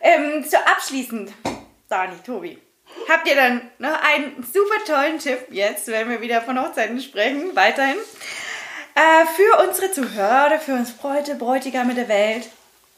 Ähm, 0.00 0.44
so 0.48 0.56
abschließend, 0.56 1.32
Dani, 1.88 2.16
Tobi, 2.24 2.56
habt 3.08 3.28
ihr 3.28 3.34
dann 3.34 3.60
noch 3.78 4.00
einen 4.02 4.44
super 4.52 4.84
tollen 4.86 5.18
Tipp 5.18 5.46
jetzt, 5.50 5.88
wenn 5.88 6.08
wir 6.08 6.20
wieder 6.20 6.42
von 6.42 6.60
Hochzeiten 6.60 7.00
sprechen, 7.00 7.54
weiterhin, 7.54 7.96
äh, 8.94 9.26
für 9.36 9.68
unsere 9.68 9.92
Zuhörer 9.92 10.58
für 10.58 10.74
uns 10.74 10.92
Bräute, 10.92 11.34
Bräutigame 11.34 11.94
der 11.94 12.08
Welt? 12.08 12.48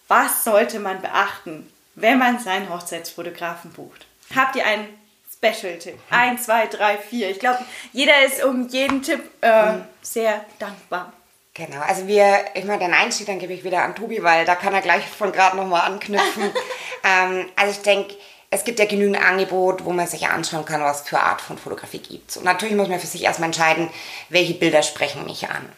Was 0.09 0.45
sollte 0.45 0.81
man 0.81 1.01
beachten, 1.03 1.71
wenn 1.95 2.19
man 2.19 2.39
seinen 2.39 2.69
Hochzeitsfotografen 2.69 3.73
bucht? 3.73 4.07
Habt 4.35 4.57
ihr 4.57 4.67
einen 4.67 4.89
Special-Tipp? 5.33 5.99
Ein, 6.11 6.39
zwei, 6.39 6.67
drei, 6.67 6.97
vier. 6.99 7.31
Ich 7.31 7.39
glaube, 7.39 7.59
jeder 7.93 8.25
ist 8.25 8.43
um 8.43 8.69
jeden 8.69 9.03
Tipp 9.03 9.21
äh, 9.41 9.75
sehr 10.03 10.45
dankbar. 10.59 11.13
Genau, 11.55 11.81
also 11.81 12.07
wir, 12.07 12.45
ich 12.55 12.65
meine, 12.65 12.79
den 12.79 12.95
Einstieg, 12.95 13.27
dann 13.27 13.39
gebe 13.39 13.53
ich 13.53 13.65
wieder 13.65 13.83
an 13.83 13.95
Tobi, 13.95 14.23
weil 14.23 14.45
da 14.45 14.55
kann 14.55 14.73
er 14.73 14.83
gleich 14.83 15.05
von 15.07 15.33
gerade 15.33 15.57
nochmal 15.57 15.83
anknüpfen. 15.83 16.45
ähm, 17.05 17.49
also 17.57 17.73
ich 17.73 17.83
denke, 17.83 18.15
es 18.51 18.65
gibt 18.65 18.79
ja 18.81 18.85
genügend 18.87 19.23
Angebot, 19.23 19.85
wo 19.85 19.93
man 19.93 20.07
sich 20.09 20.27
anschauen 20.27 20.65
kann, 20.65 20.83
was 20.83 21.03
für 21.03 21.21
Art 21.21 21.41
von 21.41 21.57
Fotografie 21.57 21.99
gibt 22.01 22.37
Und 22.37 22.45
natürlich 22.45 22.75
muss 22.75 22.89
man 22.89 22.99
für 23.01 23.07
sich 23.07 23.23
erstmal 23.23 23.49
entscheiden, 23.49 23.89
welche 24.29 24.55
Bilder 24.55 24.83
sprechen 24.83 25.25
mich 25.25 25.49
an. 25.49 25.69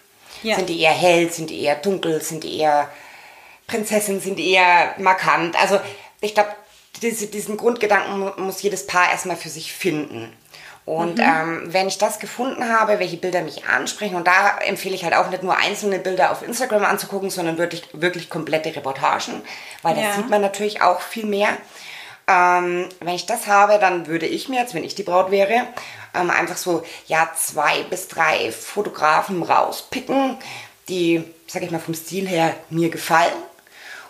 Ja. 0.43 0.57
Sind 0.57 0.69
die 0.69 0.81
eher 0.81 0.91
hell, 0.93 1.31
sind 1.31 1.51
die 1.51 1.61
eher 1.63 1.77
dunkel, 1.77 2.21
sind 2.23 2.43
die 2.45 2.59
eher 2.59 2.89
Prinzessin, 3.67 4.21
sind 4.21 4.39
die 4.39 4.51
eher 4.53 4.95
markant. 4.99 5.61
Also 5.61 5.81
ich 6.21 6.35
glaube, 6.35 6.51
diese, 7.03 7.27
diesen 7.27 7.57
Grundgedanken 7.57 8.19
mu- 8.19 8.33
muss 8.39 8.63
jedes 8.63 8.87
Paar 8.87 9.11
erstmal 9.11 9.37
für 9.37 9.49
sich 9.51 9.73
finden. 9.73 10.33
Und 10.85 11.21
ähm, 11.21 11.63
wenn 11.73 11.87
ich 11.87 11.99
das 11.99 12.19
gefunden 12.19 12.69
habe, 12.69 12.99
welche 12.99 13.17
Bilder 13.17 13.43
mich 13.43 13.67
ansprechen, 13.67 14.17
und 14.17 14.27
da 14.27 14.59
empfehle 14.59 14.97
ich 14.97 15.05
halt 15.05 15.15
auch 15.15 15.31
nicht 15.31 15.45
nur 15.45 15.57
einzelne 15.57 16.01
Bilder 16.01 16.33
auf 16.33 16.43
Instagram 16.43 16.85
anzugucken, 16.85 17.31
sondern 17.31 17.57
wirklich, 17.57 17.85
wirklich 17.93 18.29
komplette 18.29 18.75
Reportagen, 18.75 19.43
weil 19.83 19.95
da 19.95 20.01
Ja. 20.01 20.13
sieht 20.15 20.29
man 20.29 20.41
natürlich 20.41 20.83
auch 20.83 21.01
viel 21.01 21.25
mehr. 21.27 21.57
Ähm, 22.27 22.89
wenn 23.01 23.15
ich 23.15 23.27
das 23.27 23.47
habe, 23.47 23.79
dann 23.79 24.07
würde 24.07 24.27
ich 24.27 24.49
mir 24.49 24.61
jetzt, 24.61 24.75
wenn 24.75 24.85
ich 24.85 24.95
die 24.95 25.03
Braut 25.03 25.31
wäre, 25.31 25.67
ähm, 26.15 26.31
einfach 26.31 26.57
so 26.57 26.83
ja 27.07 27.31
zwei 27.37 27.83
bis 27.85 28.09
drei 28.09 28.53
Fotografen 28.53 29.43
rauspicken, 29.43 30.37
die, 30.89 31.25
sag 31.47 31.63
ich 31.63 31.71
mal, 31.71 31.79
vom 31.79 31.95
Stil 31.95 32.29
her 32.29 32.55
mir 32.71 32.91
gefallen. 32.91 33.33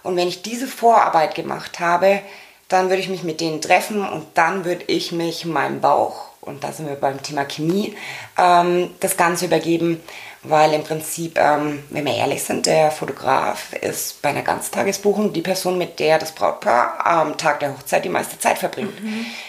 Und 0.03 0.17
wenn 0.17 0.29
ich 0.29 0.43
diese 0.43 0.67
Vorarbeit 0.67 1.35
gemacht 1.35 1.81
habe, 1.81 2.21
dann 2.69 2.89
würde 2.89 3.03
ich 3.03 3.09
mich 3.09 3.23
mit 3.23 3.41
denen 3.41 3.61
treffen 3.61 4.07
und 4.07 4.27
dann 4.35 4.65
würde 4.65 4.85
ich 4.87 5.13
mich 5.13 5.45
meinem 5.45 5.81
Bauch, 5.81 6.27
und 6.41 6.65
da 6.65 6.73
sind 6.73 6.89
wir 6.89 6.97
beim 6.97 7.23
Thema 7.23 7.45
Chemie, 7.45 7.95
ähm, 8.39 8.91
das 9.01 9.17
Ganze 9.17 9.45
übergeben, 9.45 10.03
weil 10.45 10.73
im 10.73 10.83
Prinzip, 10.83 11.39
ähm, 11.39 11.85
wenn 11.91 12.05
wir 12.05 12.15
ehrlich 12.15 12.43
sind, 12.43 12.67
der 12.67 12.91
Fotograf 12.91 13.73
ist 13.75 14.21
bei 14.23 14.31
einer 14.31 14.43
Ganztagesbuchung 14.43 15.33
die 15.33 15.43
Person, 15.43 15.79
mit 15.79 16.01
der 16.01 16.19
das 16.19 16.33
Brautpaar 16.33 17.07
am 17.07 17.37
Tag 17.37 17.61
der 17.61 17.73
Hochzeit 17.73 18.05
die 18.05 18.09
meiste 18.09 18.39
Zeit 18.39 18.59
verbringt. 18.59 18.93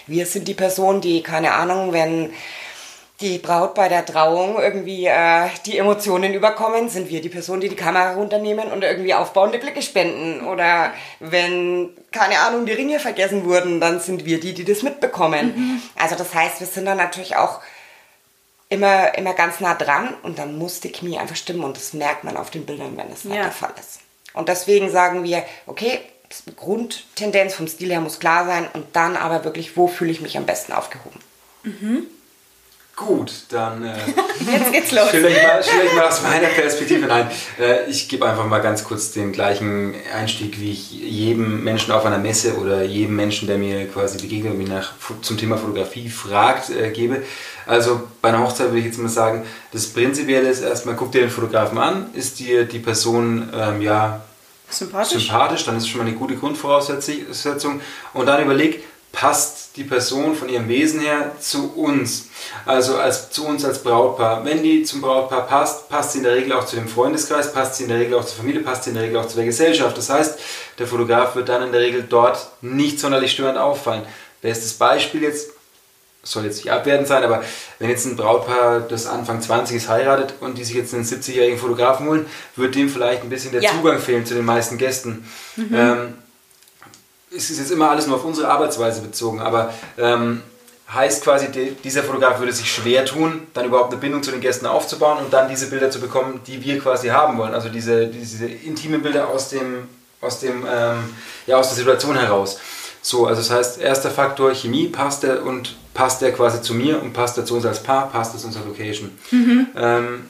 Wir 0.05 0.25
sind 0.25 0.47
die 0.47 0.53
Person, 0.53 1.01
die, 1.01 1.23
keine 1.23 1.53
Ahnung, 1.53 1.93
wenn 1.93 2.31
die 3.21 3.37
Braut 3.37 3.73
bei 3.73 3.87
der 3.89 4.05
Trauung 4.05 4.59
irgendwie 4.59 5.05
äh, 5.05 5.47
die 5.65 5.77
Emotionen 5.77 6.33
überkommen, 6.33 6.89
sind 6.89 7.09
wir 7.09 7.21
die 7.21 7.29
Person, 7.29 7.61
die 7.61 7.69
die 7.69 7.75
Kamera 7.75 8.13
runternehmen 8.13 8.71
und 8.71 8.83
irgendwie 8.83 9.13
aufbauende 9.13 9.59
Blicke 9.59 9.81
spenden. 9.81 10.45
Oder 10.45 10.93
wenn, 11.19 11.89
keine 12.11 12.39
Ahnung, 12.39 12.65
die 12.65 12.73
Ringe 12.73 12.99
vergessen 12.99 13.45
wurden, 13.45 13.79
dann 13.79 13.99
sind 13.99 14.25
wir 14.25 14.39
die, 14.39 14.53
die 14.53 14.65
das 14.65 14.83
mitbekommen. 14.83 15.81
Also 15.95 16.15
das 16.15 16.33
heißt, 16.33 16.59
wir 16.59 16.67
sind 16.67 16.85
dann 16.85 16.97
natürlich 16.97 17.35
auch 17.35 17.61
immer, 18.73 19.17
immer 19.17 19.33
ganz 19.33 19.59
nah 19.59 19.73
dran 19.75 20.13
und 20.23 20.37
dann 20.39 20.57
muss 20.57 20.79
die 20.81 20.91
Chemie 20.91 21.17
einfach 21.17 21.35
stimmen 21.35 21.63
und 21.63 21.77
das 21.77 21.93
merkt 21.93 22.23
man 22.23 22.35
auf 22.37 22.49
den 22.49 22.65
Bildern, 22.65 22.97
wenn 22.97 23.07
nicht 23.09 23.23
Ja. 23.25 23.43
der 23.43 23.51
Fall 23.51 23.73
ist. 23.79 23.99
Und 24.33 24.49
deswegen 24.49 24.89
sagen 24.91 25.23
wir, 25.23 25.43
okay, 25.67 25.99
die 26.47 26.55
Grundtendenz 26.55 27.53
vom 27.53 27.67
Stil 27.67 27.91
her 27.91 28.01
muss 28.01 28.19
klar 28.19 28.45
sein 28.45 28.67
und 28.73 28.95
dann 28.95 29.15
aber 29.15 29.43
wirklich, 29.43 29.77
wo 29.77 29.87
fühle 29.87 30.11
ich 30.11 30.21
mich 30.21 30.35
am 30.37 30.45
besten 30.45 30.73
aufgehoben. 30.73 31.19
Gut, 32.95 33.31
dann 33.49 33.83
äh, 33.83 33.95
Jetzt 34.51 34.71
geht's 34.71 34.91
los. 34.91 35.07
stelle 35.09 35.29
ich, 35.29 35.41
mal- 35.41 35.63
stelle 35.63 35.85
ich 35.85 35.93
mal 35.95 36.07
aus 36.07 36.21
meiner 36.21 36.47
Perspektive 36.47 37.11
ein. 37.11 37.27
Äh, 37.59 37.89
ich 37.89 38.07
gebe 38.07 38.23
einfach 38.29 38.45
mal 38.45 38.59
ganz 38.59 38.83
kurz 38.83 39.11
den 39.11 39.31
gleichen 39.31 39.95
Einstieg, 40.15 40.59
wie 40.59 40.71
ich 40.71 40.91
jedem 40.91 41.63
Menschen 41.63 41.91
auf 41.91 42.05
einer 42.05 42.19
Messe 42.19 42.55
oder 42.57 42.83
jedem 42.83 43.15
Menschen, 43.15 43.47
der 43.47 43.57
mir 43.57 43.87
quasi 43.87 44.19
begegnet 44.19 44.51
und 44.53 44.59
mich 44.59 44.69
nach, 44.69 44.91
zum 45.23 45.37
Thema 45.39 45.57
Fotografie 45.57 46.07
fragt, 46.07 46.69
äh, 46.69 46.91
gebe. 46.91 47.23
Also 47.65 47.99
bei 48.21 48.29
einer 48.29 48.43
Hochzeit 48.43 48.67
würde 48.67 48.79
ich 48.79 48.85
jetzt 48.85 48.99
mal 48.99 49.09
sagen, 49.09 49.43
das 49.71 49.87
Prinzipielle 49.87 50.47
ist 50.49 50.61
erstmal, 50.61 50.95
guck 50.95 51.11
dir 51.11 51.21
den 51.21 51.31
Fotografen 51.31 51.79
an, 51.79 52.11
ist 52.13 52.37
dir 52.39 52.65
die 52.65 52.79
Person 52.79 53.49
ähm, 53.55 53.81
ja 53.81 54.21
Sympathisch. 54.69 55.17
sympathisch, 55.23 55.65
dann 55.65 55.77
ist 55.77 55.83
es 55.83 55.89
schon 55.89 56.01
mal 56.01 56.07
eine 56.07 56.15
gute 56.15 56.35
Grundvoraussetzung. 56.35 57.81
Und 58.13 58.25
dann 58.27 58.43
überleg, 58.43 58.83
passt 59.13 59.77
die 59.77 59.83
Person 59.85 60.35
von 60.35 60.49
ihrem 60.49 60.67
Wesen 60.67 60.99
her 60.99 61.31
zu 61.39 61.71
uns? 61.75 62.25
Also 62.65 62.97
als, 62.97 63.29
zu 63.29 63.45
uns 63.45 63.63
als 63.63 63.81
Brautpaar. 63.81 64.43
Wenn 64.43 64.61
die 64.61 64.83
zum 64.83 64.99
Brautpaar 65.01 65.47
passt, 65.47 65.87
passt 65.87 66.11
sie 66.11 66.17
in 66.17 66.23
der 66.25 66.35
Regel 66.35 66.51
auch 66.53 66.65
zu 66.65 66.75
dem 66.75 66.89
Freundeskreis, 66.89 67.53
passt 67.53 67.75
sie 67.75 67.83
in 67.83 67.89
der 67.89 67.99
Regel 67.99 68.15
auch 68.15 68.25
zur 68.25 68.37
Familie, 68.37 68.61
passt 68.61 68.83
sie 68.83 68.89
in 68.89 68.95
der 68.95 69.05
Regel 69.05 69.17
auch 69.17 69.27
zu 69.27 69.37
der 69.37 69.45
Gesellschaft. 69.45 69.97
Das 69.97 70.09
heißt, 70.09 70.39
der 70.79 70.87
Fotograf 70.87 71.35
wird 71.35 71.47
dann 71.47 71.63
in 71.63 71.71
der 71.71 71.81
Regel 71.81 72.03
dort 72.09 72.47
nicht 72.61 72.99
sonderlich 72.99 73.31
störend 73.31 73.57
auffallen. 73.57 74.03
Bestes 74.41 74.73
Beispiel 74.73 75.21
jetzt, 75.21 75.51
soll 76.23 76.45
jetzt 76.45 76.57
nicht 76.57 76.71
abwertend 76.71 77.07
sein, 77.07 77.23
aber 77.23 77.43
wenn 77.79 77.89
jetzt 77.89 78.05
ein 78.05 78.15
Brautpaar, 78.15 78.79
das 78.81 79.05
Anfang 79.07 79.41
20 79.41 79.77
ist, 79.77 79.89
heiratet 79.89 80.33
und 80.39 80.57
die 80.57 80.63
sich 80.63 80.75
jetzt 80.75 80.93
einen 80.93 81.03
70-jährigen 81.03 81.59
Fotografen 81.59 82.07
holen, 82.07 82.25
wird 82.55 82.75
dem 82.75 82.89
vielleicht 82.89 83.23
ein 83.23 83.29
bisschen 83.29 83.51
der 83.51 83.61
Ja. 83.61 83.71
Zugang 83.71 83.99
fehlen 83.99 84.25
zu 84.25 84.33
den 84.33 84.45
meisten 84.45 84.77
Gästen. 84.77 85.29
Ähm, 85.57 86.15
es 87.35 87.49
ist 87.49 87.59
jetzt 87.59 87.71
immer 87.71 87.89
alles 87.89 88.07
nur 88.07 88.17
auf 88.17 88.25
unsere 88.25 88.47
Arbeitsweise 88.47 89.01
bezogen, 89.01 89.39
aber 89.39 89.73
ähm, 89.97 90.41
heißt 90.93 91.23
quasi, 91.23 91.51
die, 91.51 91.71
dieser 91.83 92.03
Fotograf 92.03 92.39
würde 92.39 92.53
sich 92.53 92.71
schwer 92.71 93.05
tun, 93.05 93.47
dann 93.53 93.65
überhaupt 93.65 93.91
eine 93.91 93.99
Bindung 93.99 94.21
zu 94.21 94.31
den 94.31 94.41
Gästen 94.41 94.65
aufzubauen 94.65 95.19
und 95.19 95.33
dann 95.33 95.49
diese 95.49 95.69
Bilder 95.69 95.89
zu 95.89 95.99
bekommen, 95.99 96.41
die 96.45 96.63
wir 96.63 96.79
quasi 96.79 97.07
haben 97.07 97.37
wollen. 97.37 97.53
Also 97.53 97.69
diese, 97.69 98.07
diese 98.07 98.45
intimen 98.45 99.01
Bilder 99.01 99.29
aus, 99.29 99.49
dem, 99.49 99.87
aus, 100.21 100.39
dem, 100.39 100.65
ähm, 100.71 101.15
ja, 101.47 101.57
aus 101.57 101.69
der 101.69 101.77
Situation 101.77 102.15
heraus. 102.15 102.59
So, 103.01 103.27
also 103.27 103.41
das 103.41 103.49
heißt, 103.49 103.81
erster 103.81 104.11
Faktor 104.11 104.53
Chemie, 104.53 104.87
passt 104.87 105.23
der 105.23 105.43
und 105.43 105.75
passt 105.93 106.21
der 106.21 106.31
quasi 106.31 106.61
zu 106.61 106.73
mir 106.73 107.01
und 107.01 107.13
passt 107.13 107.35
der 107.37 107.45
zu 107.45 107.55
uns 107.55 107.65
als 107.65 107.83
Paar, 107.83 108.09
passt 108.09 108.33
das 108.33 108.45
unserer 108.45 108.65
Location. 108.65 109.11
Ähm, 109.75 110.25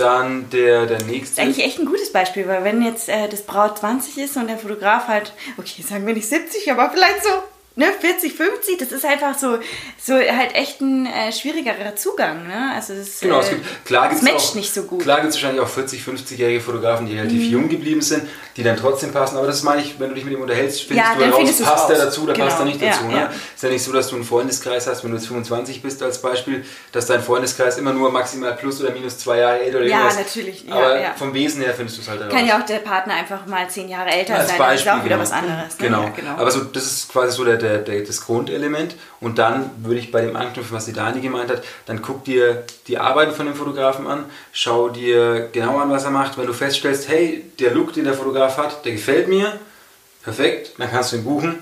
dann 0.00 0.50
der, 0.50 0.86
der 0.86 1.02
nächste. 1.04 1.20
Das 1.20 1.30
ist 1.30 1.38
eigentlich 1.38 1.64
echt 1.64 1.78
ein 1.78 1.86
gutes 1.86 2.12
Beispiel, 2.12 2.48
weil 2.48 2.64
wenn 2.64 2.82
jetzt 2.82 3.08
äh, 3.08 3.28
das 3.28 3.42
Braut 3.42 3.78
20 3.78 4.18
ist 4.18 4.36
und 4.36 4.48
der 4.48 4.58
Fotograf 4.58 5.06
halt, 5.08 5.32
okay, 5.58 5.82
sagen 5.82 6.06
wir 6.06 6.14
nicht 6.14 6.28
70, 6.28 6.70
aber 6.72 6.90
vielleicht 6.90 7.22
so 7.22 7.30
ne, 7.76 7.86
40, 8.00 8.34
50, 8.34 8.78
das 8.78 8.92
ist 8.92 9.04
einfach 9.04 9.38
so, 9.38 9.58
so 10.02 10.14
halt 10.14 10.54
echt 10.54 10.80
ein 10.80 11.06
äh, 11.06 11.32
schwierigerer 11.32 11.96
Zugang. 11.96 12.46
Ne? 12.46 12.72
Also 12.74 12.94
das, 12.94 13.20
Genau, 13.20 13.38
äh, 13.38 13.42
es 13.42 13.48
gibt, 13.50 13.84
klar 13.86 14.08
das 14.10 14.22
matcht 14.22 14.50
auch, 14.50 14.54
nicht 14.54 14.72
so 14.74 14.82
gut. 14.82 14.98
Mhm. 14.98 15.02
Klar 15.02 15.20
gibt 15.20 15.30
es 15.30 15.36
wahrscheinlich 15.36 15.62
auch 15.62 15.68
40, 15.68 16.02
50-jährige 16.02 16.60
Fotografen, 16.60 17.06
die 17.06 17.16
relativ 17.18 17.42
jung 17.50 17.68
geblieben 17.68 18.00
sind, 18.02 18.28
die 18.56 18.62
dann 18.62 18.76
trotzdem 18.76 19.12
passen. 19.12 19.36
Aber 19.38 19.46
das 19.46 19.62
meine 19.62 19.82
ich, 19.82 19.98
wenn 19.98 20.08
du 20.10 20.14
dich 20.14 20.24
mit 20.24 20.34
ihm 20.34 20.42
unterhältst, 20.42 20.82
findest 20.82 21.08
Ja, 21.10 21.14
du 21.14 21.20
dann 21.20 21.32
findest 21.34 21.64
passt 21.64 21.88
der 21.88 21.98
dazu 21.98 22.24
oder 22.24 22.32
Genau, 22.34 22.46
passt 22.46 22.58
er 22.58 22.64
nicht 22.66 22.80
ja, 22.80 22.90
dazu. 22.90 23.04
Ne? 23.04 23.16
ja. 23.16 23.30
Ist 23.54 23.62
ja 23.62 23.68
nicht 23.70 23.82
so, 23.84 23.92
dass 23.92 24.08
du 24.08 24.16
einen 24.16 24.24
Freundeskreis 24.24 24.86
hast, 24.86 25.04
wenn 25.04 25.10
du 25.12 25.16
jetzt 25.16 25.28
25 25.28 25.82
bist 25.82 26.02
als 26.02 26.20
Beispiel, 26.20 26.64
dass 26.92 27.06
dein 27.06 27.22
Freundeskreis 27.22 27.78
immer 27.78 27.92
nur 27.92 28.10
maximal 28.10 28.54
plus 28.56 28.80
oder 28.82 28.90
minus 28.92 29.18
zwei 29.18 29.38
Jahre 29.38 29.60
älter 29.60 29.78
oder 29.78 29.86
Ja, 29.86 30.08
ist. 30.08 30.18
natürlich, 30.18 30.64
ja, 30.66 30.74
Aber 30.74 31.00
ja. 31.00 31.14
vom 31.16 31.32
Wesen 31.34 31.62
her 31.62 31.72
findest 31.74 31.98
du 31.98 32.02
es 32.02 32.08
halt 32.08 32.20
heraus. 32.20 32.34
Kann 32.34 32.46
ja 32.46 32.60
auch 32.60 32.66
der 32.66 32.78
Partner 32.78 33.14
einfach 33.14 33.46
mal 33.46 33.68
zehn 33.70 33.88
Jahre 33.88 34.10
älter 34.10 34.34
Als 34.34 34.48
sein, 34.48 34.58
das 34.58 34.66
ist 34.80 34.84
Beispiel, 34.84 34.92
auch 34.92 35.04
wieder 35.04 35.16
genau. 35.16 35.22
was 35.22 35.32
anderes. 35.32 35.78
Ne? 35.78 35.86
Genau. 35.86 36.02
Ja, 36.02 36.08
genau. 36.10 36.30
Aber 36.36 36.50
so, 36.50 36.60
das 36.64 36.84
ist 36.84 37.08
quasi 37.12 37.36
so 37.36 37.44
der, 37.44 37.56
der, 37.60 37.78
der, 37.78 38.02
das 38.02 38.24
Grundelement. 38.24 38.96
Und 39.20 39.38
dann 39.38 39.70
würde 39.82 40.00
ich 40.00 40.10
bei 40.10 40.22
dem 40.22 40.36
anknüpfen, 40.36 40.74
was 40.74 40.86
die 40.86 40.92
Dani 40.92 41.20
gemeint 41.20 41.50
hat, 41.50 41.62
dann 41.86 42.02
guck 42.02 42.24
dir 42.24 42.64
die 42.86 42.98
Arbeiten 42.98 43.32
von 43.32 43.46
dem 43.46 43.54
Fotografen 43.54 44.06
an, 44.06 44.24
schau 44.52 44.88
dir 44.88 45.48
genau 45.52 45.78
an, 45.78 45.90
was 45.90 46.04
er 46.04 46.10
macht. 46.10 46.38
Wenn 46.38 46.46
du 46.46 46.52
feststellst, 46.52 47.08
hey, 47.08 47.44
der 47.58 47.72
Look, 47.72 47.92
den 47.92 48.04
der 48.04 48.14
Fotograf 48.14 48.56
hat, 48.58 48.84
der 48.84 48.92
gefällt 48.92 49.28
mir, 49.28 49.52
perfekt, 50.22 50.72
dann 50.78 50.90
kannst 50.90 51.12
du 51.12 51.16
ihn 51.16 51.24
buchen. 51.24 51.58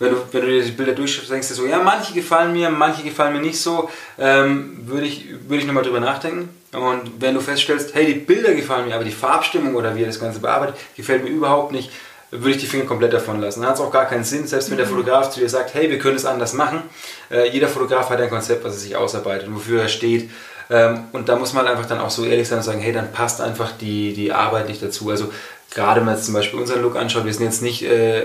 Wenn 0.00 0.10
du, 0.10 0.16
wenn 0.30 0.42
du 0.42 0.46
dir 0.46 0.62
die 0.62 0.70
Bilder 0.70 0.92
durchschaust, 0.92 1.30
denkst 1.30 1.48
du 1.48 1.54
so, 1.54 1.66
ja, 1.66 1.80
manche 1.80 2.14
gefallen 2.14 2.52
mir, 2.52 2.70
manche 2.70 3.02
gefallen 3.02 3.32
mir 3.32 3.40
nicht 3.40 3.60
so, 3.60 3.90
ähm, 4.16 4.82
würde 4.86 5.06
ich, 5.06 5.28
würde 5.48 5.56
ich 5.56 5.66
nochmal 5.66 5.82
drüber 5.82 5.98
nachdenken. 5.98 6.50
Und 6.72 7.20
wenn 7.20 7.34
du 7.34 7.40
feststellst, 7.40 7.94
hey, 7.94 8.06
die 8.06 8.20
Bilder 8.20 8.54
gefallen 8.54 8.86
mir, 8.86 8.94
aber 8.94 9.04
die 9.04 9.10
Farbstimmung 9.10 9.74
oder 9.74 9.96
wie 9.96 10.02
er 10.02 10.06
das 10.06 10.20
Ganze 10.20 10.38
bearbeitet, 10.38 10.76
gefällt 10.96 11.24
mir 11.24 11.30
überhaupt 11.30 11.72
nicht, 11.72 11.90
würde 12.30 12.50
ich 12.50 12.58
die 12.58 12.66
Finger 12.66 12.84
komplett 12.84 13.12
davon 13.12 13.40
lassen. 13.40 13.60
Dann 13.60 13.70
hat 13.70 13.76
es 13.76 13.82
auch 13.82 13.90
gar 13.90 14.06
keinen 14.06 14.24
Sinn, 14.24 14.46
selbst 14.46 14.70
wenn 14.70 14.76
der 14.76 14.86
Fotograf 14.86 15.30
zu 15.30 15.40
dir 15.40 15.48
sagt, 15.48 15.74
hey, 15.74 15.90
wir 15.90 15.98
können 15.98 16.16
es 16.16 16.26
anders 16.26 16.52
machen. 16.52 16.82
Äh, 17.30 17.48
jeder 17.50 17.68
Fotograf 17.68 18.10
hat 18.10 18.20
ein 18.20 18.28
Konzept, 18.28 18.64
was 18.64 18.74
er 18.74 18.80
sich 18.80 18.96
ausarbeitet 18.96 19.48
und 19.48 19.54
wofür 19.54 19.82
er 19.82 19.88
steht. 19.88 20.30
Ähm, 20.70 21.04
und 21.12 21.28
da 21.28 21.36
muss 21.36 21.54
man 21.54 21.66
einfach 21.66 21.86
dann 21.86 22.00
auch 22.00 22.10
so 22.10 22.24
ehrlich 22.24 22.46
sein 22.46 22.58
und 22.58 22.64
sagen, 22.64 22.80
hey, 22.80 22.92
dann 22.92 23.12
passt 23.12 23.40
einfach 23.40 23.72
die, 23.72 24.12
die 24.12 24.32
Arbeit 24.32 24.68
nicht 24.68 24.82
dazu. 24.82 25.08
Also 25.10 25.32
gerade 25.74 26.00
wenn 26.00 26.06
man 26.06 26.16
jetzt 26.16 26.26
zum 26.26 26.34
Beispiel 26.34 26.60
unseren 26.60 26.82
Look 26.82 26.96
anschaut, 26.96 27.24
wir 27.24 27.32
sind 27.32 27.44
jetzt 27.44 27.62
nicht, 27.62 27.82
äh, 27.82 28.24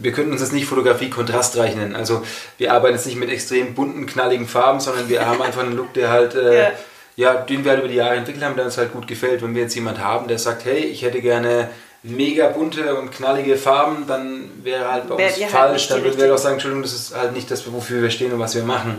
wir 0.00 0.12
könnten 0.12 0.32
uns 0.32 0.40
das 0.40 0.50
nicht 0.50 0.66
Fotografie 0.66 1.10
kontrastreich 1.10 1.76
nennen. 1.76 1.94
Also 1.94 2.22
wir 2.58 2.72
arbeiten 2.72 2.96
jetzt 2.96 3.06
nicht 3.06 3.16
mit 3.16 3.30
extrem 3.30 3.74
bunten, 3.74 4.06
knalligen 4.06 4.48
Farben, 4.48 4.80
sondern 4.80 5.08
wir 5.08 5.24
haben 5.24 5.40
einfach 5.40 5.62
einen 5.62 5.76
Look, 5.76 5.94
der 5.94 6.10
halt, 6.10 6.34
äh, 6.34 6.62
ja. 6.64 6.70
ja. 7.14 7.34
den 7.34 7.64
wir 7.64 7.70
halt 7.70 7.80
über 7.80 7.88
die 7.88 7.96
Jahre 7.96 8.16
entwickelt 8.16 8.44
haben, 8.44 8.56
der 8.56 8.64
uns 8.64 8.78
halt 8.78 8.92
gut 8.92 9.06
gefällt. 9.06 9.42
Wenn 9.42 9.54
wir 9.54 9.62
jetzt 9.62 9.76
jemand 9.76 10.00
haben, 10.00 10.26
der 10.26 10.40
sagt, 10.40 10.64
hey, 10.64 10.80
ich 10.80 11.02
hätte 11.02 11.20
gerne 11.20 11.68
mega 12.02 12.48
bunte 12.48 12.96
und 12.96 13.12
knallige 13.12 13.56
Farben, 13.56 14.06
dann 14.06 14.50
wäre 14.62 14.90
halt 14.90 15.08
bei 15.08 15.14
uns 15.14 15.22
halt 15.22 15.50
falsch. 15.50 15.90
Halt 15.90 15.90
dann 15.90 16.04
würden 16.04 16.20
wir 16.20 16.34
auch 16.34 16.38
sagen, 16.38 16.54
Entschuldigung, 16.54 16.82
das 16.82 16.92
ist 16.92 17.14
halt 17.14 17.32
nicht 17.32 17.50
das, 17.50 17.70
wofür 17.72 18.02
wir 18.02 18.10
stehen 18.10 18.32
und 18.32 18.40
was 18.40 18.54
wir 18.54 18.64
machen. 18.64 18.98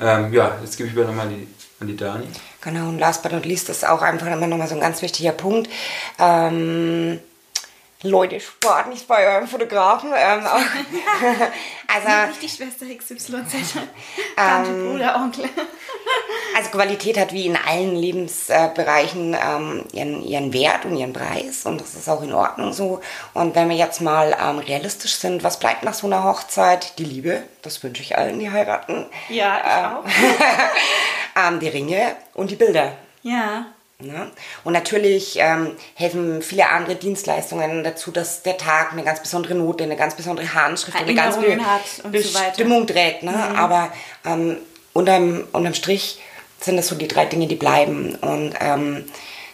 Ähm, 0.00 0.32
ja, 0.32 0.56
jetzt 0.62 0.76
gebe 0.76 0.88
ich 0.88 0.94
wieder 0.94 1.06
nochmal 1.06 1.28
die, 1.28 1.48
an 1.80 1.88
die 1.88 1.96
Dani. 1.96 2.26
Genau, 2.60 2.88
und 2.88 2.98
last 2.98 3.22
but 3.22 3.32
not 3.32 3.44
least 3.44 3.68
ist 3.68 3.86
auch 3.86 4.02
einfach 4.02 4.26
immer 4.26 4.46
nochmal 4.46 4.68
so 4.68 4.74
ein 4.74 4.80
ganz 4.80 5.02
wichtiger 5.02 5.32
Punkt. 5.32 5.68
Ähm, 6.18 7.20
Leute, 8.02 8.38
spart 8.38 8.88
nicht 8.88 9.08
bei 9.08 9.26
eurem 9.26 9.48
Fotografen. 9.48 10.10
Ähm, 10.16 10.40
also, 11.88 12.28
nicht 12.28 12.42
die 12.42 12.48
Schwester 12.48 12.86
XYZ, 12.86 13.72
Tante, 14.36 14.70
ähm, 14.70 14.90
Bruder, 14.90 15.16
Onkel. 15.16 15.48
also 16.56 16.70
Qualität 16.70 17.18
hat 17.18 17.32
wie 17.32 17.46
in 17.46 17.56
allen 17.56 17.96
Lebensbereichen 17.96 19.34
ähm, 19.34 19.84
ihren, 19.92 20.22
ihren 20.22 20.52
Wert 20.52 20.84
und 20.84 20.96
ihren 20.96 21.12
Preis 21.12 21.66
und 21.66 21.80
das 21.80 21.94
ist 21.94 22.08
auch 22.08 22.22
in 22.22 22.32
Ordnung 22.32 22.72
so. 22.72 23.00
Und 23.34 23.56
wenn 23.56 23.68
wir 23.68 23.76
jetzt 23.76 24.00
mal 24.00 24.36
ähm, 24.40 24.58
realistisch 24.60 25.16
sind, 25.16 25.42
was 25.42 25.58
bleibt 25.58 25.82
nach 25.82 25.94
so 25.94 26.06
einer 26.06 26.22
Hochzeit? 26.22 27.00
Die 27.00 27.04
Liebe, 27.04 27.42
das 27.62 27.82
wünsche 27.82 28.02
ich 28.02 28.16
allen, 28.16 28.38
die 28.38 28.50
heiraten. 28.50 29.06
Ja, 29.28 29.58
ich 29.58 29.76
ähm, 29.76 29.96
auch. 29.96 31.48
ähm, 31.48 31.58
die 31.58 31.68
Ringe 31.68 32.16
und 32.34 32.52
die 32.52 32.56
Bilder. 32.56 32.92
Ja. 33.22 33.66
Ne? 34.00 34.30
Und 34.62 34.74
natürlich 34.74 35.40
ähm, 35.40 35.72
helfen 35.94 36.40
viele 36.40 36.68
andere 36.68 36.94
Dienstleistungen 36.94 37.82
dazu, 37.82 38.12
dass 38.12 38.44
der 38.44 38.56
Tag 38.56 38.92
eine 38.92 39.02
ganz 39.02 39.20
besondere 39.20 39.56
Note, 39.56 39.82
eine 39.82 39.96
ganz 39.96 40.14
besondere 40.14 40.54
Handschrift, 40.54 40.96
eine 40.96 41.16
ganz 41.16 41.36
Be 41.36 41.58
Bestimmung 42.08 42.86
so 42.86 42.94
trägt. 42.94 43.24
Ne? 43.24 43.32
Mhm. 43.32 43.56
Aber 43.56 43.92
ähm, 44.24 44.58
unterm, 44.92 45.48
unterm 45.50 45.74
Strich 45.74 46.20
sind 46.60 46.76
das 46.76 46.86
so 46.86 46.94
die 46.94 47.08
drei 47.08 47.24
Dinge, 47.24 47.48
die 47.48 47.56
bleiben. 47.56 48.14
Und 48.20 48.54
ähm, 48.60 49.04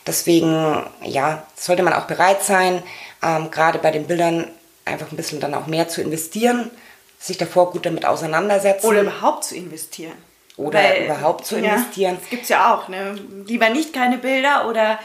deswegen, 0.06 0.84
ja, 1.02 1.46
sollte 1.54 1.82
man 1.82 1.94
auch 1.94 2.04
bereit 2.04 2.44
sein, 2.44 2.82
ähm, 3.22 3.50
gerade 3.50 3.78
bei 3.78 3.92
den 3.92 4.06
Bildern 4.06 4.46
einfach 4.84 5.10
ein 5.10 5.16
bisschen 5.16 5.40
dann 5.40 5.54
auch 5.54 5.68
mehr 5.68 5.88
zu 5.88 6.02
investieren, 6.02 6.70
sich 7.18 7.38
davor 7.38 7.70
gut 7.70 7.86
damit 7.86 8.04
auseinandersetzen. 8.04 8.86
Oder 8.86 9.00
überhaupt 9.00 9.44
zu 9.44 9.56
investieren 9.56 10.12
oder 10.56 10.78
Weil, 10.78 11.04
überhaupt 11.04 11.46
zu 11.46 11.56
investieren. 11.56 12.14
Ja, 12.14 12.20
das 12.20 12.30
gibt 12.30 12.42
es 12.44 12.48
ja 12.48 12.74
auch. 12.74 12.88
Ne? 12.88 13.18
Lieber 13.46 13.70
nicht 13.70 13.92
keine 13.92 14.18
Bilder 14.18 14.68
oder 14.68 14.98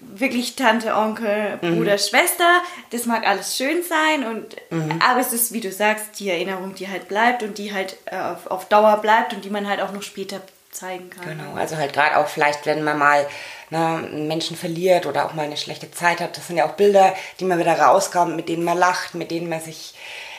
wirklich 0.00 0.56
Tante, 0.56 0.94
Onkel, 0.94 1.58
Bruder, 1.60 1.94
mhm. 1.94 1.98
Schwester. 1.98 2.60
Das 2.90 3.06
mag 3.06 3.26
alles 3.26 3.56
schön 3.56 3.82
sein, 3.82 4.26
und, 4.26 4.56
mhm. 4.70 5.00
aber 5.06 5.20
es 5.20 5.32
ist, 5.32 5.52
wie 5.52 5.60
du 5.60 5.72
sagst, 5.72 6.20
die 6.20 6.28
Erinnerung, 6.28 6.74
die 6.74 6.88
halt 6.88 7.08
bleibt 7.08 7.42
und 7.42 7.58
die 7.58 7.72
halt 7.72 7.96
äh, 8.06 8.16
auf, 8.16 8.46
auf 8.48 8.68
Dauer 8.68 8.98
bleibt 8.98 9.32
und 9.32 9.44
die 9.44 9.50
man 9.50 9.68
halt 9.68 9.80
auch 9.80 9.92
noch 9.92 10.02
später 10.02 10.40
zeigen 10.70 11.08
kann. 11.10 11.24
Genau, 11.24 11.54
also 11.54 11.76
halt 11.76 11.92
gerade 11.92 12.18
auch 12.18 12.26
vielleicht, 12.26 12.66
wenn 12.66 12.82
man 12.82 12.98
mal 12.98 13.26
ne, 13.70 13.78
einen 13.78 14.28
Menschen 14.28 14.56
verliert 14.56 15.06
oder 15.06 15.24
auch 15.24 15.34
mal 15.34 15.44
eine 15.44 15.56
schlechte 15.56 15.90
Zeit 15.90 16.20
hat, 16.20 16.36
das 16.36 16.48
sind 16.48 16.56
ja 16.56 16.66
auch 16.66 16.72
Bilder, 16.72 17.14
die 17.40 17.44
man 17.44 17.58
wieder 17.58 17.78
rauskommt, 17.78 18.36
mit 18.36 18.48
denen 18.48 18.64
man 18.64 18.76
lacht, 18.76 19.14
mit 19.14 19.30
denen 19.30 19.48
man 19.48 19.60
sich 19.60 19.94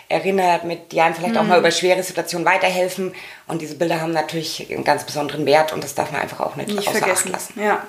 erinnert, 0.10 0.64
mit, 0.64 0.92
die 0.92 1.02
einem 1.02 1.16
vielleicht 1.16 1.34
mhm. 1.34 1.40
auch 1.40 1.46
mal 1.46 1.60
über 1.60 1.72
schwere 1.72 2.04
Situationen 2.04 2.46
weiterhelfen. 2.46 3.14
Und 3.48 3.62
diese 3.62 3.76
Bilder 3.76 4.02
haben 4.02 4.12
natürlich 4.12 4.72
einen 4.72 4.84
ganz 4.84 5.04
besonderen 5.04 5.46
Wert 5.46 5.74
und 5.74 5.84
das 5.84 5.96
darf 5.96 6.12
man 6.12 6.22
einfach 6.22 6.40
auch 6.40 6.56
nicht, 6.56 6.70
nicht 6.70 6.88
außer 6.88 7.00
vergessen. 7.00 7.34
Acht 7.34 7.34
lassen. 7.34 7.62
Ja. 7.62 7.84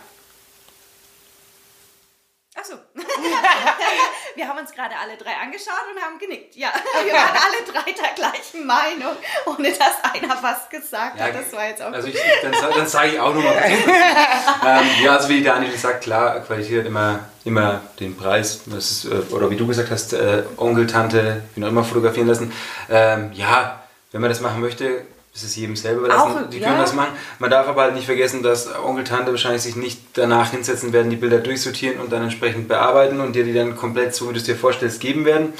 Achso. 2.58 2.74
wir 4.34 4.48
haben 4.48 4.58
uns 4.58 4.72
gerade 4.72 4.94
alle 4.96 5.16
drei 5.16 5.34
angeschaut 5.34 5.74
und 5.94 6.02
haben 6.02 6.18
genickt. 6.18 6.56
Ja, 6.56 6.72
wir 7.04 7.12
waren 7.12 7.36
alle 7.36 7.70
drei 7.70 7.92
der 7.92 8.14
gleichen 8.14 8.66
Meinung, 8.66 9.16
ohne 9.44 9.70
dass 9.70 10.02
einer 10.02 10.42
was 10.42 10.68
gesagt 10.70 11.18
ja, 11.18 11.26
hat. 11.26 11.34
Das 11.34 11.52
war 11.52 11.68
jetzt 11.68 11.82
auch 11.82 11.92
Also 11.92 12.08
ich, 12.08 12.18
dann, 12.42 12.52
dann 12.52 12.86
sage 12.86 13.10
ich 13.10 13.20
auch 13.20 13.34
nochmal 13.34 13.56
ähm, 13.56 14.86
Ja, 15.02 15.16
also 15.16 15.28
wie 15.28 15.42
Daniel 15.42 15.76
sagt, 15.76 16.04
klar, 16.04 16.40
Qualität 16.40 16.80
hat 16.80 16.86
immer, 16.86 17.20
immer 17.44 17.82
den 18.00 18.16
Preis. 18.16 18.62
Das 18.66 18.90
ist, 18.90 19.04
äh, 19.04 19.34
oder 19.34 19.50
wie 19.50 19.56
du 19.56 19.66
gesagt 19.66 19.90
hast, 19.90 20.14
äh, 20.14 20.44
Onkel, 20.56 20.86
Tante, 20.86 21.42
wie 21.54 21.60
noch 21.60 21.68
immer 21.68 21.84
fotografieren 21.84 22.26
lassen. 22.26 22.52
Ähm, 22.88 23.32
ja, 23.34 23.82
wenn 24.12 24.22
man 24.22 24.30
das 24.30 24.40
machen 24.40 24.62
möchte, 24.62 25.04
das 25.36 25.42
ist 25.42 25.56
jedem 25.56 25.76
selber 25.76 25.98
überlassen. 26.00 26.32
Auch, 26.32 26.48
die 26.48 26.60
können 26.60 26.76
ja. 26.76 26.80
das 26.80 26.94
machen. 26.94 27.10
Man 27.38 27.50
darf 27.50 27.68
aber 27.68 27.82
halt 27.82 27.94
nicht 27.94 28.06
vergessen, 28.06 28.42
dass 28.42 28.74
Onkel, 28.74 29.04
Tante 29.04 29.32
wahrscheinlich 29.32 29.60
sich 29.60 29.76
nicht 29.76 30.00
danach 30.14 30.50
hinsetzen 30.50 30.94
werden, 30.94 31.10
die 31.10 31.16
Bilder 31.16 31.40
durchsortieren 31.40 32.00
und 32.00 32.10
dann 32.10 32.22
entsprechend 32.22 32.68
bearbeiten 32.68 33.20
und 33.20 33.36
dir 33.36 33.44
die 33.44 33.52
dann 33.52 33.76
komplett 33.76 34.14
so, 34.14 34.30
wie 34.30 34.32
du 34.32 34.38
es 34.38 34.44
dir 34.44 34.56
vorstellst, 34.56 34.98
geben 34.98 35.26
werden, 35.26 35.52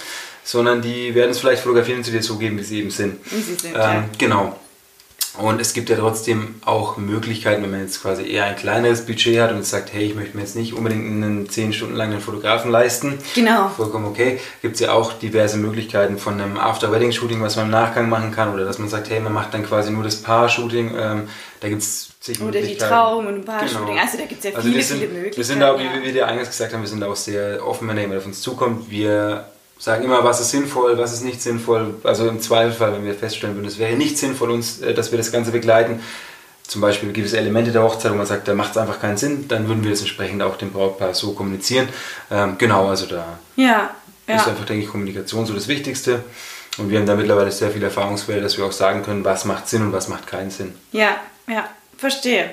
sondern 0.45 0.81
die 0.81 1.15
werden 1.15 1.33
es 1.33 1.41
vielleicht 1.41 1.63
fotografieren 1.63 1.99
und 1.99 2.05
zu 2.05 2.11
dir 2.11 2.23
so 2.23 2.39
geben, 2.39 2.59
wie 2.59 2.63
sie 2.63 2.79
eben 2.81 2.91
sind. 2.91 3.19
Wie 3.31 3.43
sie 3.43 3.55
sind, 3.55 3.75
ähm, 3.75 3.81
ja. 3.81 4.05
Genau. 4.17 4.59
Und 5.39 5.61
es 5.61 5.75
gibt 5.75 5.91
ja 5.91 5.97
trotzdem 5.97 6.55
auch 6.65 6.97
Möglichkeiten, 6.97 7.63
wenn 7.63 7.71
man 7.71 7.81
jetzt 7.81 8.01
quasi 8.01 8.27
eher 8.27 8.45
ein 8.45 8.57
kleineres 8.57 9.05
Budget 9.05 9.41
hat 9.41 9.53
und 9.53 9.65
sagt, 9.65 9.93
hey, 9.93 10.05
ich 10.05 10.15
möchte 10.15 10.37
mir 10.37 10.43
jetzt 10.43 10.57
nicht 10.57 10.73
unbedingt 10.73 11.05
einen 11.05 11.49
10 11.49 11.73
Stunden 11.73 11.95
langen 11.95 12.21
Fotografen 12.21 12.71
leisten. 12.71 13.19
Genau. 13.35 13.69
Vollkommen 13.69 14.07
okay. 14.07 14.41
Gibt 14.63 14.75
es 14.75 14.81
ja 14.81 14.93
auch 14.93 15.13
diverse 15.13 15.59
Möglichkeiten 15.59 16.19
von 16.19 16.41
einem 16.41 16.57
After-Wedding-Shooting, 16.57 17.43
was 17.43 17.57
man 17.57 17.67
im 17.67 17.71
Nachgang 17.71 18.09
machen 18.09 18.33
kann. 18.33 18.55
Oder 18.55 18.65
dass 18.65 18.79
man 18.79 18.89
sagt, 18.89 19.11
hey, 19.11 19.21
man 19.21 19.33
macht 19.33 19.53
dann 19.53 19.65
quasi 19.67 19.91
nur 19.91 20.05
das 20.05 20.23
Paar-Shooting. 20.23 20.95
Ähm, 20.99 21.29
da 21.61 21.69
gibt 21.69 21.83
es 21.83 22.11
zig 22.21 22.41
Oder 22.41 22.61
die 22.63 22.77
Trauung 22.77 23.27
und 23.27 23.35
ein 23.35 23.45
Paar-Shooting. 23.45 23.87
Genau. 23.89 24.01
Also 24.01 24.19
da 24.19 24.25
gibt 24.25 24.45
es 24.45 24.51
ja 24.51 24.57
also 24.57 24.69
viele, 24.69 24.83
sind, 24.83 24.99
viele 24.99 25.13
Möglichkeiten. 25.13 25.37
Wir 25.37 25.45
sind 25.45 25.63
auch, 25.63 25.81
ja. 25.81 26.01
wie 26.01 26.05
wir 26.07 26.13
dir 26.13 26.27
eingangs 26.27 26.49
gesagt 26.49 26.73
haben, 26.73 26.81
wir 26.81 26.89
sind 26.89 27.03
auch 27.03 27.17
sehr 27.17 27.67
offen, 27.67 27.89
wenn 27.89 27.99
jemand 27.99 28.21
auf 28.21 28.27
uns 28.27 28.41
zukommt. 28.41 28.91
Wir 28.91 29.47
sagen 29.79 30.05
immer, 30.05 30.25
was 30.25 30.41
ist 30.41 30.51
sinnvoll, 30.51 30.99
was 30.99 31.13
ist 31.13 31.25
nicht 31.25 31.43
sinnvoll. 31.43 31.95
Also 32.05 32.29
im 32.29 32.41
Zweifelsfall, 32.41 32.93
wenn 32.93 33.05
wir 33.05 33.15
feststellen 33.15 33.57
würden, 33.57 33.67
es 33.67 33.79
wäre 33.79 33.97
nicht 33.97 34.19
sinnvoll, 34.19 34.51
uns, 34.51 34.81
äh, 34.81 34.95
dass 34.95 35.11
wir 35.11 35.19
das 35.19 35.33
Ganze 35.33 35.51
begleiten, 35.53 36.01
zum 36.67 36.81
Beispiel 36.81 37.13
gewisse 37.13 37.39
Elemente 37.39 37.71
der 37.71 37.83
Hochzeit, 37.83 38.13
wo 38.13 38.17
man 38.17 38.27
sagt, 38.27 38.49
da 38.49 38.55
macht 38.55 38.73
es 38.73 38.77
einfach 38.77 39.01
keinen 39.01 39.17
Sinn, 39.17 39.47
dann 39.49 39.69
würden 39.69 39.85
wir 39.85 39.91
das 39.91 40.01
entsprechend 40.01 40.43
auch 40.43 40.57
dem 40.57 40.73
Brautpaar 40.73 41.15
so 41.15 41.33
kommunizieren. 41.33 41.89
Ähm, 42.31 42.57
genau, 42.59 42.89
also 42.89 43.07
da 43.07 43.39
ja, 43.55 43.91
ja. 44.27 44.37
ist 44.37 44.49
einfach, 44.49 44.65
denke 44.65 44.85
ich, 44.85 44.91
Kommunikation 44.91 45.47
so 45.47 45.55
das 45.55 45.69
Wichtigste. 45.69 46.25
Und 46.79 46.91
wir 46.91 46.99
haben 46.99 47.07
da 47.07 47.15
mittlerweile 47.15 47.51
sehr 47.53 47.71
viel 47.71 47.83
Erfahrungswert, 47.83 48.45
dass 48.45 48.59
wir 48.59 48.65
auch 48.65 48.73
sagen 48.73 49.03
können, 49.03 49.25
was 49.25 49.45
macht 49.45 49.69
Sinn 49.69 49.83
und 49.83 49.93
was 49.93 50.09
macht 50.09 50.27
keinen 50.27 50.51
Sinn. 50.51 50.75
Ja, 50.93 51.17
ja, 51.49 51.69
verstehe. 51.97 52.51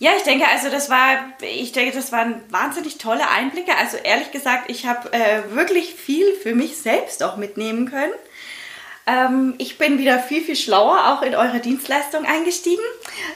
Ja, 0.00 0.12
ich 0.16 0.22
denke, 0.22 0.46
also 0.46 0.70
das 0.70 0.90
war, 0.90 1.32
ich 1.40 1.72
denke, 1.72 1.94
das 1.94 2.12
waren 2.12 2.40
wahnsinnig 2.50 2.98
tolle 2.98 3.28
Einblicke. 3.28 3.76
Also 3.76 3.96
ehrlich 3.96 4.30
gesagt, 4.30 4.70
ich 4.70 4.86
habe 4.86 5.12
äh, 5.12 5.54
wirklich 5.54 5.94
viel 5.94 6.34
für 6.34 6.54
mich 6.54 6.76
selbst 6.78 7.22
auch 7.22 7.36
mitnehmen 7.36 7.90
können. 7.90 8.12
Ähm, 9.08 9.54
ich 9.58 9.76
bin 9.76 9.98
wieder 9.98 10.20
viel, 10.20 10.42
viel 10.44 10.54
schlauer 10.54 11.08
auch 11.08 11.22
in 11.22 11.34
eure 11.34 11.58
Dienstleistung 11.58 12.26
eingestiegen. 12.26 12.82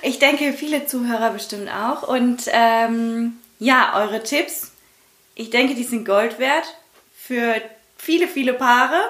Ich 0.03 0.21
denke, 0.21 0.53
viele 0.53 0.87
Zuhörer 0.87 1.31
bestimmt 1.31 1.69
auch. 1.69 2.07
Und 2.07 2.45
ähm, 2.53 3.39
ja, 3.59 3.95
eure 3.97 4.23
Tipps, 4.23 4.71
ich 5.35 5.51
denke, 5.51 5.75
die 5.75 5.85
sind 5.85 6.05
Gold 6.05 6.39
wert 6.39 6.77
für 7.17 7.55
viele, 7.97 8.29
viele 8.29 8.53
Paare, 8.53 9.01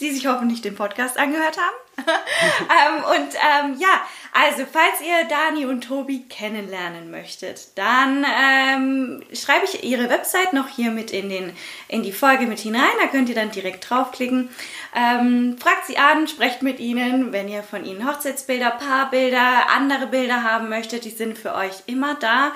die 0.00 0.10
sich 0.10 0.26
hoffentlich 0.26 0.62
den 0.62 0.74
Podcast 0.74 1.18
angehört 1.18 1.56
haben. 1.58 1.76
ähm, 2.06 3.04
und 3.04 3.34
ähm, 3.34 3.76
ja, 3.78 4.00
also 4.32 4.64
falls 4.70 5.00
ihr 5.00 5.28
Dani 5.28 5.66
und 5.66 5.82
Tobi 5.82 6.24
kennenlernen 6.28 7.10
möchtet, 7.10 7.76
dann 7.76 8.24
ähm, 8.24 9.22
schreibe 9.34 9.64
ich 9.64 9.84
ihre 9.84 10.08
Website 10.08 10.52
noch 10.52 10.68
hier 10.68 10.90
mit 10.90 11.10
in, 11.10 11.28
den, 11.28 11.52
in 11.88 12.02
die 12.02 12.12
Folge 12.12 12.46
mit 12.46 12.60
hinein. 12.60 12.90
Da 13.00 13.08
könnt 13.08 13.28
ihr 13.28 13.34
dann 13.34 13.50
direkt 13.50 13.88
draufklicken. 13.90 14.48
Ähm, 14.94 15.56
fragt 15.58 15.86
sie 15.86 15.98
an, 15.98 16.28
sprecht 16.28 16.62
mit 16.62 16.80
ihnen, 16.80 17.32
wenn 17.32 17.48
ihr 17.48 17.62
von 17.62 17.84
ihnen 17.84 18.08
Hochzeitsbilder, 18.08 18.70
Paarbilder, 18.70 19.68
andere 19.70 20.06
Bilder 20.06 20.42
haben 20.42 20.68
möchtet. 20.68 21.04
Die 21.04 21.10
sind 21.10 21.36
für 21.36 21.54
euch 21.54 21.82
immer 21.86 22.14
da. 22.14 22.52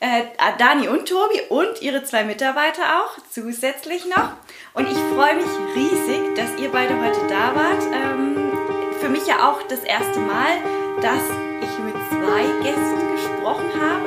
Äh, 0.00 0.24
Dani 0.58 0.88
und 0.88 1.08
Tobi 1.08 1.40
und 1.48 1.80
ihre 1.80 2.04
zwei 2.04 2.24
Mitarbeiter 2.24 2.82
auch 3.00 3.18
zusätzlich 3.30 4.04
noch. 4.04 4.34
Und 4.76 4.86
ich 4.88 4.98
freue 5.14 5.36
mich 5.36 5.46
riesig, 5.74 6.34
dass 6.36 6.54
ihr 6.60 6.70
beide 6.70 7.00
heute 7.00 7.20
da 7.30 7.54
wart. 7.54 7.82
Ähm, 7.94 8.52
für 9.00 9.08
mich 9.08 9.26
ja 9.26 9.48
auch 9.48 9.62
das 9.68 9.80
erste 9.80 10.20
Mal, 10.20 10.58
dass 11.00 11.22
ich 11.62 11.78
mit 11.82 11.94
zwei 12.10 12.42
Gästen 12.62 13.00
gesprochen 13.14 13.70
habe. 13.80 14.06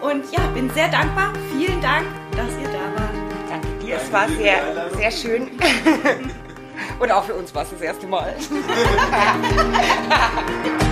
Und 0.00 0.32
ja, 0.32 0.40
bin 0.54 0.70
sehr 0.70 0.88
dankbar. 0.88 1.34
Vielen 1.50 1.82
Dank, 1.82 2.06
dass 2.30 2.48
ihr 2.58 2.68
da 2.68 2.80
wart. 3.00 3.12
Danke 3.50 3.68
dir, 3.84 3.96
es 3.96 4.10
war 4.10 4.26
sehr, 4.30 4.90
sehr 4.96 5.10
schön. 5.10 5.50
Und 6.98 7.12
auch 7.12 7.24
für 7.24 7.34
uns 7.34 7.54
war 7.54 7.64
es 7.64 7.70
das 7.70 7.82
erste 7.82 8.06
Mal. 8.06 8.34